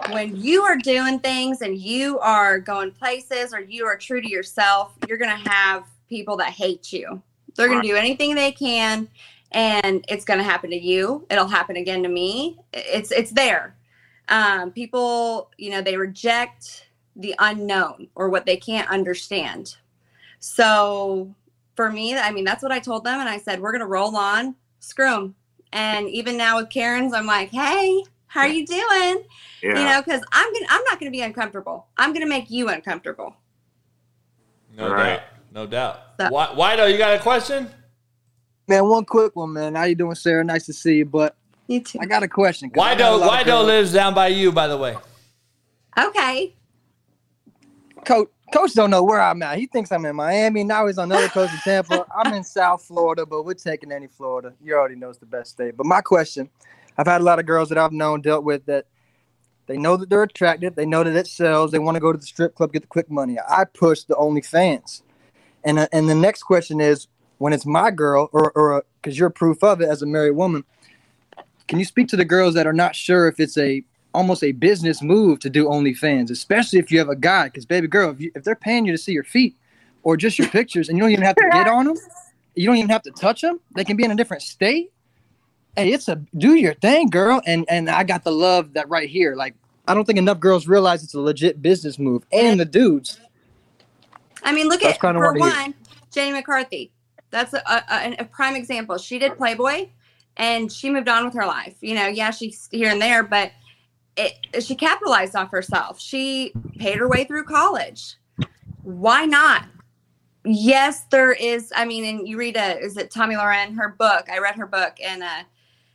when 0.10 0.36
you 0.36 0.64
are 0.64 0.78
doing 0.78 1.20
things 1.20 1.62
and 1.62 1.78
you 1.78 2.20
are 2.20 2.60
going 2.60 2.92
places 2.92 3.54
or 3.54 3.60
you 3.60 3.86
are 3.86 3.98
true 3.98 4.22
to 4.22 4.30
yourself, 4.30 4.94
you're 5.08 5.18
going 5.18 5.36
to 5.36 5.50
have 5.50 5.86
people 6.10 6.38
that 6.38 6.50
hate 6.50 6.92
you. 6.92 7.22
They're 7.56 7.68
going 7.68 7.82
to 7.82 7.88
do 7.88 7.96
anything 7.96 8.36
they 8.36 8.52
can 8.52 9.08
and 9.52 10.06
it's 10.08 10.26
going 10.26 10.38
to 10.38 10.44
happen 10.44 10.70
to 10.70 10.80
you. 10.80 11.26
It'll 11.30 11.48
happen 11.48 11.76
again 11.76 12.04
to 12.04 12.10
me. 12.10 12.60
It's 12.74 13.12
it's 13.12 13.32
there. 13.32 13.76
Um, 14.30 14.72
people, 14.72 15.52
you 15.58 15.72
know, 15.72 15.82
they 15.82 15.98
reject 15.98 16.88
the 17.16 17.36
unknown 17.40 18.08
or 18.16 18.30
what 18.30 18.46
they 18.46 18.56
can't 18.56 18.90
understand. 18.90 19.76
So 20.40 21.34
for 21.76 21.92
me, 21.92 22.18
I 22.18 22.32
mean, 22.32 22.46
that's 22.46 22.64
what 22.64 22.72
I 22.72 22.80
told 22.80 23.04
them. 23.04 23.20
And 23.20 23.28
I 23.28 23.38
said, 23.38 23.60
we're 23.60 23.74
going 23.74 23.82
to 23.82 23.88
roll 23.88 24.16
on, 24.16 24.56
screw 24.80 25.14
'em. 25.14 25.36
And 25.74 26.10
even 26.10 26.38
now 26.38 26.58
with 26.58 26.70
Karen's, 26.70 27.14
I'm 27.14 27.26
like, 27.26 27.50
hey, 27.50 28.04
how 28.28 28.42
are 28.42 28.48
you 28.48 28.66
doing? 28.66 29.24
You 29.62 29.74
know, 29.74 30.02
because 30.04 30.22
I'm 30.32 30.52
gonna, 30.54 30.66
I'm 30.70 30.84
not 30.86 31.00
going 31.00 31.12
to 31.12 31.16
be 31.16 31.22
uncomfortable. 31.22 31.88
I'm 31.98 32.12
going 32.14 32.24
to 32.26 32.30
make 32.30 32.50
you 32.50 32.70
uncomfortable. 32.70 33.36
No 34.76 34.90
Right. 34.92 35.18
doubt. 35.18 35.24
No 35.54 35.68
doubt. 35.68 36.00
So- 36.20 36.30
Why, 36.30 36.48
Whiteo, 36.48 36.92
you 36.92 36.98
got 36.98 37.14
a 37.14 37.20
question? 37.20 37.70
Man, 38.68 38.88
one 38.88 39.06
quick 39.06 39.36
one, 39.36 39.54
man. 39.54 39.76
How 39.76 39.84
you 39.84 39.96
doing, 39.96 40.16
Sarah? 40.16 40.44
Nice 40.44 40.66
to 40.68 40.74
see 40.74 40.98
you. 40.98 41.06
But 41.06 41.36
You 41.68 41.82
too. 41.82 42.00
I 42.02 42.06
got 42.06 42.24
a 42.24 42.28
question. 42.28 42.72
I 42.80 42.96
got 42.96 43.22
a 43.22 43.26
Wido, 43.26 43.30
Wido 43.44 43.66
lives 43.66 43.92
down 43.94 44.14
by 44.14 44.28
you, 44.28 44.52
by 44.52 44.68
the 44.68 44.78
way. 44.78 44.96
Okay. 46.00 46.56
Coach, 48.06 48.30
Coach 48.52 48.74
don't 48.74 48.90
know 48.90 49.04
where 49.04 49.22
I'm 49.22 49.42
at. 49.44 49.58
He 49.58 49.66
thinks 49.66 49.92
I'm 49.92 50.06
in 50.06 50.16
Miami. 50.16 50.64
Now 50.64 50.88
he's 50.88 50.98
on 50.98 51.10
the 51.10 51.16
other 51.16 51.30
coast 51.30 51.54
of 51.54 51.62
Tampa. 51.62 52.06
I'm 52.16 52.34
in 52.34 52.44
South 52.44 52.84
Florida, 52.84 53.26
but 53.26 53.44
we're 53.44 53.54
taking 53.54 53.92
any 53.92 54.08
Florida. 54.08 54.54
You 54.62 54.74
already 54.76 54.96
know 54.96 55.10
it's 55.10 55.20
the 55.20 55.26
best 55.26 55.52
state. 55.52 55.78
But 55.78 55.86
my 55.86 56.02
question, 56.02 56.50
I've 56.98 57.08
had 57.08 57.22
a 57.22 57.24
lot 57.24 57.40
of 57.40 57.46
girls 57.46 57.70
that 57.70 57.78
I've 57.78 57.94
known 57.94 58.22
dealt 58.22 58.44
with 58.44 58.66
that 58.66 58.86
they 59.68 59.78
know 59.78 59.96
that 59.96 60.10
they're 60.10 60.24
attractive. 60.24 60.76
They 60.76 60.86
know 60.86 61.04
that 61.04 61.16
it 61.16 61.28
sells. 61.28 61.72
They 61.72 61.80
want 61.80 61.96
to 61.96 62.02
go 62.02 62.12
to 62.12 62.18
the 62.18 62.26
strip 62.26 62.56
club, 62.56 62.74
get 62.74 62.82
the 62.82 62.88
quick 62.88 63.10
money. 63.10 63.38
I 63.40 63.64
push 63.64 64.04
the 64.04 64.16
OnlyFans. 64.16 65.02
And 65.64 65.80
uh, 65.80 65.88
and 65.94 66.10
the 66.10 66.16
next 66.16 66.44
question 66.44 66.82
is, 66.82 67.08
when 67.38 67.54
it's 67.54 67.66
my 67.66 67.90
girl, 67.90 68.30
or 68.34 68.52
or 68.52 68.84
because 69.02 69.18
you're 69.18 69.30
proof 69.30 69.64
of 69.64 69.80
it 69.80 69.88
as 69.88 70.02
a 70.02 70.06
married 70.06 70.36
woman, 70.36 70.66
can 71.68 71.80
you 71.80 71.86
speak 71.86 72.10
to 72.10 72.18
the 72.18 72.26
girls 72.26 72.54
that 72.56 72.68
are 72.68 72.74
not 72.74 72.96
sure 72.96 73.28
if 73.28 73.40
it's 73.40 73.58
a 73.58 73.84
almost 74.14 74.44
a 74.44 74.52
business 74.52 75.02
move 75.02 75.40
to 75.40 75.50
do 75.50 75.66
OnlyFans, 75.66 76.30
especially 76.30 76.80
if 76.80 76.92
you 76.92 77.00
have 77.00 77.10
a 77.10 77.16
guy? 77.16 77.46
Because 77.46 77.66
baby 77.66 77.88
girl, 77.88 78.12
if, 78.12 78.20
you, 78.20 78.32
if 78.36 78.44
they're 78.44 78.56
paying 78.56 78.86
you 78.86 78.92
to 78.92 78.98
see 78.98 79.12
your 79.12 79.24
feet 79.24 79.56
or 80.04 80.18
just 80.18 80.40
your 80.40 80.48
pictures, 80.50 80.90
and 80.90 80.98
you 80.98 81.04
don't 81.04 81.12
even 81.12 81.26
have 81.26 81.36
to 81.36 81.50
get 81.52 81.68
on 81.68 81.86
them, 81.86 81.98
you 82.56 82.66
don't 82.66 82.78
even 82.78 82.90
have 82.90 83.04
to 83.04 83.12
touch 83.12 83.42
them. 83.42 83.60
They 83.76 83.84
can 83.84 83.98
be 83.98 84.04
in 84.04 84.12
a 84.12 84.16
different 84.16 84.44
state. 84.44 84.92
Hey, 85.76 85.94
it's 85.94 86.08
a 86.10 86.22
do 86.38 86.56
your 86.56 86.74
thing, 86.74 87.10
girl. 87.10 87.42
And 87.46 87.66
and 87.70 87.90
I 87.90 88.04
got 88.04 88.24
the 88.24 88.32
love 88.32 88.74
that 88.74 88.90
right 88.90 89.10
here. 89.10 89.36
Like 89.36 89.56
I 89.88 89.94
don't 89.94 90.06
think 90.06 90.20
enough 90.20 90.40
girls 90.40 90.68
realize 90.68 91.04
it's 91.04 91.14
a 91.14 91.20
legit 91.20 91.62
business 91.62 91.98
move, 91.98 92.24
and 92.32 92.60
the 92.60 92.66
dudes. 92.66 93.20
I 94.44 94.52
mean, 94.52 94.68
look 94.68 94.82
That's 94.82 94.96
at 94.96 95.14
for 95.14 95.34
one, 95.34 95.74
Jenny 96.12 96.32
McCarthy. 96.32 96.92
That's 97.30 97.54
a, 97.54 97.62
a, 97.68 98.16
a 98.20 98.26
prime 98.26 98.56
example. 98.56 98.98
She 98.98 99.18
did 99.20 99.38
Playboy, 99.38 99.88
and 100.38 100.72
she 100.72 100.90
moved 100.90 101.08
on 101.08 101.26
with 101.26 101.34
her 101.36 101.46
life. 101.46 101.76
You 101.80 101.96
know, 101.96 102.08
yeah, 102.08 102.32
she's 102.32 102.68
here 102.72 102.90
and 102.90 103.02
there, 103.02 103.24
but 103.24 103.52
it, 104.18 104.64
she 104.64 104.76
capitalized 104.76 105.36
off 105.36 105.52
herself. 105.52 106.00
She 106.00 106.54
paid 106.78 106.98
her 106.98 107.08
way 107.08 107.24
through 107.24 107.46
college. 107.46 108.16
Why 108.84 109.26
not? 109.26 109.66
Yes, 110.44 111.06
there 111.12 111.32
is. 111.34 111.72
I 111.76 111.86
mean, 111.86 112.04
and 112.06 112.28
you 112.28 112.38
read 112.38 112.58
a 112.58 112.80
is 112.80 112.98
it 112.98 113.12
Tommy 113.12 113.36
Loren? 113.36 113.76
Her 113.76 113.90
book. 113.90 114.28
I 114.32 114.40
read 114.40 114.56
her 114.56 114.66
book, 114.66 114.98
and 115.04 115.22
uh, 115.22 115.44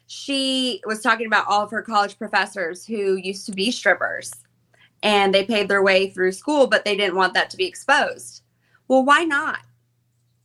she 0.07 0.81
was 0.87 1.03
talking 1.03 1.27
about 1.27 1.47
all 1.49 1.65
of 1.65 1.71
her 1.71 1.83
college 1.83 2.17
professors 2.17 2.87
who 2.87 3.17
used 3.17 3.47
to 3.47 3.53
be 3.53 3.71
strippers 3.71 4.33
and 5.03 5.35
they 5.35 5.45
paid 5.45 5.69
their 5.69 5.83
way 5.83 6.11
through 6.11 6.33
school, 6.33 6.67
but 6.67 6.85
they 6.85 6.97
didn't 6.97 7.17
want 7.17 7.35
that 7.35 7.51
to 7.51 7.57
be 7.57 7.67
exposed. 7.67 8.43
Well, 8.89 9.05
why 9.05 9.25
not? 9.25 9.61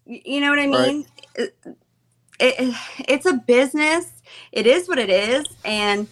You 0.06 0.42
know 0.42 0.50
what 0.50 0.60
I 0.60 0.68
Right. 0.68 0.88
mean? 0.88 1.06
It, 1.36 1.56
it, 2.40 2.76
it's 3.08 3.26
a 3.26 3.34
business. 3.34 4.12
It 4.52 4.68
is 4.68 4.88
what 4.88 4.98
it 5.00 5.10
is. 5.10 5.46
And 5.64 6.08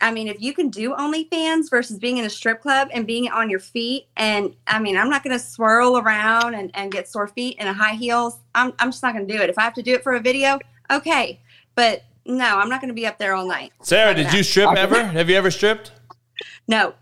I 0.00 0.10
mean, 0.12 0.28
if 0.28 0.40
you 0.40 0.52
can 0.52 0.68
do 0.68 0.94
OnlyFans 0.94 1.70
versus 1.70 1.98
being 1.98 2.18
in 2.18 2.26
a 2.26 2.30
strip 2.30 2.60
club 2.60 2.88
and 2.92 3.06
being 3.06 3.30
on 3.30 3.48
your 3.48 3.60
feet, 3.60 4.08
and 4.16 4.54
I 4.66 4.78
mean, 4.78 4.96
I'm 4.96 5.08
not 5.08 5.24
going 5.24 5.36
to 5.36 5.42
swirl 5.42 5.96
around 5.98 6.54
and, 6.54 6.70
and 6.74 6.92
get 6.92 7.08
sore 7.08 7.28
feet 7.28 7.56
in 7.58 7.66
a 7.66 7.72
high 7.72 7.94
heels. 7.94 8.38
I'm, 8.54 8.74
I'm 8.78 8.90
just 8.90 9.02
not 9.02 9.14
going 9.14 9.26
to 9.26 9.32
do 9.32 9.40
it. 9.40 9.48
If 9.48 9.58
I 9.58 9.62
have 9.62 9.74
to 9.74 9.82
do 9.82 9.94
it 9.94 10.02
for 10.02 10.14
a 10.14 10.20
video, 10.20 10.58
okay. 10.90 11.40
But 11.74 12.04
no, 12.26 12.58
I'm 12.58 12.68
not 12.68 12.80
going 12.80 12.88
to 12.88 12.94
be 12.94 13.06
up 13.06 13.18
there 13.18 13.34
all 13.34 13.46
night. 13.46 13.72
Sarah, 13.82 14.14
did 14.14 14.32
you 14.32 14.42
strip 14.42 14.70
ever? 14.76 15.02
Have 15.02 15.30
you 15.30 15.36
ever 15.36 15.50
stripped? 15.50 15.92
No. 16.68 16.94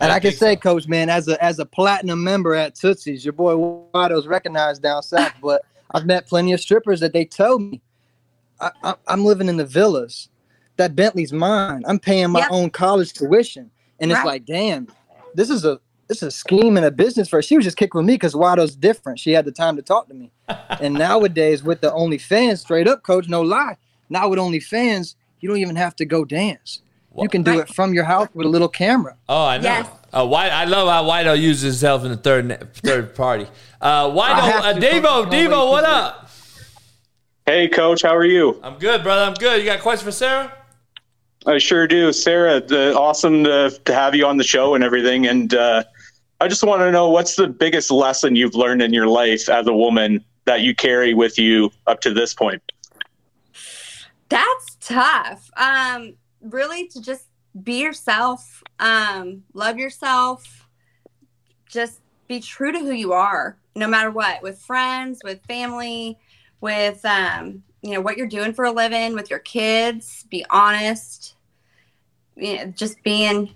And 0.00 0.12
I 0.12 0.20
can 0.20 0.32
say, 0.32 0.54
Coach, 0.54 0.86
man, 0.86 1.08
as 1.08 1.26
a 1.26 1.42
as 1.42 1.58
a 1.58 1.66
platinum 1.66 2.22
member 2.22 2.54
at 2.54 2.74
Tootsie's, 2.76 3.24
your 3.24 3.32
boy 3.32 3.54
Wado's 3.54 4.26
recognized 4.26 4.82
down 4.82 5.02
south. 5.02 5.32
But 5.42 5.62
I've 5.92 6.06
met 6.06 6.26
plenty 6.28 6.52
of 6.52 6.60
strippers 6.60 7.00
that 7.00 7.12
they 7.12 7.24
tell 7.24 7.58
me, 7.58 7.80
I, 8.60 8.70
I, 8.84 8.94
I'm 9.08 9.24
living 9.24 9.48
in 9.48 9.56
the 9.56 9.64
villas. 9.64 10.28
That 10.78 10.96
Bentley's 10.96 11.32
mine. 11.32 11.82
I'm 11.86 11.98
paying 11.98 12.30
my 12.30 12.40
Yep. 12.40 12.48
own 12.52 12.70
college 12.70 13.12
tuition, 13.12 13.70
and 14.00 14.10
it's 14.10 14.24
like, 14.24 14.46
damn, 14.46 14.88
this 15.34 15.50
is 15.50 15.64
a 15.64 15.78
this 16.06 16.18
is 16.18 16.28
a 16.28 16.30
scheme 16.30 16.76
and 16.78 16.86
a 16.86 16.90
business 16.90 17.28
for 17.28 17.36
her. 17.36 17.42
She 17.42 17.56
was 17.56 17.64
just 17.66 17.76
kicking 17.76 17.98
with 17.98 18.06
me 18.06 18.14
because 18.14 18.32
Wado's 18.32 18.74
different. 18.74 19.18
She 19.18 19.32
had 19.32 19.44
the 19.44 19.52
time 19.52 19.76
to 19.76 19.82
talk 19.82 20.08
to 20.08 20.14
me. 20.14 20.30
and 20.80 20.94
nowadays, 20.94 21.62
with 21.62 21.82
the 21.82 21.90
OnlyFans, 21.90 22.60
straight 22.60 22.88
up, 22.88 23.02
Coach, 23.02 23.28
no 23.28 23.42
lie. 23.42 23.76
Now 24.08 24.28
with 24.30 24.38
OnlyFans, 24.38 25.16
you 25.40 25.48
don't 25.50 25.58
even 25.58 25.76
have 25.76 25.94
to 25.96 26.06
go 26.06 26.24
dance. 26.24 26.80
You 27.20 27.28
can 27.28 27.42
do 27.42 27.58
it 27.58 27.68
from 27.68 27.92
your 27.92 28.04
house 28.04 28.28
with 28.32 28.46
a 28.46 28.48
little 28.48 28.68
camera. 28.68 29.16
Oh, 29.28 29.44
I 29.44 29.58
know. 29.58 29.86
Uh, 30.12 30.24
White, 30.26 30.50
I 30.52 30.64
love 30.64 30.88
how 30.88 31.02
Whiteo 31.04 31.38
uses 31.38 31.62
himself 31.62 32.04
in 32.04 32.10
the 32.12 32.16
third 32.16 32.46
ne- 32.46 32.56
third 32.74 33.14
party. 33.16 33.46
Uh, 33.80 34.06
Whiteo, 34.08 34.20
I 34.30 34.50
have 34.50 34.64
uh, 34.76 34.80
Devo, 34.80 35.26
Devo, 35.30 35.68
what 35.70 35.84
up? 35.84 36.30
Hey, 37.44 37.66
Coach, 37.68 38.02
how 38.02 38.14
are 38.14 38.24
you? 38.24 38.60
I'm 38.62 38.78
good, 38.78 39.02
brother. 39.02 39.22
I'm 39.24 39.34
good. 39.34 39.58
You 39.60 39.66
got 39.66 39.78
a 39.80 39.82
question 39.82 40.04
for 40.06 40.12
Sarah? 40.12 40.52
I 41.46 41.58
sure 41.58 41.86
do, 41.86 42.12
Sarah. 42.12 42.62
Uh, 42.70 42.92
awesome 42.94 43.44
to, 43.44 43.70
to 43.84 43.94
have 43.94 44.14
you 44.14 44.26
on 44.26 44.36
the 44.36 44.44
show 44.44 44.74
and 44.74 44.82
everything. 44.82 45.26
And 45.26 45.54
uh, 45.54 45.84
I 46.40 46.48
just 46.48 46.62
want 46.62 46.80
to 46.80 46.90
know 46.90 47.08
what's 47.10 47.36
the 47.36 47.46
biggest 47.46 47.90
lesson 47.90 48.36
you've 48.36 48.54
learned 48.54 48.82
in 48.82 48.92
your 48.92 49.06
life 49.06 49.48
as 49.48 49.66
a 49.66 49.72
woman 49.72 50.24
that 50.48 50.62
you 50.62 50.74
carry 50.74 51.12
with 51.12 51.38
you 51.38 51.70
up 51.86 52.00
to 52.00 52.12
this 52.12 52.32
point? 52.32 52.62
That's 54.30 54.76
tough. 54.80 55.50
Um, 55.56 56.14
really 56.40 56.88
to 56.88 57.02
just 57.02 57.26
be 57.62 57.82
yourself, 57.82 58.62
um, 58.80 59.44
love 59.52 59.78
yourself, 59.78 60.66
just 61.68 62.00
be 62.28 62.40
true 62.40 62.72
to 62.72 62.78
who 62.78 62.92
you 62.92 63.12
are, 63.12 63.58
no 63.76 63.86
matter 63.86 64.10
what, 64.10 64.42
with 64.42 64.58
friends, 64.58 65.20
with 65.22 65.42
family, 65.44 66.18
with 66.62 67.04
um, 67.04 67.62
you 67.82 67.92
know, 67.92 68.00
what 68.00 68.16
you're 68.16 68.26
doing 68.26 68.52
for 68.52 68.64
a 68.64 68.72
living, 68.72 69.14
with 69.14 69.30
your 69.30 69.38
kids, 69.38 70.24
be 70.30 70.44
honest. 70.50 71.34
You 72.36 72.56
know, 72.56 72.64
just 72.66 73.02
being, 73.02 73.54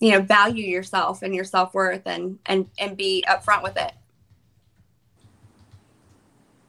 you 0.00 0.12
know, 0.12 0.20
value 0.20 0.64
yourself 0.64 1.22
and 1.22 1.34
your 1.34 1.44
self 1.44 1.74
worth 1.74 2.02
and 2.06 2.38
and 2.46 2.68
and 2.78 2.96
be 2.96 3.24
upfront 3.28 3.62
with 3.62 3.76
it. 3.76 3.92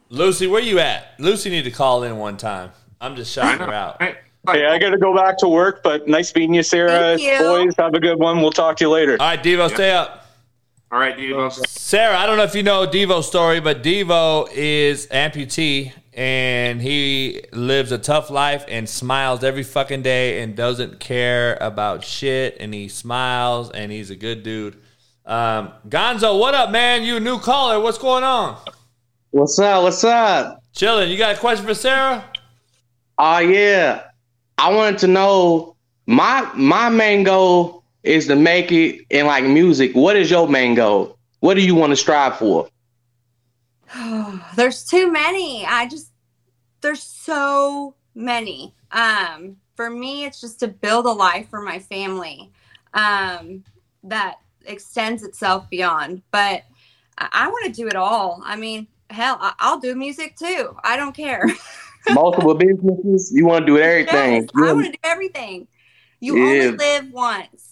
Lucy, 0.08 0.46
where 0.46 0.62
you 0.62 0.78
at? 0.78 1.14
Lucy 1.18 1.50
need 1.50 1.64
to 1.64 1.70
call 1.70 2.04
in 2.04 2.16
one 2.16 2.36
time. 2.36 2.70
I'm 3.00 3.16
just 3.16 3.32
shouting 3.32 3.66
her 3.66 3.72
out. 3.72 4.00
Hey, 4.00 4.16
I 4.64 4.76
oh, 4.76 4.78
got 4.78 4.90
to 4.90 4.98
go 4.98 5.14
back 5.14 5.38
to 5.38 5.48
work, 5.48 5.82
but 5.82 6.06
nice 6.06 6.32
meeting 6.34 6.54
you, 6.54 6.62
Sarah. 6.62 7.16
Thank 7.16 7.22
you. 7.22 7.38
Boys, 7.38 7.74
have 7.76 7.94
a 7.94 8.00
good 8.00 8.16
one. 8.16 8.40
We'll 8.40 8.52
talk 8.52 8.76
to 8.76 8.84
you 8.84 8.90
later. 8.90 9.16
All 9.18 9.26
right, 9.26 9.42
Devo, 9.42 9.68
stay 9.74 9.90
up. 9.90 10.26
All 10.92 11.00
right, 11.00 11.16
Devo. 11.16 11.52
Sarah, 11.66 12.16
I 12.16 12.26
don't 12.26 12.36
know 12.36 12.44
if 12.44 12.54
you 12.54 12.62
know 12.62 12.86
Devo's 12.86 13.26
story, 13.26 13.58
but 13.58 13.82
Devo 13.82 14.48
is 14.52 15.08
amputee 15.08 15.92
and 16.16 16.80
he 16.80 17.42
lives 17.52 17.92
a 17.92 17.98
tough 17.98 18.30
life 18.30 18.64
and 18.68 18.88
smiles 18.88 19.44
every 19.44 19.62
fucking 19.62 20.00
day 20.00 20.42
and 20.42 20.56
doesn't 20.56 20.98
care 20.98 21.58
about 21.60 22.02
shit 22.02 22.56
and 22.58 22.72
he 22.72 22.88
smiles 22.88 23.70
and 23.70 23.92
he's 23.92 24.08
a 24.08 24.16
good 24.16 24.42
dude. 24.42 24.76
Um, 25.26 25.72
Gonzo, 25.88 26.40
what 26.40 26.54
up, 26.54 26.70
man? 26.70 27.02
You 27.02 27.20
new 27.20 27.38
caller. 27.38 27.78
What's 27.80 27.98
going 27.98 28.24
on? 28.24 28.58
What's 29.30 29.58
up? 29.58 29.82
What's 29.82 30.02
up? 30.04 30.62
Chilling. 30.72 31.10
You 31.10 31.18
got 31.18 31.36
a 31.36 31.38
question 31.38 31.66
for 31.66 31.74
Sarah? 31.74 32.24
Oh 33.18 33.38
yeah. 33.38 34.04
I 34.56 34.72
wanted 34.72 34.98
to 35.00 35.08
know 35.08 35.76
my 36.06 36.50
my 36.54 36.88
main 36.88 37.24
goal 37.24 37.84
is 38.04 38.26
to 38.28 38.36
make 38.36 38.72
it 38.72 39.04
in 39.10 39.26
like 39.26 39.44
music. 39.44 39.94
What 39.94 40.16
is 40.16 40.30
your 40.30 40.48
main 40.48 40.74
goal? 40.74 41.18
What 41.40 41.54
do 41.54 41.62
you 41.62 41.74
want 41.74 41.90
to 41.90 41.96
strive 41.96 42.38
for? 42.38 42.70
there's 44.56 44.84
too 44.84 45.10
many. 45.12 45.64
I 45.66 45.86
just 45.86 46.12
there's 46.80 47.02
so 47.02 47.94
many. 48.14 48.74
Um, 48.92 49.56
for 49.74 49.90
me, 49.90 50.24
it's 50.24 50.40
just 50.40 50.60
to 50.60 50.68
build 50.68 51.06
a 51.06 51.10
life 51.10 51.48
for 51.48 51.60
my 51.60 51.78
family 51.78 52.50
um, 52.94 53.62
that 54.04 54.36
extends 54.64 55.22
itself 55.22 55.68
beyond. 55.70 56.22
But 56.30 56.62
I, 57.18 57.28
I 57.32 57.48
want 57.48 57.66
to 57.66 57.72
do 57.72 57.86
it 57.86 57.96
all. 57.96 58.40
I 58.44 58.56
mean, 58.56 58.86
hell, 59.10 59.38
I, 59.40 59.52
I'll 59.58 59.78
do 59.78 59.94
music 59.94 60.36
too. 60.36 60.76
I 60.82 60.96
don't 60.96 61.14
care. 61.14 61.46
Multiple 62.10 62.54
businesses. 62.54 63.32
You 63.34 63.46
want 63.46 63.66
to 63.66 63.72
do 63.72 63.78
everything. 63.78 64.42
Yes, 64.42 64.50
I 64.56 64.72
want 64.72 64.86
to 64.86 64.92
do 64.92 64.98
everything. 65.02 65.66
You 66.20 66.36
Yeah. 66.38 66.68
only 66.68 66.76
live 66.78 67.12
once. 67.12 67.65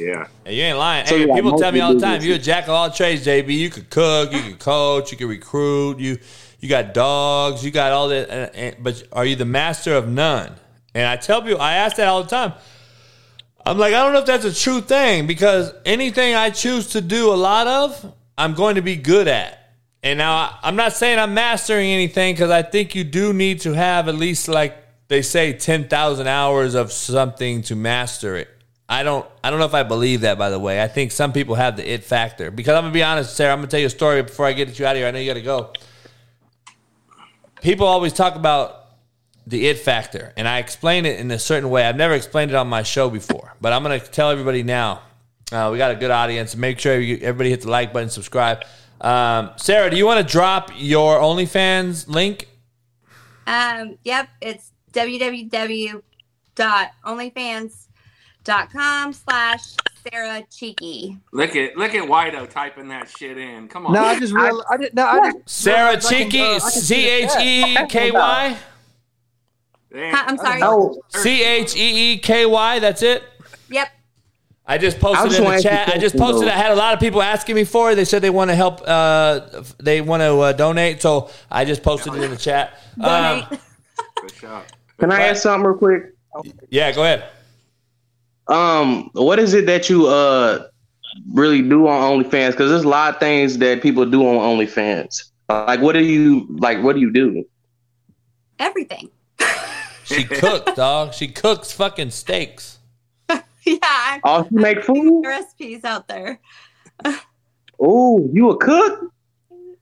Yeah. 0.00 0.26
Hey, 0.44 0.54
you 0.54 0.62
ain't 0.62 0.78
lying. 0.78 1.06
So 1.06 1.16
hey, 1.16 1.26
got 1.26 1.36
people 1.36 1.58
tell 1.58 1.72
me 1.72 1.80
all 1.80 1.94
the 1.94 2.00
time, 2.00 2.22
you're 2.22 2.36
a 2.36 2.38
jack 2.38 2.64
of 2.64 2.70
all 2.70 2.90
trades, 2.90 3.24
JB. 3.24 3.56
You 3.56 3.70
could 3.70 3.90
cook, 3.90 4.32
you 4.32 4.40
could 4.40 4.58
coach, 4.58 5.12
you 5.12 5.18
could 5.18 5.28
recruit, 5.28 5.98
you 5.98 6.18
you 6.60 6.68
got 6.68 6.92
dogs, 6.94 7.64
you 7.64 7.70
got 7.70 7.92
all 7.92 8.08
that. 8.08 8.28
And, 8.30 8.54
and, 8.54 8.76
but 8.84 9.02
are 9.12 9.24
you 9.24 9.36
the 9.36 9.44
master 9.44 9.94
of 9.94 10.08
none? 10.08 10.54
And 10.94 11.06
I 11.06 11.16
tell 11.16 11.42
people, 11.42 11.60
I 11.60 11.74
ask 11.74 11.96
that 11.96 12.08
all 12.08 12.22
the 12.22 12.28
time. 12.28 12.52
I'm 13.64 13.78
like, 13.78 13.94
I 13.94 14.02
don't 14.02 14.12
know 14.12 14.20
if 14.20 14.26
that's 14.26 14.44
a 14.44 14.54
true 14.54 14.80
thing 14.80 15.26
because 15.26 15.72
anything 15.84 16.34
I 16.34 16.50
choose 16.50 16.88
to 16.88 17.00
do 17.00 17.32
a 17.32 17.36
lot 17.36 17.66
of, 17.66 18.14
I'm 18.36 18.54
going 18.54 18.76
to 18.76 18.82
be 18.82 18.96
good 18.96 19.28
at. 19.28 19.58
And 20.02 20.18
now 20.18 20.58
I'm 20.62 20.76
not 20.76 20.94
saying 20.94 21.18
I'm 21.18 21.34
mastering 21.34 21.90
anything 21.90 22.34
because 22.34 22.50
I 22.50 22.62
think 22.62 22.94
you 22.94 23.04
do 23.04 23.32
need 23.32 23.60
to 23.62 23.74
have 23.74 24.08
at 24.08 24.14
least 24.14 24.48
like 24.48 24.76
they 25.08 25.22
say 25.22 25.52
10,000 25.52 26.26
hours 26.26 26.74
of 26.74 26.90
something 26.90 27.62
to 27.62 27.76
master 27.76 28.36
it. 28.36 28.48
I 28.90 29.04
don't 29.04 29.24
I 29.44 29.50
don't 29.50 29.60
know 29.60 29.66
if 29.66 29.74
I 29.74 29.84
believe 29.84 30.22
that 30.22 30.36
by 30.36 30.50
the 30.50 30.58
way. 30.58 30.82
I 30.82 30.88
think 30.88 31.12
some 31.12 31.32
people 31.32 31.54
have 31.54 31.76
the 31.76 31.88
it 31.88 32.02
factor. 32.02 32.50
Because 32.50 32.74
I'm 32.74 32.82
gonna 32.82 32.92
be 32.92 33.04
honest, 33.04 33.36
Sarah, 33.36 33.52
I'm 33.52 33.60
gonna 33.60 33.68
tell 33.68 33.78
you 33.78 33.86
a 33.86 33.90
story 33.90 34.20
before 34.20 34.46
I 34.46 34.52
get 34.52 34.76
you 34.78 34.84
out 34.84 34.96
of 34.96 34.98
here. 34.98 35.06
I 35.06 35.12
know 35.12 35.20
you 35.20 35.30
gotta 35.30 35.40
go. 35.40 35.72
People 37.62 37.86
always 37.86 38.12
talk 38.12 38.34
about 38.34 38.86
the 39.46 39.68
it 39.68 39.78
factor, 39.78 40.32
and 40.36 40.48
I 40.48 40.58
explain 40.58 41.06
it 41.06 41.20
in 41.20 41.30
a 41.30 41.38
certain 41.38 41.70
way. 41.70 41.86
I've 41.86 41.96
never 41.96 42.14
explained 42.14 42.50
it 42.50 42.56
on 42.56 42.66
my 42.66 42.82
show 42.82 43.08
before, 43.08 43.54
but 43.60 43.72
I'm 43.72 43.84
to 43.84 44.00
tell 44.00 44.30
everybody 44.30 44.64
now. 44.64 45.02
Uh, 45.52 45.68
we 45.72 45.78
got 45.78 45.92
a 45.92 45.96
good 45.96 46.10
audience. 46.10 46.56
Make 46.56 46.78
sure 46.78 46.98
you, 46.98 47.16
everybody 47.16 47.50
hit 47.50 47.62
the 47.62 47.70
like 47.70 47.92
button, 47.92 48.08
subscribe. 48.08 48.64
Um, 49.00 49.50
Sarah, 49.56 49.90
do 49.90 49.96
you 49.96 50.06
want 50.06 50.26
to 50.26 50.32
drop 50.32 50.70
your 50.76 51.18
OnlyFans 51.18 52.08
link? 52.08 52.48
Um, 53.46 53.98
yep, 54.04 54.28
it's 54.40 54.72
www.onlyfans.com 54.92 57.89
slash 58.44 59.76
Sarah 60.10 60.42
Cheeky. 60.50 61.18
Look 61.32 61.56
at 61.56 61.76
look 61.76 61.94
at 61.94 62.08
Wido 62.08 62.48
typing 62.48 62.88
that 62.88 63.08
shit 63.08 63.36
in. 63.36 63.68
Come 63.68 63.86
on. 63.86 63.92
No, 63.92 64.02
I 64.04 64.18
just 64.18 64.32
real. 64.32 64.62
I 64.70 64.76
didn't. 64.76 64.94
No, 64.94 65.06
I 65.06 65.32
just 65.32 65.48
Sarah 65.48 65.88
realized 65.88 66.08
Cheeky, 66.08 66.42
I 66.42 66.58
can 66.58 66.60
C 66.60 66.80
see 66.80 66.94
the 67.02 67.10
H 67.10 67.28
chat. 67.32 67.42
E 67.42 67.86
K 67.88 68.10
Y. 68.10 68.58
Huh, 69.92 70.24
I'm 70.26 70.38
sorry. 70.38 70.94
C 71.08 71.42
H 71.42 71.76
E 71.76 72.12
E 72.12 72.18
K 72.18 72.46
Y. 72.46 72.78
That's 72.78 73.02
it. 73.02 73.24
Yep. 73.70 73.88
I 74.66 74.78
just 74.78 75.00
posted 75.00 75.30
just 75.30 75.38
in 75.38 75.42
the 75.42 75.44
wanna 75.44 75.56
ask 75.56 75.64
you 75.64 75.70
chat. 75.70 75.88
I 75.88 75.98
just 75.98 76.16
posted. 76.16 76.46
though. 76.46 76.52
I 76.52 76.56
had 76.56 76.70
a 76.70 76.76
lot 76.76 76.94
of 76.94 77.00
people 77.00 77.20
asking 77.20 77.56
me 77.56 77.64
for 77.64 77.90
it. 77.90 77.96
They 77.96 78.04
said 78.04 78.22
they 78.22 78.30
want 78.30 78.50
to 78.50 78.54
help. 78.54 78.80
Uh, 78.86 79.62
they 79.78 80.00
want 80.00 80.22
to 80.22 80.38
uh, 80.38 80.52
donate. 80.52 81.02
So 81.02 81.30
I 81.50 81.64
just 81.64 81.82
posted 81.82 82.14
it 82.14 82.22
in 82.22 82.30
the 82.30 82.36
chat. 82.36 82.78
Um, 83.00 83.46
Can 84.98 85.10
I 85.10 85.22
ask 85.22 85.42
something 85.42 85.66
real 85.66 85.76
quick? 85.76 86.14
yeah, 86.68 86.92
go 86.92 87.02
ahead. 87.02 87.24
Um, 88.50 89.10
what 89.14 89.38
is 89.38 89.54
it 89.54 89.66
that 89.66 89.88
you 89.88 90.06
uh 90.08 90.66
really 91.32 91.62
do 91.62 91.86
on 91.88 92.22
OnlyFans? 92.22 92.50
Because 92.52 92.70
there's 92.70 92.84
a 92.84 92.88
lot 92.88 93.14
of 93.14 93.20
things 93.20 93.58
that 93.58 93.82
people 93.82 94.04
do 94.06 94.26
on 94.26 94.36
OnlyFans. 94.58 95.30
Like, 95.48 95.80
what 95.80 95.92
do 95.94 96.04
you 96.04 96.46
like? 96.58 96.82
What 96.82 96.94
do 96.94 97.00
you 97.00 97.12
do? 97.12 97.44
Everything. 98.58 99.08
She 100.04 100.24
cooks, 100.24 100.72
dog. 100.76 101.14
She 101.14 101.28
cooks 101.28 101.72
fucking 101.72 102.10
steaks. 102.10 102.78
yeah. 103.28 103.38
I'm 103.82 104.20
Oh, 104.24 104.48
you 104.50 104.58
make 104.60 104.82
food? 104.84 105.22
recipes 105.24 105.84
out 105.84 106.08
there. 106.08 106.40
Oh, 107.82 108.28
you 108.34 108.50
a 108.50 108.58
cook? 108.58 109.10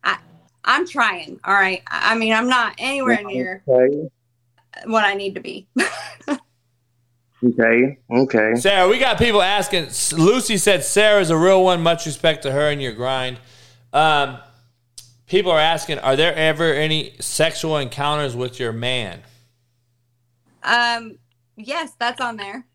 I 0.05 0.19
I'm 0.65 0.87
trying. 0.87 1.41
All 1.43 1.53
right. 1.55 1.83
I 1.89 2.13
I 2.13 2.15
mean, 2.17 2.33
I'm 2.33 2.49
not 2.49 2.75
anywhere 2.79 3.25
near 3.25 3.65
Okay. 3.67 4.09
what 4.85 5.03
I 5.05 5.15
need 5.15 5.35
to 5.35 5.41
be. 5.41 5.67
Okay. 7.45 7.99
Okay. 8.11 8.55
Sarah, 8.57 8.89
we 8.89 8.99
got 8.99 9.19
people 9.19 9.43
asking. 9.43 9.89
Lucy 10.19 10.57
said 10.57 10.83
Sarah's 10.83 11.31
a 11.31 11.37
real 11.37 11.63
one. 11.63 11.83
Much 11.83 12.07
respect 12.07 12.43
to 12.43 12.53
her 12.53 12.71
and 12.71 12.83
your 12.83 12.93
grind. 12.93 13.39
Um, 13.93 14.39
people 15.27 15.53
are 15.53 15.61
asking, 15.61 15.99
are 16.01 16.17
there 16.17 16.35
ever 16.35 16.73
any 16.73 17.15
sexual 17.21 17.77
encounters 17.77 18.35
with 18.35 18.59
your 18.59 18.73
man? 18.73 19.21
Um, 20.63 21.19
yes, 21.57 21.93
that's 21.99 22.21
on 22.21 22.37
there. 22.37 22.67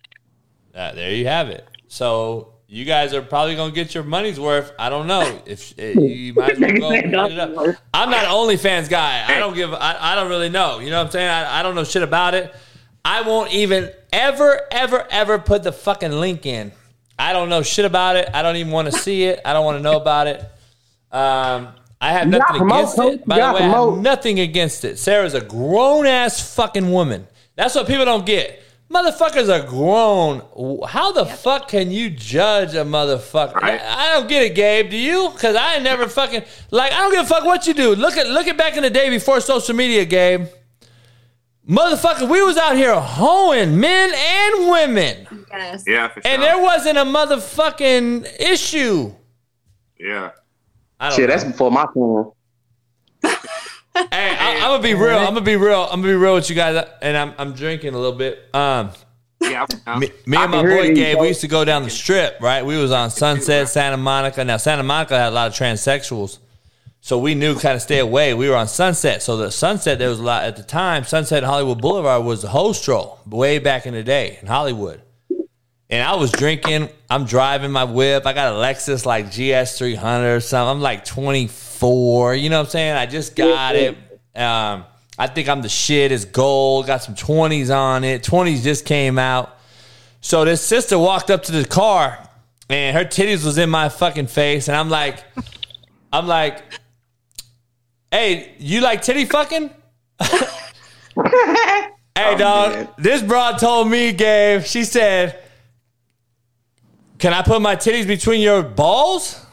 Uh, 0.73 0.94
there 0.94 1.11
you 1.11 1.27
have 1.27 1.49
it. 1.49 1.68
So 1.88 2.53
you 2.68 2.85
guys 2.85 3.14
are 3.14 3.22
probably 3.22 3.56
gonna 3.56 3.73
get 3.73 3.94
your 3.94 4.03
money's 4.03 4.40
worth. 4.40 4.72
I 4.80 4.90
don't 4.90 5.06
know 5.06 5.41
if 5.45 5.77
uh, 5.77 5.84
you 6.02 6.34
might 6.34 6.52
as 6.52 6.60
well 6.60 6.80
go 6.80 6.90
hit 6.90 7.06
it 7.06 7.14
up. 7.15 7.76
I'm 7.94 8.10
not 8.10 8.23
an 8.23 8.31
OnlyFans 8.31 8.90
guy. 8.90 9.23
I 9.27 9.40
don't 9.40 9.53
give. 9.53 9.73
I, 9.73 9.98
I 9.99 10.15
don't 10.15 10.30
really 10.30 10.49
know. 10.49 10.80
You 10.80 10.90
know 10.90 10.98
what 10.98 11.07
I'm 11.07 11.11
saying? 11.11 11.30
I, 11.30 11.60
I 11.60 11.64
don't 11.64 11.76
know 11.76 11.84
shit 11.84 12.02
about 12.02 12.34
it. 12.34 12.56
I 13.06 13.22
won't 13.22 13.52
even 13.52 13.92
ever, 14.12 14.62
ever, 14.72 15.06
ever 15.10 15.40
put 15.40 15.64
the 15.64 15.72
fucking 15.72 16.12
link 16.12 16.46
in. 16.46 16.72
I 17.20 17.34
don't 17.34 17.50
know 17.50 17.62
shit 17.62 17.86
about 17.86 18.16
it. 18.16 18.30
I 18.34 18.42
don't 18.42 18.56
even 18.56 18.72
want 18.72 18.92
to 18.92 18.98
see 18.98 19.24
it. 19.24 19.40
I 19.46 19.54
don't 19.54 19.66
want 19.66 19.78
to 19.78 19.84
know 19.84 19.98
about 19.98 20.28
it. 20.28 20.40
Um, 21.12 21.70
I 22.02 22.12
have 22.12 22.26
You 22.26 22.32
nothing 22.32 22.58
promote, 22.58 22.78
against 22.80 22.96
Coach. 22.96 23.14
it. 23.16 23.26
By 23.26 23.36
the 23.36 23.42
gotta 23.42 23.60
way, 23.60 23.66
I 23.66 23.68
have 23.70 23.98
nothing 24.00 24.40
against 24.40 24.84
it. 24.86 24.98
Sarah's 25.00 25.34
a 25.34 25.42
grown 25.42 26.06
ass 26.06 26.56
fucking 26.56 26.92
woman. 26.92 27.28
That's 27.56 27.76
what 27.76 27.88
people 27.88 28.06
don't 28.06 28.26
get. 28.26 28.62
Motherfuckers 28.90 29.50
are 29.50 29.66
grown. 29.68 30.42
How 30.88 31.12
the 31.12 31.26
fuck 31.26 31.68
can 31.68 31.92
you 31.92 32.10
judge 32.10 32.74
a 32.76 32.84
motherfucker? 32.84 33.62
I, 33.64 33.80
I 33.80 34.14
don't 34.14 34.28
get 34.28 34.44
it, 34.44 34.56
Gabe. 34.56 34.90
Do 34.90 34.98
you? 34.98 35.30
Because 35.34 35.56
I 35.56 35.80
never 35.80 36.08
fucking 36.08 36.44
like. 36.72 36.92
I 36.92 36.98
don't 37.00 37.12
give 37.12 37.26
a 37.26 37.28
fuck 37.28 37.44
what 37.44 37.66
you 37.68 37.74
do. 37.74 37.96
Look 37.96 38.18
at 38.18 38.28
look 38.28 38.48
at 38.48 38.58
back 38.58 38.76
in 38.78 38.84
the 38.84 38.90
day 38.90 39.10
before 39.10 39.40
social 39.42 39.76
media, 39.76 40.06
Gabe. 40.06 40.48
Motherfucker, 41.68 42.30
we 42.30 42.41
was 42.44 42.57
out 42.57 42.76
here 42.76 42.94
hoeing 42.99 43.80
men 43.80 44.11
and 44.14 44.69
women, 44.69 45.45
Yes. 45.52 45.84
Yeah, 45.88 46.07
for 46.10 46.22
sure. 46.22 46.31
and 46.31 46.41
there 46.41 46.61
wasn't 46.61 46.98
a 46.98 47.03
motherfucking 47.03 48.27
issue. 48.40 49.14
yeah. 49.99 50.31
I 50.99 51.10
don't 51.10 51.15
Shit, 51.18 51.30
know. 51.30 51.35
that's 51.35 51.44
before 51.45 51.72
my 51.72 51.85
time. 51.85 52.31
Hey, 54.11 54.35
I, 54.35 54.56
I'm 54.64 54.72
gonna 54.72 54.81
be 54.84 54.94
real. 54.95 55.18
I'm 55.18 55.26
gonna 55.34 55.41
be 55.41 55.56
real. 55.56 55.81
I'm 55.84 56.02
gonna 56.02 56.14
be 56.14 56.15
real 56.15 56.34
with 56.35 56.49
you 56.49 56.56
guys, 56.56 56.84
and 57.02 57.15
I'm 57.15 57.34
I'm 57.38 57.53
drinking 57.53 57.94
a 57.94 57.98
little 57.99 58.18
bit. 58.18 58.40
Um, 58.53 58.90
Yeah. 59.41 59.65
me, 59.99 60.10
me 60.26 60.38
and 60.38 60.52
my 60.52 60.61
boy 60.64 60.95
Gabe, 60.95 61.19
we 61.19 61.27
used 61.27 61.41
to 61.41 61.48
go 61.48 61.64
down 61.65 61.84
the 61.84 61.90
strip, 61.90 62.38
right? 62.41 62.65
We 62.65 62.77
was 62.77 62.91
on 62.91 63.10
Sunset, 63.11 63.69
Santa 63.69 63.98
Monica. 63.98 64.44
Now 64.44 64.57
Santa 64.57 64.81
Monica 64.84 65.18
had 65.18 65.27
a 65.27 65.31
lot 65.31 65.48
of 65.48 65.53
transsexuals, 65.53 66.40
so 67.06 67.20
we 67.20 67.36
knew 67.36 67.60
kind 67.60 67.76
of 67.76 67.82
stay 67.82 68.00
away. 68.00 68.34
We 68.34 68.48
were 68.48 68.56
on 68.56 68.70
Sunset, 68.70 69.22
so 69.22 69.36
the 69.36 69.52
Sunset 69.52 70.00
there 70.00 70.08
was 70.08 70.22
a 70.22 70.24
lot 70.24 70.46
at 70.46 70.56
the 70.56 70.64
time. 70.64 71.04
Sunset 71.04 71.40
and 71.40 71.46
Hollywood 71.46 71.82
Boulevard 71.82 72.24
was 72.24 72.44
the 72.44 72.48
hostro 72.48 73.20
way 73.26 73.60
back 73.60 73.86
in 73.86 73.94
the 73.94 74.04
day 74.04 74.40
in 74.42 74.48
Hollywood. 74.48 75.02
And 75.90 76.02
I 76.02 76.16
was 76.16 76.32
drinking. 76.32 76.88
I'm 77.10 77.26
driving 77.26 77.72
my 77.72 77.84
whip. 77.84 78.26
I 78.26 78.32
got 78.32 78.54
a 78.54 78.56
Lexus 78.56 79.06
like 79.06 79.32
GS 79.32 79.78
300 79.78 80.34
or 80.34 80.40
something. 80.40 80.78
I'm 80.78 80.82
like 80.82 81.04
24. 81.04 82.36
You 82.36 82.50
know 82.50 82.60
what 82.60 82.68
I'm 82.68 82.70
saying? 82.70 82.96
I 82.96 83.06
just 83.06 83.36
got 83.36 83.76
it. 83.76 83.98
Um, 84.34 84.86
I 85.20 85.28
think 85.28 85.50
I'm 85.50 85.62
the 85.62 85.68
shit. 85.68 86.14
It's 86.14 86.24
gold. 86.24 86.88
Got 86.88 87.04
some 87.04 87.16
20s 87.16 87.70
on 87.70 88.06
it. 88.06 88.24
20s 88.24 88.64
just 88.64 88.86
came 88.86 89.20
out. 89.20 89.58
So 90.22 90.46
this 90.46 90.62
sister 90.62 90.98
walked 90.98 91.30
up 91.30 91.44
to 91.44 91.52
the 91.52 91.66
car 91.66 92.30
and 92.70 92.96
her 92.96 93.04
titties 93.04 93.44
was 93.44 93.58
in 93.58 93.70
my 93.70 93.90
fucking 93.90 94.28
face. 94.28 94.70
And 94.70 94.78
I'm 94.78 94.90
like, 94.90 95.22
I'm 96.14 96.28
like, 96.28 96.64
hey, 98.14 98.53
you 98.60 98.81
like 98.81 99.02
titty 99.02 99.26
fucking? 99.26 99.72
hey, 100.22 100.38
dog. 102.38 102.88
This 102.98 103.23
broad 103.23 103.57
told 103.57 103.90
me, 103.90 104.14
Gabe. 104.14 104.64
She 104.64 104.84
said, 104.84 105.40
"Can 107.18 107.34
I 107.34 107.41
put 107.41 107.61
my 107.61 107.76
titties 107.76 108.07
between 108.07 108.41
your 108.41 108.61
balls?" 108.61 109.44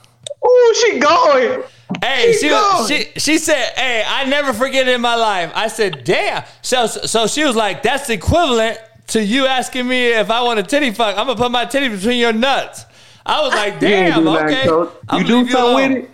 Oh, 0.45 0.75
she 0.81 0.99
going. 0.99 1.63
Hey, 2.03 2.33
She 2.35 2.47
she, 2.47 2.51
was, 2.51 2.89
she 2.89 3.05
she 3.19 3.39
said, 3.39 3.73
"Hey, 3.77 4.05
I 4.07 4.25
never 4.27 4.53
forget 4.53 4.87
it 4.87 4.95
in 4.95 5.01
my 5.01 5.17
life." 5.17 5.51
I 5.55 5.69
said, 5.69 6.05
"Damn." 6.05 6.45
So 6.63 6.87
so 6.87 7.27
she 7.27 7.45
was 7.45 7.57
like, 7.57 7.83
"That's 7.83 8.11
equivalent 8.11 8.79
to 9.09 9.25
you 9.25 9.47
asking 9.47 9.89
me 9.89 10.13
if 10.13 10.31
I 10.31 10.43
want 10.43 10.61
a 10.61 10.63
titty 10.63 10.93
fuck. 10.93 11.17
I'm 11.17 11.27
gonna 11.27 11.37
put 11.37 11.51
my 11.51 11.65
titty 11.65 11.89
between 11.89 12.19
your 12.19 12.33
nuts." 12.33 12.85
I 13.27 13.41
was 13.41 13.53
like, 13.63 13.81
"Damn, 13.81 14.29
okay." 14.29 14.67
You 14.67 15.25
do 15.25 15.49
something 15.49 15.75
with 15.75 16.05
it? 16.05 16.11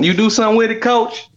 You 0.00 0.14
do 0.14 0.30
something 0.30 0.56
with 0.56 0.70
it, 0.70 0.80
coach? 0.80 1.28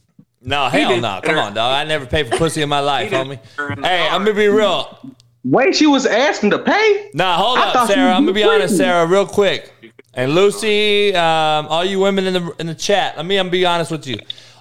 No, 0.42 0.68
hell 0.68 1.00
no. 1.00 1.20
Come 1.24 1.38
on, 1.38 1.54
dog. 1.54 1.74
I 1.74 1.84
never 1.84 2.06
paid 2.06 2.30
for 2.30 2.38
pussy 2.38 2.62
in 2.62 2.70
my 2.70 2.80
life, 2.80 3.12
homie. 3.12 3.40
Hey, 3.84 4.08
I'm 4.08 4.24
gonna 4.24 4.34
be 4.36 4.48
real. 4.48 5.00
Wait, 5.44 5.76
she 5.76 5.88
was 5.88 6.06
asking 6.06 6.52
to 6.52 6.60
pay? 6.60 7.10
Nah, 7.14 7.38
hold 7.38 7.58
I 7.60 7.72
up, 7.72 7.88
Sarah. 7.88 8.14
I'm 8.14 8.24
gonna 8.24 8.34
be 8.34 8.44
was 8.44 8.56
honest. 8.56 8.78
Sarah, 8.78 9.06
real 9.06 9.26
quick. 9.26 9.72
And 10.14 10.34
Lucy, 10.34 11.14
um, 11.16 11.68
all 11.68 11.84
you 11.84 12.00
women 12.00 12.26
in 12.26 12.34
the 12.34 12.56
in 12.60 12.68
the 12.68 12.76
chat, 12.76 13.18
let 13.18 13.26
me 13.26 13.38
I'm 13.38 13.50
be 13.50 13.66
honest 13.66 13.92
with 13.92 14.08
you. 14.08 14.20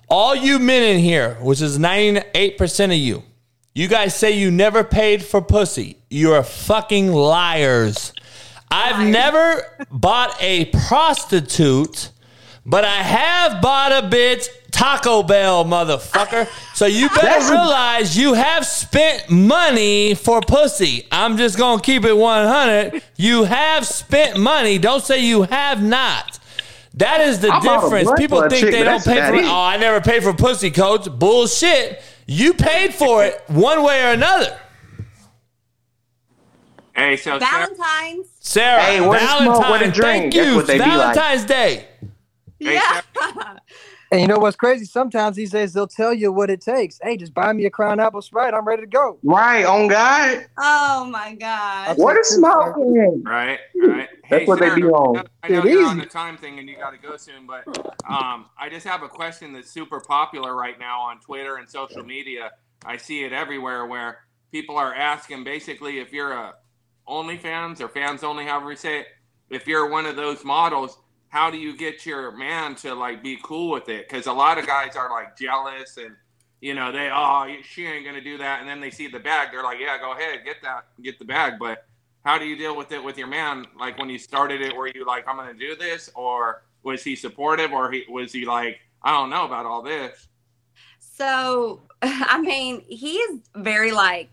All 0.08 0.34
you 0.34 0.58
men 0.58 0.82
in 0.82 0.98
here, 0.98 1.34
which 1.40 1.62
is 1.62 1.78
98% 1.78 2.84
of 2.86 2.92
you, 2.92 3.22
you 3.74 3.88
guys 3.88 4.14
say 4.14 4.32
you 4.32 4.50
never 4.50 4.84
paid 4.84 5.24
for 5.24 5.40
pussy. 5.40 5.96
You're 6.10 6.42
fucking 6.42 7.12
liars. 7.12 8.12
I've 8.70 9.06
never 9.06 9.64
bought 9.90 10.36
a 10.40 10.66
prostitute, 10.86 12.10
but 12.66 12.84
I 12.84 12.96
have 13.02 13.60
bought 13.62 13.92
a 13.92 14.06
bitch 14.06 14.48
Taco 14.70 15.22
Bell, 15.22 15.64
motherfucker. 15.64 16.48
So 16.74 16.86
you 16.86 17.08
better 17.08 17.48
realize 17.52 18.16
you 18.18 18.34
have 18.34 18.66
spent 18.66 19.30
money 19.30 20.14
for 20.14 20.40
pussy. 20.40 21.06
I'm 21.12 21.36
just 21.36 21.56
gonna 21.56 21.80
keep 21.80 22.04
it 22.04 22.12
100. 22.16 23.00
You 23.16 23.44
have 23.44 23.86
spent 23.86 24.36
money. 24.38 24.78
Don't 24.78 25.02
say 25.02 25.24
you 25.24 25.42
have 25.42 25.80
not. 25.82 26.40
That 26.94 27.20
is 27.20 27.40
the 27.40 27.48
I 27.52 27.60
bought 27.60 27.82
difference. 27.82 28.10
People 28.18 28.40
think 28.48 28.64
chick, 28.64 28.72
they 28.72 28.82
don't 28.82 29.04
pay 29.04 29.20
for 29.28 29.34
it. 29.36 29.44
it. 29.44 29.46
Oh, 29.46 29.60
I 29.62 29.76
never 29.76 30.00
paid 30.00 30.22
for 30.24 30.32
pussy, 30.32 30.70
coach. 30.70 31.08
Bullshit. 31.18 32.02
You 32.26 32.54
paid 32.54 32.94
for 32.94 33.24
it 33.24 33.42
one 33.48 33.82
way 33.84 34.02
or 34.04 34.12
another. 34.12 34.58
Hey, 36.96 37.16
so 37.16 37.38
Valentine's. 37.38 38.26
Sarah, 38.40 38.82
Hey, 38.82 39.00
what 39.00 39.20
a 39.20 39.26
smoke, 39.26 39.58
what 39.60 39.82
a 39.82 39.90
Valentine's. 39.90 39.94
drink. 39.96 40.32
Thank 40.32 40.34
you. 40.34 40.56
what 40.56 40.66
they 40.66 40.74
be 40.74 40.80
like. 40.80 41.14
Valentine's 41.14 41.44
Day. 41.44 41.84
Hey, 42.60 42.76
Yeah. 42.76 43.02
And 44.10 44.20
you 44.22 44.28
know 44.28 44.38
what's 44.38 44.56
crazy? 44.56 44.84
Sometimes 44.86 45.36
these 45.36 45.50
days 45.50 45.72
they'll 45.72 45.86
tell 45.86 46.14
you 46.14 46.32
what 46.32 46.50
it 46.50 46.60
takes. 46.62 46.98
Hey, 47.02 47.16
just 47.16 47.34
buy 47.34 47.52
me 47.52 47.66
a 47.66 47.70
Crown 47.70 48.00
Apple 48.00 48.22
Sprite. 48.22 48.54
I'm 48.54 48.66
ready 48.66 48.82
to 48.82 48.88
go. 48.88 49.18
Right, 49.22 49.64
on 49.66 49.88
God. 49.88 50.46
Oh 50.58 51.04
my 51.06 51.34
god. 51.34 51.96
What 51.98 52.16
is 52.18 52.28
smoking? 52.28 53.22
right, 53.24 53.58
right. 53.80 54.08
That's 54.30 54.46
Hey, 54.46 54.46
what 54.46 54.60
they 54.60 54.70
be 54.74 54.82
on. 54.84 55.26
I 55.42 55.48
know 55.48 55.64
It 55.64 55.74
you're 55.74 55.84
on 55.84 55.98
the 55.98 56.06
time 56.06 56.36
thing 56.38 56.58
and 56.58 56.68
you 56.68 56.76
got 56.76 56.90
to 56.92 56.98
go 56.98 57.16
soon, 57.16 57.46
but 57.46 57.64
um, 58.08 58.46
I 58.58 58.68
just 58.70 58.86
have 58.86 59.02
a 59.02 59.08
question 59.08 59.52
that's 59.52 59.70
super 59.70 60.00
popular 60.00 60.54
right 60.54 60.78
now 60.78 61.00
on 61.02 61.20
Twitter 61.20 61.56
and 61.56 61.68
social 61.68 62.04
media. 62.04 62.52
I 62.84 62.96
see 62.98 63.24
it 63.24 63.32
everywhere 63.32 63.86
where 63.86 64.18
people 64.52 64.78
are 64.78 64.94
asking 64.94 65.44
basically 65.44 65.98
if 66.00 66.12
you're 66.12 66.32
a 66.32 66.54
OnlyFans 67.08 67.80
or 67.80 67.88
fans 67.88 68.24
only, 68.24 68.46
however 68.46 68.70
you 68.70 68.76
say 68.76 69.00
it, 69.00 69.06
if 69.50 69.66
you're 69.66 69.90
one 69.90 70.06
of 70.06 70.16
those 70.16 70.44
models, 70.44 70.98
how 71.34 71.50
do 71.50 71.58
you 71.58 71.76
get 71.76 72.06
your 72.06 72.30
man 72.30 72.76
to 72.76 72.94
like 72.94 73.20
be 73.20 73.36
cool 73.42 73.72
with 73.72 73.88
it? 73.88 74.08
Because 74.08 74.28
a 74.28 74.32
lot 74.32 74.56
of 74.56 74.68
guys 74.68 74.94
are 74.94 75.10
like 75.10 75.36
jealous 75.36 75.96
and 75.96 76.14
you 76.60 76.74
know 76.74 76.92
they 76.92 77.10
oh 77.12 77.52
she 77.64 77.84
ain't 77.86 78.06
gonna 78.06 78.20
do 78.20 78.38
that, 78.38 78.60
and 78.60 78.68
then 78.68 78.80
they 78.80 78.92
see 78.92 79.08
the 79.08 79.18
bag, 79.18 79.48
they're 79.50 79.64
like 79.64 79.78
yeah 79.80 79.98
go 79.98 80.12
ahead 80.12 80.44
get 80.44 80.62
that 80.62 80.86
get 81.02 81.18
the 81.18 81.24
bag, 81.24 81.54
but 81.58 81.86
how 82.24 82.38
do 82.38 82.44
you 82.44 82.56
deal 82.56 82.76
with 82.76 82.92
it 82.92 83.02
with 83.02 83.18
your 83.18 83.26
man? 83.26 83.66
Like 83.76 83.98
when 83.98 84.08
you 84.08 84.16
started 84.16 84.62
it, 84.62 84.76
were 84.76 84.86
you 84.86 85.04
like 85.04 85.26
I'm 85.26 85.34
gonna 85.36 85.54
do 85.54 85.74
this, 85.74 86.08
or 86.14 86.62
was 86.84 87.02
he 87.02 87.16
supportive, 87.16 87.72
or 87.72 87.90
he 87.90 88.04
was 88.08 88.32
he 88.32 88.46
like 88.46 88.78
I 89.02 89.10
don't 89.10 89.28
know 89.28 89.44
about 89.44 89.66
all 89.66 89.82
this? 89.82 90.28
So, 91.00 91.82
I 92.02 92.40
mean, 92.40 92.84
he's 92.86 93.40
very 93.56 93.90
like 93.90 94.30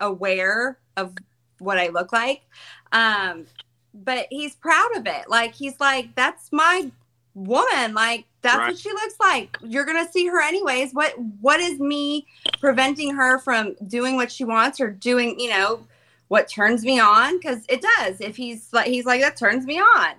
aware 0.00 0.80
of 0.96 1.14
what 1.60 1.78
I 1.78 1.90
look 1.90 2.12
like. 2.12 2.42
Um, 2.90 3.46
but 3.94 4.26
he's 4.30 4.54
proud 4.54 4.96
of 4.96 5.06
it. 5.06 5.28
Like 5.28 5.54
he's 5.54 5.78
like, 5.80 6.14
that's 6.14 6.52
my 6.52 6.90
woman. 7.34 7.94
Like 7.94 8.24
that's 8.42 8.58
Right. 8.58 8.68
what 8.68 8.78
she 8.78 8.90
looks 8.90 9.14
like. 9.20 9.56
You're 9.62 9.84
gonna 9.84 10.10
see 10.10 10.26
her 10.26 10.40
anyways. 10.40 10.92
What 10.92 11.14
what 11.40 11.60
is 11.60 11.78
me 11.78 12.26
preventing 12.60 13.14
her 13.14 13.38
from 13.38 13.74
doing 13.86 14.16
what 14.16 14.32
she 14.32 14.44
wants 14.44 14.80
or 14.80 14.90
doing, 14.90 15.38
you 15.38 15.50
know, 15.50 15.86
what 16.28 16.48
turns 16.48 16.84
me 16.84 17.00
on? 17.00 17.36
Because 17.38 17.64
it 17.68 17.82
does. 17.98 18.20
If 18.20 18.36
he's 18.36 18.72
like 18.72 18.86
he's 18.86 19.06
like 19.06 19.20
that 19.20 19.36
turns 19.36 19.66
me 19.66 19.78
on. 19.80 20.14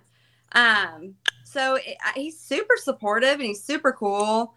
Um, 0.54 1.16
so 1.44 1.76
it, 1.76 1.98
he's 2.16 2.40
super 2.40 2.76
supportive 2.78 3.36
and 3.36 3.44
he's 3.44 3.64
super 3.64 3.92
cool. 3.94 4.54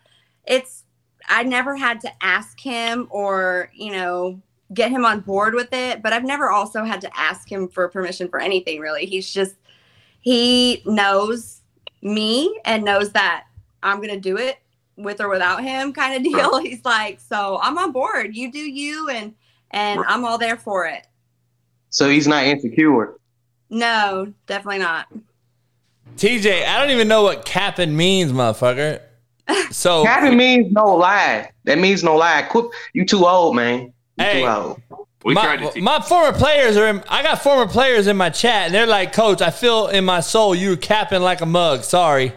It's 0.47 0.83
I 1.29 1.43
never 1.43 1.77
had 1.77 2.01
to 2.03 2.11
ask 2.23 2.61
him 2.61 3.07
or 3.11 3.71
you 3.75 3.93
know 3.93 4.41
get 4.73 4.91
him 4.91 5.05
on 5.05 5.21
board 5.21 5.55
with 5.55 5.73
it, 5.73 6.03
but 6.03 6.13
I've 6.13 6.25
never 6.25 6.51
also 6.51 6.85
had 6.85 7.01
to 7.03 7.19
ask 7.19 7.51
him 7.51 7.69
for 7.69 7.89
permission 7.89 8.29
for 8.29 8.41
anything 8.41 8.81
really. 8.81 9.07
He's 9.07 9.31
just 9.31 9.57
he 10.21 10.83
knows 10.87 11.61
me 12.03 12.59
and 12.65 12.85
knows 12.85 13.13
that 13.13 13.45
I'm 13.83 14.01
gonna 14.01 14.19
do 14.19 14.39
it 14.39 14.59
with 14.97 15.21
or 15.21 15.29
without 15.29 15.63
him 15.63 15.93
kind 15.93 16.15
of 16.15 16.23
deal. 16.23 16.59
He's 16.63 16.85
like, 16.85 17.21
so 17.21 17.59
I'm 17.63 17.77
on 17.79 17.93
board. 17.93 18.35
You 18.35 18.51
do 18.51 18.59
you 18.59 19.09
and 19.09 19.35
and 19.71 20.01
I'm 20.07 20.25
all 20.25 20.39
there 20.39 20.57
for 20.57 20.87
it. 20.87 21.07
So 21.91 22.09
he's 22.09 22.27
not 22.27 22.45
insecure. 22.45 23.15
No, 23.71 24.33
definitely 24.47 24.79
not. 24.79 25.07
TJ, 26.17 26.67
I 26.67 26.81
don't 26.81 26.91
even 26.91 27.09
know 27.09 27.23
what 27.23 27.45
capping 27.45 27.97
means, 27.97 28.33
motherfucker. 28.33 29.01
So 29.71 30.05
Capping 30.05 30.37
means 30.37 30.73
no 30.73 30.97
lie. 30.97 31.51
That 31.65 31.79
means 31.79 32.03
no 32.03 32.17
lie. 32.17 32.43
Quit. 32.49 32.67
You 32.93 33.05
too 33.05 33.27
old, 33.27 33.57
man. 33.57 33.93
You 34.19 34.25
Hey. 34.25 34.41
too 34.43 34.47
old. 34.49 34.81
my, 35.25 35.73
my 35.81 36.01
former 36.01 36.37
players 36.37 36.77
are 36.77 36.89
in, 36.89 37.03
I 37.09 37.23
got 37.23 37.43
former 37.43 37.67
players 37.71 38.07
in 38.07 38.17
my 38.17 38.31
chat 38.31 38.67
and 38.67 38.75
they're 38.75 38.87
like, 38.87 39.13
Coach, 39.13 39.41
I 39.43 39.51
feel 39.51 39.89
in 39.89 40.05
my 40.05 40.21
soul 40.21 40.55
you 40.55 40.71
were 40.71 40.77
capping 40.77 41.23
like 41.23 41.41
a 41.41 41.47
mug. 41.47 41.83
Sorry. 41.83 42.33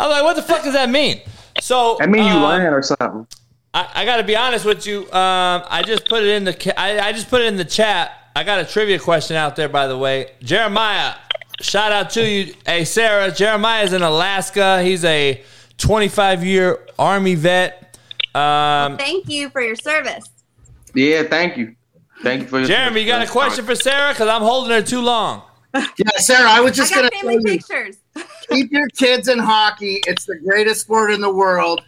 I'm 0.00 0.08
like, 0.10 0.22
what 0.22 0.36
the 0.36 0.42
fuck 0.42 0.62
does 0.62 0.74
that 0.74 0.88
mean? 0.88 1.20
So 1.60 1.98
I 2.00 2.06
mean, 2.06 2.24
you 2.24 2.30
um, 2.34 2.42
lying 2.42 2.66
or 2.66 2.82
something. 2.82 3.26
I, 3.74 3.88
I 3.94 4.04
got 4.04 4.18
to 4.18 4.22
be 4.24 4.36
honest 4.36 4.64
with 4.64 4.86
you. 4.86 5.02
Um, 5.12 5.64
I 5.68 5.82
just 5.84 6.08
put 6.08 6.22
it 6.22 6.28
in 6.30 6.44
the 6.44 6.54
ca- 6.54 6.74
I, 6.76 7.00
I 7.00 7.12
just 7.12 7.28
put 7.28 7.40
it 7.42 7.46
in 7.48 7.56
the 7.56 7.64
chat. 7.64 8.12
I 8.36 8.44
got 8.44 8.60
a 8.60 8.64
trivia 8.64 8.98
question 9.00 9.36
out 9.36 9.56
there, 9.56 9.68
by 9.68 9.88
the 9.88 9.98
way. 9.98 10.30
Jeremiah, 10.40 11.14
shout 11.60 11.90
out 11.90 12.10
to 12.10 12.24
you. 12.26 12.54
Hey, 12.64 12.84
Sarah. 12.84 13.32
Jeremiah's 13.32 13.92
in 13.92 14.02
Alaska. 14.02 14.80
He's 14.82 15.04
a 15.04 15.42
25 15.78 16.44
year 16.44 16.78
Army 16.98 17.34
vet. 17.34 17.98
Um, 18.34 18.96
Thank 18.96 19.28
you 19.28 19.50
for 19.50 19.60
your 19.60 19.74
service. 19.76 20.24
Yeah, 20.94 21.24
thank 21.24 21.56
you. 21.56 21.74
Thank 22.22 22.42
you 22.42 22.48
for 22.48 22.58
your 22.58 22.68
Jeremy, 22.68 23.00
you 23.02 23.06
got 23.06 23.26
a 23.26 23.30
question 23.30 23.64
for 23.64 23.74
Sarah? 23.74 24.12
Because 24.12 24.28
I'm 24.28 24.42
holding 24.42 24.70
her 24.70 24.82
too 24.82 25.00
long. 25.00 25.42
Yeah, 25.74 26.08
Sarah, 26.16 26.50
I 26.50 26.60
was 26.60 26.74
just 26.74 26.92
I 26.92 26.96
gonna 26.96 27.10
family 27.10 27.34
tell 27.34 27.52
you, 27.52 27.58
pictures. 27.58 27.98
keep 28.50 28.72
your 28.72 28.88
kids 28.88 29.28
in 29.28 29.38
hockey. 29.38 30.00
It's 30.06 30.24
the 30.24 30.38
greatest 30.38 30.80
sport 30.80 31.12
in 31.12 31.20
the 31.20 31.32
world. 31.32 31.82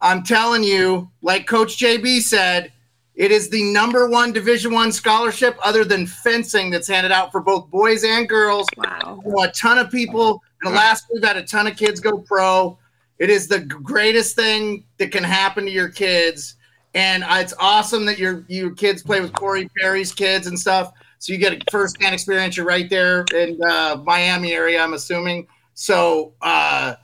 I'm 0.00 0.24
telling 0.24 0.64
you, 0.64 1.08
like 1.22 1.46
Coach 1.46 1.78
JB 1.78 2.20
said, 2.22 2.72
it 3.14 3.30
is 3.30 3.48
the 3.48 3.62
number 3.72 4.08
one 4.08 4.32
Division 4.32 4.72
One 4.72 4.90
scholarship 4.90 5.56
other 5.62 5.84
than 5.84 6.06
fencing 6.06 6.70
that's 6.70 6.88
handed 6.88 7.12
out 7.12 7.30
for 7.30 7.40
both 7.40 7.70
boys 7.70 8.04
and 8.04 8.28
girls. 8.28 8.66
Wow. 8.76 9.22
You 9.24 9.32
know, 9.32 9.44
a 9.44 9.52
ton 9.52 9.78
of 9.78 9.90
people 9.90 10.42
in 10.64 10.72
Alaska, 10.72 11.06
we've 11.12 11.24
had 11.24 11.36
a 11.36 11.44
ton 11.44 11.66
of 11.66 11.76
kids 11.76 12.00
go 12.00 12.18
pro. 12.18 12.78
It 13.18 13.30
is 13.30 13.46
the 13.46 13.60
greatest 13.60 14.34
thing 14.34 14.84
that 14.98 15.12
can 15.12 15.22
happen 15.22 15.64
to 15.64 15.70
your 15.70 15.90
kids. 15.90 16.56
And 16.94 17.24
uh, 17.24 17.38
it's 17.40 17.54
awesome 17.58 18.04
that 18.06 18.18
your 18.18 18.44
your 18.48 18.74
kids 18.74 19.02
play 19.02 19.20
with 19.20 19.32
Corey 19.32 19.68
Perry's 19.80 20.12
kids 20.12 20.46
and 20.46 20.58
stuff. 20.58 20.92
So 21.18 21.32
you 21.32 21.38
get 21.38 21.52
a 21.52 21.70
first-hand 21.70 22.14
experience. 22.14 22.56
You're 22.56 22.66
right 22.66 22.90
there 22.90 23.24
in 23.34 23.58
uh, 23.62 24.02
Miami 24.04 24.52
area, 24.52 24.82
I'm 24.82 24.92
assuming. 24.92 25.46
So 25.74 26.34
uh, 26.42 26.94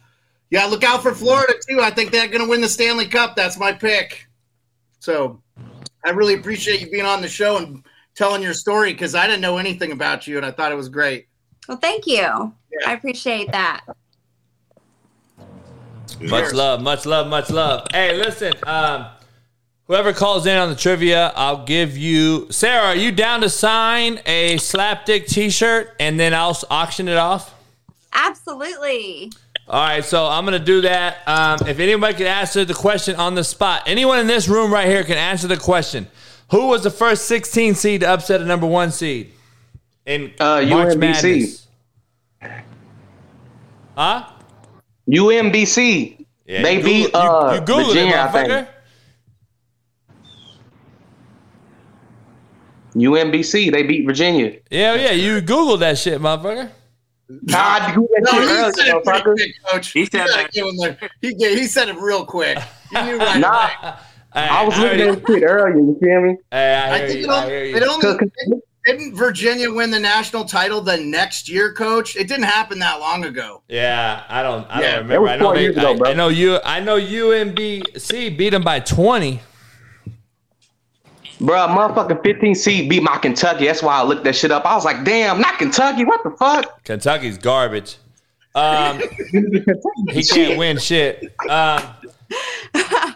yeah, 0.50 0.66
look 0.66 0.84
out 0.84 1.02
for 1.02 1.14
Florida 1.14 1.54
too. 1.68 1.80
I 1.80 1.90
think 1.90 2.10
they're 2.10 2.26
going 2.26 2.42
to 2.42 2.48
win 2.48 2.60
the 2.60 2.68
Stanley 2.68 3.06
Cup. 3.06 3.36
That's 3.36 3.58
my 3.58 3.72
pick. 3.72 4.26
So 4.98 5.40
I 6.04 6.10
really 6.10 6.34
appreciate 6.34 6.80
you 6.80 6.90
being 6.90 7.06
on 7.06 7.22
the 7.22 7.28
show 7.28 7.58
and 7.58 7.84
telling 8.14 8.42
your 8.42 8.54
story 8.54 8.92
because 8.92 9.14
I 9.14 9.26
didn't 9.26 9.40
know 9.40 9.58
anything 9.58 9.92
about 9.92 10.26
you, 10.26 10.36
and 10.36 10.44
I 10.44 10.50
thought 10.50 10.72
it 10.72 10.74
was 10.74 10.88
great. 10.88 11.28
Well, 11.68 11.78
thank 11.78 12.06
you. 12.06 12.52
I 12.86 12.94
appreciate 12.94 13.52
that. 13.52 13.84
Much 16.20 16.52
love, 16.52 16.82
much 16.82 17.06
love, 17.06 17.28
much 17.28 17.50
love. 17.50 17.86
Hey, 17.92 18.16
listen, 18.16 18.52
um, 18.66 19.06
whoever 19.88 20.12
calls 20.12 20.46
in 20.46 20.56
on 20.56 20.68
the 20.68 20.76
trivia, 20.76 21.32
I'll 21.34 21.64
give 21.64 21.96
you. 21.98 22.46
Sarah, 22.50 22.88
are 22.88 22.94
you 22.96 23.10
down 23.10 23.40
to 23.40 23.48
sign 23.50 24.20
a 24.26 24.56
slapdick 24.56 25.26
T-shirt 25.26 25.96
and 25.98 26.18
then 26.20 26.32
I'll 26.34 26.56
auction 26.70 27.08
it 27.08 27.16
off? 27.16 27.54
Absolutely. 28.12 29.32
All 29.68 29.82
right, 29.82 30.04
so 30.04 30.26
I'm 30.26 30.44
gonna 30.44 30.58
do 30.58 30.80
that. 30.82 31.18
Um, 31.26 31.58
if 31.68 31.78
anybody 31.78 32.14
can 32.14 32.26
answer 32.26 32.64
the 32.64 32.72
question 32.74 33.16
on 33.16 33.34
the 33.34 33.44
spot, 33.44 33.82
anyone 33.86 34.18
in 34.18 34.26
this 34.26 34.48
room 34.48 34.72
right 34.72 34.86
here 34.88 35.04
can 35.04 35.18
answer 35.18 35.46
the 35.46 35.58
question. 35.58 36.06
Who 36.50 36.68
was 36.68 36.82
the 36.82 36.90
first 36.90 37.26
16 37.26 37.74
seed 37.74 38.00
to 38.00 38.08
upset 38.08 38.40
a 38.40 38.44
number 38.46 38.66
one 38.66 38.90
seed 38.90 39.32
in 40.06 40.32
Uh, 40.40 40.62
March 40.62 40.94
UMBC. 40.94 40.96
Madness? 40.98 41.66
Huh? 43.96 44.24
UMBC. 45.10 46.24
Yeah, 46.46 46.62
they 46.62 46.80
beat 46.80 47.12
Google- 47.12 47.22
you- 47.22 47.28
uh, 47.28 47.52
you 47.54 47.60
Googled 47.60 47.80
it, 47.82 47.86
Virginia, 47.88 48.16
I 48.16 48.28
think. 48.32 48.48
motherfucker. 48.48 48.68
UMBC. 52.98 53.70
They 53.72 53.82
beat 53.82 54.06
Virginia. 54.06 54.56
Yeah, 54.70 54.94
yeah, 54.94 55.10
you 55.12 55.40
Googled 55.40 55.80
that 55.80 55.98
shit, 55.98 56.20
motherfucker. 56.20 56.70
Nah, 57.28 57.58
I 57.58 57.78
Googled 57.92 58.06
that 58.14 58.22
No, 58.22 58.30
shit 58.32 58.48
he 58.48 58.54
earlier, 58.56 58.72
said 58.72 58.86
it 58.88 59.04
pretty 59.04 59.20
motherfucker. 59.20 59.34
quick, 59.34 59.50
Coach. 59.70 59.88
He 59.92 60.04
said 60.06 60.12
You 60.12 60.18
gotta 60.26 60.42
that. 60.42 61.00
the- 61.00 61.10
he, 61.28 61.34
gave, 61.34 61.58
he 61.58 61.64
said 61.66 61.88
it 61.88 61.96
real 61.96 62.24
quick. 62.24 62.58
You 62.92 63.02
knew 63.04 63.18
right 63.18 63.38
Nah, 63.38 63.68
away. 63.82 63.94
I 64.34 64.64
was 64.64 64.74
I 64.74 64.82
looking 64.82 65.00
at 65.00 65.26
this 65.26 65.34
shit 65.36 65.42
earlier. 65.42 65.76
You 65.76 65.98
feel 66.00 66.20
me? 66.22 66.36
I 66.52 66.58
I 66.94 66.98
hear 66.98 67.08
think 67.08 67.18
you. 67.20 67.24
it 67.24 67.30
I 67.30 67.42
only, 67.42 67.50
hear 67.50 67.64
it 67.64 67.82
you. 67.82 67.90
only 67.90 68.18
didn't, 68.46 68.62
didn't 68.86 69.14
Virginia 69.16 69.70
win 69.70 69.90
the 69.90 69.98
national 70.00 70.44
title 70.46 70.80
the 70.80 70.96
next 70.96 71.48
year, 71.50 71.72
Coach? 71.74 72.16
It 72.16 72.28
didn't 72.28 72.44
happen 72.44 72.78
that 72.78 72.98
long 73.00 73.24
ago. 73.26 73.62
Yeah, 73.68 74.22
I 74.28 74.42
don't. 74.42 74.66
I 74.70 74.80
Yeah, 74.80 74.90
don't 74.96 75.02
remember. 75.08 75.28
I 75.28 75.36
know 75.36 75.44
four 75.46 75.54
they. 75.56 75.66
ago, 75.66 75.98
I. 76.06 76.10
I 76.10 76.14
know 76.14 76.28
you. 76.28 76.58
I 76.64 76.80
know 76.80 76.96
UMBC 76.98 78.36
beat 78.38 78.50
them 78.50 78.62
by 78.62 78.80
twenty. 78.80 79.40
Bruh, 81.40 81.68
motherfucking 81.68 82.22
15 82.24 82.54
seed 82.54 82.90
beat 82.90 83.02
my 83.02 83.16
Kentucky. 83.18 83.66
That's 83.66 83.82
why 83.82 83.96
I 83.96 84.02
looked 84.02 84.24
that 84.24 84.34
shit 84.34 84.50
up. 84.50 84.64
I 84.64 84.74
was 84.74 84.84
like, 84.84 85.04
damn, 85.04 85.40
not 85.40 85.58
Kentucky. 85.58 86.04
What 86.04 86.22
the 86.24 86.30
fuck? 86.30 86.82
Kentucky's 86.84 87.38
garbage. 87.38 87.96
Um, 88.54 89.00
he 90.10 90.24
can't 90.24 90.58
win 90.58 90.78
shit. 90.78 91.22
Um, 91.48 91.82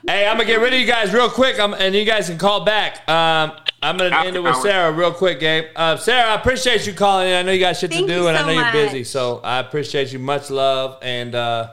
hey, 0.07 0.27
I'm 0.27 0.37
gonna 0.37 0.45
get 0.45 0.61
rid 0.61 0.73
of 0.73 0.79
you 0.79 0.87
guys 0.87 1.13
real 1.13 1.29
quick, 1.29 1.59
um, 1.59 1.75
and 1.75 1.95
you 1.95 2.05
guys 2.05 2.29
can 2.29 2.39
call 2.39 2.65
back. 2.65 3.09
Um, 3.09 3.53
I'm 3.83 3.97
gonna 3.97 4.17
end 4.17 4.37
it 4.37 4.41
with 4.41 4.55
hours. 4.55 4.63
Sarah 4.63 4.93
real 4.93 5.13
quick, 5.13 5.41
Gabe. 5.41 5.65
Uh, 5.75 5.97
Sarah, 5.97 6.31
I 6.31 6.35
appreciate 6.35 6.87
you 6.87 6.93
calling 6.93 7.29
in. 7.29 7.35
I 7.35 7.43
know 7.43 7.53
you 7.53 7.61
got 7.61 7.77
shit 7.77 7.91
Thank 7.91 8.07
to 8.07 8.13
do, 8.13 8.21
you 8.23 8.29
and 8.29 8.37
I 8.37 8.43
so 8.43 8.47
know 8.47 8.53
you're 8.53 8.73
busy, 8.73 9.05
so 9.05 9.41
I 9.43 9.59
appreciate 9.59 10.13
you. 10.13 10.21
Much 10.21 10.51
love, 10.51 10.99
and 11.03 11.35
uh, 11.35 11.73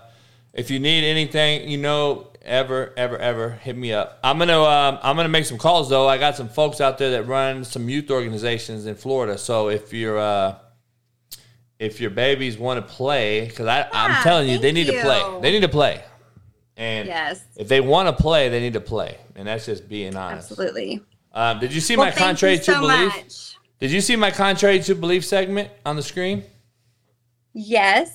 if 0.53 0.69
you 0.71 0.79
need 0.79 1.03
anything, 1.03 1.69
you 1.69 1.77
know, 1.77 2.27
ever, 2.41 2.93
ever, 2.97 3.17
ever, 3.17 3.51
hit 3.51 3.77
me 3.77 3.93
up. 3.93 4.19
I'm 4.23 4.37
gonna, 4.39 4.59
um, 4.61 4.99
I'm 5.03 5.15
gonna 5.15 5.29
make 5.29 5.45
some 5.45 5.57
calls 5.57 5.89
though. 5.89 6.07
I 6.07 6.17
got 6.17 6.35
some 6.35 6.49
folks 6.49 6.81
out 6.81 6.97
there 6.97 7.11
that 7.11 7.23
run 7.27 7.63
some 7.63 7.89
youth 7.89 8.09
organizations 8.09 8.85
in 8.85 8.95
Florida. 8.95 9.37
So 9.37 9.69
if 9.69 9.93
you're, 9.93 10.17
uh, 10.17 10.55
if 11.77 12.01
your 12.01 12.09
babies 12.09 12.57
want 12.57 12.85
to 12.85 12.93
play, 12.93 13.47
because 13.47 13.67
I'm 13.67 14.21
telling 14.23 14.49
you, 14.49 14.57
they 14.57 14.71
need 14.71 14.87
to 14.87 15.01
play. 15.01 15.39
They 15.41 15.51
need 15.51 15.61
to 15.61 15.69
play, 15.69 16.03
and 16.75 17.07
Yes. 17.07 17.41
if 17.55 17.67
they 17.67 17.79
want 17.81 18.07
to 18.07 18.21
play, 18.21 18.49
they 18.49 18.59
need 18.59 18.73
to 18.73 18.81
play, 18.81 19.17
and 19.35 19.47
that's 19.47 19.65
just 19.65 19.87
being 19.87 20.15
honest. 20.15 20.51
Absolutely. 20.51 21.01
Um, 21.31 21.59
did 21.59 21.71
you 21.73 21.79
see 21.79 21.95
Well, 21.95 22.07
my 22.07 22.11
you 22.11 22.17
contrary 22.17 22.57
to 22.57 22.71
belief? 22.79 23.15
much. 23.15 23.55
Did 23.79 23.91
you 23.91 24.01
see 24.01 24.15
my 24.17 24.29
contrary 24.31 24.79
to 24.81 24.95
belief 24.95 25.23
segment 25.23 25.69
on 25.85 25.95
the 25.95 26.01
screen? 26.03 26.43
Yes. 27.53 28.11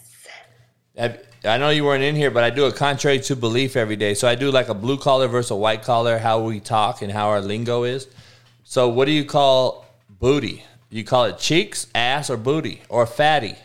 have, 0.97 1.23
I 1.45 1.59
know 1.59 1.71
you 1.71 1.85
weren't 1.85 2.03
in 2.03 2.17
here, 2.17 2.31
but 2.31 2.43
I 2.43 2.51
do 2.51 2.65
a 2.65 2.73
contrary 2.73 3.21
to 3.21 3.37
belief 3.37 3.77
every 3.77 3.97
day. 3.97 4.15
So 4.15 4.27
I 4.27 4.35
do 4.35 4.51
like 4.51 4.69
a 4.69 4.75
blue 4.75 4.97
collar 4.97 5.29
versus 5.29 5.51
a 5.51 5.57
white 5.57 5.83
collar, 5.83 6.19
how 6.19 6.41
we 6.41 6.59
talk 6.61 7.03
and 7.03 7.13
how 7.13 7.29
our 7.29 7.41
lingo 7.41 7.85
is. 7.85 8.09
So 8.65 8.89
what 8.89 9.05
do 9.05 9.13
you 9.13 9.25
call 9.25 9.87
booty? 10.09 10.65
You 10.91 11.05
call 11.05 11.25
it 11.25 11.39
cheeks, 11.39 11.87
ass, 11.95 12.31
or 12.31 12.37
booty, 12.37 12.83
or 12.89 13.05
fatty, 13.05 13.57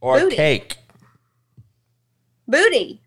or 0.00 0.20
Booty. 0.20 0.36
cake? 0.36 0.76
Booty. 2.48 3.00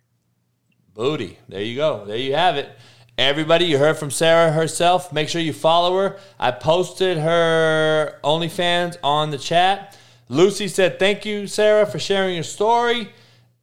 Booty. 0.94 1.40
There 1.49 1.61
you 1.61 1.76
go. 1.76 2.06
There 2.06 2.18
you 2.18 2.36
have 2.36 2.57
it. 2.57 2.69
Everybody, 3.18 3.65
you 3.65 3.77
heard 3.77 3.98
from 3.98 4.11
Sarah 4.11 4.52
herself. 4.52 5.14
Make 5.14 5.30
sure 5.30 5.41
you 5.41 5.53
follow 5.53 5.98
her. 5.98 6.19
I 6.38 6.52
posted 6.52 7.18
her 7.18 8.19
OnlyFans 8.23 8.98
on 9.02 9.32
the 9.32 9.38
chat. 9.38 9.98
Lucy 10.27 10.68
said, 10.68 10.99
Thank 10.99 11.26
you, 11.26 11.48
Sarah, 11.48 11.86
for 11.86 11.98
sharing 11.98 12.36
your 12.36 12.44
story. 12.44 13.10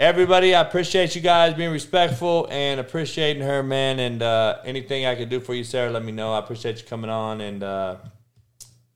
Everybody, 0.03 0.53
I 0.53 0.63
appreciate 0.63 1.15
you 1.15 1.21
guys 1.21 1.55
being 1.55 1.71
respectful 1.71 2.49
and 2.51 2.81
appreciating 2.81 3.45
her, 3.45 3.63
man. 3.63 4.01
And 4.01 4.21
uh, 4.21 4.59
anything 4.65 5.07
I 5.07 5.15
can 5.15 5.29
do 5.29 5.39
for 5.39 5.55
you, 5.55 5.63
Sarah, 5.63 5.93
let 5.93 6.05
me 6.05 6.11
know. 6.11 6.33
I 6.33 6.41
appreciate 6.41 6.81
you 6.81 6.89
coming 6.89 7.09
on. 7.09 7.41
And 7.41 7.63
uh, 7.63 7.99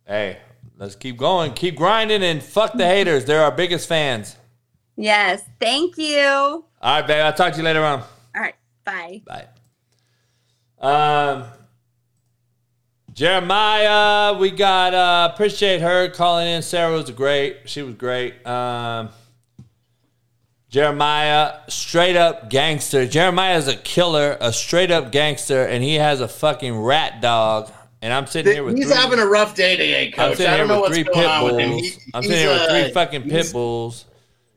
hey, 0.04 0.38
let's 0.76 0.96
keep 0.96 1.16
going. 1.16 1.52
Keep 1.52 1.76
grinding 1.76 2.24
and 2.24 2.42
fuck 2.42 2.72
the 2.72 2.84
haters. 2.84 3.24
They're 3.24 3.44
our 3.44 3.52
biggest 3.52 3.88
fans. 3.88 4.34
Yes. 4.96 5.44
Thank 5.60 5.96
you. 5.96 6.18
All 6.18 6.64
right, 6.82 7.06
babe. 7.06 7.22
I'll 7.22 7.32
talk 7.32 7.52
to 7.52 7.58
you 7.58 7.64
later 7.64 7.84
on. 7.84 8.00
All 8.34 8.42
right. 8.42 8.56
Bye. 8.84 9.22
Bye. 9.24 9.46
Um, 10.80 11.44
Jeremiah, 13.12 14.36
we 14.36 14.50
got 14.50 14.92
uh, 14.92 15.30
appreciate 15.32 15.82
her 15.82 16.08
calling 16.08 16.48
in. 16.48 16.62
Sarah 16.62 16.96
was 16.96 17.08
great. 17.12 17.58
She 17.66 17.82
was 17.82 17.94
great. 17.94 18.44
Um, 18.44 19.10
Jeremiah, 20.86 21.54
straight 21.68 22.16
up 22.16 22.50
gangster. 22.50 23.06
Jeremiah 23.06 23.56
is 23.56 23.66
a 23.66 23.76
killer, 23.76 24.36
a 24.42 24.52
straight 24.52 24.90
up 24.90 25.10
gangster, 25.10 25.64
and 25.64 25.82
he 25.82 25.94
has 25.94 26.20
a 26.20 26.28
fucking 26.28 26.76
rat 26.78 27.22
dog. 27.22 27.72
And 28.02 28.12
I'm 28.12 28.26
sitting 28.26 28.52
here 28.52 28.62
with 28.62 28.76
He's 28.76 28.88
three, 28.88 28.94
having 28.94 29.18
a 29.18 29.24
rough 29.24 29.54
day 29.54 29.78
today, 29.78 30.10
coach. 30.10 30.18
I'm 30.20 30.28
coach. 30.28 30.36
sitting 30.36 30.52
I 30.52 30.56
here 30.58 30.66
don't 30.66 30.76
know 30.76 30.82
with 30.82 30.92
three 30.92 31.04
pit 31.04 31.16
on 31.24 31.44
with 31.44 31.52
bulls. 31.54 31.80
He- 31.80 32.00
I'm 32.12 32.22
he's, 32.22 32.30
sitting 32.30 32.46
here 32.46 32.52
with 32.52 32.60
uh, 32.60 32.82
three 32.84 32.92
fucking 32.92 33.22
he's- 33.22 33.46
pit 33.46 33.52
bulls. 33.54 34.04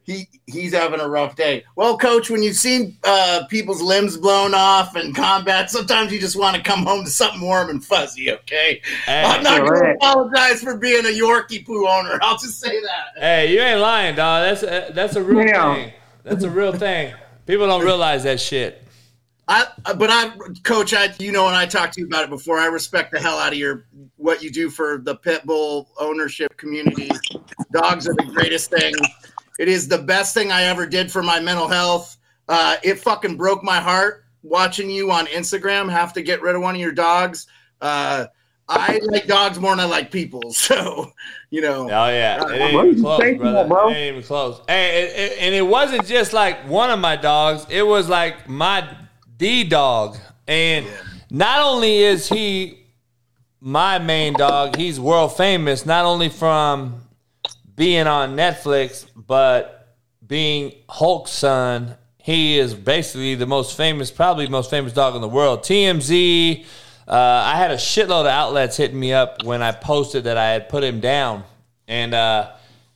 he 0.03 0.27
he's 0.45 0.73
having 0.73 0.99
a 0.99 1.07
rough 1.07 1.37
day. 1.37 1.63
Well, 1.77 1.97
coach, 1.97 2.29
when 2.29 2.43
you've 2.43 2.57
seen 2.57 2.97
uh, 3.05 3.43
people's 3.49 3.81
limbs 3.81 4.17
blown 4.17 4.53
off 4.53 4.97
in 4.97 5.13
combat, 5.13 5.71
sometimes 5.71 6.11
you 6.11 6.19
just 6.19 6.35
want 6.37 6.57
to 6.57 6.61
come 6.61 6.83
home 6.85 7.05
to 7.05 7.09
something 7.09 7.39
warm 7.39 7.69
and 7.69 7.81
fuzzy. 7.81 8.29
Okay, 8.29 8.81
Hey. 9.05 9.23
I'm 9.23 9.41
not 9.41 9.61
going 9.65 9.81
to 9.85 9.91
apologize 9.95 10.61
for 10.61 10.75
being 10.75 11.05
a 11.05 11.17
Yorkie 11.17 11.65
poo 11.65 11.87
owner. 11.87 12.19
I'll 12.21 12.37
just 12.37 12.59
say 12.59 12.77
that. 12.81 13.21
Hey, 13.21 13.53
you 13.53 13.61
ain't 13.61 13.79
lying, 13.79 14.15
dog. 14.17 14.43
That's 14.43 14.63
a, 14.63 14.91
that's 14.93 15.15
a 15.15 15.23
real 15.23 15.47
Yeah. 15.47 15.75
thing. 15.75 15.93
That's 16.23 16.43
a 16.43 16.49
real 16.49 16.73
thing. 16.73 17.13
People 17.45 17.67
don't 17.67 17.83
realize 17.83 18.23
that 18.23 18.39
shit. 18.39 18.83
I, 19.47 19.65
but 19.97 20.11
I, 20.11 20.31
coach, 20.63 20.93
I, 20.93 21.13
you 21.17 21.31
know, 21.31 21.45
when 21.45 21.55
I 21.55 21.65
talked 21.65 21.95
to 21.95 22.01
you 22.01 22.05
about 22.05 22.23
it 22.23 22.29
before, 22.29 22.59
I 22.59 22.67
respect 22.67 23.11
the 23.11 23.19
hell 23.19 23.39
out 23.39 23.51
of 23.51 23.57
your 23.57 23.87
what 24.17 24.43
you 24.43 24.51
do 24.51 24.69
for 24.69 24.99
the 24.99 25.15
pit 25.15 25.43
bull 25.45 25.89
ownership 25.99 26.55
community. 26.57 27.09
Dogs 27.71 28.07
are 28.07 28.13
the 28.13 28.31
greatest 28.31 28.69
thing. 28.69 28.93
It 29.57 29.67
is 29.67 29.87
the 29.87 29.97
best 29.97 30.35
thing 30.35 30.51
I 30.51 30.63
ever 30.63 30.85
did 30.85 31.11
for 31.11 31.23
my 31.23 31.39
mental 31.39 31.67
health. 31.67 32.17
Uh, 32.47 32.77
it 32.83 32.99
fucking 32.99 33.37
broke 33.37 33.63
my 33.63 33.79
heart 33.79 34.25
watching 34.43 34.89
you 34.89 35.11
on 35.11 35.25
Instagram 35.27 35.89
have 35.91 36.13
to 36.13 36.21
get 36.21 36.41
rid 36.41 36.55
of 36.55 36.61
one 36.61 36.75
of 36.75 36.81
your 36.81 36.91
dogs. 36.91 37.47
Uh, 37.81 38.27
I 38.67 38.99
like 39.03 39.25
dogs 39.25 39.59
more 39.59 39.71
than 39.71 39.79
I 39.79 39.85
like 39.85 40.11
people, 40.11 40.53
so 40.53 41.11
you 41.49 41.61
know. 41.61 41.83
Oh 41.83 41.87
yeah, 42.09 42.43
it 42.47 42.59
ain't 42.61 42.73
even 42.87 43.01
close, 43.01 43.19
brother. 43.37 43.67
It 43.91 43.95
ain't 43.95 44.15
even 44.17 44.23
close. 44.27 44.61
Hey, 44.67 45.03
it, 45.03 45.19
it- 45.31 45.37
and 45.41 45.55
it 45.55 45.61
wasn't 45.65 46.05
just 46.05 46.33
like 46.33 46.67
one 46.67 46.89
of 46.89 46.99
my 46.99 47.15
dogs. 47.15 47.65
It 47.69 47.83
was 47.85 48.07
like 48.09 48.47
my 48.49 48.87
D 49.37 49.63
dog, 49.63 50.17
and 50.47 50.85
not 51.29 51.61
only 51.61 51.99
is 51.99 52.27
he 52.29 52.79
my 53.61 53.99
main 53.99 54.33
dog, 54.33 54.75
he's 54.77 54.99
world 54.99 55.35
famous. 55.35 55.85
Not 55.85 56.05
only 56.05 56.29
from 56.29 57.01
being 57.75 58.07
on 58.07 58.35
Netflix, 58.35 59.05
but 59.15 59.95
being 60.25 60.73
Hulk's 60.89 61.31
son. 61.31 61.95
He 62.21 62.59
is 62.59 62.73
basically 62.75 63.33
the 63.35 63.47
most 63.47 63.75
famous, 63.75 64.11
probably 64.11 64.45
the 64.45 64.51
most 64.51 64.69
famous 64.69 64.93
dog 64.93 65.15
in 65.15 65.21
the 65.21 65.27
world. 65.27 65.61
TMZ. 65.63 66.65
Uh, 67.09 67.41
I 67.45 67.57
had 67.57 67.71
a 67.71 67.75
shitload 67.75 68.21
of 68.21 68.27
outlets 68.27 68.77
hitting 68.77 68.99
me 68.99 69.13
up 69.13 69.43
when 69.43 69.63
I 69.63 69.71
posted 69.71 70.25
that 70.25 70.37
I 70.37 70.51
had 70.51 70.69
put 70.69 70.83
him 70.83 70.99
down, 70.99 71.43
and 71.87 72.13
uh, 72.13 72.51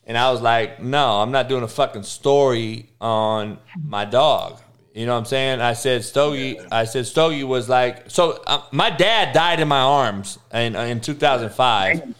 and 0.06 0.16
I 0.16 0.30
was 0.30 0.40
like, 0.40 0.80
no, 0.80 1.20
I'm 1.20 1.32
not 1.32 1.48
doing 1.48 1.64
a 1.64 1.68
fucking 1.68 2.04
story 2.04 2.90
on 3.00 3.58
my 3.82 4.04
dog. 4.04 4.60
You 4.94 5.06
know 5.06 5.14
what 5.14 5.18
I'm 5.18 5.24
saying? 5.24 5.60
I 5.60 5.72
said 5.72 6.04
Stogie. 6.04 6.60
I 6.70 6.84
said 6.84 7.06
Stogie 7.06 7.42
was 7.42 7.68
like 7.68 8.08
so. 8.08 8.40
Uh, 8.46 8.62
my 8.70 8.90
dad 8.90 9.34
died 9.34 9.58
in 9.58 9.66
my 9.66 9.80
arms 9.80 10.38
in 10.52 10.76
in 10.76 11.00
2005, 11.00 12.14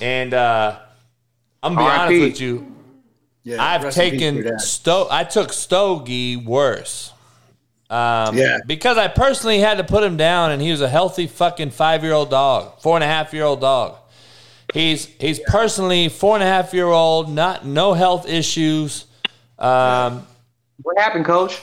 and 0.00 0.34
uh, 0.34 0.80
I'm 1.62 1.74
gonna 1.76 1.86
be 1.86 1.90
honest 1.90 2.00
R.I.P.. 2.00 2.20
with 2.20 2.40
you. 2.40 2.76
Yeah, 3.44 3.62
I've 3.62 3.84
rest 3.84 3.98
in 3.98 4.10
peace 4.10 4.20
to 4.20 4.42
taken. 4.42 4.58
Sto. 4.58 5.06
I 5.08 5.22
took 5.22 5.52
Stogie 5.52 6.36
worse. 6.36 7.12
Um, 7.88 8.36
Yeah. 8.36 8.58
Because 8.66 8.98
I 8.98 9.08
personally 9.08 9.60
had 9.60 9.78
to 9.78 9.84
put 9.84 10.02
him 10.02 10.16
down, 10.16 10.50
and 10.50 10.60
he 10.60 10.70
was 10.70 10.80
a 10.80 10.88
healthy 10.88 11.26
fucking 11.26 11.70
five 11.70 12.02
year 12.02 12.12
old 12.12 12.30
dog, 12.30 12.80
four 12.80 12.96
and 12.96 13.04
a 13.04 13.06
half 13.06 13.32
year 13.32 13.44
old 13.44 13.60
dog. 13.60 13.96
He's 14.74 15.06
he's 15.06 15.38
personally 15.46 16.08
four 16.08 16.34
and 16.34 16.42
a 16.42 16.46
half 16.46 16.74
year 16.74 16.86
old, 16.86 17.30
not 17.30 17.64
no 17.64 17.92
health 17.94 18.28
issues. 18.28 19.06
Um, 19.58 20.26
what 20.82 20.98
happened, 20.98 21.24
Coach? 21.24 21.60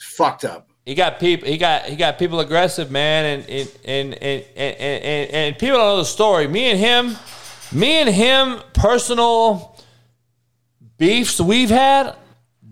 Fucked 0.00 0.44
up. 0.44 0.68
He 0.86 0.94
got 0.94 1.18
people. 1.20 1.48
He 1.48 1.58
got 1.58 1.84
he 1.84 1.96
got 1.96 2.18
people 2.18 2.40
aggressive, 2.40 2.90
man, 2.90 3.40
and 3.40 3.50
and 3.50 3.68
and 3.84 4.14
and 4.14 4.44
and, 4.56 5.04
and, 5.04 5.30
and 5.30 5.58
people 5.58 5.76
don't 5.76 5.88
know 5.88 5.96
the 5.98 6.04
story. 6.04 6.46
Me 6.46 6.70
and 6.70 6.78
him, 6.78 7.16
me 7.72 8.00
and 8.00 8.08
him, 8.08 8.60
personal 8.72 9.76
beefs 10.96 11.40
we've 11.40 11.70
had 11.70 12.14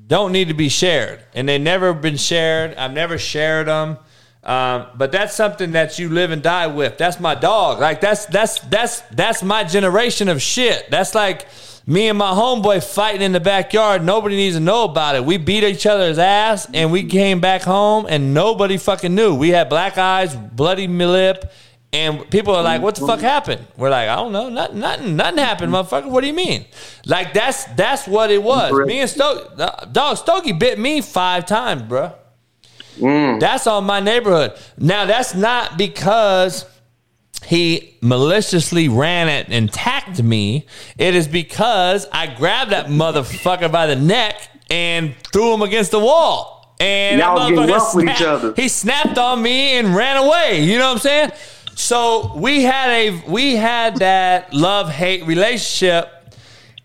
don't 0.09 0.33
need 0.33 0.49
to 0.49 0.55
be 0.55 0.69
shared, 0.69 1.23
and 1.35 1.49
they 1.49 1.59
never 1.59 1.93
been 1.93 2.17
shared. 2.17 2.75
I've 2.75 2.93
never 2.93 3.19
shared 3.19 3.69
them. 3.69 3.99
Um, 4.43 4.87
but 4.97 5.13
that's 5.13 5.35
something 5.35 5.73
that 5.73 5.99
you 5.99 6.09
live 6.09 6.31
and 6.31 6.43
die 6.43 6.69
with. 6.69 6.97
That's 6.97 7.21
my 7.21 7.35
dog. 7.35 7.81
Like 7.81 8.01
that's 8.01 8.25
that's 8.27 8.61
that's 8.61 9.03
that's 9.13 9.43
my 9.43 9.65
generation 9.65 10.29
of 10.29 10.41
shit. 10.41 10.91
That's 10.91 11.15
like 11.15 11.47
me 11.87 12.09
and 12.09 12.17
my 12.17 12.31
homeboy 12.31 12.83
fighting 12.83 13.21
in 13.21 13.33
the 13.33 13.41
backyard. 13.41 14.03
Nobody 14.03 14.37
needs 14.37 14.57
to 14.57 14.61
know 14.61 14.85
about 14.85 15.17
it. 15.17 15.25
We 15.25 15.37
beat 15.37 15.65
each 15.65 15.85
other's 15.85 16.19
ass, 16.19 16.67
and 16.73 16.91
we 16.91 17.05
came 17.05 17.41
back 17.41 17.63
home, 17.63 18.07
and 18.09 18.33
nobody 18.33 18.79
fucking 18.79 19.15
knew. 19.15 19.35
We 19.35 19.51
had 19.51 19.69
black 19.69 19.99
eyes, 19.99 20.35
bloody 20.35 20.87
lip, 20.87 21.53
and 21.93 22.31
people 22.31 22.55
are 22.55 22.63
like, 22.63 22.83
"What 22.83 22.97
the 22.97 23.07
fuck 23.07 23.21
happened?" 23.21 23.67
We're 23.77 23.91
like, 23.91 24.09
"I 24.09 24.17
don't 24.17 24.33
know. 24.33 24.49
Nothing, 24.49 24.81
nothing, 24.81 25.17
nothing 25.17 25.39
happened, 25.39 25.73
motherfucker. 25.73 26.11
What 26.11 26.21
do 26.21 26.27
you 26.27 26.35
mean?" 26.35 26.67
Like 27.07 27.33
that's 27.33 27.65
that's 27.77 28.07
what 28.07 28.31
it 28.31 28.43
was. 28.43 28.73
Me 28.87 29.01
and 29.01 29.11
Stoke, 29.11 29.59
uh, 29.59 29.87
dog 29.87 30.19
Stogie 30.19 30.53
bit 30.53 30.79
me 30.79 31.01
five 31.01 31.47
times, 31.47 31.83
bruh. 31.83 32.15
Mm. 32.99 33.41
That's 33.41 33.67
on 33.67 33.85
my 33.85 34.01
neighborhood. 34.01 34.53
Now 34.77 35.07
that's 35.07 35.35
not 35.35 35.79
because 35.79 36.67
he 37.45 37.97
maliciously 38.03 38.89
ran 38.89 39.29
it 39.29 39.47
and 39.49 39.69
attacked 39.69 40.23
me. 40.23 40.67
It 40.99 41.15
is 41.15 41.29
because 41.29 42.07
I 42.13 42.27
grabbed 42.35 42.73
that 42.73 42.87
motherfucker 42.87 43.71
by 43.71 43.87
the 43.87 43.97
neck 43.97 44.37
and 44.71 45.15
threw 45.33 45.55
him 45.55 45.63
against 45.63 45.93
the 45.93 46.01
wall. 46.01 46.77
And 46.81 47.19
Y'all 47.19 47.39
that 47.39 47.53
motherfucker 47.53 47.71
rough 47.71 47.95
with 47.95 48.09
each 48.09 48.17
snapped-. 48.17 48.59
He 48.59 48.69
snapped 48.69 49.19
on 49.19 49.43
me 49.43 49.79
and 49.79 49.95
ran 49.95 50.17
away. 50.17 50.63
You 50.63 50.79
know 50.79 50.87
what 50.89 50.93
I'm 50.95 50.99
saying? 50.99 51.31
So 51.79 52.35
we 52.35 52.65
had 52.65 52.91
a 52.91 53.11
we 53.29 53.55
had 53.55 53.99
that 53.99 54.53
love 54.53 54.91
hate 54.91 55.25
relationship, 55.27 56.11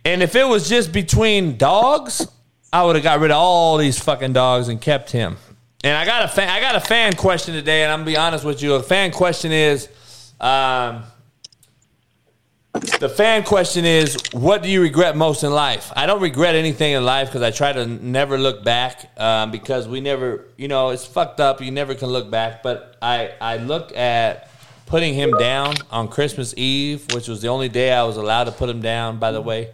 and 0.06 0.22
if 0.22 0.36
it 0.36 0.48
was 0.48 0.70
just 0.70 0.92
between 0.92 1.58
dogs, 1.58 2.28
I 2.72 2.84
would 2.84 2.96
have 2.96 3.04
got 3.04 3.20
rid 3.20 3.32
of 3.32 3.38
all 3.38 3.78
these 3.78 3.98
fucking 3.98 4.34
dogs 4.34 4.68
and 4.68 4.80
kept 4.80 5.10
him. 5.10 5.38
And 5.84 5.98
I 5.98 6.06
got 6.06 6.26
a 6.26 6.28
fan, 6.28 6.48
I 6.48 6.62
got 6.62 6.76
a 6.76 6.80
fan 6.80 7.14
question 7.14 7.56
today, 7.56 7.82
and 7.84 7.92
I'm 7.92 8.02
gonna 8.02 8.12
be 8.12 8.18
honest 8.18 8.46
with 8.46 8.62
you. 8.62 8.76
A 8.76 8.84
fan 8.84 9.12
question 9.12 9.52
is, 9.52 9.90
um, 10.40 11.02
the 13.00 13.10
fan 13.10 13.44
question 13.44 13.86
is, 13.86 14.16
what 14.32 14.62
do 14.62 14.70
you 14.70 14.80
regret 14.80 15.18
most 15.18 15.44
in 15.44 15.52
life? 15.52 15.92
I 15.96 16.06
don't 16.06 16.22
regret 16.22 16.54
anything 16.54 16.94
in 16.94 17.04
life 17.04 17.30
because 17.30 17.42
I 17.42 17.50
try 17.50 17.74
to 17.74 17.88
never 17.88 18.38
look 18.38 18.64
back 18.64 19.12
um, 19.20 19.50
because 19.50 19.88
we 19.88 20.02
never, 20.02 20.46
you 20.56 20.68
know, 20.68 20.92
it's 20.92 21.04
fucked 21.06 21.40
up. 21.40 21.62
You 21.62 21.72
never 21.72 21.96
can 21.96 22.10
look 22.10 22.30
back. 22.30 22.62
But 22.62 22.96
I, 23.02 23.32
I 23.42 23.58
look 23.58 23.96
at 23.98 24.52
putting 24.86 25.14
him 25.14 25.32
down 25.38 25.76
on 25.92 26.08
Christmas 26.08 26.54
Eve, 26.58 27.06
which 27.14 27.28
was 27.28 27.42
the 27.42 27.48
only 27.48 27.70
day 27.70 27.92
I 27.92 28.04
was 28.04 28.18
allowed 28.18 28.46
to 28.46 28.52
put 28.52 28.70
him 28.70 28.82
down. 28.82 29.20
By 29.20 29.32
the 29.32 29.42
way, 29.42 29.72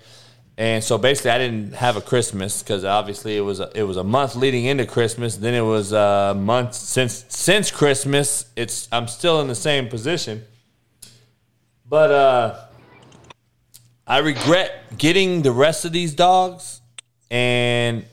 and 0.60 0.84
so 0.84 0.98
basically, 0.98 1.32
I 1.32 1.38
didn't 1.38 1.74
have 1.74 1.96
a 1.96 2.02
Christmas 2.02 2.62
because 2.62 2.84
obviously 2.84 3.38
it 3.38 3.42
was 3.42 3.62
a, 3.62 3.72
it 3.74 3.84
was 3.84 3.96
a 3.96 4.04
month 4.04 4.36
leading 4.36 4.66
into 4.66 4.86
Christmas. 4.86 5.38
Then 5.38 5.54
it 5.54 5.62
was 5.62 5.94
a 5.94 6.36
month 6.38 6.74
since 6.74 7.26
since 7.30 7.72
Christmas. 7.72 8.46
It's 8.58 8.90
I'm 8.92 9.08
still 9.08 9.40
in 9.40 9.48
the 9.48 9.56
same 9.56 9.88
position, 9.88 10.44
but 11.88 12.12
uh, 12.12 12.66
I 14.06 14.18
regret 14.18 14.98
getting 14.98 15.44
the 15.44 15.52
rest 15.54 15.86
of 15.86 15.94
these 15.94 16.14
dogs 16.14 16.82
and 17.32 18.06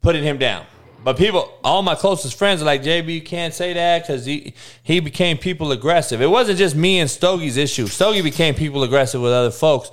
putting 0.00 0.24
him 0.24 0.38
down. 0.38 0.66
But 1.04 1.16
people, 1.16 1.52
all 1.64 1.82
my 1.82 1.94
closest 1.94 2.38
friends 2.38 2.62
are 2.62 2.64
like, 2.64 2.82
JB, 2.82 3.12
you 3.12 3.22
can't 3.22 3.52
say 3.52 3.72
that 3.72 4.02
because 4.02 4.24
he, 4.24 4.54
he 4.82 5.00
became 5.00 5.36
people 5.36 5.72
aggressive. 5.72 6.20
It 6.20 6.28
wasn't 6.28 6.58
just 6.58 6.76
me 6.76 7.00
and 7.00 7.10
Stogie's 7.10 7.56
issue. 7.56 7.86
Stogie 7.86 8.22
became 8.22 8.54
people 8.54 8.82
aggressive 8.84 9.20
with 9.20 9.32
other 9.32 9.50
folks. 9.50 9.90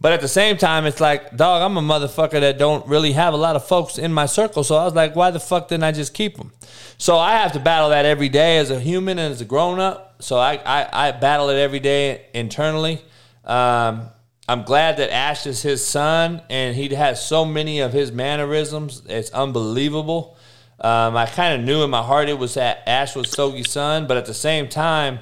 But 0.00 0.12
at 0.12 0.20
the 0.20 0.28
same 0.28 0.56
time, 0.56 0.84
it's 0.84 1.00
like, 1.00 1.36
dog, 1.36 1.62
I'm 1.62 1.76
a 1.76 1.80
motherfucker 1.80 2.40
that 2.40 2.58
don't 2.58 2.86
really 2.88 3.12
have 3.12 3.34
a 3.34 3.36
lot 3.36 3.54
of 3.54 3.66
folks 3.66 3.98
in 3.98 4.12
my 4.12 4.26
circle. 4.26 4.64
So 4.64 4.76
I 4.76 4.84
was 4.84 4.94
like, 4.94 5.14
why 5.14 5.30
the 5.30 5.38
fuck 5.40 5.68
didn't 5.68 5.84
I 5.84 5.92
just 5.92 6.12
keep 6.12 6.36
them? 6.36 6.52
So 6.98 7.18
I 7.18 7.36
have 7.36 7.52
to 7.52 7.60
battle 7.60 7.90
that 7.90 8.04
every 8.04 8.28
day 8.28 8.58
as 8.58 8.70
a 8.70 8.80
human 8.80 9.18
and 9.18 9.32
as 9.32 9.40
a 9.40 9.44
grown 9.44 9.78
up. 9.78 10.16
So 10.20 10.38
I, 10.38 10.54
I, 10.54 11.08
I 11.08 11.12
battle 11.12 11.50
it 11.50 11.56
every 11.56 11.80
day 11.80 12.26
internally. 12.34 13.00
Um, 13.44 14.08
I'm 14.48 14.64
glad 14.64 14.96
that 14.96 15.12
Ash 15.12 15.46
is 15.46 15.62
his 15.62 15.86
son 15.86 16.42
and 16.50 16.74
he 16.74 16.88
has 16.94 17.24
so 17.24 17.44
many 17.44 17.80
of 17.80 17.92
his 17.92 18.10
mannerisms. 18.10 19.02
It's 19.08 19.30
unbelievable. 19.30 20.36
Um, 20.82 21.16
I 21.16 21.26
kind 21.26 21.60
of 21.60 21.64
knew 21.64 21.84
in 21.84 21.90
my 21.90 22.02
heart 22.02 22.28
it 22.28 22.38
was 22.38 22.54
that 22.54 22.82
Ash 22.88 23.14
was 23.14 23.30
Stogie's 23.30 23.70
son, 23.70 24.08
but 24.08 24.16
at 24.16 24.26
the 24.26 24.34
same 24.34 24.68
time, 24.68 25.20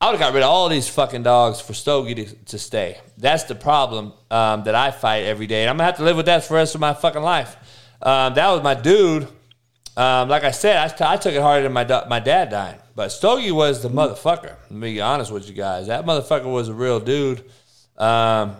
I 0.00 0.06
would 0.06 0.18
have 0.18 0.20
got 0.20 0.34
rid 0.34 0.42
of 0.42 0.50
all 0.50 0.68
these 0.68 0.88
fucking 0.88 1.22
dogs 1.22 1.60
for 1.60 1.72
Stogie 1.72 2.14
to, 2.14 2.34
to 2.46 2.58
stay. 2.58 2.98
That's 3.16 3.44
the 3.44 3.54
problem 3.54 4.12
um, 4.30 4.64
that 4.64 4.74
I 4.74 4.90
fight 4.90 5.24
every 5.24 5.46
day. 5.46 5.62
And 5.62 5.70
I'm 5.70 5.78
to 5.78 5.84
have 5.84 5.96
to 5.96 6.04
live 6.04 6.16
with 6.16 6.26
that 6.26 6.44
for 6.44 6.54
the 6.54 6.58
rest 6.58 6.74
of 6.74 6.80
my 6.80 6.94
fucking 6.94 7.22
life. 7.22 7.56
Um, 8.02 8.34
that 8.34 8.48
was 8.50 8.62
my 8.62 8.74
dude. 8.74 9.28
Um, 9.96 10.28
like 10.28 10.44
I 10.44 10.52
said, 10.52 10.76
I, 10.76 10.88
t- 10.88 11.04
I 11.04 11.16
took 11.16 11.34
it 11.34 11.42
harder 11.42 11.64
than 11.64 11.72
my, 11.72 11.82
da- 11.82 12.06
my 12.08 12.20
dad 12.20 12.50
dying. 12.50 12.78
But 12.94 13.08
Stogie 13.08 13.50
was 13.50 13.82
the 13.82 13.90
motherfucker. 13.90 14.56
Let 14.62 14.70
me 14.70 14.94
be 14.94 15.00
honest 15.00 15.32
with 15.32 15.48
you 15.48 15.54
guys. 15.54 15.88
That 15.88 16.06
motherfucker 16.06 16.52
was 16.52 16.68
a 16.68 16.74
real 16.74 17.00
dude. 17.00 17.44
Um, 17.96 18.56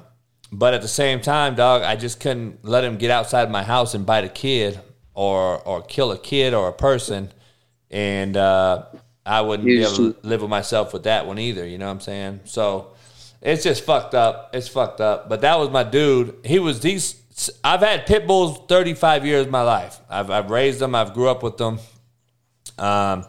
but 0.50 0.74
at 0.74 0.82
the 0.82 0.88
same 0.88 1.20
time, 1.20 1.54
dog, 1.54 1.82
I 1.82 1.94
just 1.94 2.18
couldn't 2.18 2.64
let 2.64 2.82
him 2.82 2.96
get 2.96 3.12
outside 3.12 3.48
my 3.50 3.62
house 3.62 3.94
and 3.94 4.04
bite 4.04 4.24
a 4.24 4.28
kid 4.28 4.80
or 5.18 5.58
or 5.66 5.82
kill 5.82 6.12
a 6.12 6.18
kid 6.18 6.54
or 6.54 6.68
a 6.68 6.72
person, 6.72 7.32
and 7.90 8.36
uh, 8.36 8.84
I 9.26 9.40
wouldn't 9.40 9.66
be 9.66 9.82
able 9.82 9.96
to 9.96 10.16
live 10.22 10.42
with 10.42 10.50
myself 10.50 10.92
with 10.92 11.02
that 11.02 11.26
one 11.26 11.40
either. 11.40 11.66
You 11.66 11.76
know 11.76 11.86
what 11.86 11.92
I'm 11.92 12.00
saying? 12.00 12.40
So 12.44 12.92
it's 13.42 13.64
just 13.64 13.84
fucked 13.84 14.14
up. 14.14 14.50
It's 14.54 14.68
fucked 14.68 15.00
up. 15.00 15.28
But 15.28 15.40
that 15.40 15.58
was 15.58 15.70
my 15.70 15.82
dude. 15.82 16.36
He 16.44 16.60
was 16.60 16.78
these. 16.78 17.20
I've 17.64 17.80
had 17.80 18.06
pit 18.06 18.28
bulls 18.28 18.60
35 18.68 19.26
years 19.26 19.46
of 19.46 19.50
my 19.50 19.62
life. 19.62 19.98
I've 20.08 20.30
I've 20.30 20.50
raised 20.50 20.78
them. 20.78 20.94
I've 20.94 21.14
grew 21.14 21.28
up 21.28 21.42
with 21.42 21.56
them. 21.56 21.80
Um, 22.78 23.26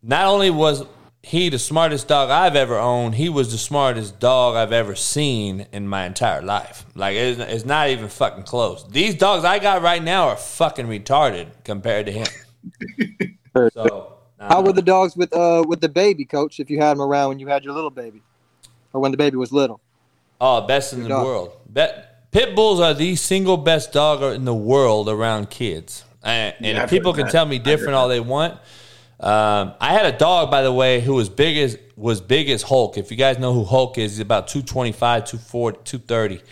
not 0.00 0.26
only 0.26 0.50
was 0.50 0.84
he 1.28 1.50
the 1.50 1.58
smartest 1.58 2.08
dog 2.08 2.30
I've 2.30 2.56
ever 2.56 2.78
owned. 2.78 3.14
He 3.16 3.28
was 3.28 3.52
the 3.52 3.58
smartest 3.58 4.18
dog 4.18 4.56
I've 4.56 4.72
ever 4.72 4.94
seen 4.94 5.66
in 5.72 5.86
my 5.86 6.06
entire 6.06 6.40
life. 6.40 6.86
Like 6.94 7.16
it's, 7.16 7.38
it's 7.38 7.64
not 7.66 7.90
even 7.90 8.08
fucking 8.08 8.44
close. 8.44 8.86
These 8.88 9.14
dogs 9.16 9.44
I 9.44 9.58
got 9.58 9.82
right 9.82 10.02
now 10.02 10.28
are 10.28 10.36
fucking 10.36 10.86
retarded 10.86 11.48
compared 11.64 12.06
to 12.06 12.12
him. 12.12 12.26
so 13.72 14.14
How 14.40 14.62
were 14.62 14.72
the 14.72 14.80
dogs 14.82 15.16
with 15.16 15.34
uh 15.36 15.64
with 15.68 15.82
the 15.82 15.88
baby, 15.90 16.24
coach? 16.24 16.60
If 16.60 16.70
you 16.70 16.78
had 16.78 16.92
them 16.96 17.02
around 17.02 17.28
when 17.28 17.38
you 17.38 17.46
had 17.48 17.62
your 17.62 17.74
little 17.74 17.90
baby, 17.90 18.22
or 18.94 19.00
when 19.02 19.10
the 19.10 19.18
baby 19.18 19.36
was 19.36 19.52
little? 19.52 19.80
Oh, 20.40 20.66
best 20.66 20.94
in 20.94 21.02
the 21.02 21.10
dog. 21.10 21.26
world. 21.26 21.52
Bet, 21.68 22.30
pit 22.30 22.54
bulls 22.54 22.80
are 22.80 22.94
the 22.94 23.16
single 23.16 23.58
best 23.58 23.92
dog 23.92 24.22
in 24.34 24.46
the 24.46 24.54
world 24.54 25.08
around 25.10 25.50
kids. 25.50 26.04
And, 26.22 26.54
and 26.58 26.66
Yeah, 26.66 26.84
if 26.84 26.90
people 26.90 27.12
can 27.12 27.24
that. 27.26 27.32
tell 27.32 27.44
me 27.44 27.58
different 27.58 27.94
all 27.94 28.08
they 28.08 28.20
want. 28.20 28.58
Um, 29.20 29.74
I 29.80 29.92
had 29.92 30.06
a 30.14 30.16
dog, 30.16 30.50
by 30.50 30.62
the 30.62 30.72
way, 30.72 31.00
who 31.00 31.14
was 31.14 31.28
big 31.28 31.56
as 31.56 31.76
was 31.96 32.20
big 32.20 32.48
as 32.48 32.62
Hulk. 32.62 32.96
If 32.96 33.10
you 33.10 33.16
guys 33.16 33.38
know 33.38 33.52
who 33.52 33.64
Hulk 33.64 33.98
is, 33.98 34.12
he's 34.12 34.20
about 34.20 34.46
225, 34.46 35.24
240, 35.24 35.78
230. 35.84 36.42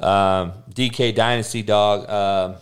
Um, 0.00 0.52
DK 0.72 1.14
Dynasty 1.14 1.62
dog. 1.62 2.08
Um, 2.08 2.56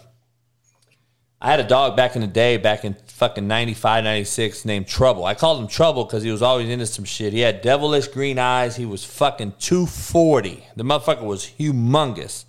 I 1.40 1.50
had 1.50 1.58
a 1.58 1.64
dog 1.64 1.96
back 1.96 2.14
in 2.14 2.20
the 2.20 2.28
day, 2.28 2.56
back 2.56 2.84
in 2.84 2.94
fucking 3.08 3.48
95, 3.48 4.04
96, 4.04 4.64
named 4.64 4.86
Trouble. 4.86 5.24
I 5.24 5.34
called 5.34 5.60
him 5.60 5.66
Trouble 5.66 6.04
because 6.04 6.22
he 6.22 6.30
was 6.30 6.40
always 6.40 6.68
into 6.68 6.86
some 6.86 7.04
shit. 7.04 7.32
He 7.32 7.40
had 7.40 7.62
devilish 7.62 8.06
green 8.08 8.38
eyes. 8.38 8.76
He 8.76 8.86
was 8.86 9.04
fucking 9.04 9.54
240. 9.58 10.64
The 10.76 10.84
motherfucker 10.84 11.24
was 11.24 11.44
humongous. 11.58 12.44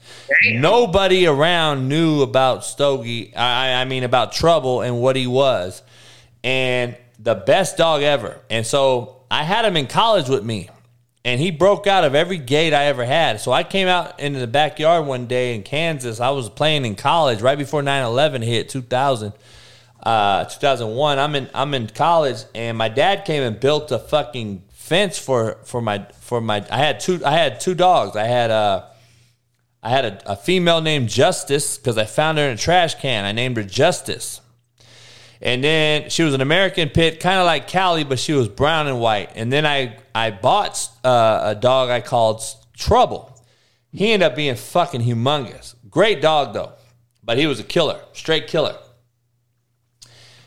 Nobody 0.52 1.26
around 1.26 1.90
knew 1.90 2.22
about 2.22 2.66
Stogie, 2.66 3.36
I, 3.36 3.82
I 3.82 3.86
mean, 3.86 4.04
about 4.04 4.32
Trouble 4.32 4.82
and 4.82 5.02
what 5.02 5.16
he 5.16 5.26
was. 5.26 5.82
And 6.44 6.98
the 7.20 7.36
best 7.36 7.78
dog 7.78 8.04
ever. 8.04 8.40
And 8.50 8.66
so 8.66 9.24
I 9.32 9.44
had 9.44 9.66
him 9.66 9.78
in 9.78 9.88
college 9.88 10.28
with 10.28 10.44
me 10.44 10.70
and 11.26 11.40
he 11.40 11.52
broke 11.52 11.88
out 11.88 12.04
of 12.04 12.16
every 12.16 12.38
gate 12.38 12.74
I 12.74 12.86
ever 12.86 13.06
had. 13.06 13.40
So 13.40 13.52
I 13.52 13.64
came 13.64 13.88
out 13.88 14.20
into 14.20 14.40
the 14.40 14.48
backyard 14.48 15.06
one 15.06 15.26
day 15.26 15.56
in 15.56 15.64
Kansas. 15.64 16.20
I 16.20 16.32
was 16.32 16.50
playing 16.50 16.86
in 16.86 16.96
college 16.96 17.42
right 17.42 17.58
before 17.58 17.82
9/11 17.82 18.44
hit 18.44 18.70
2000, 18.70 19.34
uh, 20.04 20.46
2001. 20.46 21.20
I'm 21.20 21.36
in 21.36 21.50
I'm 21.54 21.74
in 21.74 21.88
college, 21.88 22.44
and 22.54 22.78
my 22.78 22.90
dad 22.90 23.26
came 23.26 23.44
and 23.44 23.60
built 23.60 23.92
a 23.92 24.00
fucking 24.00 24.64
fence 24.72 25.18
for 25.18 25.60
for 25.64 25.82
my 25.82 26.06
for 26.20 26.42
my. 26.42 26.66
I 26.70 26.78
had 26.78 27.00
two 27.00 27.22
I 27.26 27.32
had 27.32 27.60
two 27.60 27.76
dogs. 27.76 28.18
I 28.18 28.26
had 28.26 28.52
uh 28.52 28.84
I 29.82 29.90
had 29.90 30.06
a, 30.06 30.32
a 30.34 30.36
female 30.36 30.82
named 30.82 31.10
Justice 31.10 31.78
because 31.78 31.98
I 31.98 32.06
found 32.06 32.38
her 32.38 32.46
in 32.46 32.54
a 32.54 32.58
trash 32.58 32.96
can. 32.96 33.24
I 33.24 33.32
named 33.32 33.58
her 33.58 33.64
Justice. 33.64 34.42
And 35.44 35.62
then 35.62 36.10
she 36.10 36.24
was 36.24 36.34
an 36.34 36.40
American 36.40 36.88
pit, 36.88 37.20
kind 37.20 37.38
of 37.38 37.46
like 37.46 37.70
Callie, 37.70 38.06
but 38.06 38.18
she 38.18 38.32
was 38.32 38.48
brown 38.48 38.88
and 38.88 39.02
white. 39.02 39.32
And 39.36 39.52
then 39.52 39.66
I 39.66 39.98
I 40.16 40.32
bought 40.32 40.90
uh, 41.04 41.42
a 41.44 41.54
dog 41.54 41.90
I 41.90 42.00
called 42.00 42.42
Trouble. 42.78 43.30
He 43.92 44.14
ended 44.14 44.26
up 44.26 44.38
being 44.38 44.56
fucking 44.56 45.02
humongous. 45.02 45.76
Great 45.90 46.22
dog 46.22 46.54
though, 46.54 46.72
but 47.24 47.38
he 47.38 47.46
was 47.46 47.60
a 47.60 47.64
killer, 47.64 48.00
straight 48.14 48.48
killer. 48.48 48.78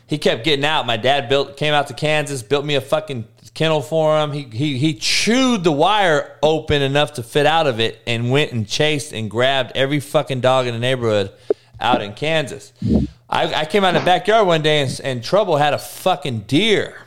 He 0.07 0.17
kept 0.17 0.43
getting 0.43 0.65
out. 0.65 0.87
My 0.87 0.97
dad 0.97 1.29
built 1.29 1.57
came 1.57 1.75
out 1.75 1.87
to 1.87 1.93
Kansas, 1.93 2.41
built 2.41 2.65
me 2.65 2.73
a 2.73 2.81
fucking 2.81 3.27
kennel 3.53 3.83
for 3.83 4.19
him. 4.19 4.31
He 4.31 4.43
he 4.51 4.79
he 4.79 4.95
chewed 4.95 5.63
the 5.63 5.71
wire 5.71 6.37
open 6.41 6.81
enough 6.81 7.13
to 7.13 7.23
fit 7.23 7.45
out 7.45 7.67
of 7.67 7.79
it, 7.79 8.01
and 8.07 8.31
went 8.31 8.51
and 8.51 8.67
chased 8.67 9.13
and 9.13 9.29
grabbed 9.29 9.73
every 9.75 9.99
fucking 9.99 10.41
dog 10.41 10.65
in 10.65 10.73
the 10.73 10.79
neighborhood 10.79 11.31
out 11.79 12.01
in 12.01 12.13
Kansas. 12.13 12.73
I, 13.29 13.53
I 13.53 13.65
came 13.65 13.83
out 13.83 13.95
in 13.95 14.01
the 14.01 14.05
backyard 14.05 14.47
one 14.47 14.61
day 14.61 14.81
and, 14.81 15.01
and 15.03 15.23
Trouble 15.23 15.57
had 15.57 15.73
a 15.73 15.77
fucking 15.77 16.41
deer. 16.41 17.01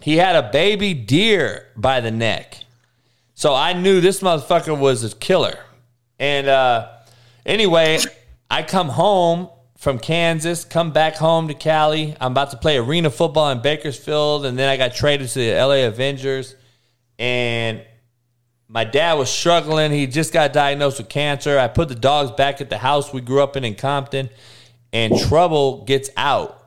He 0.00 0.16
had 0.16 0.36
a 0.36 0.50
baby 0.50 0.94
deer 0.94 1.66
by 1.76 2.00
the 2.00 2.10
neck. 2.10 2.58
So 3.34 3.54
I 3.54 3.72
knew 3.72 4.00
this 4.00 4.20
motherfucker 4.20 4.78
was 4.78 5.02
a 5.02 5.14
killer. 5.16 5.58
And 6.18 6.46
uh, 6.46 6.88
anyway, 7.44 7.98
I 8.50 8.62
come 8.62 8.88
home 8.88 9.48
from 9.76 9.98
Kansas, 9.98 10.64
come 10.64 10.92
back 10.92 11.16
home 11.16 11.48
to 11.48 11.54
Cali. 11.54 12.16
I'm 12.20 12.32
about 12.32 12.50
to 12.52 12.56
play 12.56 12.78
arena 12.78 13.10
football 13.10 13.50
in 13.50 13.60
Bakersfield, 13.60 14.46
and 14.46 14.58
then 14.58 14.68
I 14.68 14.76
got 14.76 14.94
traded 14.94 15.28
to 15.28 15.38
the 15.38 15.52
LA 15.52 15.86
Avengers. 15.86 16.54
And 17.18 17.82
my 18.68 18.84
dad 18.84 19.14
was 19.14 19.30
struggling. 19.30 19.92
He 19.92 20.06
just 20.06 20.32
got 20.32 20.52
diagnosed 20.52 20.98
with 20.98 21.08
cancer. 21.08 21.58
I 21.58 21.68
put 21.68 21.88
the 21.88 21.94
dogs 21.94 22.30
back 22.30 22.60
at 22.60 22.70
the 22.70 22.78
house 22.78 23.12
we 23.12 23.20
grew 23.20 23.42
up 23.42 23.56
in 23.56 23.64
in 23.64 23.74
Compton, 23.74 24.30
and 24.94 25.18
Trouble 25.18 25.84
gets 25.84 26.08
out. 26.16 26.60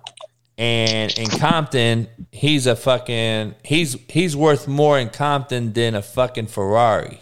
And 0.59 1.17
in 1.17 1.27
Compton, 1.27 2.07
he's 2.31 2.67
a 2.67 2.75
fucking 2.75 3.55
he's 3.63 3.95
he's 4.09 4.35
worth 4.35 4.67
more 4.67 4.97
in 4.99 5.09
Compton 5.09 5.73
than 5.73 5.95
a 5.95 6.01
fucking 6.01 6.47
Ferrari. 6.47 7.21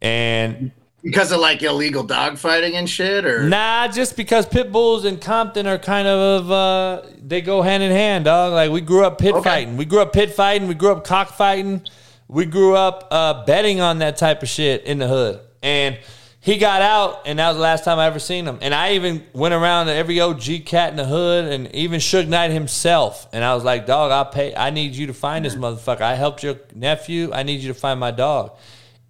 And 0.00 0.72
because 1.02 1.30
of 1.30 1.40
like 1.40 1.62
illegal 1.62 2.02
dog 2.02 2.38
fighting 2.38 2.74
and 2.74 2.88
shit, 2.88 3.26
or 3.26 3.42
Nah, 3.42 3.88
just 3.88 4.16
because 4.16 4.46
pit 4.46 4.72
bulls 4.72 5.04
and 5.04 5.20
Compton 5.20 5.66
are 5.66 5.76
kind 5.78 6.08
of 6.08 6.50
uh 6.50 7.02
they 7.22 7.42
go 7.42 7.60
hand 7.60 7.82
in 7.82 7.92
hand, 7.92 8.24
dog. 8.24 8.54
Like 8.54 8.70
we 8.70 8.80
grew 8.80 9.04
up 9.04 9.18
pit 9.18 9.34
fighting. 9.44 9.76
We 9.76 9.84
grew 9.84 10.00
up 10.00 10.14
pit 10.14 10.32
fighting, 10.32 10.68
we 10.68 10.74
grew 10.74 10.92
up 10.92 11.04
cockfighting. 11.04 11.82
We 12.28 12.46
grew 12.46 12.76
up 12.76 13.08
uh 13.10 13.44
betting 13.44 13.82
on 13.82 13.98
that 13.98 14.16
type 14.16 14.42
of 14.42 14.48
shit 14.48 14.84
in 14.84 14.98
the 14.98 15.06
hood. 15.08 15.40
And 15.62 15.98
he 16.42 16.56
got 16.56 16.80
out 16.80 17.22
and 17.26 17.38
that 17.38 17.48
was 17.48 17.56
the 17.56 17.62
last 17.62 17.84
time 17.84 17.98
I 17.98 18.06
ever 18.06 18.18
seen 18.18 18.46
him. 18.46 18.58
And 18.62 18.74
I 18.74 18.94
even 18.94 19.26
went 19.34 19.52
around 19.52 19.86
to 19.86 19.94
every 19.94 20.20
OG 20.20 20.64
cat 20.64 20.90
in 20.90 20.96
the 20.96 21.04
hood 21.04 21.52
and 21.52 21.74
even 21.74 22.00
Suge 22.00 22.28
Knight 22.28 22.50
himself. 22.50 23.28
And 23.32 23.44
I 23.44 23.54
was 23.54 23.62
like, 23.62 23.86
dog, 23.86 24.10
I'll 24.10 24.24
pay 24.24 24.54
I 24.56 24.70
need 24.70 24.94
you 24.94 25.06
to 25.08 25.14
find 25.14 25.44
this 25.44 25.54
motherfucker. 25.54 26.00
I 26.00 26.14
helped 26.14 26.42
your 26.42 26.56
nephew. 26.74 27.30
I 27.32 27.42
need 27.42 27.60
you 27.60 27.68
to 27.68 27.78
find 27.78 28.00
my 28.00 28.10
dog. 28.10 28.52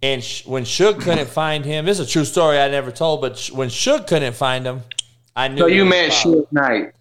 And 0.03 0.21
sh- 0.21 0.45
when 0.45 0.63
Suge 0.63 0.99
couldn't 0.99 1.29
find 1.29 1.63
him, 1.63 1.85
this 1.85 1.99
is 1.99 2.07
a 2.07 2.09
true 2.09 2.25
story 2.25 2.59
I 2.59 2.67
never 2.69 2.91
told, 2.91 3.21
but 3.21 3.37
sh- 3.37 3.51
when 3.51 3.69
Suge 3.69 4.07
couldn't 4.07 4.35
find 4.35 4.65
him, 4.65 4.81
I 5.35 5.47
knew. 5.47 5.59
So 5.59 5.67
you 5.67 5.85
met 5.85 6.11
foul. 6.11 6.35
Suge 6.35 6.51
Knight. 6.51 6.93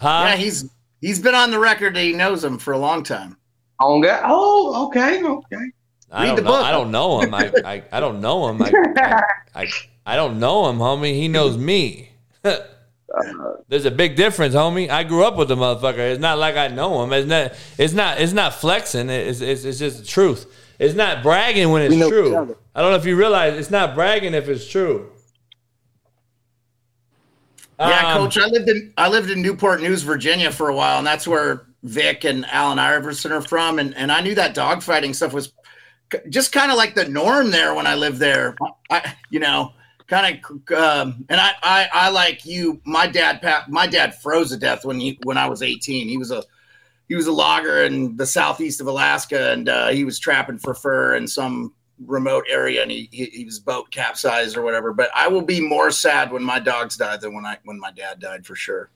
Huh? 0.00 0.24
yeah, 0.26 0.36
he's 0.36 0.68
he's 1.00 1.20
been 1.20 1.34
on 1.34 1.50
the 1.52 1.58
record 1.58 1.94
that 1.94 2.02
he 2.02 2.14
knows 2.14 2.42
him 2.42 2.58
for 2.58 2.72
a 2.72 2.78
long 2.78 3.04
time. 3.04 3.36
On 3.78 4.00
that? 4.00 4.22
Oh, 4.24 4.86
okay, 4.86 5.22
okay. 5.22 5.72
I 6.12 6.24
Read 6.24 6.36
don't 6.36 6.44
know. 6.44 6.50
book. 6.52 6.64
I 6.64 6.70
don't 6.72 6.90
know 6.90 7.20
him. 7.20 7.34
I, 7.34 7.52
I, 7.64 7.82
I 7.90 8.00
don't 8.00 8.20
know 8.20 8.48
him. 8.48 8.62
I, 8.62 8.76
I, 9.00 9.22
I, 9.54 9.66
I 10.04 10.16
don't 10.16 10.38
know 10.38 10.68
him, 10.68 10.78
homie. 10.78 11.14
He 11.14 11.28
knows 11.28 11.56
me. 11.56 12.10
There's 13.68 13.84
a 13.86 13.90
big 13.90 14.16
difference, 14.16 14.54
homie. 14.54 14.88
I 14.90 15.04
grew 15.04 15.24
up 15.24 15.36
with 15.36 15.48
the 15.48 15.56
motherfucker. 15.56 15.98
It's 15.98 16.20
not 16.20 16.38
like 16.38 16.56
I 16.56 16.68
know 16.68 17.02
him. 17.02 17.12
It's 17.12 17.28
not. 17.28 17.54
It's 17.78 17.92
not. 17.94 18.20
It's 18.20 18.32
not 18.32 18.54
flexing. 18.54 19.08
It's 19.10 19.40
it's, 19.40 19.64
it's 19.64 19.78
just 19.78 19.98
the 20.00 20.04
truth. 20.06 20.46
It's 20.78 20.94
not 20.94 21.22
bragging 21.22 21.70
when 21.70 21.82
it's 21.82 21.92
We 21.94 22.00
know 22.00 22.06
each 22.06 22.12
true. 22.12 22.56
I 22.74 22.80
don't 22.82 22.90
know 22.90 22.96
if 22.96 23.06
you 23.06 23.16
realize 23.16 23.54
it's 23.58 23.70
not 23.70 23.94
bragging 23.94 24.34
if 24.34 24.48
it's 24.48 24.66
true. 24.68 25.10
Yeah, 27.78 28.14
Um, 28.14 28.22
coach. 28.24 28.38
I 28.38 28.46
lived 28.46 28.68
in 28.68 28.92
I 28.96 29.08
lived 29.08 29.30
in 29.30 29.42
Newport 29.42 29.80
News, 29.82 30.02
Virginia 30.02 30.50
for 30.50 30.68
a 30.68 30.74
while, 30.74 30.98
and 30.98 31.06
that's 31.06 31.26
where 31.26 31.66
Vick 31.82 32.24
and 32.24 32.46
Allen 32.46 32.78
Iverson 32.78 33.32
are 33.32 33.40
from. 33.42 33.78
And 33.78 33.94
and 33.96 34.12
I 34.12 34.20
knew 34.20 34.34
that 34.36 34.54
dogfighting 34.54 35.14
stuff 35.14 35.32
was 35.32 35.46
c- 35.46 35.52
just 36.28 36.52
kind 36.52 36.70
of 36.70 36.76
like 36.76 36.94
the 36.94 37.08
norm 37.08 37.50
there 37.50 37.74
when 37.74 37.86
I 37.86 37.94
lived 37.94 38.18
there. 38.18 38.56
I, 38.90 39.14
you 39.30 39.40
know, 39.40 39.72
kind 40.06 40.38
of. 40.44 40.72
Um, 40.76 41.24
and 41.28 41.40
I, 41.40 41.52
I, 41.62 41.88
I 41.92 42.10
like 42.10 42.44
you. 42.44 42.80
My 42.84 43.06
dad, 43.06 43.40
my 43.68 43.86
dad 43.86 44.20
froze 44.20 44.50
to 44.50 44.56
death 44.56 44.84
when 44.84 45.00
he 45.00 45.18
when 45.24 45.38
I 45.38 45.48
was 45.48 45.62
eighteen. 45.62 46.08
He 46.08 46.16
was 46.16 46.30
a 46.30 46.42
he 47.08 47.14
was 47.14 47.26
a 47.26 47.32
logger 47.32 47.84
in 47.84 48.16
the 48.16 48.26
southeast 48.26 48.80
of 48.80 48.86
Alaska, 48.86 49.52
and 49.52 49.68
uh, 49.68 49.88
he 49.88 50.04
was 50.04 50.18
trapping 50.18 50.58
for 50.58 50.74
fur 50.74 51.16
in 51.16 51.28
some 51.28 51.74
remote 52.06 52.44
area, 52.48 52.82
and 52.82 52.90
he, 52.90 53.08
he 53.12 53.26
he 53.26 53.44
was 53.44 53.58
boat 53.58 53.90
capsized 53.90 54.56
or 54.56 54.62
whatever. 54.62 54.92
But 54.92 55.10
I 55.14 55.28
will 55.28 55.42
be 55.42 55.60
more 55.60 55.90
sad 55.90 56.32
when 56.32 56.42
my 56.42 56.58
dogs 56.58 56.96
died 56.96 57.20
than 57.20 57.34
when 57.34 57.46
I 57.46 57.58
when 57.64 57.78
my 57.78 57.90
dad 57.92 58.20
died 58.20 58.46
for 58.46 58.54
sure. 58.54 58.90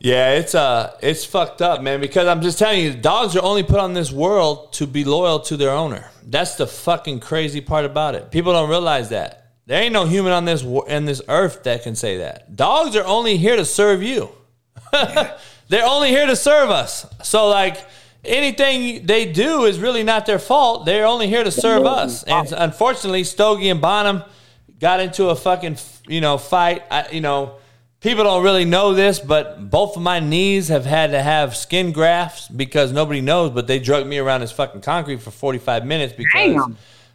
Yeah, 0.00 0.32
it's 0.32 0.54
uh 0.54 0.96
it's 1.02 1.24
fucked 1.24 1.60
up, 1.60 1.82
man, 1.82 2.00
because 2.00 2.28
I'm 2.28 2.40
just 2.40 2.58
telling 2.58 2.80
you, 2.80 2.94
dogs 2.94 3.36
are 3.36 3.42
only 3.42 3.64
put 3.64 3.80
on 3.80 3.94
this 3.94 4.12
world 4.12 4.72
to 4.74 4.86
be 4.86 5.04
loyal 5.04 5.40
to 5.40 5.56
their 5.56 5.70
owner. 5.70 6.10
That's 6.22 6.54
the 6.54 6.66
fucking 6.66 7.20
crazy 7.20 7.60
part 7.60 7.84
about 7.84 8.14
it. 8.14 8.30
People 8.30 8.52
don't 8.52 8.70
realize 8.70 9.08
that. 9.08 9.52
There 9.66 9.82
ain't 9.82 9.92
no 9.92 10.06
human 10.06 10.32
on 10.32 10.44
this 10.44 10.62
in 10.62 11.04
this 11.04 11.20
earth 11.28 11.64
that 11.64 11.82
can 11.82 11.96
say 11.96 12.18
that. 12.18 12.54
Dogs 12.54 12.96
are 12.96 13.04
only 13.04 13.36
here 13.36 13.56
to 13.56 13.64
serve 13.64 14.02
you. 14.02 14.30
They're 15.68 15.84
only 15.84 16.08
here 16.10 16.26
to 16.26 16.36
serve 16.36 16.70
us. 16.70 17.06
So 17.22 17.48
like 17.48 17.84
anything 18.24 19.04
they 19.04 19.30
do 19.30 19.64
is 19.64 19.78
really 19.78 20.04
not 20.04 20.26
their 20.26 20.38
fault. 20.38 20.86
They're 20.86 21.06
only 21.06 21.26
here 21.26 21.44
to 21.44 21.50
serve 21.50 21.84
us. 21.86 22.22
And 22.22 22.52
unfortunately, 22.52 23.24
Stogie 23.24 23.68
and 23.68 23.80
Bonham 23.80 24.22
got 24.78 25.00
into 25.00 25.28
a 25.28 25.36
fucking 25.36 25.76
you 26.06 26.20
know 26.20 26.38
fight. 26.38 26.84
I, 26.90 27.08
you 27.10 27.20
know, 27.20 27.56
people 28.00 28.24
don't 28.24 28.42
really 28.44 28.64
know 28.64 28.94
this, 28.94 29.18
but 29.18 29.70
both 29.70 29.96
of 29.96 30.02
my 30.02 30.20
knees 30.20 30.68
have 30.68 30.84
had 30.84 31.10
to 31.10 31.22
have 31.22 31.56
skin 31.56 31.92
grafts 31.92 32.48
because 32.48 32.92
nobody 32.92 33.20
knows. 33.20 33.50
But 33.50 33.66
they 33.66 33.78
drug 33.78 34.06
me 34.06 34.18
around 34.18 34.40
this 34.40 34.52
fucking 34.52 34.82
concrete 34.82 35.20
for 35.22 35.30
forty 35.30 35.58
five 35.58 35.86
minutes 35.86 36.12
because. 36.12 36.56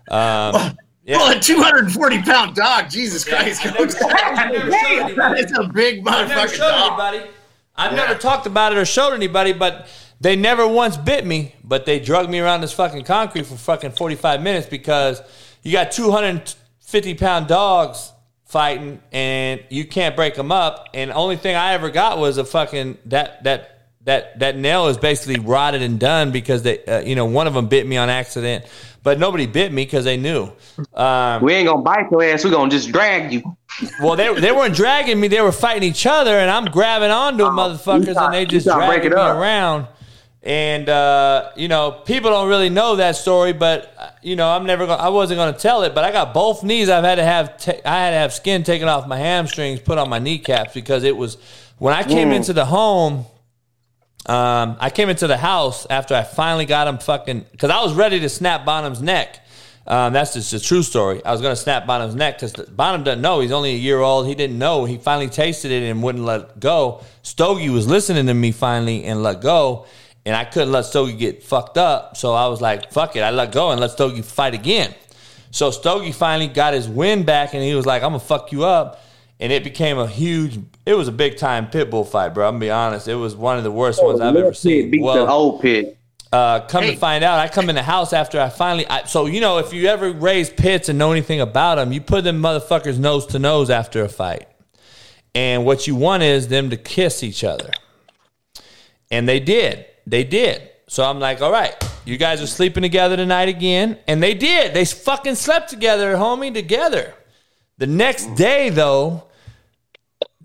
Um, 0.09 0.77
yeah. 1.05 1.17
Well, 1.17 1.37
a 1.37 1.39
240 1.39 2.21
pound 2.21 2.55
dog, 2.55 2.89
Jesus 2.89 3.25
Christ. 3.25 3.61
coach. 3.61 3.89
it's 3.93 5.57
a 5.57 5.67
big 5.67 6.07
I've 6.07 6.29
never 6.29 6.47
motherfucking 6.47 6.57
dog. 6.57 6.99
anybody. 7.01 7.31
I've 7.75 7.93
never 7.93 8.15
talked 8.15 8.45
about 8.45 8.71
it 8.71 8.77
or 8.77 8.85
showed 8.85 9.13
anybody, 9.13 9.51
but 9.51 9.89
they 10.21 10.37
never 10.37 10.65
once 10.65 10.95
bit 10.95 11.25
me. 11.25 11.55
But 11.61 11.85
they 11.85 11.99
drug 11.99 12.29
me 12.29 12.39
around 12.39 12.61
this 12.61 12.71
fucking 12.71 13.03
concrete 13.03 13.45
for 13.45 13.55
fucking 13.55 13.91
forty 13.91 14.15
five 14.15 14.41
minutes 14.41 14.67
because 14.67 15.21
you 15.61 15.73
got 15.73 15.91
two 15.91 16.11
hundred 16.11 16.53
fifty 16.79 17.13
pound 17.15 17.47
dogs 17.47 18.12
fighting 18.53 19.01
and 19.11 19.61
you 19.69 19.83
can't 19.85 20.15
break 20.15 20.35
them 20.35 20.51
up. 20.51 20.87
And 20.93 21.09
the 21.09 21.15
only 21.15 21.35
thing 21.35 21.55
I 21.55 21.73
ever 21.73 21.89
got 21.89 22.19
was 22.19 22.37
a 22.37 22.45
fucking 22.45 22.99
that 23.07 23.43
that. 23.43 23.69
That, 24.05 24.39
that 24.39 24.57
nail 24.57 24.87
is 24.87 24.97
basically 24.97 25.39
rotted 25.39 25.81
and 25.81 25.97
done 25.97 26.31
because 26.31 26.61
they, 26.61 26.83
uh, 26.83 26.99
you 26.99 27.15
know, 27.15 27.23
one 27.23 27.47
of 27.47 27.53
them 27.53 27.69
bit 27.69 27.87
me 27.87 27.95
on 27.95 28.09
accident, 28.09 28.65
but 29.01 29.17
nobody 29.17 29.45
bit 29.45 29.71
me 29.71 29.85
because 29.85 30.03
they 30.03 30.17
knew. 30.17 30.51
Um, 30.93 31.41
We 31.41 31.53
ain't 31.53 31.69
gonna 31.69 31.81
bite 31.83 32.11
your 32.11 32.21
ass. 32.21 32.43
We 32.43 32.49
gonna 32.51 32.69
just 32.69 32.91
drag 32.91 33.31
you. 33.31 33.55
well, 34.01 34.17
they 34.17 34.33
they 34.41 34.51
weren't 34.51 34.75
dragging 34.75 35.17
me; 35.21 35.29
they 35.29 35.39
were 35.39 35.53
fighting 35.53 35.83
each 35.83 36.05
other, 36.05 36.37
and 36.37 36.51
I'm 36.51 36.65
grabbing 36.65 37.11
onto 37.11 37.45
them, 37.45 37.55
motherfuckers, 37.55 38.17
and 38.21 38.33
they 38.33 38.45
just 38.45 38.65
dragging 38.65 39.11
me 39.11 39.15
around. 39.15 39.87
And 40.45 40.89
uh, 40.89 41.51
you 41.55 41.69
know, 41.69 41.91
people 42.05 42.29
don't 42.29 42.49
really 42.49 42.69
know 42.69 42.97
that 42.97 43.15
story, 43.15 43.53
but 43.53 44.17
you 44.21 44.35
know, 44.35 44.49
I'm 44.49 44.65
never 44.65 44.85
going. 44.85 44.99
I 44.99 45.07
wasn't 45.07 45.37
going 45.37 45.53
to 45.53 45.59
tell 45.59 45.83
it, 45.83 45.95
but 45.95 46.03
I 46.03 46.11
got 46.11 46.33
both 46.33 46.63
knees. 46.63 46.89
I've 46.89 47.05
had 47.05 47.15
to 47.15 47.23
have. 47.23 47.57
ta- 47.57 47.79
I 47.85 47.99
had 47.99 48.09
to 48.11 48.17
have 48.17 48.33
skin 48.33 48.63
taken 48.63 48.89
off 48.89 49.07
my 49.07 49.17
hamstrings, 49.17 49.79
put 49.79 49.97
on 49.97 50.09
my 50.09 50.19
kneecaps 50.19 50.73
because 50.73 51.05
it 51.05 51.15
was 51.15 51.37
when 51.77 51.93
I 51.93 52.03
came 52.03 52.29
Mm. 52.29 52.35
into 52.35 52.51
the 52.51 52.65
home. 52.65 53.25
Um, 54.25 54.77
I 54.79 54.89
came 54.89 55.09
into 55.09 55.27
the 55.27 55.37
house 55.37 55.85
after 55.89 56.13
I 56.15 56.23
finally 56.23 56.65
got 56.65 56.87
him 56.87 56.97
fucking 56.97 57.45
because 57.51 57.69
I 57.69 57.81
was 57.81 57.93
ready 57.93 58.19
to 58.21 58.29
snap 58.29 58.65
Bonham's 58.65 59.01
neck. 59.01 59.39
Um, 59.85 60.13
that's 60.13 60.33
just 60.33 60.53
a 60.53 60.61
true 60.61 60.81
story. 60.81 61.21
I 61.25 61.31
was 61.33 61.41
going 61.41 61.51
to 61.53 61.61
snap 61.61 61.85
Bonham's 61.85 62.15
neck 62.15 62.39
because 62.39 62.53
Bonham 62.69 63.03
doesn't 63.03 63.21
know. 63.21 63.41
He's 63.41 63.51
only 63.51 63.71
a 63.73 63.77
year 63.77 63.99
old. 63.99 64.27
He 64.27 64.33
didn't 64.35 64.57
know. 64.57 64.85
He 64.85 64.97
finally 64.97 65.27
tasted 65.27 65.71
it 65.71 65.83
and 65.89 66.01
wouldn't 66.01 66.23
let 66.23 66.57
go. 66.59 67.01
Stogie 67.21 67.69
was 67.69 67.85
listening 67.85 68.27
to 68.27 68.33
me 68.33 68.51
finally 68.53 69.03
and 69.03 69.23
let 69.23 69.41
go. 69.41 69.85
And 70.25 70.35
I 70.35 70.45
couldn't 70.45 70.71
let 70.71 70.85
Stogie 70.85 71.17
get 71.17 71.43
fucked 71.43 71.77
up. 71.77 72.15
So 72.15 72.33
I 72.33 72.47
was 72.47 72.61
like, 72.61 72.91
fuck 72.91 73.15
it. 73.15 73.21
I 73.21 73.31
let 73.31 73.51
go 73.51 73.71
and 73.71 73.81
let 73.81 73.91
Stogie 73.91 74.21
fight 74.21 74.53
again. 74.53 74.93
So 75.51 75.69
Stogie 75.69 76.13
finally 76.13 76.47
got 76.47 76.73
his 76.73 76.87
win 76.87 77.23
back 77.23 77.53
and 77.53 77.61
he 77.61 77.75
was 77.75 77.85
like, 77.85 78.03
I'm 78.03 78.11
going 78.11 78.21
to 78.21 78.25
fuck 78.25 78.51
you 78.51 78.63
up. 78.63 79.01
And 79.39 79.51
it 79.51 79.63
became 79.63 79.97
a 79.97 80.07
huge, 80.07 80.59
it 80.85 80.93
was 80.93 81.07
a 81.07 81.11
big 81.11 81.37
time 81.37 81.69
pit 81.69 81.89
bull 81.89 82.05
fight, 82.05 82.29
bro. 82.29 82.47
I'm 82.47 82.53
going 82.53 82.61
to 82.61 82.65
be 82.67 82.71
honest. 82.71 83.07
It 83.07 83.15
was 83.15 83.35
one 83.35 83.57
of 83.57 83.63
the 83.63 83.71
worst 83.71 84.03
ones 84.03 84.21
I've 84.21 84.35
ever 84.35 84.53
seen. 84.53 84.91
Beat 84.91 85.01
the 85.01 85.27
old 85.27 85.61
pit. 85.61 85.97
Uh, 86.31 86.61
come 86.61 86.83
to 86.85 86.95
find 86.95 87.23
out, 87.23 87.37
I 87.37 87.47
come 87.47 87.69
in 87.69 87.75
the 87.75 87.83
house 87.83 88.11
after 88.11 88.39
I 88.39 88.49
finally. 88.49 88.87
I, 88.87 89.03
so 89.03 89.27
you 89.27 89.39
know, 89.39 89.59
if 89.59 89.71
you 89.71 89.85
ever 89.87 90.11
raise 90.11 90.49
pits 90.49 90.89
and 90.89 90.97
know 90.97 91.11
anything 91.11 91.41
about 91.41 91.75
them, 91.75 91.91
you 91.91 92.01
put 92.01 92.23
them 92.23 92.41
motherfuckers 92.41 92.97
nose 92.97 93.27
to 93.27 93.39
nose 93.39 93.69
after 93.69 94.03
a 94.03 94.09
fight, 94.09 94.47
and 95.35 95.63
what 95.63 95.85
you 95.85 95.95
want 95.95 96.23
is 96.23 96.47
them 96.47 96.71
to 96.71 96.77
kiss 96.77 97.21
each 97.21 97.43
other, 97.43 97.69
and 99.11 99.29
they 99.29 99.39
did. 99.39 99.85
They 100.05 100.23
did. 100.23 100.69
So 100.87 101.03
I'm 101.03 101.19
like, 101.19 101.41
all 101.41 101.51
right, 101.51 101.73
you 102.05 102.17
guys 102.17 102.41
are 102.41 102.47
sleeping 102.47 102.83
together 102.83 103.15
tonight 103.15 103.49
again, 103.49 103.97
and 104.07 104.21
they 104.21 104.33
did. 104.33 104.73
They 104.73 104.85
fucking 104.85 105.35
slept 105.35 105.69
together, 105.69 106.15
homie, 106.15 106.53
together. 106.53 107.13
The 107.77 107.87
next 107.87 108.35
day, 108.35 108.69
though, 108.69 109.23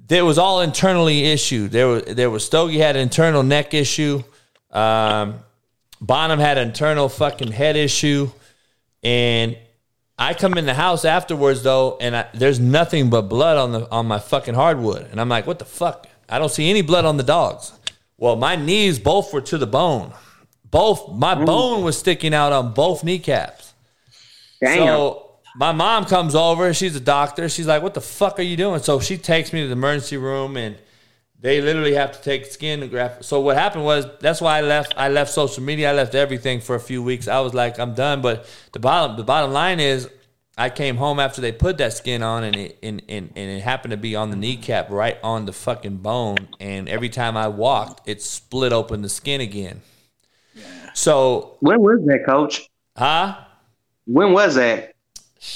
there 0.07 0.25
was 0.25 0.39
all 0.39 0.63
internally 0.63 1.27
issued. 1.27 1.71
There 1.71 1.87
was 1.87 2.03
there 2.05 2.31
was 2.31 2.45
Stogie 2.45 2.79
had 2.79 2.97
an 2.97 3.03
internal 3.03 3.43
neck 3.43 3.75
issue. 3.75 4.23
Um, 4.71 5.41
Bonham 6.01 6.39
had 6.39 6.57
an 6.59 6.69
internal 6.69 7.09
fucking 7.09 7.53
head 7.53 7.77
issue, 7.77 8.31
and 9.03 9.57
I 10.19 10.35
come 10.35 10.55
in 10.57 10.67
the 10.67 10.75
house 10.75 11.05
afterwards 11.05 11.63
though, 11.63 11.99
and 12.01 12.17
I, 12.17 12.27
there's 12.33 12.59
nothing 12.59 13.11
but 13.11 13.23
blood 13.23 13.59
on 13.59 13.73
the 13.73 13.91
on 13.91 14.07
my 14.07 14.19
fucking 14.19 14.55
hardwood, 14.55 15.09
and 15.11 15.21
I'm 15.21 15.29
like, 15.29 15.47
what 15.47 15.59
the 15.59 15.65
fuck? 15.65 16.07
I 16.29 16.39
don't 16.39 16.51
see 16.51 16.71
any 16.71 16.83
blood 16.83 17.05
on 17.05 17.17
the 17.17 17.23
dogs. 17.23 17.73
Well, 18.19 18.37
my 18.37 18.57
knees 18.57 18.99
both 18.99 19.33
were 19.33 19.41
to 19.43 19.57
the 19.57 19.67
bone. 19.67 20.13
Both 20.71 21.17
my 21.17 21.35
bone 21.35 21.83
was 21.83 21.97
sticking 21.97 22.35
out 22.35 22.53
on 22.53 22.75
both 22.75 23.03
kneecaps. 23.03 23.73
Damn. 24.61 24.77
So 24.77 25.37
my 25.57 25.73
mom 25.73 26.05
comes 26.05 26.35
over. 26.35 26.75
She's 26.75 26.95
a 26.95 27.01
doctor. 27.01 27.49
She's 27.49 27.67
like, 27.67 27.83
"What 27.83 27.95
the 27.95 28.01
fuck 28.01 28.39
are 28.39 28.43
you 28.43 28.57
doing?" 28.57 28.83
So 28.83 29.01
she 29.01 29.17
takes 29.17 29.53
me 29.53 29.63
to 29.63 29.69
the 29.69 29.73
emergency 29.73 30.19
room, 30.19 30.57
and 30.57 30.77
they 31.41 31.61
literally 31.61 31.95
have 31.95 32.13
to 32.13 32.23
take 32.23 32.47
skin 32.47 32.83
and 32.83 32.91
graft. 32.91 33.25
So 33.25 33.41
what 33.41 33.57
happened 33.57 33.85
was 33.85 34.07
that's 34.21 34.41
why 34.41 34.59
I 34.59 34.61
left. 34.63 34.93
I 34.97 35.09
left 35.09 35.33
social 35.33 35.63
media. 35.63 35.91
I 35.91 35.95
left 35.95 36.15
everything 36.15 36.61
for 36.61 36.75
a 36.75 36.81
few 36.81 37.03
weeks. 37.03 37.29
I 37.29 37.41
was 37.41 37.55
like, 37.55 37.79
I'm 37.79 37.95
done. 37.95 38.21
But 38.21 38.47
the 38.73 38.81
bottom 38.81 39.17
the 39.17 39.25
bottom 39.25 39.53
line 39.53 39.81
is, 39.81 40.09
I 40.59 40.71
came 40.71 40.97
home 40.97 41.21
after 41.21 41.41
they 41.41 41.53
put 41.53 41.79
that 41.79 41.93
skin 41.93 42.23
on, 42.23 42.43
and 42.43 42.57
it 42.57 42.79
and, 42.83 43.01
and, 43.09 43.33
and 43.37 43.51
it 43.51 43.63
happened 43.63 43.93
to 43.93 43.97
be 43.97 44.17
on 44.17 44.31
the 44.31 44.37
kneecap, 44.37 44.91
right 44.91 45.17
on 45.23 45.47
the 45.47 45.53
fucking 45.53 45.99
bone. 45.99 46.49
And 46.59 46.89
every 46.89 47.09
time 47.09 47.37
I 47.37 47.47
walked, 47.47 48.09
it 48.09 48.21
split 48.21 48.73
open 48.73 49.03
the 49.03 49.09
skin 49.09 49.41
again. 49.41 49.83
So 50.95 51.57
when 51.61 51.81
was 51.81 52.01
that, 52.07 52.25
Coach? 52.27 52.69
Huh? 52.97 53.39
When 54.07 54.33
was 54.33 54.57
that? 54.57 54.95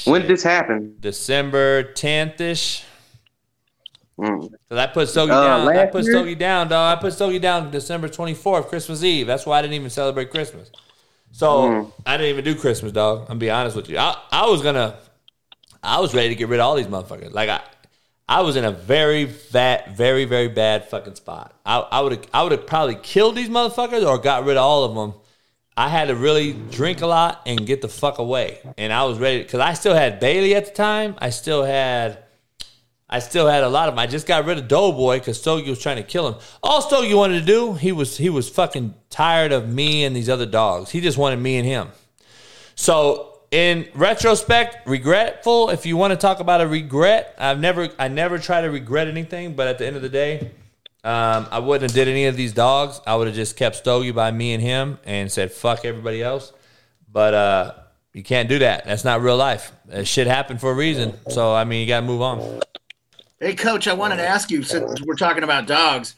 When 0.04 0.20
did 0.22 0.30
this 0.30 0.44
happen? 0.44 0.96
December 1.00 1.82
10th 1.94 2.40
ish. 2.40 2.84
Cause 4.16 4.50
I 4.70 4.86
put 4.86 5.08
Stogie 5.08 5.32
Uh, 5.32 5.64
down. 5.64 5.76
I 5.76 5.86
put 5.86 6.04
year? 6.04 6.12
Stogie 6.12 6.34
down, 6.36 6.68
dog. 6.68 6.96
I 6.96 7.00
put 7.00 7.12
Stogie 7.12 7.40
down 7.40 7.72
December 7.72 8.08
24th, 8.08 8.68
Christmas 8.68 9.02
Eve. 9.02 9.26
That's 9.26 9.44
why 9.46 9.58
I 9.58 9.62
didn't 9.62 9.74
even 9.74 9.90
celebrate 9.90 10.30
Christmas. 10.30 10.70
So 11.32 11.62
Mm. 11.62 11.92
I 12.06 12.16
didn't 12.16 12.30
even 12.30 12.44
do 12.44 12.54
Christmas, 12.54 12.92
dog. 12.92 13.26
I'm 13.28 13.38
be 13.38 13.50
honest 13.50 13.74
with 13.74 13.88
you. 13.88 13.98
I, 13.98 14.16
I 14.30 14.46
was 14.46 14.62
gonna, 14.62 14.96
I 15.82 15.98
was 16.00 16.14
ready 16.14 16.28
to 16.28 16.34
get 16.34 16.48
rid 16.48 16.60
of 16.60 16.66
all 16.66 16.76
these 16.76 16.86
motherfuckers. 16.86 17.32
Like 17.32 17.48
I, 17.48 17.60
I 18.28 18.42
was 18.42 18.56
in 18.56 18.64
a 18.64 18.70
very 18.70 19.24
bad, 19.52 19.96
very 19.96 20.24
very 20.26 20.48
bad 20.48 20.88
fucking 20.88 21.16
spot. 21.16 21.54
I, 21.66 21.78
I 21.80 22.00
would 22.00 22.26
I 22.32 22.42
would 22.42 22.52
have 22.52 22.66
probably 22.66 22.94
killed 22.96 23.34
these 23.34 23.48
motherfuckers 23.48 24.06
or 24.06 24.18
got 24.18 24.44
rid 24.44 24.56
of 24.56 24.62
all 24.62 24.84
of 24.84 24.94
them. 24.94 25.20
I 25.74 25.88
had 25.88 26.08
to 26.08 26.14
really 26.14 26.52
drink 26.52 27.00
a 27.00 27.06
lot 27.06 27.40
and 27.46 27.66
get 27.66 27.80
the 27.80 27.88
fuck 27.88 28.18
away. 28.18 28.58
And 28.76 28.92
I 28.92 29.04
was 29.04 29.18
ready 29.18 29.42
because 29.42 29.60
I 29.60 29.72
still 29.72 29.94
had 29.94 30.20
Bailey 30.20 30.54
at 30.54 30.66
the 30.66 30.72
time. 30.72 31.14
I 31.18 31.30
still 31.30 31.64
had, 31.64 32.18
I 33.12 33.18
still 33.18 33.46
had 33.46 33.62
a 33.62 33.68
lot 33.68 33.90
of 33.90 33.94
them. 33.94 33.98
I 33.98 34.06
just 34.06 34.26
got 34.26 34.46
rid 34.46 34.56
of 34.56 34.68
Doughboy 34.68 35.18
because 35.18 35.38
Stogie 35.38 35.68
was 35.68 35.78
trying 35.78 35.98
to 35.98 36.02
kill 36.02 36.26
him. 36.28 36.40
All 36.62 36.80
Stogie 36.80 37.12
wanted 37.12 37.40
to 37.40 37.44
do, 37.44 37.74
he 37.74 37.92
was 37.92 38.16
he 38.16 38.30
was 38.30 38.48
fucking 38.48 38.94
tired 39.10 39.52
of 39.52 39.68
me 39.68 40.04
and 40.04 40.16
these 40.16 40.30
other 40.30 40.46
dogs. 40.46 40.90
He 40.90 41.02
just 41.02 41.18
wanted 41.18 41.38
me 41.38 41.58
and 41.58 41.66
him. 41.66 41.90
So 42.74 43.40
in 43.50 43.86
retrospect, 43.94 44.88
regretful. 44.88 45.68
If 45.68 45.84
you 45.84 45.98
want 45.98 46.12
to 46.12 46.16
talk 46.16 46.40
about 46.40 46.62
a 46.62 46.66
regret, 46.66 47.34
I've 47.36 47.60
never 47.60 47.90
I 47.98 48.08
never 48.08 48.38
try 48.38 48.62
to 48.62 48.70
regret 48.70 49.08
anything. 49.08 49.56
But 49.56 49.68
at 49.68 49.76
the 49.76 49.86
end 49.86 49.96
of 49.96 50.00
the 50.00 50.08
day, 50.08 50.50
um, 51.04 51.46
I 51.50 51.58
wouldn't 51.58 51.82
have 51.82 51.94
did 51.94 52.08
any 52.08 52.24
of 52.24 52.36
these 52.36 52.54
dogs. 52.54 52.98
I 53.06 53.14
would 53.14 53.26
have 53.26 53.36
just 53.36 53.58
kept 53.58 53.76
Stogie 53.76 54.12
by 54.12 54.30
me 54.30 54.54
and 54.54 54.62
him 54.62 54.98
and 55.04 55.30
said 55.30 55.52
fuck 55.52 55.84
everybody 55.84 56.22
else. 56.22 56.50
But 57.12 57.34
uh, 57.34 57.74
you 58.14 58.22
can't 58.22 58.48
do 58.48 58.60
that. 58.60 58.86
That's 58.86 59.04
not 59.04 59.20
real 59.20 59.36
life. 59.36 59.70
Uh, 59.92 60.02
shit 60.02 60.26
happened 60.26 60.62
for 60.62 60.70
a 60.70 60.74
reason. 60.74 61.12
So 61.28 61.54
I 61.54 61.64
mean, 61.64 61.82
you 61.82 61.86
got 61.86 62.00
to 62.00 62.06
move 62.06 62.22
on. 62.22 62.62
Hey, 63.42 63.56
coach, 63.56 63.88
I 63.88 63.92
wanted 63.92 64.18
to 64.18 64.26
ask 64.26 64.52
you 64.52 64.62
since 64.62 65.02
we're 65.02 65.16
talking 65.16 65.42
about 65.42 65.66
dogs. 65.66 66.14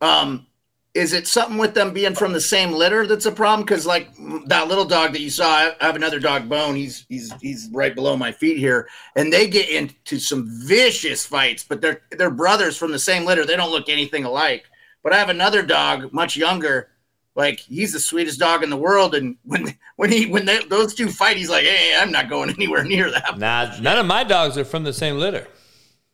Um, 0.00 0.46
is 0.94 1.12
it 1.12 1.26
something 1.26 1.58
with 1.58 1.74
them 1.74 1.92
being 1.92 2.14
from 2.14 2.32
the 2.32 2.40
same 2.40 2.70
litter 2.70 3.04
that's 3.04 3.26
a 3.26 3.32
problem? 3.32 3.66
Because 3.66 3.84
like 3.84 4.10
that 4.46 4.68
little 4.68 4.84
dog 4.84 5.12
that 5.12 5.20
you 5.20 5.28
saw, 5.28 5.48
I 5.48 5.74
have 5.80 5.96
another 5.96 6.20
dog, 6.20 6.48
Bone. 6.48 6.76
He's 6.76 7.04
he's 7.08 7.32
he's 7.40 7.68
right 7.72 7.92
below 7.92 8.16
my 8.16 8.30
feet 8.30 8.58
here, 8.58 8.88
and 9.16 9.32
they 9.32 9.48
get 9.48 9.68
into 9.68 10.20
some 10.20 10.48
vicious 10.68 11.26
fights. 11.26 11.64
But 11.68 11.80
they're 11.80 12.02
they're 12.12 12.30
brothers 12.30 12.76
from 12.76 12.92
the 12.92 12.98
same 13.00 13.24
litter. 13.24 13.44
They 13.44 13.56
don't 13.56 13.72
look 13.72 13.88
anything 13.88 14.24
alike. 14.24 14.66
But 15.02 15.12
I 15.12 15.18
have 15.18 15.30
another 15.30 15.64
dog, 15.64 16.12
much 16.12 16.36
younger. 16.36 16.90
Like 17.34 17.58
he's 17.58 17.92
the 17.92 17.98
sweetest 18.00 18.38
dog 18.38 18.62
in 18.62 18.70
the 18.70 18.76
world, 18.76 19.16
and 19.16 19.36
when 19.42 19.76
when 19.96 20.12
he 20.12 20.26
when 20.26 20.44
they, 20.44 20.60
those 20.66 20.94
two 20.94 21.08
fight, 21.08 21.38
he's 21.38 21.50
like, 21.50 21.64
"Hey, 21.64 21.98
I'm 21.98 22.12
not 22.12 22.30
going 22.30 22.50
anywhere 22.50 22.84
near 22.84 23.10
that." 23.10 23.36
Nah, 23.36 23.76
none 23.80 23.98
of 23.98 24.06
my 24.06 24.22
dogs 24.22 24.56
are 24.56 24.64
from 24.64 24.84
the 24.84 24.92
same 24.92 25.18
litter. 25.18 25.48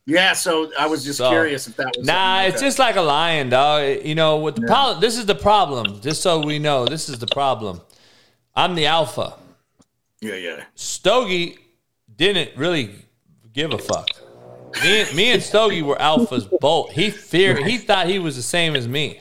Yeah, 0.06 0.34
so 0.34 0.70
I 0.78 0.86
was 0.86 1.02
just 1.02 1.18
So- 1.18 1.30
curious 1.30 1.66
if 1.66 1.76
that 1.76 1.92
was. 1.96 2.06
Nah, 2.06 2.36
like 2.36 2.48
it's 2.52 2.60
that. 2.60 2.66
just 2.66 2.78
like 2.78 2.96
a 2.96 3.00
lion, 3.02 3.48
dog. 3.48 4.04
You 4.04 4.14
know, 4.14 4.36
with 4.38 4.56
the 4.56 4.62
problem, 4.66 5.00
this 5.00 5.16
is 5.16 5.24
the 5.26 5.34
problem. 5.34 6.00
Just 6.02 6.20
so 6.22 6.40
we 6.40 6.58
know, 6.58 6.84
this 6.84 7.08
is 7.08 7.18
the 7.18 7.26
problem. 7.28 7.80
I'm 8.54 8.74
the 8.74 8.86
alpha. 8.86 9.34
Yeah, 10.20 10.34
yeah. 10.34 10.64
Stogie 10.74 11.56
didn't 12.16 12.56
really 12.56 12.90
give 13.52 13.72
a 13.72 13.78
fuck. 13.78 14.08
Me, 14.82 15.00
and- 15.02 15.14
me 15.14 15.32
and 15.32 15.42
Stogie 15.42 15.82
were 15.82 15.96
alphas 15.96 16.48
both. 16.60 16.90
He 16.92 17.10
feared. 17.10 17.64
He 17.64 17.78
thought 17.78 18.06
he 18.06 18.18
was 18.18 18.36
the 18.36 18.42
same 18.42 18.76
as 18.76 18.86
me. 18.86 19.20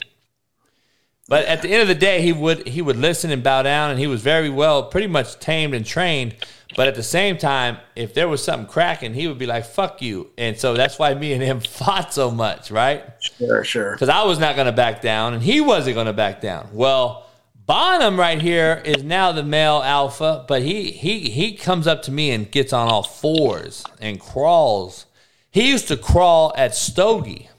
But 1.30 1.46
at 1.46 1.62
the 1.62 1.70
end 1.70 1.82
of 1.82 1.88
the 1.88 1.96
day, 1.96 2.22
he 2.22 2.34
would 2.34 2.68
he 2.68 2.82
would 2.82 2.98
listen 2.98 3.32
and 3.32 3.42
bow 3.42 3.62
down, 3.64 3.90
and 3.92 4.00
he 4.00 4.08
was 4.08 4.22
very 4.22 4.50
well, 4.50 4.84
pretty 4.84 5.08
much 5.08 5.40
tamed 5.40 5.74
and 5.74 5.86
trained. 5.86 6.36
But 6.76 6.88
at 6.88 6.96
the 6.96 7.04
same 7.04 7.38
time, 7.38 7.78
if 7.96 8.14
there 8.14 8.28
was 8.28 8.44
something 8.44 8.68
cracking, 8.68 9.14
he 9.14 9.28
would 9.28 9.38
be 9.38 9.46
like 9.46 9.66
"fuck 9.66 10.02
you," 10.02 10.32
and 10.38 10.58
so 10.60 10.74
that's 10.74 10.98
why 10.98 11.14
me 11.14 11.34
and 11.34 11.42
him 11.42 11.60
fought 11.80 12.14
so 12.14 12.32
much, 12.32 12.72
right? 12.72 13.04
Sure, 13.20 13.64
sure. 13.64 13.92
Because 13.92 14.10
I 14.10 14.24
was 14.24 14.40
not 14.40 14.56
going 14.56 14.68
to 14.68 14.72
back 14.72 15.02
down, 15.02 15.34
and 15.34 15.44
he 15.44 15.62
wasn't 15.62 15.96
going 15.96 16.08
to 16.08 16.14
back 16.14 16.42
down. 16.42 16.70
Well, 16.74 17.26
Bonham 17.66 18.20
right 18.20 18.42
here 18.42 18.82
is 18.84 19.04
now 19.04 19.32
the 19.32 19.44
male 19.44 19.82
alpha, 19.84 20.44
but 20.48 20.64
he 20.64 20.92
he 20.92 21.30
he 21.30 21.56
comes 21.56 21.88
up 21.88 22.02
to 22.04 22.12
me 22.12 22.32
and 22.32 22.52
gets 22.52 22.74
on 22.74 22.90
all 22.90 23.04
fours 23.04 23.86
and 24.02 24.20
crawls. 24.20 25.06
He 25.50 25.70
used 25.70 25.88
to 25.90 25.98
crawl 25.98 26.54
at 26.58 26.76
Stogie 26.76 27.50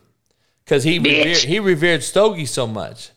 because 0.65 0.83
he 0.83 0.99
revered, 0.99 1.37
he 1.39 1.61
revered 1.61 2.03
Stogie 2.03 2.47
so 2.47 2.67
much. 2.67 3.11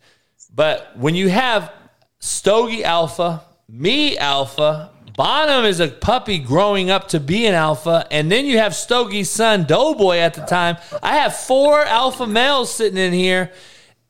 But 0.54 0.98
when 0.98 1.16
you 1.16 1.30
have 1.30 1.72
Stogie 2.20 2.84
Alpha, 2.84 3.44
me 3.68 4.18
Alpha, 4.18 4.92
Bonham 5.18 5.66
is 5.66 5.80
a 5.80 5.88
puppy 5.88 6.38
growing 6.38 6.92
up 6.92 7.08
to 7.08 7.20
be 7.20 7.48
an 7.48 7.56
alpha, 7.56 8.06
and 8.12 8.32
then 8.32 8.46
you 8.46 8.60
have 8.60 8.74
Stogie's 8.74 9.32
son 9.32 9.64
Doughboy 9.64 10.18
at 10.18 10.36
the 10.36 10.46
time. 10.46 10.78
I 11.02 11.16
have 11.16 11.36
four 11.36 11.84
alpha 11.84 12.28
males 12.28 12.72
sitting 12.72 13.00
in 13.00 13.14
here, 13.14 13.52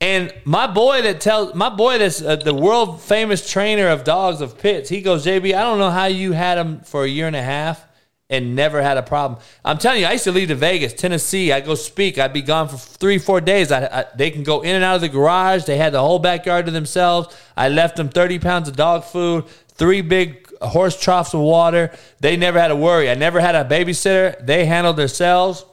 and 0.02 0.30
my 0.44 0.66
boy 0.66 1.00
that 1.00 1.22
tells 1.22 1.54
my 1.54 1.70
boy 1.70 1.96
that's 1.96 2.20
uh, 2.20 2.36
the 2.36 2.52
world 2.52 3.00
famous 3.00 3.50
trainer 3.50 3.88
of 3.88 4.04
dogs 4.04 4.42
of 4.42 4.58
pits. 4.58 4.90
He 4.90 5.00
goes, 5.00 5.24
JB, 5.24 5.54
I 5.54 5.62
don't 5.62 5.78
know 5.78 5.90
how 5.90 6.04
you 6.04 6.32
had 6.32 6.58
him 6.58 6.80
for 6.80 7.04
a 7.04 7.08
year 7.08 7.26
and 7.26 7.34
a 7.34 7.42
half 7.42 7.82
and 8.28 8.54
never 8.54 8.82
had 8.82 8.98
a 8.98 9.02
problem. 9.02 9.40
I'm 9.64 9.78
telling 9.78 10.02
you, 10.02 10.06
I 10.06 10.12
used 10.12 10.24
to 10.24 10.32
leave 10.32 10.48
to 10.48 10.54
Vegas, 10.54 10.92
Tennessee. 10.92 11.50
I 11.52 11.60
go 11.60 11.74
speak. 11.74 12.18
I'd 12.18 12.34
be 12.34 12.42
gone 12.42 12.68
for 12.68 12.76
three, 12.76 13.16
four 13.16 13.40
days. 13.40 13.72
I, 13.72 13.86
I, 13.86 14.04
they 14.14 14.30
can 14.30 14.42
go 14.42 14.60
in 14.60 14.76
and 14.76 14.84
out 14.84 14.96
of 14.96 15.00
the 15.00 15.08
garage. 15.08 15.64
They 15.64 15.78
had 15.78 15.94
the 15.94 16.00
whole 16.00 16.18
backyard 16.18 16.66
to 16.66 16.70
themselves. 16.70 17.34
I 17.56 17.70
left 17.70 17.96
them 17.96 18.10
30 18.10 18.38
pounds 18.40 18.68
of 18.68 18.76
dog 18.76 19.04
food, 19.04 19.46
three 19.68 20.02
big 20.02 20.47
horse 20.66 20.98
troughs 20.98 21.34
of 21.34 21.40
water. 21.40 21.92
They 22.20 22.36
never 22.36 22.58
had 22.60 22.68
to 22.68 22.76
worry. 22.76 23.10
I 23.10 23.14
never 23.14 23.40
had 23.40 23.54
a 23.54 23.64
babysitter. 23.64 24.44
They 24.44 24.66
handled 24.66 24.96
themselves. 24.96 25.64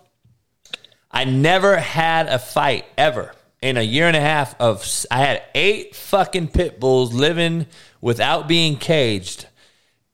I 1.12 1.24
never 1.24 1.78
had 1.78 2.28
a 2.28 2.38
fight 2.38 2.86
ever 2.98 3.32
in 3.62 3.78
a 3.78 3.82
year 3.82 4.07
and 4.07 4.18
a 4.18 4.22
half 4.22 4.60
of 4.60 4.86
I 5.10 5.20
had 5.20 5.44
eight 5.56 5.95
fucking 5.95 6.49
pit 6.49 6.80
bulls 6.80 7.14
living 7.14 7.68
without 8.02 8.48
being 8.48 8.78
caged 8.78 9.48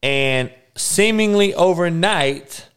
and 0.03 0.53
seemingly 0.75 1.53
overnight 1.53 2.67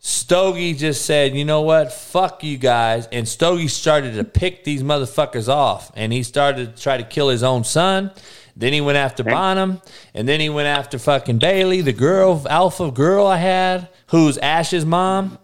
Stogie 0.00 0.72
just 0.74 1.04
said, 1.04 1.34
"You 1.34 1.44
know 1.44 1.60
what? 1.60 1.92
Fuck 1.92 2.42
you 2.42 2.56
guys." 2.56 3.06
And 3.12 3.28
Stogie 3.28 3.68
started 3.68 4.14
to 4.14 4.24
pick 4.24 4.64
these 4.64 4.82
motherfuckers 4.82 5.48
off 5.48 5.92
and 5.94 6.12
he 6.12 6.22
started 6.22 6.76
to 6.76 6.82
try 6.82 6.96
to 6.96 7.02
kill 7.02 7.28
his 7.28 7.42
own 7.42 7.64
son. 7.64 8.12
Then 8.58 8.74
he 8.74 8.82
went 8.82 8.98
after 8.98 9.24
Bonham, 9.24 9.80
and 10.12 10.28
then 10.28 10.40
he 10.40 10.50
went 10.50 10.68
after 10.68 10.98
fucking 10.98 11.38
Bailey, 11.38 11.80
the 11.80 11.92
girl, 11.92 12.44
alpha 12.50 12.90
girl 12.90 13.26
I 13.26 13.36
had, 13.38 13.88
who's 14.08 14.36
Ash's 14.36 14.84
mom 14.84 15.38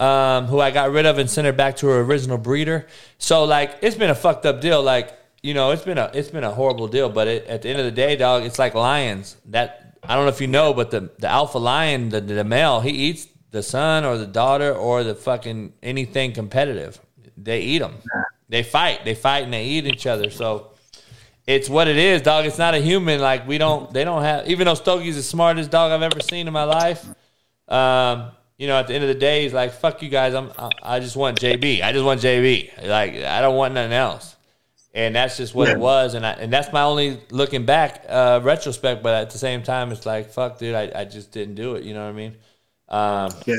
um, 0.00 0.46
who 0.46 0.58
I 0.58 0.70
got 0.70 0.90
rid 0.90 1.04
of 1.04 1.18
and 1.18 1.28
sent 1.28 1.46
her 1.46 1.52
back 1.52 1.76
to 1.76 1.86
her 1.88 2.00
original 2.00 2.38
breeder. 2.38 2.86
So 3.18 3.44
like, 3.44 3.76
it's 3.82 3.96
been 3.96 4.10
a 4.10 4.14
fucked 4.14 4.46
up 4.46 4.62
deal. 4.62 4.82
Like, 4.82 5.12
you 5.42 5.52
know, 5.52 5.70
it's 5.70 5.84
been 5.84 5.98
a 5.98 6.10
it's 6.14 6.30
been 6.30 6.42
a 6.42 6.50
horrible 6.50 6.88
deal. 6.88 7.10
But 7.10 7.28
it, 7.28 7.46
at 7.46 7.62
the 7.62 7.68
end 7.68 7.78
of 7.78 7.84
the 7.84 7.92
day, 7.92 8.16
dog, 8.16 8.44
it's 8.44 8.58
like 8.58 8.74
lions. 8.74 9.36
That 9.46 9.98
I 10.02 10.16
don't 10.16 10.24
know 10.24 10.30
if 10.30 10.40
you 10.40 10.46
know, 10.46 10.72
but 10.72 10.90
the 10.90 11.10
the 11.18 11.28
alpha 11.28 11.58
lion, 11.58 12.08
the 12.08 12.20
the 12.22 12.44
male, 12.44 12.80
he 12.80 12.90
eats 12.90 13.28
the 13.50 13.62
son 13.62 14.04
or 14.04 14.16
the 14.16 14.26
daughter 14.26 14.72
or 14.72 15.04
the 15.04 15.14
fucking 15.14 15.74
anything 15.82 16.32
competitive. 16.32 16.98
They 17.36 17.60
eat 17.60 17.78
them. 17.78 17.96
They 18.48 18.62
fight. 18.62 19.04
They 19.04 19.14
fight 19.14 19.44
and 19.44 19.52
they 19.52 19.66
eat 19.66 19.86
each 19.86 20.06
other. 20.06 20.30
So. 20.30 20.68
It's 21.46 21.68
what 21.68 21.88
it 21.88 21.96
is, 21.96 22.22
dog. 22.22 22.46
It's 22.46 22.58
not 22.58 22.74
a 22.74 22.78
human. 22.78 23.20
Like 23.20 23.46
we 23.46 23.58
don't, 23.58 23.92
they 23.92 24.04
don't 24.04 24.22
have. 24.22 24.48
Even 24.48 24.66
though 24.66 24.74
Stogie's 24.74 25.16
the 25.16 25.22
smartest 25.22 25.70
dog 25.70 25.90
I've 25.92 26.02
ever 26.02 26.20
seen 26.20 26.46
in 26.46 26.52
my 26.52 26.64
life, 26.64 27.04
um, 27.68 28.30
you 28.58 28.66
know, 28.66 28.76
at 28.76 28.86
the 28.88 28.94
end 28.94 29.04
of 29.04 29.08
the 29.08 29.14
day, 29.14 29.42
he's 29.42 29.54
like, 29.54 29.72
"Fuck 29.72 30.02
you 30.02 30.08
guys. 30.10 30.34
I'm. 30.34 30.52
I, 30.58 30.70
I 30.82 31.00
just 31.00 31.16
want 31.16 31.40
JB. 31.40 31.82
I 31.82 31.92
just 31.92 32.04
want 32.04 32.20
JB. 32.20 32.86
Like 32.86 33.14
I 33.14 33.40
don't 33.40 33.56
want 33.56 33.74
nothing 33.74 33.92
else." 33.92 34.36
And 34.92 35.14
that's 35.14 35.36
just 35.36 35.54
what 35.54 35.68
it 35.68 35.78
was, 35.78 36.14
and 36.14 36.26
I, 36.26 36.32
and 36.32 36.52
that's 36.52 36.72
my 36.72 36.82
only 36.82 37.20
looking 37.30 37.64
back 37.64 38.04
uh, 38.08 38.40
retrospect. 38.42 39.04
But 39.04 39.14
at 39.14 39.30
the 39.30 39.38
same 39.38 39.62
time, 39.62 39.92
it's 39.92 40.04
like, 40.04 40.30
"Fuck, 40.30 40.58
dude. 40.58 40.74
I, 40.74 40.90
I 40.94 41.04
just 41.04 41.32
didn't 41.32 41.54
do 41.54 41.76
it." 41.76 41.84
You 41.84 41.94
know 41.94 42.02
what 42.02 42.10
I 42.10 42.12
mean? 42.12 42.36
Um, 42.88 43.30
Yeah. 43.46 43.56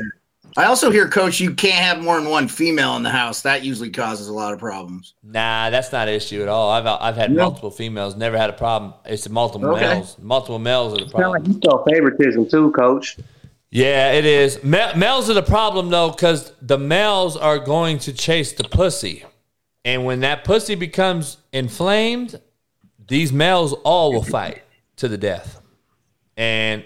I 0.56 0.64
also 0.66 0.90
hear, 0.90 1.08
Coach, 1.08 1.40
you 1.40 1.54
can't 1.54 1.74
have 1.82 2.02
more 2.02 2.20
than 2.20 2.28
one 2.28 2.46
female 2.46 2.96
in 2.96 3.02
the 3.02 3.10
house. 3.10 3.42
That 3.42 3.64
usually 3.64 3.90
causes 3.90 4.28
a 4.28 4.32
lot 4.32 4.52
of 4.52 4.58
problems. 4.58 5.14
Nah, 5.22 5.70
that's 5.70 5.92
not 5.92 6.08
an 6.08 6.14
issue 6.14 6.42
at 6.42 6.48
all. 6.48 6.70
I've 6.70 6.86
I've 6.86 7.16
had 7.16 7.30
Yeah. 7.30 7.42
multiple 7.42 7.70
females, 7.70 8.16
never 8.16 8.36
had 8.36 8.50
a 8.50 8.54
problem. 8.54 8.92
It's 9.06 9.24
the 9.24 9.30
multiple 9.30 9.70
Okay. 9.70 9.80
males. 9.94 10.16
Multiple 10.20 10.58
males 10.58 10.92
are 10.94 11.04
the 11.04 11.10
problem. 11.10 11.42
like 11.42 11.48
you 11.48 11.60
show 11.64 11.82
favoritism 11.88 12.48
too, 12.50 12.70
Coach. 12.72 13.16
Yeah, 13.70 14.12
it 14.12 14.26
is. 14.26 14.62
Ma- 14.62 14.94
males 14.94 15.30
are 15.30 15.34
the 15.34 15.42
problem 15.42 15.88
though, 15.88 16.10
because 16.10 16.52
the 16.60 16.76
males 16.78 17.36
are 17.36 17.58
going 17.58 17.98
to 18.00 18.12
chase 18.12 18.52
the 18.52 18.64
pussy, 18.64 19.24
and 19.86 20.04
when 20.04 20.20
that 20.20 20.44
pussy 20.44 20.74
becomes 20.74 21.38
inflamed, 21.54 22.38
these 23.08 23.32
males 23.32 23.72
all 23.84 24.12
will 24.12 24.22
fight 24.22 24.62
to 24.96 25.08
the 25.08 25.16
death, 25.16 25.62
and 26.36 26.84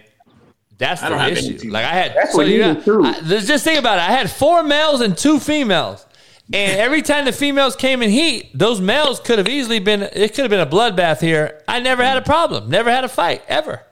that's 0.79 1.01
the 1.01 1.27
issue. 1.31 1.71
Like 1.71 1.85
I 1.85 1.93
had, 1.93 2.15
That's 2.15 2.33
so 2.33 2.39
what 2.39 2.47
you 2.49 2.55
you 2.55 2.61
know, 2.61 2.75
do, 2.75 2.83
too. 2.83 3.05
I- 3.05 3.21
just 3.41 3.65
think 3.65 3.79
about 3.79 3.99
it. 3.99 4.03
I 4.03 4.13
had 4.13 4.31
four 4.31 4.63
males 4.63 5.01
and 5.01 5.17
two 5.17 5.41
females. 5.41 6.05
And 6.53 6.81
every 6.81 7.03
time 7.03 7.25
the 7.25 7.33
females 7.33 7.77
came 7.77 8.03
in 8.03 8.11
heat, 8.11 8.51
those 8.55 8.81
males 8.81 9.19
could 9.21 9.39
have 9.39 9.49
easily 9.49 9.79
been, 9.79 10.03
it 10.03 10.35
could 10.35 10.43
have 10.43 10.51
been 10.51 10.61
a 10.61 10.67
bloodbath 10.67 11.21
here. 11.21 11.63
I 11.67 11.81
never 11.81 12.05
had 12.05 12.19
a 12.19 12.23
problem, 12.23 12.69
never 12.71 12.91
had 12.91 13.05
a 13.05 13.09
fight, 13.09 13.43
ever. 13.49 13.83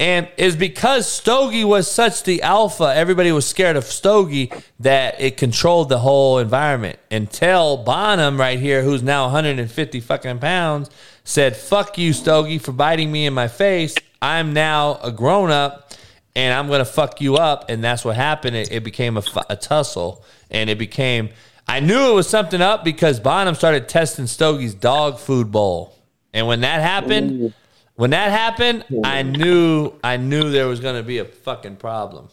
And 0.00 0.28
it's 0.36 0.56
because 0.56 1.06
Stogie 1.06 1.64
was 1.64 1.88
such 1.88 2.24
the 2.24 2.42
alpha, 2.42 2.92
everybody 2.94 3.30
was 3.30 3.46
scared 3.46 3.76
of 3.76 3.84
Stogie 3.84 4.50
that 4.80 5.20
it 5.20 5.36
controlled 5.36 5.90
the 5.90 5.98
whole 6.00 6.38
environment. 6.38 6.98
Until 7.10 7.76
Bonham, 7.76 8.38
right 8.38 8.58
here, 8.58 8.82
who's 8.82 9.02
now 9.02 9.24
150 9.24 10.00
fucking 10.00 10.38
pounds, 10.40 10.90
said, 11.24 11.56
Fuck 11.56 11.98
you, 11.98 12.12
Stogie, 12.12 12.58
for 12.58 12.72
biting 12.72 13.12
me 13.12 13.26
in 13.26 13.34
my 13.34 13.46
face. 13.46 13.94
I'm 14.20 14.52
now 14.52 14.98
a 15.04 15.12
grown 15.12 15.50
up 15.52 15.91
and 16.34 16.54
I'm 16.54 16.66
going 16.68 16.78
to 16.78 16.84
fuck 16.84 17.20
you 17.20 17.36
up. 17.36 17.66
And 17.68 17.82
that's 17.82 18.04
what 18.04 18.16
happened. 18.16 18.56
It, 18.56 18.72
it 18.72 18.84
became 18.84 19.16
a, 19.16 19.22
a 19.48 19.56
tussle 19.56 20.24
and 20.50 20.70
it 20.70 20.78
became, 20.78 21.30
I 21.68 21.80
knew 21.80 22.10
it 22.10 22.14
was 22.14 22.28
something 22.28 22.60
up 22.60 22.84
because 22.84 23.20
Bonham 23.20 23.54
started 23.54 23.88
testing 23.88 24.26
Stogie's 24.26 24.74
dog 24.74 25.18
food 25.18 25.52
bowl. 25.52 25.96
And 26.32 26.46
when 26.46 26.60
that 26.62 26.80
happened, 26.80 27.52
when 27.94 28.10
that 28.10 28.30
happened, 28.30 28.84
I 29.04 29.22
knew 29.22 29.92
I 30.02 30.16
knew 30.16 30.50
there 30.50 30.66
was 30.66 30.80
going 30.80 30.96
to 30.96 31.02
be 31.02 31.18
a 31.18 31.24
fucking 31.24 31.76
problem. 31.76 32.28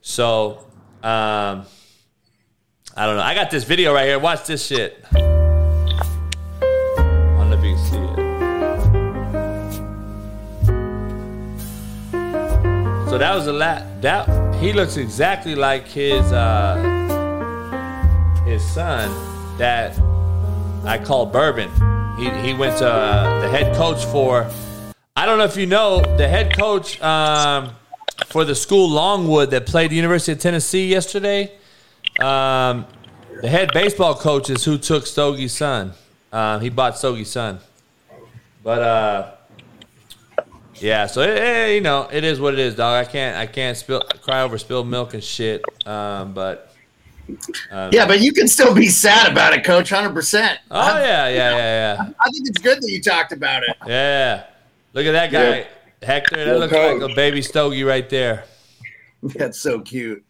So, 0.00 0.66
um, 1.02 1.64
I 2.96 3.06
don't 3.06 3.16
know. 3.16 3.22
I 3.22 3.34
got 3.34 3.50
this 3.50 3.64
video 3.64 3.94
right 3.94 4.06
here. 4.06 4.18
Watch 4.18 4.46
this 4.46 4.66
shit. 4.66 5.02
So 13.12 13.18
that 13.18 13.34
was 13.34 13.46
a 13.46 13.52
lot. 13.52 13.82
That 14.00 14.54
he 14.54 14.72
looks 14.72 14.96
exactly 14.96 15.54
like 15.54 15.86
his 15.86 16.32
uh, 16.32 16.76
his 18.46 18.64
son 18.72 19.10
that 19.58 19.92
I 20.86 20.96
call 20.96 21.26
Bourbon. 21.26 21.68
He, 22.16 22.30
he 22.40 22.54
went 22.54 22.78
to 22.78 22.88
uh, 22.88 23.42
the 23.42 23.50
head 23.50 23.76
coach 23.76 24.02
for, 24.06 24.50
I 25.14 25.26
don't 25.26 25.36
know 25.36 25.44
if 25.44 25.58
you 25.58 25.66
know, 25.66 26.00
the 26.16 26.26
head 26.26 26.56
coach 26.56 26.98
um, 27.02 27.74
for 28.28 28.46
the 28.46 28.54
school 28.54 28.88
Longwood 28.88 29.50
that 29.50 29.66
played 29.66 29.90
the 29.90 29.96
University 29.96 30.32
of 30.32 30.38
Tennessee 30.38 30.86
yesterday. 30.86 31.52
Um, 32.18 32.86
the 33.42 33.48
head 33.48 33.72
baseball 33.74 34.14
coach 34.14 34.48
is 34.48 34.64
who 34.64 34.78
took 34.78 35.04
Stogie's 35.04 35.52
son. 35.52 35.92
Um, 36.32 36.62
he 36.62 36.70
bought 36.70 36.94
Stogie's 36.94 37.30
son. 37.30 37.60
But 38.64 38.80
uh, 38.80 39.32
yeah. 40.82 41.06
So 41.06 41.22
it, 41.22 41.30
it- 41.30 41.74
you 41.74 41.80
know, 41.80 42.08
it 42.12 42.24
is 42.24 42.40
what 42.40 42.54
it 42.54 42.60
is, 42.60 42.74
dog. 42.74 43.06
I 43.06 43.08
can't 43.10 43.36
I 43.36 43.46
can't 43.46 43.76
spill 43.76 44.00
cry 44.22 44.42
over 44.42 44.58
spilled 44.58 44.86
milk 44.88 45.14
and 45.14 45.22
shit. 45.24 45.62
Um, 45.86 46.34
but 46.34 46.74
um, 47.70 47.90
Yeah, 47.92 48.06
but 48.06 48.20
you 48.20 48.32
can 48.32 48.48
still 48.48 48.74
be 48.74 48.88
sad 48.88 49.30
about 49.30 49.52
it, 49.54 49.64
Coach. 49.64 49.90
Hundred 49.90 50.12
percent. 50.14 50.58
oh 50.70 50.98
yeah, 50.98 51.28
yeah, 51.28 51.56
yeah, 51.56 51.56
yeah. 51.56 52.10
I 52.20 52.30
think 52.30 52.48
it's 52.48 52.58
good 52.58 52.82
that 52.82 52.90
you 52.90 53.00
talked 53.00 53.32
about 53.32 53.62
it. 53.62 53.76
Yeah. 53.86 54.44
Look 54.94 55.06
at 55.06 55.12
that 55.12 55.30
guy, 55.32 55.58
Yeah. 55.58 55.66
Hector. 56.02 56.36
That 56.36 56.46
Yeah, 56.46 56.52
looks 56.54 56.72
coach. 56.72 57.00
like 57.00 57.10
a 57.10 57.14
baby 57.14 57.40
Stogie 57.42 57.84
right 57.84 58.08
there. 58.10 58.44
That's 59.22 59.58
so 59.58 59.80
cute. 59.80 60.22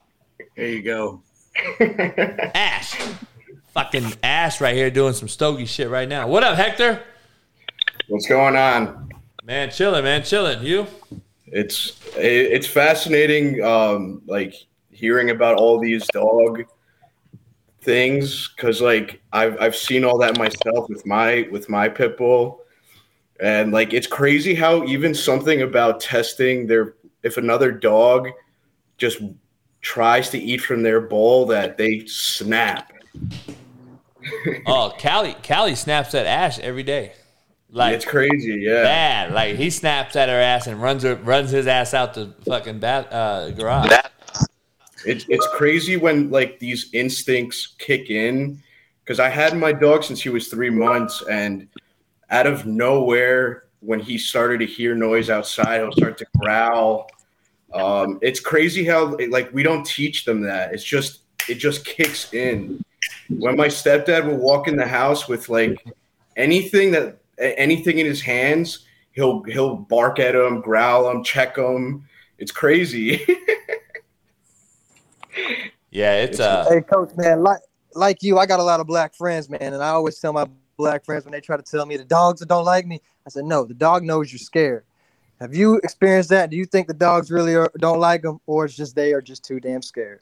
There 0.56 0.68
you 0.68 0.82
go. 0.82 1.22
Ash. 2.54 2.94
Fucking 3.72 4.12
Ash 4.22 4.60
right 4.60 4.74
here 4.76 4.90
doing 4.90 5.14
some 5.14 5.28
Stogie 5.28 5.64
shit 5.66 5.88
right 5.88 6.08
now. 6.08 6.28
What 6.28 6.42
up, 6.44 6.56
Hector? 6.56 7.02
What's 8.08 8.26
going 8.28 8.54
on? 8.54 9.11
Man, 9.44 9.70
chilling, 9.70 10.04
man, 10.04 10.22
chilling. 10.22 10.64
You? 10.64 10.86
It's 11.46 12.00
it's 12.16 12.66
fascinating, 12.66 13.62
um, 13.64 14.22
like 14.26 14.54
hearing 14.90 15.30
about 15.30 15.56
all 15.56 15.80
these 15.80 16.06
dog 16.08 16.62
things 17.80 18.52
because 18.54 18.80
like 18.80 19.20
I've 19.32 19.60
I've 19.60 19.74
seen 19.74 20.04
all 20.04 20.16
that 20.18 20.38
myself 20.38 20.88
with 20.88 21.04
my 21.04 21.48
with 21.50 21.68
my 21.68 21.88
pit 21.88 22.16
bull, 22.16 22.62
and 23.40 23.72
like 23.72 23.92
it's 23.92 24.06
crazy 24.06 24.54
how 24.54 24.84
even 24.84 25.12
something 25.12 25.62
about 25.62 25.98
testing 25.98 26.68
their 26.68 26.94
if 27.24 27.36
another 27.36 27.72
dog 27.72 28.28
just 28.96 29.20
tries 29.80 30.30
to 30.30 30.38
eat 30.38 30.60
from 30.60 30.84
their 30.84 31.00
bowl 31.00 31.46
that 31.46 31.76
they 31.76 32.06
snap. 32.06 32.92
Oh, 34.66 34.94
Callie, 35.00 35.34
Callie 35.44 35.74
snaps 35.74 36.14
at 36.14 36.26
Ash 36.26 36.60
every 36.60 36.84
day. 36.84 37.14
Like 37.74 37.94
it's 37.94 38.04
crazy, 38.04 38.60
yeah. 38.60 38.82
bad. 38.82 39.32
Like 39.32 39.56
he 39.56 39.70
snaps 39.70 40.14
at 40.14 40.28
her 40.28 40.38
ass 40.38 40.66
and 40.66 40.80
runs 40.80 41.04
her 41.04 41.14
runs 41.16 41.50
his 41.50 41.66
ass 41.66 41.94
out 41.94 42.12
the 42.12 42.34
fucking 42.44 42.80
bat, 42.80 43.10
uh, 43.10 43.50
garage. 43.50 43.90
It's 45.06 45.24
it's 45.28 45.48
crazy 45.54 45.96
when 45.96 46.30
like 46.30 46.58
these 46.58 46.90
instincts 46.92 47.74
kick 47.78 48.10
in 48.10 48.62
because 49.02 49.18
I 49.18 49.30
had 49.30 49.56
my 49.56 49.72
dog 49.72 50.04
since 50.04 50.20
he 50.20 50.28
was 50.28 50.48
three 50.48 50.68
months, 50.68 51.24
and 51.30 51.66
out 52.28 52.46
of 52.46 52.66
nowhere, 52.66 53.64
when 53.80 54.00
he 54.00 54.18
started 54.18 54.58
to 54.58 54.66
hear 54.66 54.94
noise 54.94 55.30
outside, 55.30 55.80
he'll 55.80 55.92
start 55.92 56.18
to 56.18 56.26
growl. 56.38 57.10
Um, 57.72 58.18
it's 58.20 58.38
crazy 58.38 58.84
how 58.84 59.16
like 59.30 59.50
we 59.54 59.62
don't 59.62 59.84
teach 59.84 60.26
them 60.26 60.42
that. 60.42 60.74
It's 60.74 60.84
just 60.84 61.20
it 61.48 61.54
just 61.54 61.86
kicks 61.86 62.34
in. 62.34 62.84
When 63.30 63.56
my 63.56 63.68
stepdad 63.68 64.26
would 64.26 64.38
walk 64.38 64.68
in 64.68 64.76
the 64.76 64.86
house 64.86 65.26
with 65.26 65.48
like 65.48 65.82
anything 66.36 66.90
that 66.90 67.02
a- 67.02 67.16
anything 67.38 67.98
in 67.98 68.06
his 68.06 68.20
hands, 68.20 68.86
he'll 69.12 69.42
he'll 69.44 69.76
bark 69.76 70.18
at 70.18 70.34
him, 70.34 70.60
growl 70.60 71.10
him, 71.10 71.24
check 71.24 71.56
him. 71.56 72.06
It's 72.38 72.52
crazy. 72.52 73.24
Yeah, 75.92 76.14
it's 76.14 76.40
uh 76.40 76.66
hey, 76.70 76.80
coach, 76.80 77.10
man, 77.16 77.42
like 77.42 77.60
like 77.94 78.22
you, 78.22 78.38
I 78.38 78.46
got 78.46 78.60
a 78.60 78.62
lot 78.62 78.80
of 78.80 78.86
black 78.86 79.14
friends, 79.14 79.50
man, 79.50 79.60
and 79.60 79.82
I 79.82 79.90
always 79.90 80.18
tell 80.18 80.32
my 80.32 80.48
black 80.78 81.04
friends 81.04 81.26
when 81.26 81.32
they 81.32 81.40
try 81.40 81.58
to 81.58 81.62
tell 81.62 81.84
me 81.84 81.98
the 81.98 82.04
dogs 82.04 82.40
that 82.40 82.48
don't 82.48 82.64
like 82.64 82.86
me, 82.86 83.00
I 83.26 83.30
said, 83.30 83.44
no, 83.44 83.66
the 83.66 83.74
dog 83.74 84.02
knows 84.02 84.32
you're 84.32 84.38
scared. 84.38 84.84
Have 85.38 85.54
you 85.54 85.76
experienced 85.84 86.30
that? 86.30 86.48
Do 86.48 86.56
you 86.56 86.64
think 86.64 86.86
the 86.86 86.94
dogs 86.94 87.30
really 87.30 87.54
are, 87.54 87.70
don't 87.78 88.00
like 88.00 88.22
them, 88.22 88.40
or 88.46 88.64
it's 88.64 88.74
just 88.74 88.96
they 88.96 89.12
are 89.12 89.20
just 89.20 89.44
too 89.44 89.60
damn 89.60 89.82
scared? 89.82 90.20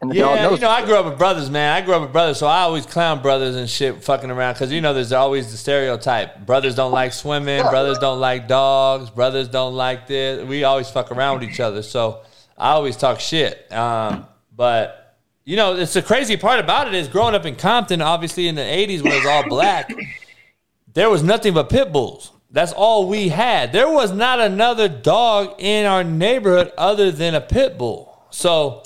And 0.00 0.10
the 0.10 0.18
dog 0.18 0.36
Yeah, 0.36 0.50
you 0.50 0.58
know, 0.58 0.68
I 0.68 0.84
grew 0.84 0.94
up 0.94 1.06
with 1.06 1.16
brothers, 1.16 1.48
man. 1.48 1.72
I 1.74 1.84
grew 1.84 1.94
up 1.94 2.02
with 2.02 2.12
brothers, 2.12 2.38
so 2.38 2.46
I 2.46 2.60
always 2.60 2.84
clown 2.84 3.22
brothers 3.22 3.56
and 3.56 3.68
shit 3.68 4.04
fucking 4.04 4.30
around 4.30 4.54
because 4.54 4.70
you 4.70 4.80
know 4.82 4.92
there's 4.92 5.12
always 5.12 5.50
the 5.50 5.56
stereotype: 5.56 6.44
brothers 6.44 6.74
don't 6.74 6.92
like 6.92 7.14
swimming, 7.14 7.62
brothers 7.62 7.98
don't 7.98 8.20
like 8.20 8.46
dogs, 8.46 9.08
brothers 9.08 9.48
don't 9.48 9.74
like 9.74 10.06
this. 10.06 10.46
We 10.46 10.64
always 10.64 10.90
fuck 10.90 11.10
around 11.10 11.40
with 11.40 11.48
each 11.48 11.60
other, 11.60 11.82
so 11.82 12.20
I 12.58 12.70
always 12.72 12.96
talk 12.96 13.20
shit. 13.20 13.72
Um, 13.72 14.26
but 14.54 15.18
you 15.44 15.56
know, 15.56 15.76
it's 15.76 15.94
the 15.94 16.02
crazy 16.02 16.36
part 16.36 16.60
about 16.60 16.88
it 16.88 16.94
is 16.94 17.08
growing 17.08 17.34
up 17.34 17.46
in 17.46 17.56
Compton, 17.56 18.02
obviously 18.02 18.48
in 18.48 18.54
the 18.54 18.62
'80s 18.62 19.02
when 19.02 19.12
it 19.12 19.18
was 19.18 19.26
all 19.26 19.48
black, 19.48 19.90
there 20.92 21.08
was 21.08 21.22
nothing 21.22 21.54
but 21.54 21.70
pit 21.70 21.90
bulls. 21.90 22.32
That's 22.50 22.72
all 22.72 23.08
we 23.08 23.28
had. 23.28 23.72
There 23.72 23.90
was 23.90 24.12
not 24.12 24.40
another 24.40 24.88
dog 24.88 25.54
in 25.58 25.86
our 25.86 26.04
neighborhood 26.04 26.72
other 26.76 27.10
than 27.10 27.34
a 27.34 27.40
pit 27.40 27.76
bull. 27.76 28.26
So 28.30 28.82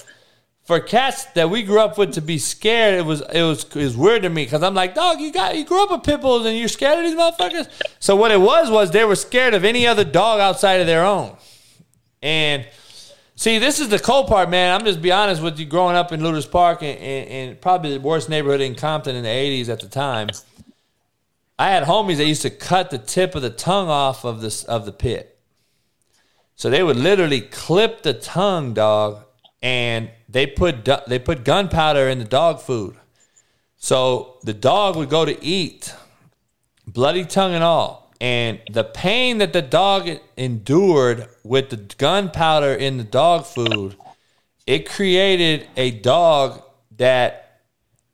for 0.71 0.79
cats 0.79 1.25
that 1.35 1.51
we 1.51 1.65
grew 1.65 1.81
up 1.81 1.99
with 1.99 2.13
to 2.13 2.23
be 2.23 2.39
scared, 2.39 2.95
it 2.95 3.03
was 3.05 3.23
it 3.23 3.43
was 3.43 3.65
it 3.65 3.75
was 3.75 3.97
weird 3.97 4.23
to 4.23 4.31
me 4.31 4.45
because 4.45 4.63
I'm 4.63 4.73
like, 4.73 4.95
dog, 4.95 5.21
you 5.21 5.33
got 5.33 5.57
you 5.57 5.65
grew 5.65 5.83
up 5.83 5.91
with 5.91 6.05
pit 6.05 6.21
bulls 6.21 6.47
and 6.47 6.57
you're 6.57 6.69
scared 6.69 6.97
of 6.97 7.05
these 7.05 7.19
motherfuckers. 7.19 7.69
So 7.99 8.15
what 8.15 8.31
it 8.31 8.41
was 8.41 8.71
was 8.71 8.93
they 8.93 9.05
were 9.05 9.17
scared 9.17 9.53
of 9.55 9.65
any 9.65 9.85
other 9.85 10.05
dog 10.05 10.39
outside 10.39 10.75
of 10.81 10.87
their 10.87 11.05
own. 11.05 11.37
And 12.23 12.69
see, 13.35 13.59
this 13.59 13.81
is 13.81 13.89
the 13.89 13.99
cold 13.99 14.29
part, 14.29 14.49
man. 14.49 14.73
I'm 14.73 14.87
just 14.87 15.03
be 15.03 15.11
honest 15.11 15.43
with 15.43 15.59
you. 15.59 15.67
Growing 15.67 15.97
up 15.97 16.13
in 16.13 16.21
Leuders 16.21 16.49
Park 16.49 16.85
and, 16.85 16.97
and, 17.01 17.29
and 17.29 17.61
probably 17.61 17.95
the 17.95 18.01
worst 18.01 18.29
neighborhood 18.29 18.61
in 18.61 18.77
Compton 18.77 19.17
in 19.17 19.25
the 19.25 19.29
'80s 19.29 19.69
at 19.69 19.81
the 19.81 19.89
time, 19.89 20.29
I 21.59 21.71
had 21.71 21.83
homies 21.83 22.19
that 22.19 22.27
used 22.27 22.43
to 22.43 22.51
cut 22.51 22.91
the 22.91 22.99
tip 22.99 23.35
of 23.35 23.43
the 23.43 23.51
tongue 23.51 23.89
off 23.89 24.25
of 24.25 24.41
this 24.41 24.63
of 24.63 24.87
the 24.87 24.93
pit. 24.93 25.37
So 26.55 26.71
they 26.71 26.85
would 26.85 26.97
literally 26.97 27.41
clip 27.41 28.03
the 28.03 28.15
tongue, 28.15 28.73
dog, 28.73 29.25
and 29.63 30.11
they 30.29 30.47
put 30.47 30.89
they 31.07 31.19
put 31.19 31.45
gunpowder 31.45 32.09
in 32.09 32.19
the 32.19 32.25
dog 32.25 32.61
food. 32.61 32.97
So 33.77 34.39
the 34.43 34.55
dog 34.55 34.97
would 34.97 35.09
go 35.09 35.25
to 35.25 35.45
eat, 35.45 35.95
bloody 36.87 37.25
tongue 37.25 37.55
and 37.55 37.65
all, 37.65 38.13
and 38.21 38.61
the 38.71 38.85
pain 38.85 39.39
that 39.39 39.53
the 39.53 39.63
dog 39.63 40.09
endured 40.37 41.29
with 41.43 41.71
the 41.71 41.77
gunpowder 41.77 42.75
in 42.75 42.99
the 42.99 43.05
dog 43.05 43.47
food, 43.47 43.97
it 44.67 44.89
created 44.89 45.67
a 45.77 45.91
dog 45.91 46.63
that 46.99 47.63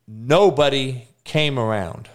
nobody 0.07 1.09
came 1.25 1.59
around. 1.59 2.09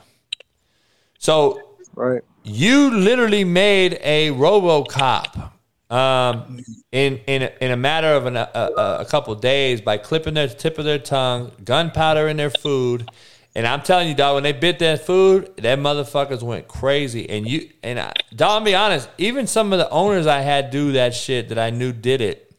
So 1.19 1.77
right. 1.93 2.23
you 2.43 2.91
literally 2.91 3.43
made 3.43 3.99
a 4.01 4.29
RoboCop 4.31 5.51
um, 5.91 6.63
in 6.91 7.17
in 7.27 7.43
a, 7.43 7.51
in 7.61 7.71
a 7.71 7.77
matter 7.77 8.07
of 8.07 8.25
an, 8.25 8.37
a, 8.37 8.49
a, 8.55 8.97
a 9.01 9.05
couple 9.05 9.35
days 9.35 9.81
by 9.81 9.97
clipping 9.97 10.33
their 10.33 10.47
tip 10.47 10.77
of 10.79 10.85
their 10.85 10.99
tongue, 10.99 11.51
gunpowder 11.63 12.27
in 12.27 12.37
their 12.37 12.49
food, 12.49 13.09
and 13.53 13.67
I'm 13.67 13.81
telling 13.81 14.07
you, 14.07 14.15
dog, 14.15 14.35
when 14.35 14.43
they 14.43 14.53
bit 14.53 14.79
that 14.79 15.05
food, 15.05 15.51
that 15.57 15.77
motherfuckers 15.79 16.41
went 16.41 16.69
crazy. 16.69 17.29
And 17.29 17.47
you 17.47 17.69
and 17.83 17.99
I, 17.99 18.13
dog, 18.33 18.59
I'll 18.59 18.65
be 18.65 18.75
honest, 18.75 19.09
even 19.17 19.45
some 19.45 19.73
of 19.73 19.79
the 19.79 19.89
owners 19.89 20.25
I 20.25 20.39
had 20.39 20.71
do 20.71 20.93
that 20.93 21.13
shit 21.13 21.49
that 21.49 21.59
I 21.59 21.69
knew 21.69 21.91
did 21.91 22.21
it 22.21 22.53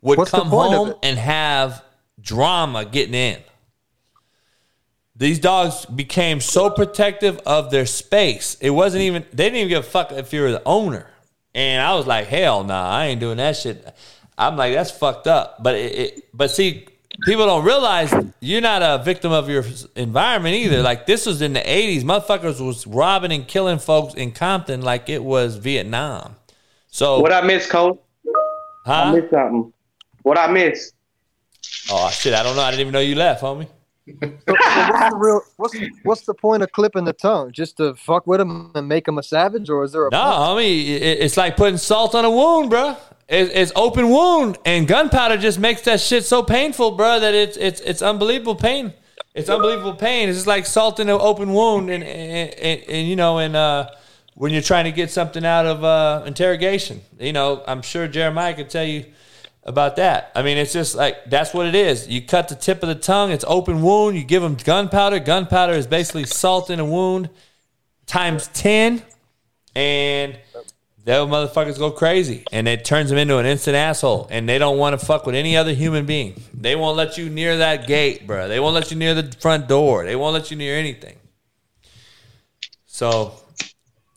would 0.00 0.18
What's 0.18 0.30
come 0.30 0.48
home 0.48 0.94
and 1.02 1.18
have 1.18 1.84
drama 2.20 2.84
getting 2.84 3.14
in. 3.14 3.38
These 5.16 5.40
dogs 5.40 5.84
became 5.84 6.40
so 6.40 6.70
protective 6.70 7.38
of 7.44 7.70
their 7.70 7.84
space. 7.84 8.56
It 8.60 8.70
wasn't 8.70 9.02
even 9.02 9.26
they 9.32 9.44
didn't 9.44 9.56
even 9.56 9.68
give 9.68 9.84
a 9.84 9.88
fuck 9.88 10.12
if 10.12 10.32
you 10.32 10.42
were 10.42 10.52
the 10.52 10.62
owner. 10.64 11.08
And 11.54 11.82
I 11.82 11.94
was 11.94 12.06
like, 12.06 12.26
hell 12.26 12.64
nah, 12.64 12.90
I 12.90 13.06
ain't 13.06 13.20
doing 13.20 13.38
that 13.38 13.56
shit. 13.56 13.86
I'm 14.38 14.56
like, 14.56 14.72
that's 14.72 14.90
fucked 14.90 15.26
up. 15.26 15.62
But 15.62 15.74
it, 15.74 15.98
it 15.98 16.28
but 16.32 16.50
see, 16.50 16.86
people 17.24 17.46
don't 17.46 17.64
realize 17.64 18.12
you're 18.40 18.60
not 18.60 18.82
a 18.82 19.02
victim 19.02 19.32
of 19.32 19.48
your 19.48 19.64
environment 19.96 20.54
either. 20.54 20.76
Mm-hmm. 20.76 20.84
Like 20.84 21.06
this 21.06 21.26
was 21.26 21.42
in 21.42 21.52
the 21.52 21.60
80s. 21.60 22.02
Motherfuckers 22.02 22.64
was 22.64 22.86
robbing 22.86 23.32
and 23.32 23.46
killing 23.46 23.78
folks 23.78 24.14
in 24.14 24.32
Compton 24.32 24.82
like 24.82 25.08
it 25.08 25.22
was 25.22 25.56
Vietnam. 25.56 26.36
So 26.88 27.20
What 27.20 27.32
I 27.32 27.42
miss, 27.42 27.66
Coach? 27.66 27.98
Huh? 28.86 28.92
I 28.92 29.12
missed 29.12 29.30
something. 29.30 29.72
What 30.22 30.38
I 30.38 30.50
missed? 30.50 30.94
Oh 31.90 32.08
shit, 32.10 32.34
I 32.34 32.42
don't 32.42 32.56
know. 32.56 32.62
I 32.62 32.70
didn't 32.70 32.80
even 32.82 32.92
know 32.92 33.00
you 33.00 33.14
left, 33.14 33.42
homie. 33.42 33.68
So, 34.22 34.28
so 34.46 34.54
what's 34.54 35.10
the 35.10 35.16
real? 35.18 35.40
What's 35.56 35.76
what's 36.02 36.22
the 36.22 36.34
point 36.34 36.62
of 36.62 36.72
clipping 36.72 37.04
the 37.04 37.12
tongue? 37.12 37.52
Just 37.52 37.76
to 37.78 37.94
fuck 37.94 38.26
with 38.26 38.40
him 38.40 38.70
and 38.74 38.88
make 38.88 39.06
him 39.06 39.18
a 39.18 39.22
savage, 39.22 39.68
or 39.70 39.84
is 39.84 39.92
there 39.92 40.06
a 40.06 40.10
No, 40.10 40.20
point? 40.22 40.36
homie, 40.36 40.88
it- 40.88 41.18
it's 41.20 41.36
like 41.36 41.56
putting 41.56 41.78
salt 41.78 42.14
on 42.14 42.24
a 42.24 42.30
wound, 42.30 42.70
bro. 42.70 42.96
It- 43.28 43.52
It's 43.54 43.72
open 43.76 44.08
wound, 44.10 44.58
and 44.64 44.88
gunpowder 44.88 45.36
just 45.36 45.58
makes 45.58 45.82
that 45.82 46.00
shit 46.00 46.24
so 46.24 46.42
painful, 46.42 46.92
bro, 46.92 47.20
that 47.20 47.34
it's 47.34 47.56
it's 47.56 47.80
it's 47.82 48.02
unbelievable 48.02 48.56
pain. 48.56 48.92
It's 49.34 49.48
unbelievable 49.48 49.94
pain. 49.94 50.28
It's 50.28 50.38
just 50.38 50.46
like 50.48 50.66
salt 50.66 50.98
in 50.98 51.08
an 51.08 51.18
open 51.20 51.52
wound, 51.52 51.88
and 51.90 52.02
and, 52.02 52.50
and, 52.54 52.82
and 52.88 53.08
you 53.08 53.14
know, 53.16 53.38
and 53.38 53.54
uh, 53.54 53.88
when 54.34 54.52
you're 54.52 54.62
trying 54.62 54.84
to 54.84 54.92
get 54.92 55.10
something 55.10 55.44
out 55.44 55.66
of 55.66 55.84
uh, 55.84 56.24
interrogation, 56.26 57.02
you 57.20 57.32
know, 57.32 57.62
I'm 57.68 57.82
sure 57.82 58.08
Jeremiah 58.08 58.54
could 58.54 58.70
tell 58.70 58.84
you 58.84 59.04
about 59.70 59.96
that. 59.96 60.30
I 60.34 60.42
mean, 60.42 60.58
it's 60.58 60.74
just 60.74 60.94
like 60.94 61.24
that's 61.24 61.54
what 61.54 61.66
it 61.66 61.74
is. 61.74 62.06
You 62.06 62.20
cut 62.20 62.48
the 62.48 62.54
tip 62.54 62.82
of 62.82 62.90
the 62.90 62.94
tongue; 62.94 63.30
it's 63.30 63.44
open 63.48 63.80
wound. 63.80 64.16
You 64.16 64.24
give 64.24 64.42
them 64.42 64.56
gunpowder. 64.62 65.20
Gunpowder 65.20 65.72
is 65.72 65.86
basically 65.86 66.26
salt 66.26 66.68
in 66.68 66.78
a 66.78 66.84
wound 66.84 67.30
times 68.06 68.50
ten, 68.52 69.02
and 69.74 70.38
those 71.04 71.28
motherfuckers 71.28 71.78
go 71.78 71.90
crazy 71.90 72.44
and 72.52 72.68
it 72.68 72.84
turns 72.84 73.08
them 73.08 73.18
into 73.18 73.38
an 73.38 73.46
instant 73.46 73.74
asshole 73.74 74.28
and 74.30 74.48
they 74.48 74.58
don't 74.58 74.78
want 74.78 74.98
to 74.98 75.04
fuck 75.04 75.24
with 75.24 75.34
any 75.34 75.56
other 75.56 75.72
human 75.72 76.04
being. 76.04 76.40
They 76.52 76.76
won't 76.76 76.96
let 76.96 77.16
you 77.16 77.30
near 77.30 77.56
that 77.58 77.86
gate, 77.86 78.26
bro. 78.26 78.48
They 78.48 78.60
won't 78.60 78.74
let 78.74 78.90
you 78.90 78.96
near 78.96 79.14
the 79.14 79.34
front 79.40 79.66
door. 79.66 80.04
They 80.04 80.14
won't 80.14 80.34
let 80.34 80.50
you 80.50 80.56
near 80.56 80.76
anything. 80.76 81.16
So, 82.86 83.34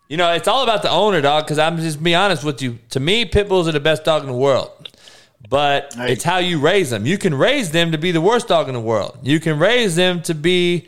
you 0.09 0.17
know, 0.17 0.33
it's 0.33 0.47
all 0.47 0.63
about 0.63 0.81
the 0.81 0.89
owner, 0.89 1.21
dog, 1.21 1.45
because 1.45 1.57
I'm 1.57 1.77
just 1.77 2.03
be 2.03 2.15
honest 2.15 2.43
with 2.43 2.61
you. 2.61 2.79
To 2.89 2.99
me, 2.99 3.23
pit 3.23 3.47
bulls 3.47 3.67
are 3.67 3.71
the 3.71 3.79
best 3.79 4.03
dog 4.03 4.21
in 4.21 4.27
the 4.27 4.35
world. 4.35 4.82
But 5.49 5.95
it's 5.97 6.23
how 6.23 6.37
you 6.37 6.59
raise 6.59 6.89
them. 6.89 7.05
You 7.05 7.17
can 7.17 7.33
raise 7.33 7.71
them 7.71 7.91
to 7.91 7.97
be 7.97 8.11
the 8.11 8.21
worst 8.21 8.47
dog 8.47 8.67
in 8.67 8.73
the 8.73 8.79
world. 8.79 9.19
You 9.23 9.39
can 9.39 9.59
raise 9.59 9.95
them 9.95 10.21
to 10.23 10.33
be 10.33 10.87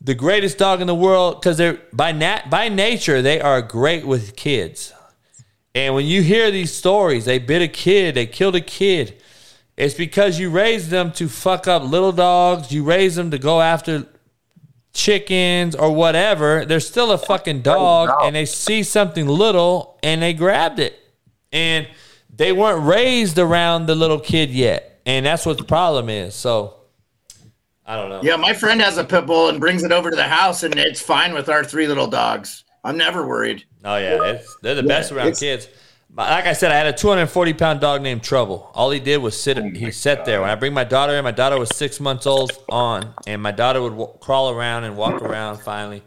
the 0.00 0.14
greatest 0.14 0.58
dog 0.58 0.80
in 0.80 0.86
the 0.86 0.94
world 0.94 1.40
because 1.40 1.56
they're 1.56 1.80
by 1.92 2.12
nat 2.12 2.50
by 2.50 2.68
nature 2.68 3.22
they 3.22 3.40
are 3.40 3.62
great 3.62 4.06
with 4.06 4.36
kids. 4.36 4.92
And 5.74 5.94
when 5.94 6.06
you 6.06 6.22
hear 6.22 6.50
these 6.50 6.72
stories, 6.72 7.24
they 7.24 7.38
bit 7.38 7.62
a 7.62 7.68
kid, 7.68 8.14
they 8.14 8.26
killed 8.26 8.54
a 8.54 8.60
kid. 8.60 9.20
It's 9.76 9.94
because 9.94 10.38
you 10.38 10.50
raised 10.50 10.88
them 10.88 11.12
to 11.12 11.28
fuck 11.28 11.66
up 11.66 11.82
little 11.82 12.12
dogs. 12.12 12.72
You 12.72 12.82
raised 12.82 13.16
them 13.16 13.30
to 13.30 13.38
go 13.38 13.60
after 13.60 14.06
chickens 14.94 15.74
or 15.74 15.92
whatever. 15.92 16.64
They're 16.64 16.80
still 16.80 17.12
a 17.12 17.18
fucking 17.18 17.60
dog, 17.60 18.10
and 18.22 18.34
they 18.34 18.46
see 18.46 18.82
something 18.82 19.28
little 19.28 19.98
and 20.02 20.22
they 20.22 20.32
grabbed 20.32 20.78
it. 20.78 20.98
And 21.52 21.86
they 22.36 22.52
weren't 22.52 22.84
raised 22.86 23.38
around 23.38 23.86
the 23.86 23.94
little 23.94 24.20
kid 24.20 24.50
yet. 24.50 25.00
And 25.06 25.24
that's 25.24 25.46
what 25.46 25.58
the 25.58 25.64
problem 25.64 26.08
is. 26.08 26.34
So 26.34 26.74
I 27.84 27.96
don't 27.96 28.10
know. 28.10 28.20
Yeah, 28.22 28.36
my 28.36 28.52
friend 28.52 28.80
has 28.80 28.98
a 28.98 29.04
pit 29.04 29.26
bull 29.26 29.48
and 29.48 29.60
brings 29.60 29.84
it 29.84 29.92
over 29.92 30.10
to 30.10 30.16
the 30.16 30.24
house, 30.24 30.64
and 30.64 30.74
it's 30.76 31.00
fine 31.00 31.32
with 31.32 31.48
our 31.48 31.62
three 31.62 31.86
little 31.86 32.08
dogs. 32.08 32.64
I'm 32.82 32.96
never 32.96 33.26
worried. 33.26 33.64
Oh 33.84 33.96
yeah, 33.96 34.22
it's, 34.24 34.56
they're 34.62 34.74
the 34.74 34.82
Yeah, 34.82 34.88
best 34.88 35.12
around 35.12 35.36
kids. 35.36 35.68
But 36.10 36.30
Like 36.30 36.46
I 36.46 36.52
said, 36.52 36.72
I 36.72 36.76
had 36.76 36.86
a 36.86 36.92
240 36.92 37.52
pound 37.54 37.80
dog 37.80 38.02
named 38.02 38.22
Trouble. 38.22 38.70
All 38.74 38.90
he 38.90 39.00
did 39.00 39.18
was 39.18 39.40
sit. 39.40 39.58
he 39.76 39.90
sat 39.90 40.24
there. 40.24 40.40
When 40.40 40.50
I 40.50 40.54
bring 40.54 40.72
my 40.74 40.84
daughter 40.84 41.12
in, 41.14 41.22
my 41.24 41.30
daughter 41.30 41.58
was 41.58 41.68
six 41.76 42.00
months 42.00 42.26
old 42.26 42.52
on, 42.68 43.14
and 43.26 43.40
my 43.42 43.52
daughter 43.52 43.82
would 43.82 43.90
w- 43.90 44.12
crawl 44.20 44.50
around 44.50 44.84
and 44.84 44.96
walk 44.96 45.22
around 45.22 45.58
finally. 45.58 46.02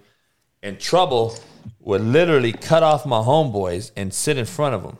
And 0.64 0.80
Trouble 0.80 1.36
would 1.80 2.02
literally 2.02 2.52
cut 2.52 2.84
off 2.84 3.06
my 3.06 3.20
homeboys 3.20 3.92
and 3.96 4.14
sit 4.14 4.38
in 4.38 4.46
front 4.46 4.76
of 4.76 4.84
them. 4.84 4.98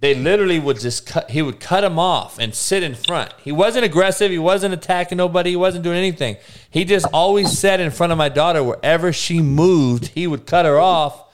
They 0.00 0.14
literally 0.14 0.58
would 0.58 0.78
just 0.78 1.06
cut. 1.06 1.30
He 1.30 1.40
would 1.40 1.58
cut 1.58 1.82
him 1.82 1.98
off 1.98 2.38
and 2.38 2.54
sit 2.54 2.82
in 2.82 2.94
front. 2.94 3.32
He 3.42 3.50
wasn't 3.50 3.86
aggressive. 3.86 4.30
He 4.30 4.38
wasn't 4.38 4.74
attacking 4.74 5.16
nobody. 5.16 5.50
He 5.50 5.56
wasn't 5.56 5.84
doing 5.84 5.96
anything. 5.96 6.36
He 6.70 6.84
just 6.84 7.06
always 7.14 7.58
sat 7.58 7.80
in 7.80 7.90
front 7.90 8.12
of 8.12 8.18
my 8.18 8.28
daughter 8.28 8.62
wherever 8.62 9.12
she 9.12 9.40
moved. 9.40 10.08
He 10.08 10.26
would 10.26 10.46
cut 10.46 10.66
her 10.66 10.78
off 10.78 11.24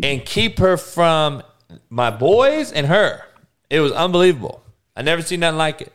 and 0.00 0.24
keep 0.24 0.58
her 0.60 0.76
from 0.76 1.42
my 1.90 2.10
boys 2.10 2.70
and 2.70 2.86
her. 2.86 3.22
It 3.68 3.80
was 3.80 3.90
unbelievable. 3.90 4.62
I 4.94 5.02
never 5.02 5.22
seen 5.22 5.40
nothing 5.40 5.58
like 5.58 5.80
it. 5.80 5.92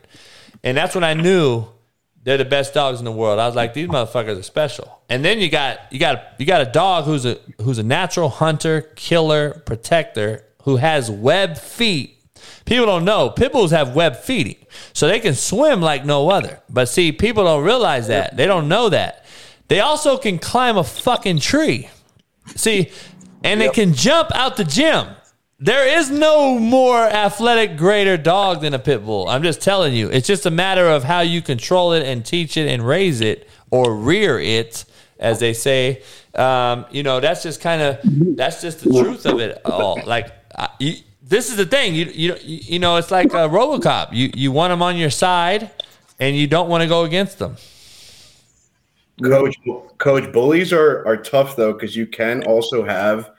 And 0.62 0.76
that's 0.76 0.94
when 0.94 1.04
I 1.04 1.14
knew 1.14 1.66
they're 2.22 2.36
the 2.36 2.44
best 2.44 2.74
dogs 2.74 2.98
in 2.98 3.06
the 3.06 3.12
world. 3.12 3.38
I 3.38 3.46
was 3.46 3.56
like, 3.56 3.72
these 3.72 3.88
motherfuckers 3.88 4.38
are 4.38 4.42
special. 4.42 5.00
And 5.08 5.24
then 5.24 5.38
you 5.38 5.48
got 5.48 5.80
you 5.90 5.98
got 5.98 6.34
you 6.38 6.44
got 6.44 6.60
a 6.60 6.70
dog 6.70 7.04
who's 7.04 7.24
a 7.24 7.38
who's 7.62 7.78
a 7.78 7.82
natural 7.82 8.28
hunter, 8.28 8.82
killer, 8.94 9.62
protector 9.64 10.44
who 10.70 10.76
has 10.76 11.10
web 11.10 11.58
feet. 11.58 12.16
People 12.64 12.86
don't 12.86 13.04
know 13.04 13.30
pit 13.30 13.50
bulls 13.50 13.72
have 13.72 13.96
web 13.96 14.14
feet, 14.14 14.66
so 14.92 15.08
they 15.08 15.18
can 15.18 15.34
swim 15.34 15.80
like 15.80 16.04
no 16.04 16.30
other. 16.30 16.60
But 16.68 16.88
see, 16.88 17.10
people 17.10 17.42
don't 17.42 17.64
realize 17.64 18.06
that. 18.06 18.36
They 18.36 18.46
don't 18.46 18.68
know 18.68 18.88
that. 18.88 19.24
They 19.66 19.80
also 19.80 20.16
can 20.16 20.38
climb 20.38 20.76
a 20.76 20.84
fucking 20.84 21.40
tree. 21.40 21.88
See, 22.54 22.90
and 23.42 23.60
they 23.60 23.70
can 23.70 23.94
jump 23.94 24.30
out 24.34 24.56
the 24.56 24.64
gym. 24.64 25.08
There 25.58 25.98
is 25.98 26.08
no 26.10 26.58
more 26.58 27.02
athletic, 27.02 27.76
greater 27.76 28.16
dog 28.16 28.60
than 28.60 28.72
a 28.72 28.78
pit 28.78 29.04
bull. 29.04 29.28
I'm 29.28 29.42
just 29.42 29.60
telling 29.60 29.92
you. 29.92 30.08
It's 30.08 30.26
just 30.26 30.46
a 30.46 30.50
matter 30.50 30.88
of 30.88 31.04
how 31.04 31.20
you 31.20 31.42
control 31.42 31.92
it 31.92 32.04
and 32.06 32.24
teach 32.24 32.56
it 32.56 32.68
and 32.68 32.86
raise 32.86 33.20
it 33.20 33.48
or 33.70 33.94
rear 33.96 34.38
it, 34.38 34.84
as 35.18 35.40
they 35.40 35.52
say. 35.52 36.02
Um, 36.34 36.86
you 36.90 37.02
know, 37.02 37.20
that's 37.20 37.42
just 37.42 37.60
kind 37.60 37.82
of 37.82 37.98
that's 38.36 38.62
just 38.62 38.84
the 38.84 38.90
truth 38.90 39.26
of 39.26 39.40
it 39.40 39.60
all. 39.64 40.00
Like, 40.06 40.32
You, 40.78 40.96
this 41.22 41.48
is 41.50 41.56
the 41.56 41.66
thing. 41.66 41.94
You 41.94 42.06
you 42.12 42.36
you 42.40 42.78
know, 42.78 42.96
it's 42.96 43.10
like 43.10 43.32
a 43.32 43.48
RoboCop. 43.48 44.08
You 44.12 44.30
you 44.34 44.52
want 44.52 44.70
them 44.70 44.82
on 44.82 44.96
your 44.96 45.10
side, 45.10 45.70
and 46.18 46.36
you 46.36 46.46
don't 46.46 46.68
want 46.68 46.82
to 46.82 46.88
go 46.88 47.04
against 47.04 47.38
them. 47.38 47.56
Coach, 49.22 49.56
coach, 49.98 50.32
bullies 50.32 50.72
are 50.72 51.06
are 51.06 51.16
tough 51.16 51.56
though 51.56 51.72
because 51.72 51.94
you 51.94 52.06
can 52.06 52.42
also 52.44 52.84
have 52.84 53.30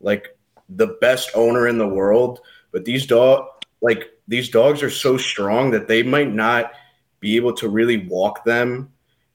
like 0.00 0.36
the 0.68 0.98
best 1.00 1.30
owner 1.34 1.68
in 1.68 1.78
the 1.78 1.88
world, 1.88 2.40
but 2.72 2.84
these 2.84 3.06
dog 3.06 3.46
like 3.80 4.10
these 4.26 4.48
dogs 4.48 4.82
are 4.82 4.90
so 4.90 5.16
strong 5.16 5.70
that 5.70 5.88
they 5.88 6.02
might 6.02 6.32
not 6.32 6.72
be 7.20 7.36
able 7.36 7.52
to 7.54 7.68
really 7.68 8.06
walk 8.08 8.44
them. 8.44 8.92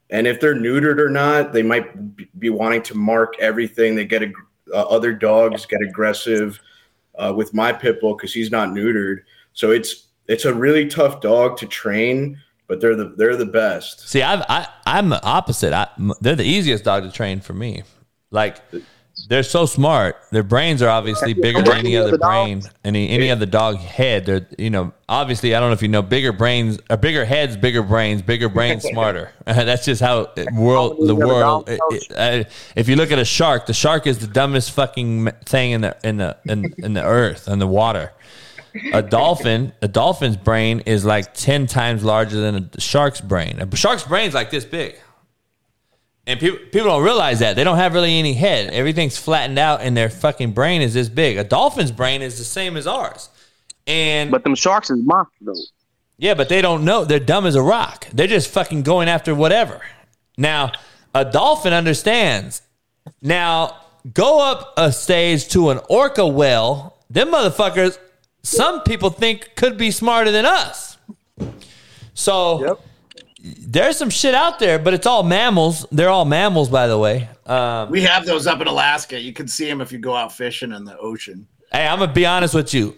And 0.10 0.28
if 0.28 0.40
they're 0.40 0.56
neutered 0.56 1.00
or 1.00 1.10
not, 1.10 1.54
they 1.54 1.64
might 1.64 2.40
be 2.40 2.50
wanting 2.50 2.84
to 2.84 2.96
mark 2.96 3.34
everything. 3.40 3.96
They 3.96 4.06
get 4.06 4.22
ag- 4.22 4.36
uh, 4.72 4.84
other 4.84 5.14
dogs 5.14 5.66
get 5.66 5.82
aggressive 5.82 6.60
uh, 7.16 7.34
with 7.36 7.54
my 7.54 7.72
pit 7.72 8.00
bull 8.02 8.16
because 8.16 8.34
he's 8.34 8.52
not 8.52 8.70
neutered. 8.70 9.20
So 9.54 9.72
it's 9.72 10.08
it's 10.28 10.46
a 10.46 10.54
really 10.54 10.88
tough 10.88 11.22
dog 11.22 11.58
to 11.58 11.66
train, 11.68 12.40
but 12.68 12.82
they're 12.82 12.96
the 12.96 13.14
they're 13.18 13.36
the 13.36 13.46
best. 13.46 14.08
See, 14.08 14.22
I've, 14.22 14.42
I 14.50 14.68
I'm 14.86 15.10
the 15.10 15.24
opposite. 15.24 15.74
I, 15.74 15.88
they're 16.22 16.36
the 16.36 16.44
easiest 16.44 16.84
dog 16.84 17.04
to 17.04 17.12
train 17.12 17.42
for 17.42 17.54
me. 17.54 17.84
Like 18.32 18.58
they're 19.30 19.44
so 19.44 19.66
smart. 19.66 20.18
Their 20.32 20.44
brains 20.44 20.82
are 20.82 20.90
obviously 20.90 21.34
bigger 21.34 21.62
than 21.62 21.78
any 21.78 21.96
other 21.98 22.18
brain, 22.18 22.62
any 22.84 23.10
any 23.10 23.30
other 23.32 23.46
dog 23.46 23.78
head. 23.78 24.26
They're 24.26 24.48
you 24.58 24.70
know 24.70 24.92
obviously 25.08 25.56
I 25.56 25.60
don't 25.60 25.70
know 25.70 25.74
if 25.74 25.82
you 25.82 25.88
know 25.88 26.02
bigger 26.02 26.32
brains, 26.34 26.80
or 26.90 26.98
bigger 26.98 27.24
heads, 27.24 27.56
bigger 27.56 27.84
brains, 27.84 28.22
bigger 28.22 28.50
brains, 28.50 28.84
smarter. 28.92 29.32
That's 29.46 29.86
just 29.86 30.02
how 30.02 30.32
it- 30.36 30.52
world 30.54 31.08
the 31.08 31.16
world. 31.16 31.70
it- 31.70 31.80
it- 31.92 32.12
uh, 32.46 32.50
if 32.76 32.90
you 32.90 32.96
look 32.96 33.12
at 33.12 33.20
a 33.20 33.26
shark, 33.26 33.66
the 33.68 33.74
shark 33.74 34.08
is 34.08 34.20
the 34.20 34.28
dumbest 34.28 34.72
fucking 34.72 35.28
thing 35.46 35.72
in 35.72 35.82
the 35.82 35.98
in 36.04 36.18
the 36.18 36.38
in, 36.46 36.74
in 36.80 36.94
the 36.94 37.04
earth 37.04 37.48
in 37.48 37.60
the 37.60 37.68
water. 37.68 38.12
A 38.92 39.04
dolphin, 39.04 39.72
a 39.84 39.88
dolphin's 39.88 40.36
brain 40.36 40.82
is 40.88 41.06
like 41.06 41.36
ten 41.36 41.68
times 41.68 42.04
larger 42.04 42.40
than 42.42 42.70
a 42.76 42.82
shark's 42.82 43.22
brain. 43.22 43.60
A 43.62 43.76
shark's 43.76 44.04
brain's 44.04 44.34
like 44.34 44.50
this 44.50 44.66
big. 44.66 44.96
And 46.26 46.40
people 46.40 46.58
people 46.72 46.88
don't 46.88 47.04
realize 47.04 47.40
that 47.40 47.56
they 47.56 47.64
don't 47.64 47.78
have 47.78 47.94
really 47.94 48.18
any 48.18 48.34
head. 48.34 48.74
Everything's 48.74 49.18
flattened 49.18 49.60
out, 49.60 49.82
and 49.82 49.96
their 49.96 50.10
fucking 50.10 50.54
brain 50.54 50.82
is 50.82 50.94
this 50.94 51.10
big. 51.10 51.38
A 51.38 51.44
dolphin's 51.44 51.92
brain 51.92 52.22
is 52.22 52.38
the 52.38 52.46
same 52.46 52.78
as 52.78 52.88
ours. 52.88 53.30
And 53.88 54.32
but 54.32 54.44
them 54.44 54.56
sharks 54.56 54.90
is 54.90 55.04
monsters 55.04 55.38
though. 55.42 55.54
yeah, 56.18 56.34
but 56.34 56.48
they 56.48 56.62
don't 56.62 56.86
know. 56.86 57.04
They're 57.04 57.20
dumb 57.20 57.46
as 57.46 57.56
a 57.56 57.62
rock. 57.62 58.08
They're 58.14 58.28
just 58.28 58.50
fucking 58.50 58.84
going 58.84 59.10
after 59.10 59.36
whatever. 59.36 59.82
Now, 60.38 60.72
a 61.14 61.26
dolphin 61.26 61.74
understands. 61.74 62.62
Now, 63.22 63.82
go 64.14 64.40
up 64.40 64.74
a 64.78 64.94
stage 64.94 65.50
to 65.50 65.72
an 65.72 65.82
orca 65.90 66.26
whale. 66.26 66.96
Them 67.10 67.32
motherfuckers, 67.32 68.00
some 68.42 68.82
people 68.84 69.10
think 69.10 69.56
could 69.56 69.78
be 69.78 69.92
smarter 69.92 70.32
than 70.32 70.46
us. 70.46 70.98
So 72.14 72.80
there's 73.44 73.98
some 73.98 74.10
shit 74.10 74.34
out 74.34 74.58
there, 74.60 74.80
but 74.80 74.94
it's 74.94 75.06
all 75.06 75.22
mammals. 75.24 75.86
They're 75.92 76.10
all 76.10 76.26
mammals, 76.26 76.70
by 76.70 76.88
the 76.88 76.98
way. 76.98 77.28
Um, 77.46 77.90
We 77.92 78.02
have 78.04 78.26
those 78.26 78.48
up 78.48 78.62
in 78.62 78.68
Alaska. 78.68 79.20
You 79.20 79.34
can 79.34 79.50
see 79.50 79.66
them 79.66 79.82
if 79.82 79.92
you 79.92 80.00
go 80.00 80.16
out 80.16 80.32
fishing 80.32 80.72
in 80.72 80.86
the 80.86 80.98
ocean. 80.98 81.48
Hey, 81.72 81.86
I'm 81.86 82.00
gonna 82.00 82.14
be 82.14 82.26
honest 82.26 82.54
with 82.54 82.74
you. 82.74 82.98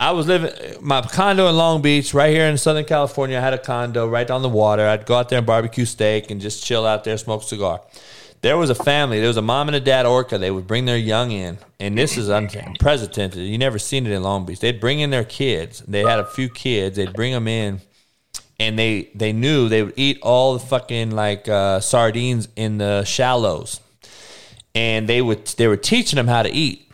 I 0.00 0.12
was 0.12 0.26
living 0.26 0.50
my 0.80 1.02
condo 1.02 1.46
in 1.48 1.56
Long 1.56 1.82
Beach, 1.82 2.14
right 2.14 2.34
here 2.34 2.46
in 2.46 2.56
Southern 2.56 2.86
California. 2.86 3.36
I 3.36 3.42
had 3.42 3.52
a 3.52 3.58
condo 3.58 4.08
right 4.08 4.28
on 4.30 4.40
the 4.42 4.48
water. 4.48 4.86
I'd 4.88 5.04
go 5.04 5.14
out 5.14 5.28
there 5.28 5.38
and 5.38 5.46
barbecue 5.46 5.84
steak 5.84 6.30
and 6.30 6.40
just 6.40 6.64
chill 6.64 6.86
out 6.86 7.04
there, 7.04 7.18
smoke 7.18 7.42
a 7.42 7.44
cigar. 7.44 7.82
There 8.40 8.56
was 8.56 8.70
a 8.70 8.74
family. 8.74 9.18
There 9.18 9.28
was 9.28 9.36
a 9.36 9.42
mom 9.42 9.68
and 9.68 9.76
a 9.76 9.80
dad 9.80 10.06
orca. 10.06 10.38
They 10.38 10.50
would 10.50 10.66
bring 10.66 10.86
their 10.86 10.96
young 10.96 11.30
in, 11.30 11.58
and 11.78 11.98
this 11.98 12.16
is 12.16 12.30
unprecedented. 12.30 13.46
You 13.46 13.58
never 13.58 13.78
seen 13.78 14.06
it 14.06 14.12
in 14.12 14.22
Long 14.22 14.46
Beach. 14.46 14.60
They'd 14.60 14.80
bring 14.80 15.00
in 15.00 15.10
their 15.10 15.24
kids. 15.24 15.80
They 15.86 16.00
had 16.00 16.18
a 16.18 16.24
few 16.24 16.48
kids. 16.48 16.96
They'd 16.96 17.12
bring 17.12 17.34
them 17.34 17.46
in, 17.46 17.82
and 18.60 18.78
they 18.78 19.10
they 19.14 19.32
knew 19.32 19.68
they 19.68 19.82
would 19.82 19.94
eat 19.96 20.18
all 20.22 20.52
the 20.52 20.60
fucking 20.60 21.10
like 21.10 21.48
uh, 21.48 21.80
sardines 21.80 22.46
in 22.54 22.76
the 22.78 23.02
shallows, 23.04 23.80
and 24.74 25.08
they 25.08 25.22
would 25.22 25.46
they 25.46 25.66
were 25.66 25.78
teaching 25.78 26.18
them 26.18 26.28
how 26.28 26.42
to 26.42 26.50
eat. 26.50 26.86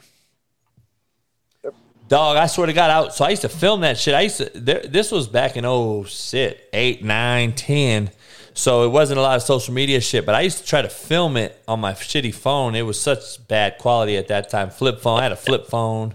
Dog, 2.08 2.36
I 2.36 2.46
swear 2.46 2.68
to 2.68 2.72
God, 2.72 2.88
out. 2.88 3.14
so 3.16 3.24
I 3.24 3.30
used 3.30 3.42
to 3.42 3.48
film 3.48 3.80
that 3.80 3.98
shit. 3.98 4.14
I 4.14 4.20
used 4.20 4.36
to, 4.36 4.44
there, 4.54 4.78
this 4.78 5.10
was 5.10 5.26
back 5.26 5.56
in 5.56 5.64
oh 5.64 6.04
shit, 6.04 6.68
8, 6.72 7.02
9, 7.02 7.52
10. 7.52 8.10
So 8.54 8.84
it 8.84 8.90
wasn't 8.90 9.18
a 9.18 9.22
lot 9.22 9.34
of 9.34 9.42
social 9.42 9.74
media 9.74 10.00
shit, 10.00 10.24
but 10.24 10.36
I 10.36 10.42
used 10.42 10.58
to 10.58 10.64
try 10.64 10.82
to 10.82 10.88
film 10.88 11.36
it 11.36 11.60
on 11.66 11.80
my 11.80 11.94
shitty 11.94 12.32
phone. 12.32 12.76
It 12.76 12.82
was 12.82 13.00
such 13.00 13.44
bad 13.48 13.78
quality 13.78 14.16
at 14.16 14.28
that 14.28 14.50
time. 14.50 14.70
Flip 14.70 15.00
phone, 15.00 15.18
I 15.18 15.24
had 15.24 15.32
a 15.32 15.36
flip 15.36 15.66
phone. 15.66 16.14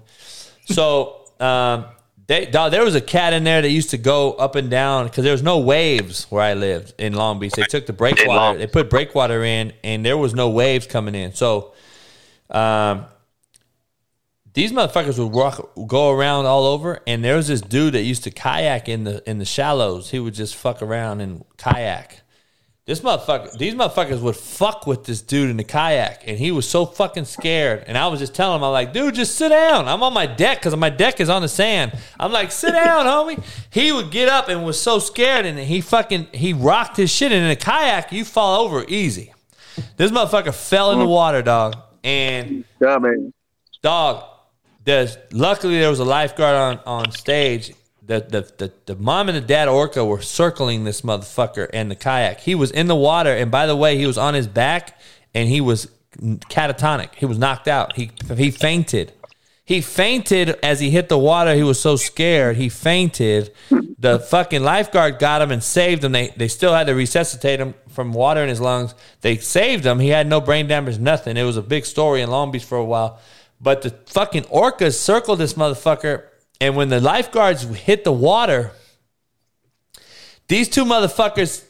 So, 0.65 1.29
um, 1.41 1.87
they, 2.31 2.45
dog, 2.45 2.71
there 2.71 2.85
was 2.85 2.95
a 2.95 3.01
cat 3.01 3.33
in 3.33 3.43
there 3.43 3.61
that 3.61 3.69
used 3.69 3.89
to 3.89 3.97
go 3.97 4.31
up 4.31 4.55
and 4.55 4.69
down 4.69 5.07
because 5.07 5.25
there 5.25 5.33
was 5.33 5.43
no 5.43 5.59
waves 5.59 6.27
where 6.29 6.41
I 6.41 6.53
lived 6.53 6.93
in 6.97 7.11
Long 7.11 7.39
Beach. 7.39 7.51
They 7.51 7.63
took 7.63 7.85
the 7.87 7.93
breakwater, 7.93 8.57
they 8.57 8.67
put 8.67 8.89
breakwater 8.89 9.43
in, 9.43 9.73
and 9.83 10.05
there 10.05 10.17
was 10.17 10.33
no 10.33 10.49
waves 10.49 10.87
coming 10.87 11.13
in. 11.13 11.33
So, 11.33 11.73
um, 12.49 13.03
these 14.53 14.71
motherfuckers 14.71 15.19
would 15.19 15.33
walk, 15.33 15.71
go 15.87 16.09
around 16.09 16.45
all 16.45 16.65
over, 16.65 17.01
and 17.05 17.21
there 17.21 17.35
was 17.35 17.49
this 17.49 17.59
dude 17.59 17.95
that 17.95 18.03
used 18.03 18.23
to 18.23 18.31
kayak 18.31 18.87
in 18.87 19.03
the 19.03 19.29
in 19.29 19.37
the 19.39 19.45
shallows. 19.45 20.11
He 20.11 20.19
would 20.19 20.33
just 20.33 20.55
fuck 20.55 20.81
around 20.81 21.19
and 21.19 21.43
kayak. 21.57 22.21
This 22.91 22.99
motherfucker, 22.99 23.57
these 23.57 23.73
motherfuckers 23.73 24.19
would 24.19 24.35
fuck 24.35 24.85
with 24.85 25.05
this 25.05 25.21
dude 25.21 25.49
in 25.49 25.55
the 25.55 25.63
kayak, 25.63 26.23
and 26.27 26.37
he 26.37 26.51
was 26.51 26.67
so 26.67 26.85
fucking 26.85 27.23
scared. 27.23 27.85
And 27.87 27.97
I 27.97 28.07
was 28.09 28.19
just 28.19 28.35
telling 28.35 28.57
him, 28.57 28.65
I'm 28.65 28.73
like, 28.73 28.91
dude, 28.91 29.15
just 29.15 29.35
sit 29.37 29.47
down. 29.47 29.87
I'm 29.87 30.03
on 30.03 30.11
my 30.13 30.25
deck 30.25 30.57
because 30.59 30.75
my 30.75 30.89
deck 30.89 31.21
is 31.21 31.29
on 31.29 31.41
the 31.41 31.47
sand. 31.47 31.97
I'm 32.19 32.33
like, 32.33 32.51
sit 32.51 32.73
down, 32.73 33.05
homie. 33.05 33.41
He 33.69 33.93
would 33.93 34.11
get 34.11 34.27
up 34.27 34.49
and 34.49 34.65
was 34.65 34.77
so 34.77 34.99
scared, 34.99 35.45
and 35.45 35.57
he 35.57 35.79
fucking 35.79 36.27
he 36.33 36.51
rocked 36.51 36.97
his 36.97 37.09
shit. 37.09 37.31
And 37.31 37.45
in 37.45 37.49
a 37.51 37.55
kayak, 37.55 38.11
you 38.11 38.25
fall 38.25 38.59
over 38.65 38.83
easy. 38.89 39.33
This 39.95 40.11
motherfucker 40.11 40.53
fell 40.53 40.91
in 40.91 40.99
the 40.99 41.07
water, 41.07 41.41
dog, 41.41 41.77
and 42.03 42.65
Yeah, 42.81 42.97
man. 42.97 43.31
dog. 43.81 44.25
There's 44.83 45.17
luckily 45.31 45.79
there 45.79 45.89
was 45.89 45.99
a 45.99 46.03
lifeguard 46.03 46.57
on 46.57 46.79
on 46.85 47.11
stage. 47.13 47.71
The, 48.03 48.19
the 48.19 48.51
the 48.57 48.73
the 48.87 48.95
mom 48.95 49.29
and 49.29 49.37
the 49.37 49.41
dad 49.41 49.67
orca 49.67 50.03
were 50.03 50.21
circling 50.21 50.85
this 50.85 51.01
motherfucker 51.01 51.69
and 51.71 51.91
the 51.91 51.95
kayak. 51.95 52.39
He 52.39 52.55
was 52.55 52.71
in 52.71 52.87
the 52.87 52.95
water, 52.95 53.31
and 53.31 53.51
by 53.51 53.67
the 53.67 53.75
way, 53.75 53.97
he 53.97 54.07
was 54.07 54.17
on 54.17 54.33
his 54.33 54.47
back 54.47 54.99
and 55.33 55.47
he 55.47 55.61
was 55.61 55.87
catatonic. 56.17 57.15
He 57.15 57.25
was 57.25 57.37
knocked 57.37 57.67
out. 57.67 57.95
He 57.95 58.11
he 58.35 58.51
fainted. 58.51 59.13
He 59.63 59.79
fainted 59.79 60.59
as 60.63 60.79
he 60.79 60.89
hit 60.89 61.07
the 61.07 61.17
water. 61.17 61.53
He 61.53 61.63
was 61.63 61.79
so 61.79 61.95
scared. 61.95 62.57
He 62.57 62.67
fainted. 62.67 63.53
The 63.69 64.19
fucking 64.19 64.63
lifeguard 64.63 65.19
got 65.19 65.41
him 65.41 65.51
and 65.51 65.63
saved 65.63 66.03
him. 66.03 66.11
They 66.11 66.33
they 66.35 66.47
still 66.47 66.73
had 66.73 66.87
to 66.87 66.95
resuscitate 66.95 67.59
him 67.59 67.75
from 67.89 68.11
water 68.11 68.41
in 68.41 68.49
his 68.49 68.59
lungs. 68.59 68.95
They 69.21 69.37
saved 69.37 69.85
him. 69.85 69.99
He 69.99 70.09
had 70.09 70.27
no 70.27 70.41
brain 70.41 70.67
damage, 70.67 70.99
nothing. 70.99 71.37
It 71.37 71.43
was 71.43 71.57
a 71.57 71.61
big 71.61 71.85
story 71.85 72.21
in 72.21 72.29
Long 72.29 72.51
Beach 72.51 72.65
for 72.65 72.77
a 72.77 72.85
while. 72.85 73.19
But 73.61 73.83
the 73.83 73.91
fucking 74.07 74.43
orcas 74.45 74.97
circled 74.97 75.39
this 75.39 75.53
motherfucker, 75.53 76.23
and 76.61 76.75
when 76.75 76.89
the 76.89 77.01
lifeguards 77.01 77.63
hit 77.63 78.03
the 78.03 78.11
water, 78.11 78.71
these 80.47 80.69
two 80.69 80.85
motherfuckers 80.85 81.65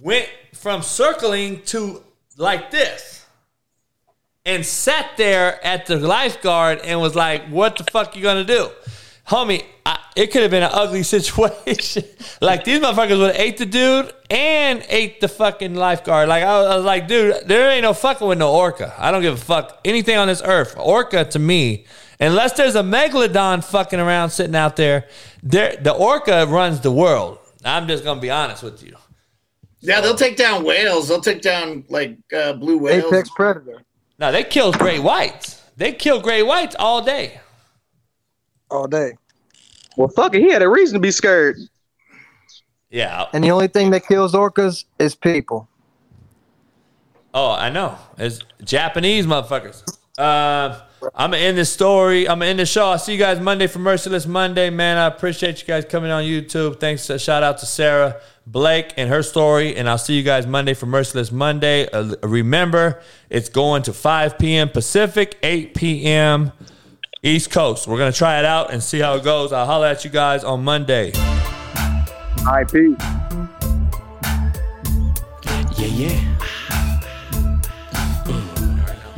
went 0.00 0.28
from 0.54 0.82
circling 0.82 1.60
to 1.66 2.02
like 2.38 2.70
this 2.70 3.26
and 4.46 4.64
sat 4.64 5.10
there 5.18 5.62
at 5.64 5.84
the 5.84 5.96
lifeguard 5.96 6.78
and 6.78 7.00
was 7.00 7.14
like, 7.14 7.46
"What 7.48 7.76
the 7.76 7.84
fuck 7.84 8.16
you 8.16 8.22
gonna 8.22 8.44
do, 8.44 8.70
homie?" 9.26 9.64
I, 9.84 9.98
it 10.16 10.32
could 10.32 10.40
have 10.40 10.50
been 10.50 10.62
an 10.62 10.70
ugly 10.72 11.02
situation. 11.16 12.04
like 12.40 12.64
these 12.64 12.80
motherfuckers 12.80 13.18
would 13.18 13.36
have 13.36 13.40
ate 13.40 13.58
the 13.58 13.66
dude 13.66 14.10
and 14.30 14.82
ate 14.88 15.20
the 15.20 15.28
fucking 15.28 15.74
lifeguard. 15.74 16.30
Like 16.30 16.44
I 16.44 16.58
was, 16.58 16.66
I 16.66 16.76
was 16.76 16.84
like, 16.86 17.08
dude, 17.08 17.46
there 17.46 17.70
ain't 17.70 17.82
no 17.82 17.92
fucking 17.92 18.26
with 18.26 18.38
no 18.38 18.54
orca. 18.54 18.94
I 18.96 19.10
don't 19.10 19.20
give 19.20 19.34
a 19.34 19.36
fuck 19.36 19.80
anything 19.84 20.16
on 20.16 20.28
this 20.28 20.40
earth. 20.42 20.76
Orca 20.78 21.26
to 21.26 21.38
me, 21.38 21.84
unless 22.20 22.52
there's 22.54 22.74
a 22.74 22.82
megalodon 22.82 23.64
fucking 23.64 24.00
around 24.00 24.30
sitting 24.30 24.56
out 24.56 24.76
there, 24.76 25.06
there 25.42 25.76
the 25.76 25.92
orca 25.92 26.46
runs 26.46 26.80
the 26.80 26.92
world. 26.92 27.38
I'm 27.64 27.88
just 27.88 28.04
gonna 28.04 28.20
be 28.20 28.30
honest 28.30 28.62
with 28.62 28.82
you. 28.82 28.96
Yeah, 29.80 30.00
they'll 30.00 30.16
take 30.16 30.36
down 30.36 30.64
whales. 30.64 31.08
They'll 31.08 31.20
take 31.20 31.42
down 31.42 31.84
like 31.88 32.16
uh, 32.32 32.54
blue 32.54 32.78
whales. 32.78 33.12
Apex 33.12 33.30
predator. 33.30 33.82
No, 34.18 34.32
they 34.32 34.42
kill 34.42 34.72
great 34.72 35.02
whites. 35.02 35.62
They 35.76 35.92
kill 35.92 36.20
great 36.20 36.42
whites 36.42 36.74
all 36.78 37.02
day. 37.02 37.40
All 38.70 38.88
day. 38.88 39.12
Well, 39.96 40.08
fuck 40.08 40.34
it. 40.34 40.40
He 40.40 40.50
had 40.50 40.62
a 40.62 40.68
reason 40.68 40.94
to 40.94 41.00
be 41.00 41.12
scared. 41.12 41.56
Yeah. 42.90 43.26
And 43.32 43.44
the 43.44 43.50
only 43.50 43.68
thing 43.68 43.90
that 43.90 44.06
kills 44.06 44.32
orcas 44.32 44.84
is 44.98 45.14
people. 45.14 45.68
Oh, 47.32 47.52
I 47.52 47.70
know. 47.70 47.96
It's 48.16 48.40
Japanese 48.64 49.26
motherfuckers. 49.26 49.82
Uh, 50.16 50.80
I'm 51.14 51.30
gonna 51.30 51.42
end 51.42 51.56
this 51.58 51.72
story. 51.72 52.28
I'm 52.28 52.38
gonna 52.38 52.50
end 52.50 52.58
the 52.58 52.66
show. 52.66 52.86
I'll 52.90 52.98
see 52.98 53.12
you 53.12 53.18
guys 53.18 53.40
Monday 53.40 53.66
for 53.66 53.78
Merciless 53.78 54.26
Monday, 54.26 54.70
man. 54.70 54.96
I 54.96 55.06
appreciate 55.06 55.60
you 55.60 55.66
guys 55.66 55.84
coming 55.84 56.10
on 56.10 56.24
YouTube. 56.24 56.80
Thanks. 56.80 57.08
Uh, 57.08 57.18
shout 57.18 57.42
out 57.42 57.58
to 57.58 57.66
Sarah 57.66 58.20
Blake 58.46 58.94
and 58.96 59.08
her 59.08 59.22
story. 59.22 59.76
And 59.76 59.88
I'll 59.88 59.98
see 59.98 60.14
you 60.14 60.22
guys 60.22 60.46
Monday 60.46 60.74
for 60.74 60.86
Merciless 60.86 61.30
Monday. 61.30 61.88
Uh, 61.90 62.14
remember, 62.22 63.00
it's 63.30 63.48
going 63.48 63.82
to 63.82 63.92
5 63.92 64.38
p.m. 64.38 64.68
Pacific, 64.70 65.38
8 65.42 65.74
p.m. 65.74 66.52
East 67.22 67.50
Coast. 67.50 67.86
We're 67.86 67.98
gonna 67.98 68.12
try 68.12 68.38
it 68.38 68.44
out 68.44 68.72
and 68.72 68.82
see 68.82 69.00
how 69.00 69.14
it 69.16 69.24
goes. 69.24 69.52
I'll 69.52 69.66
holler 69.66 69.88
at 69.88 70.04
you 70.04 70.10
guys 70.10 70.44
on 70.44 70.64
Monday. 70.64 71.08
IP. 71.08 72.96
Yeah, 75.76 75.86
yeah. 75.86 76.38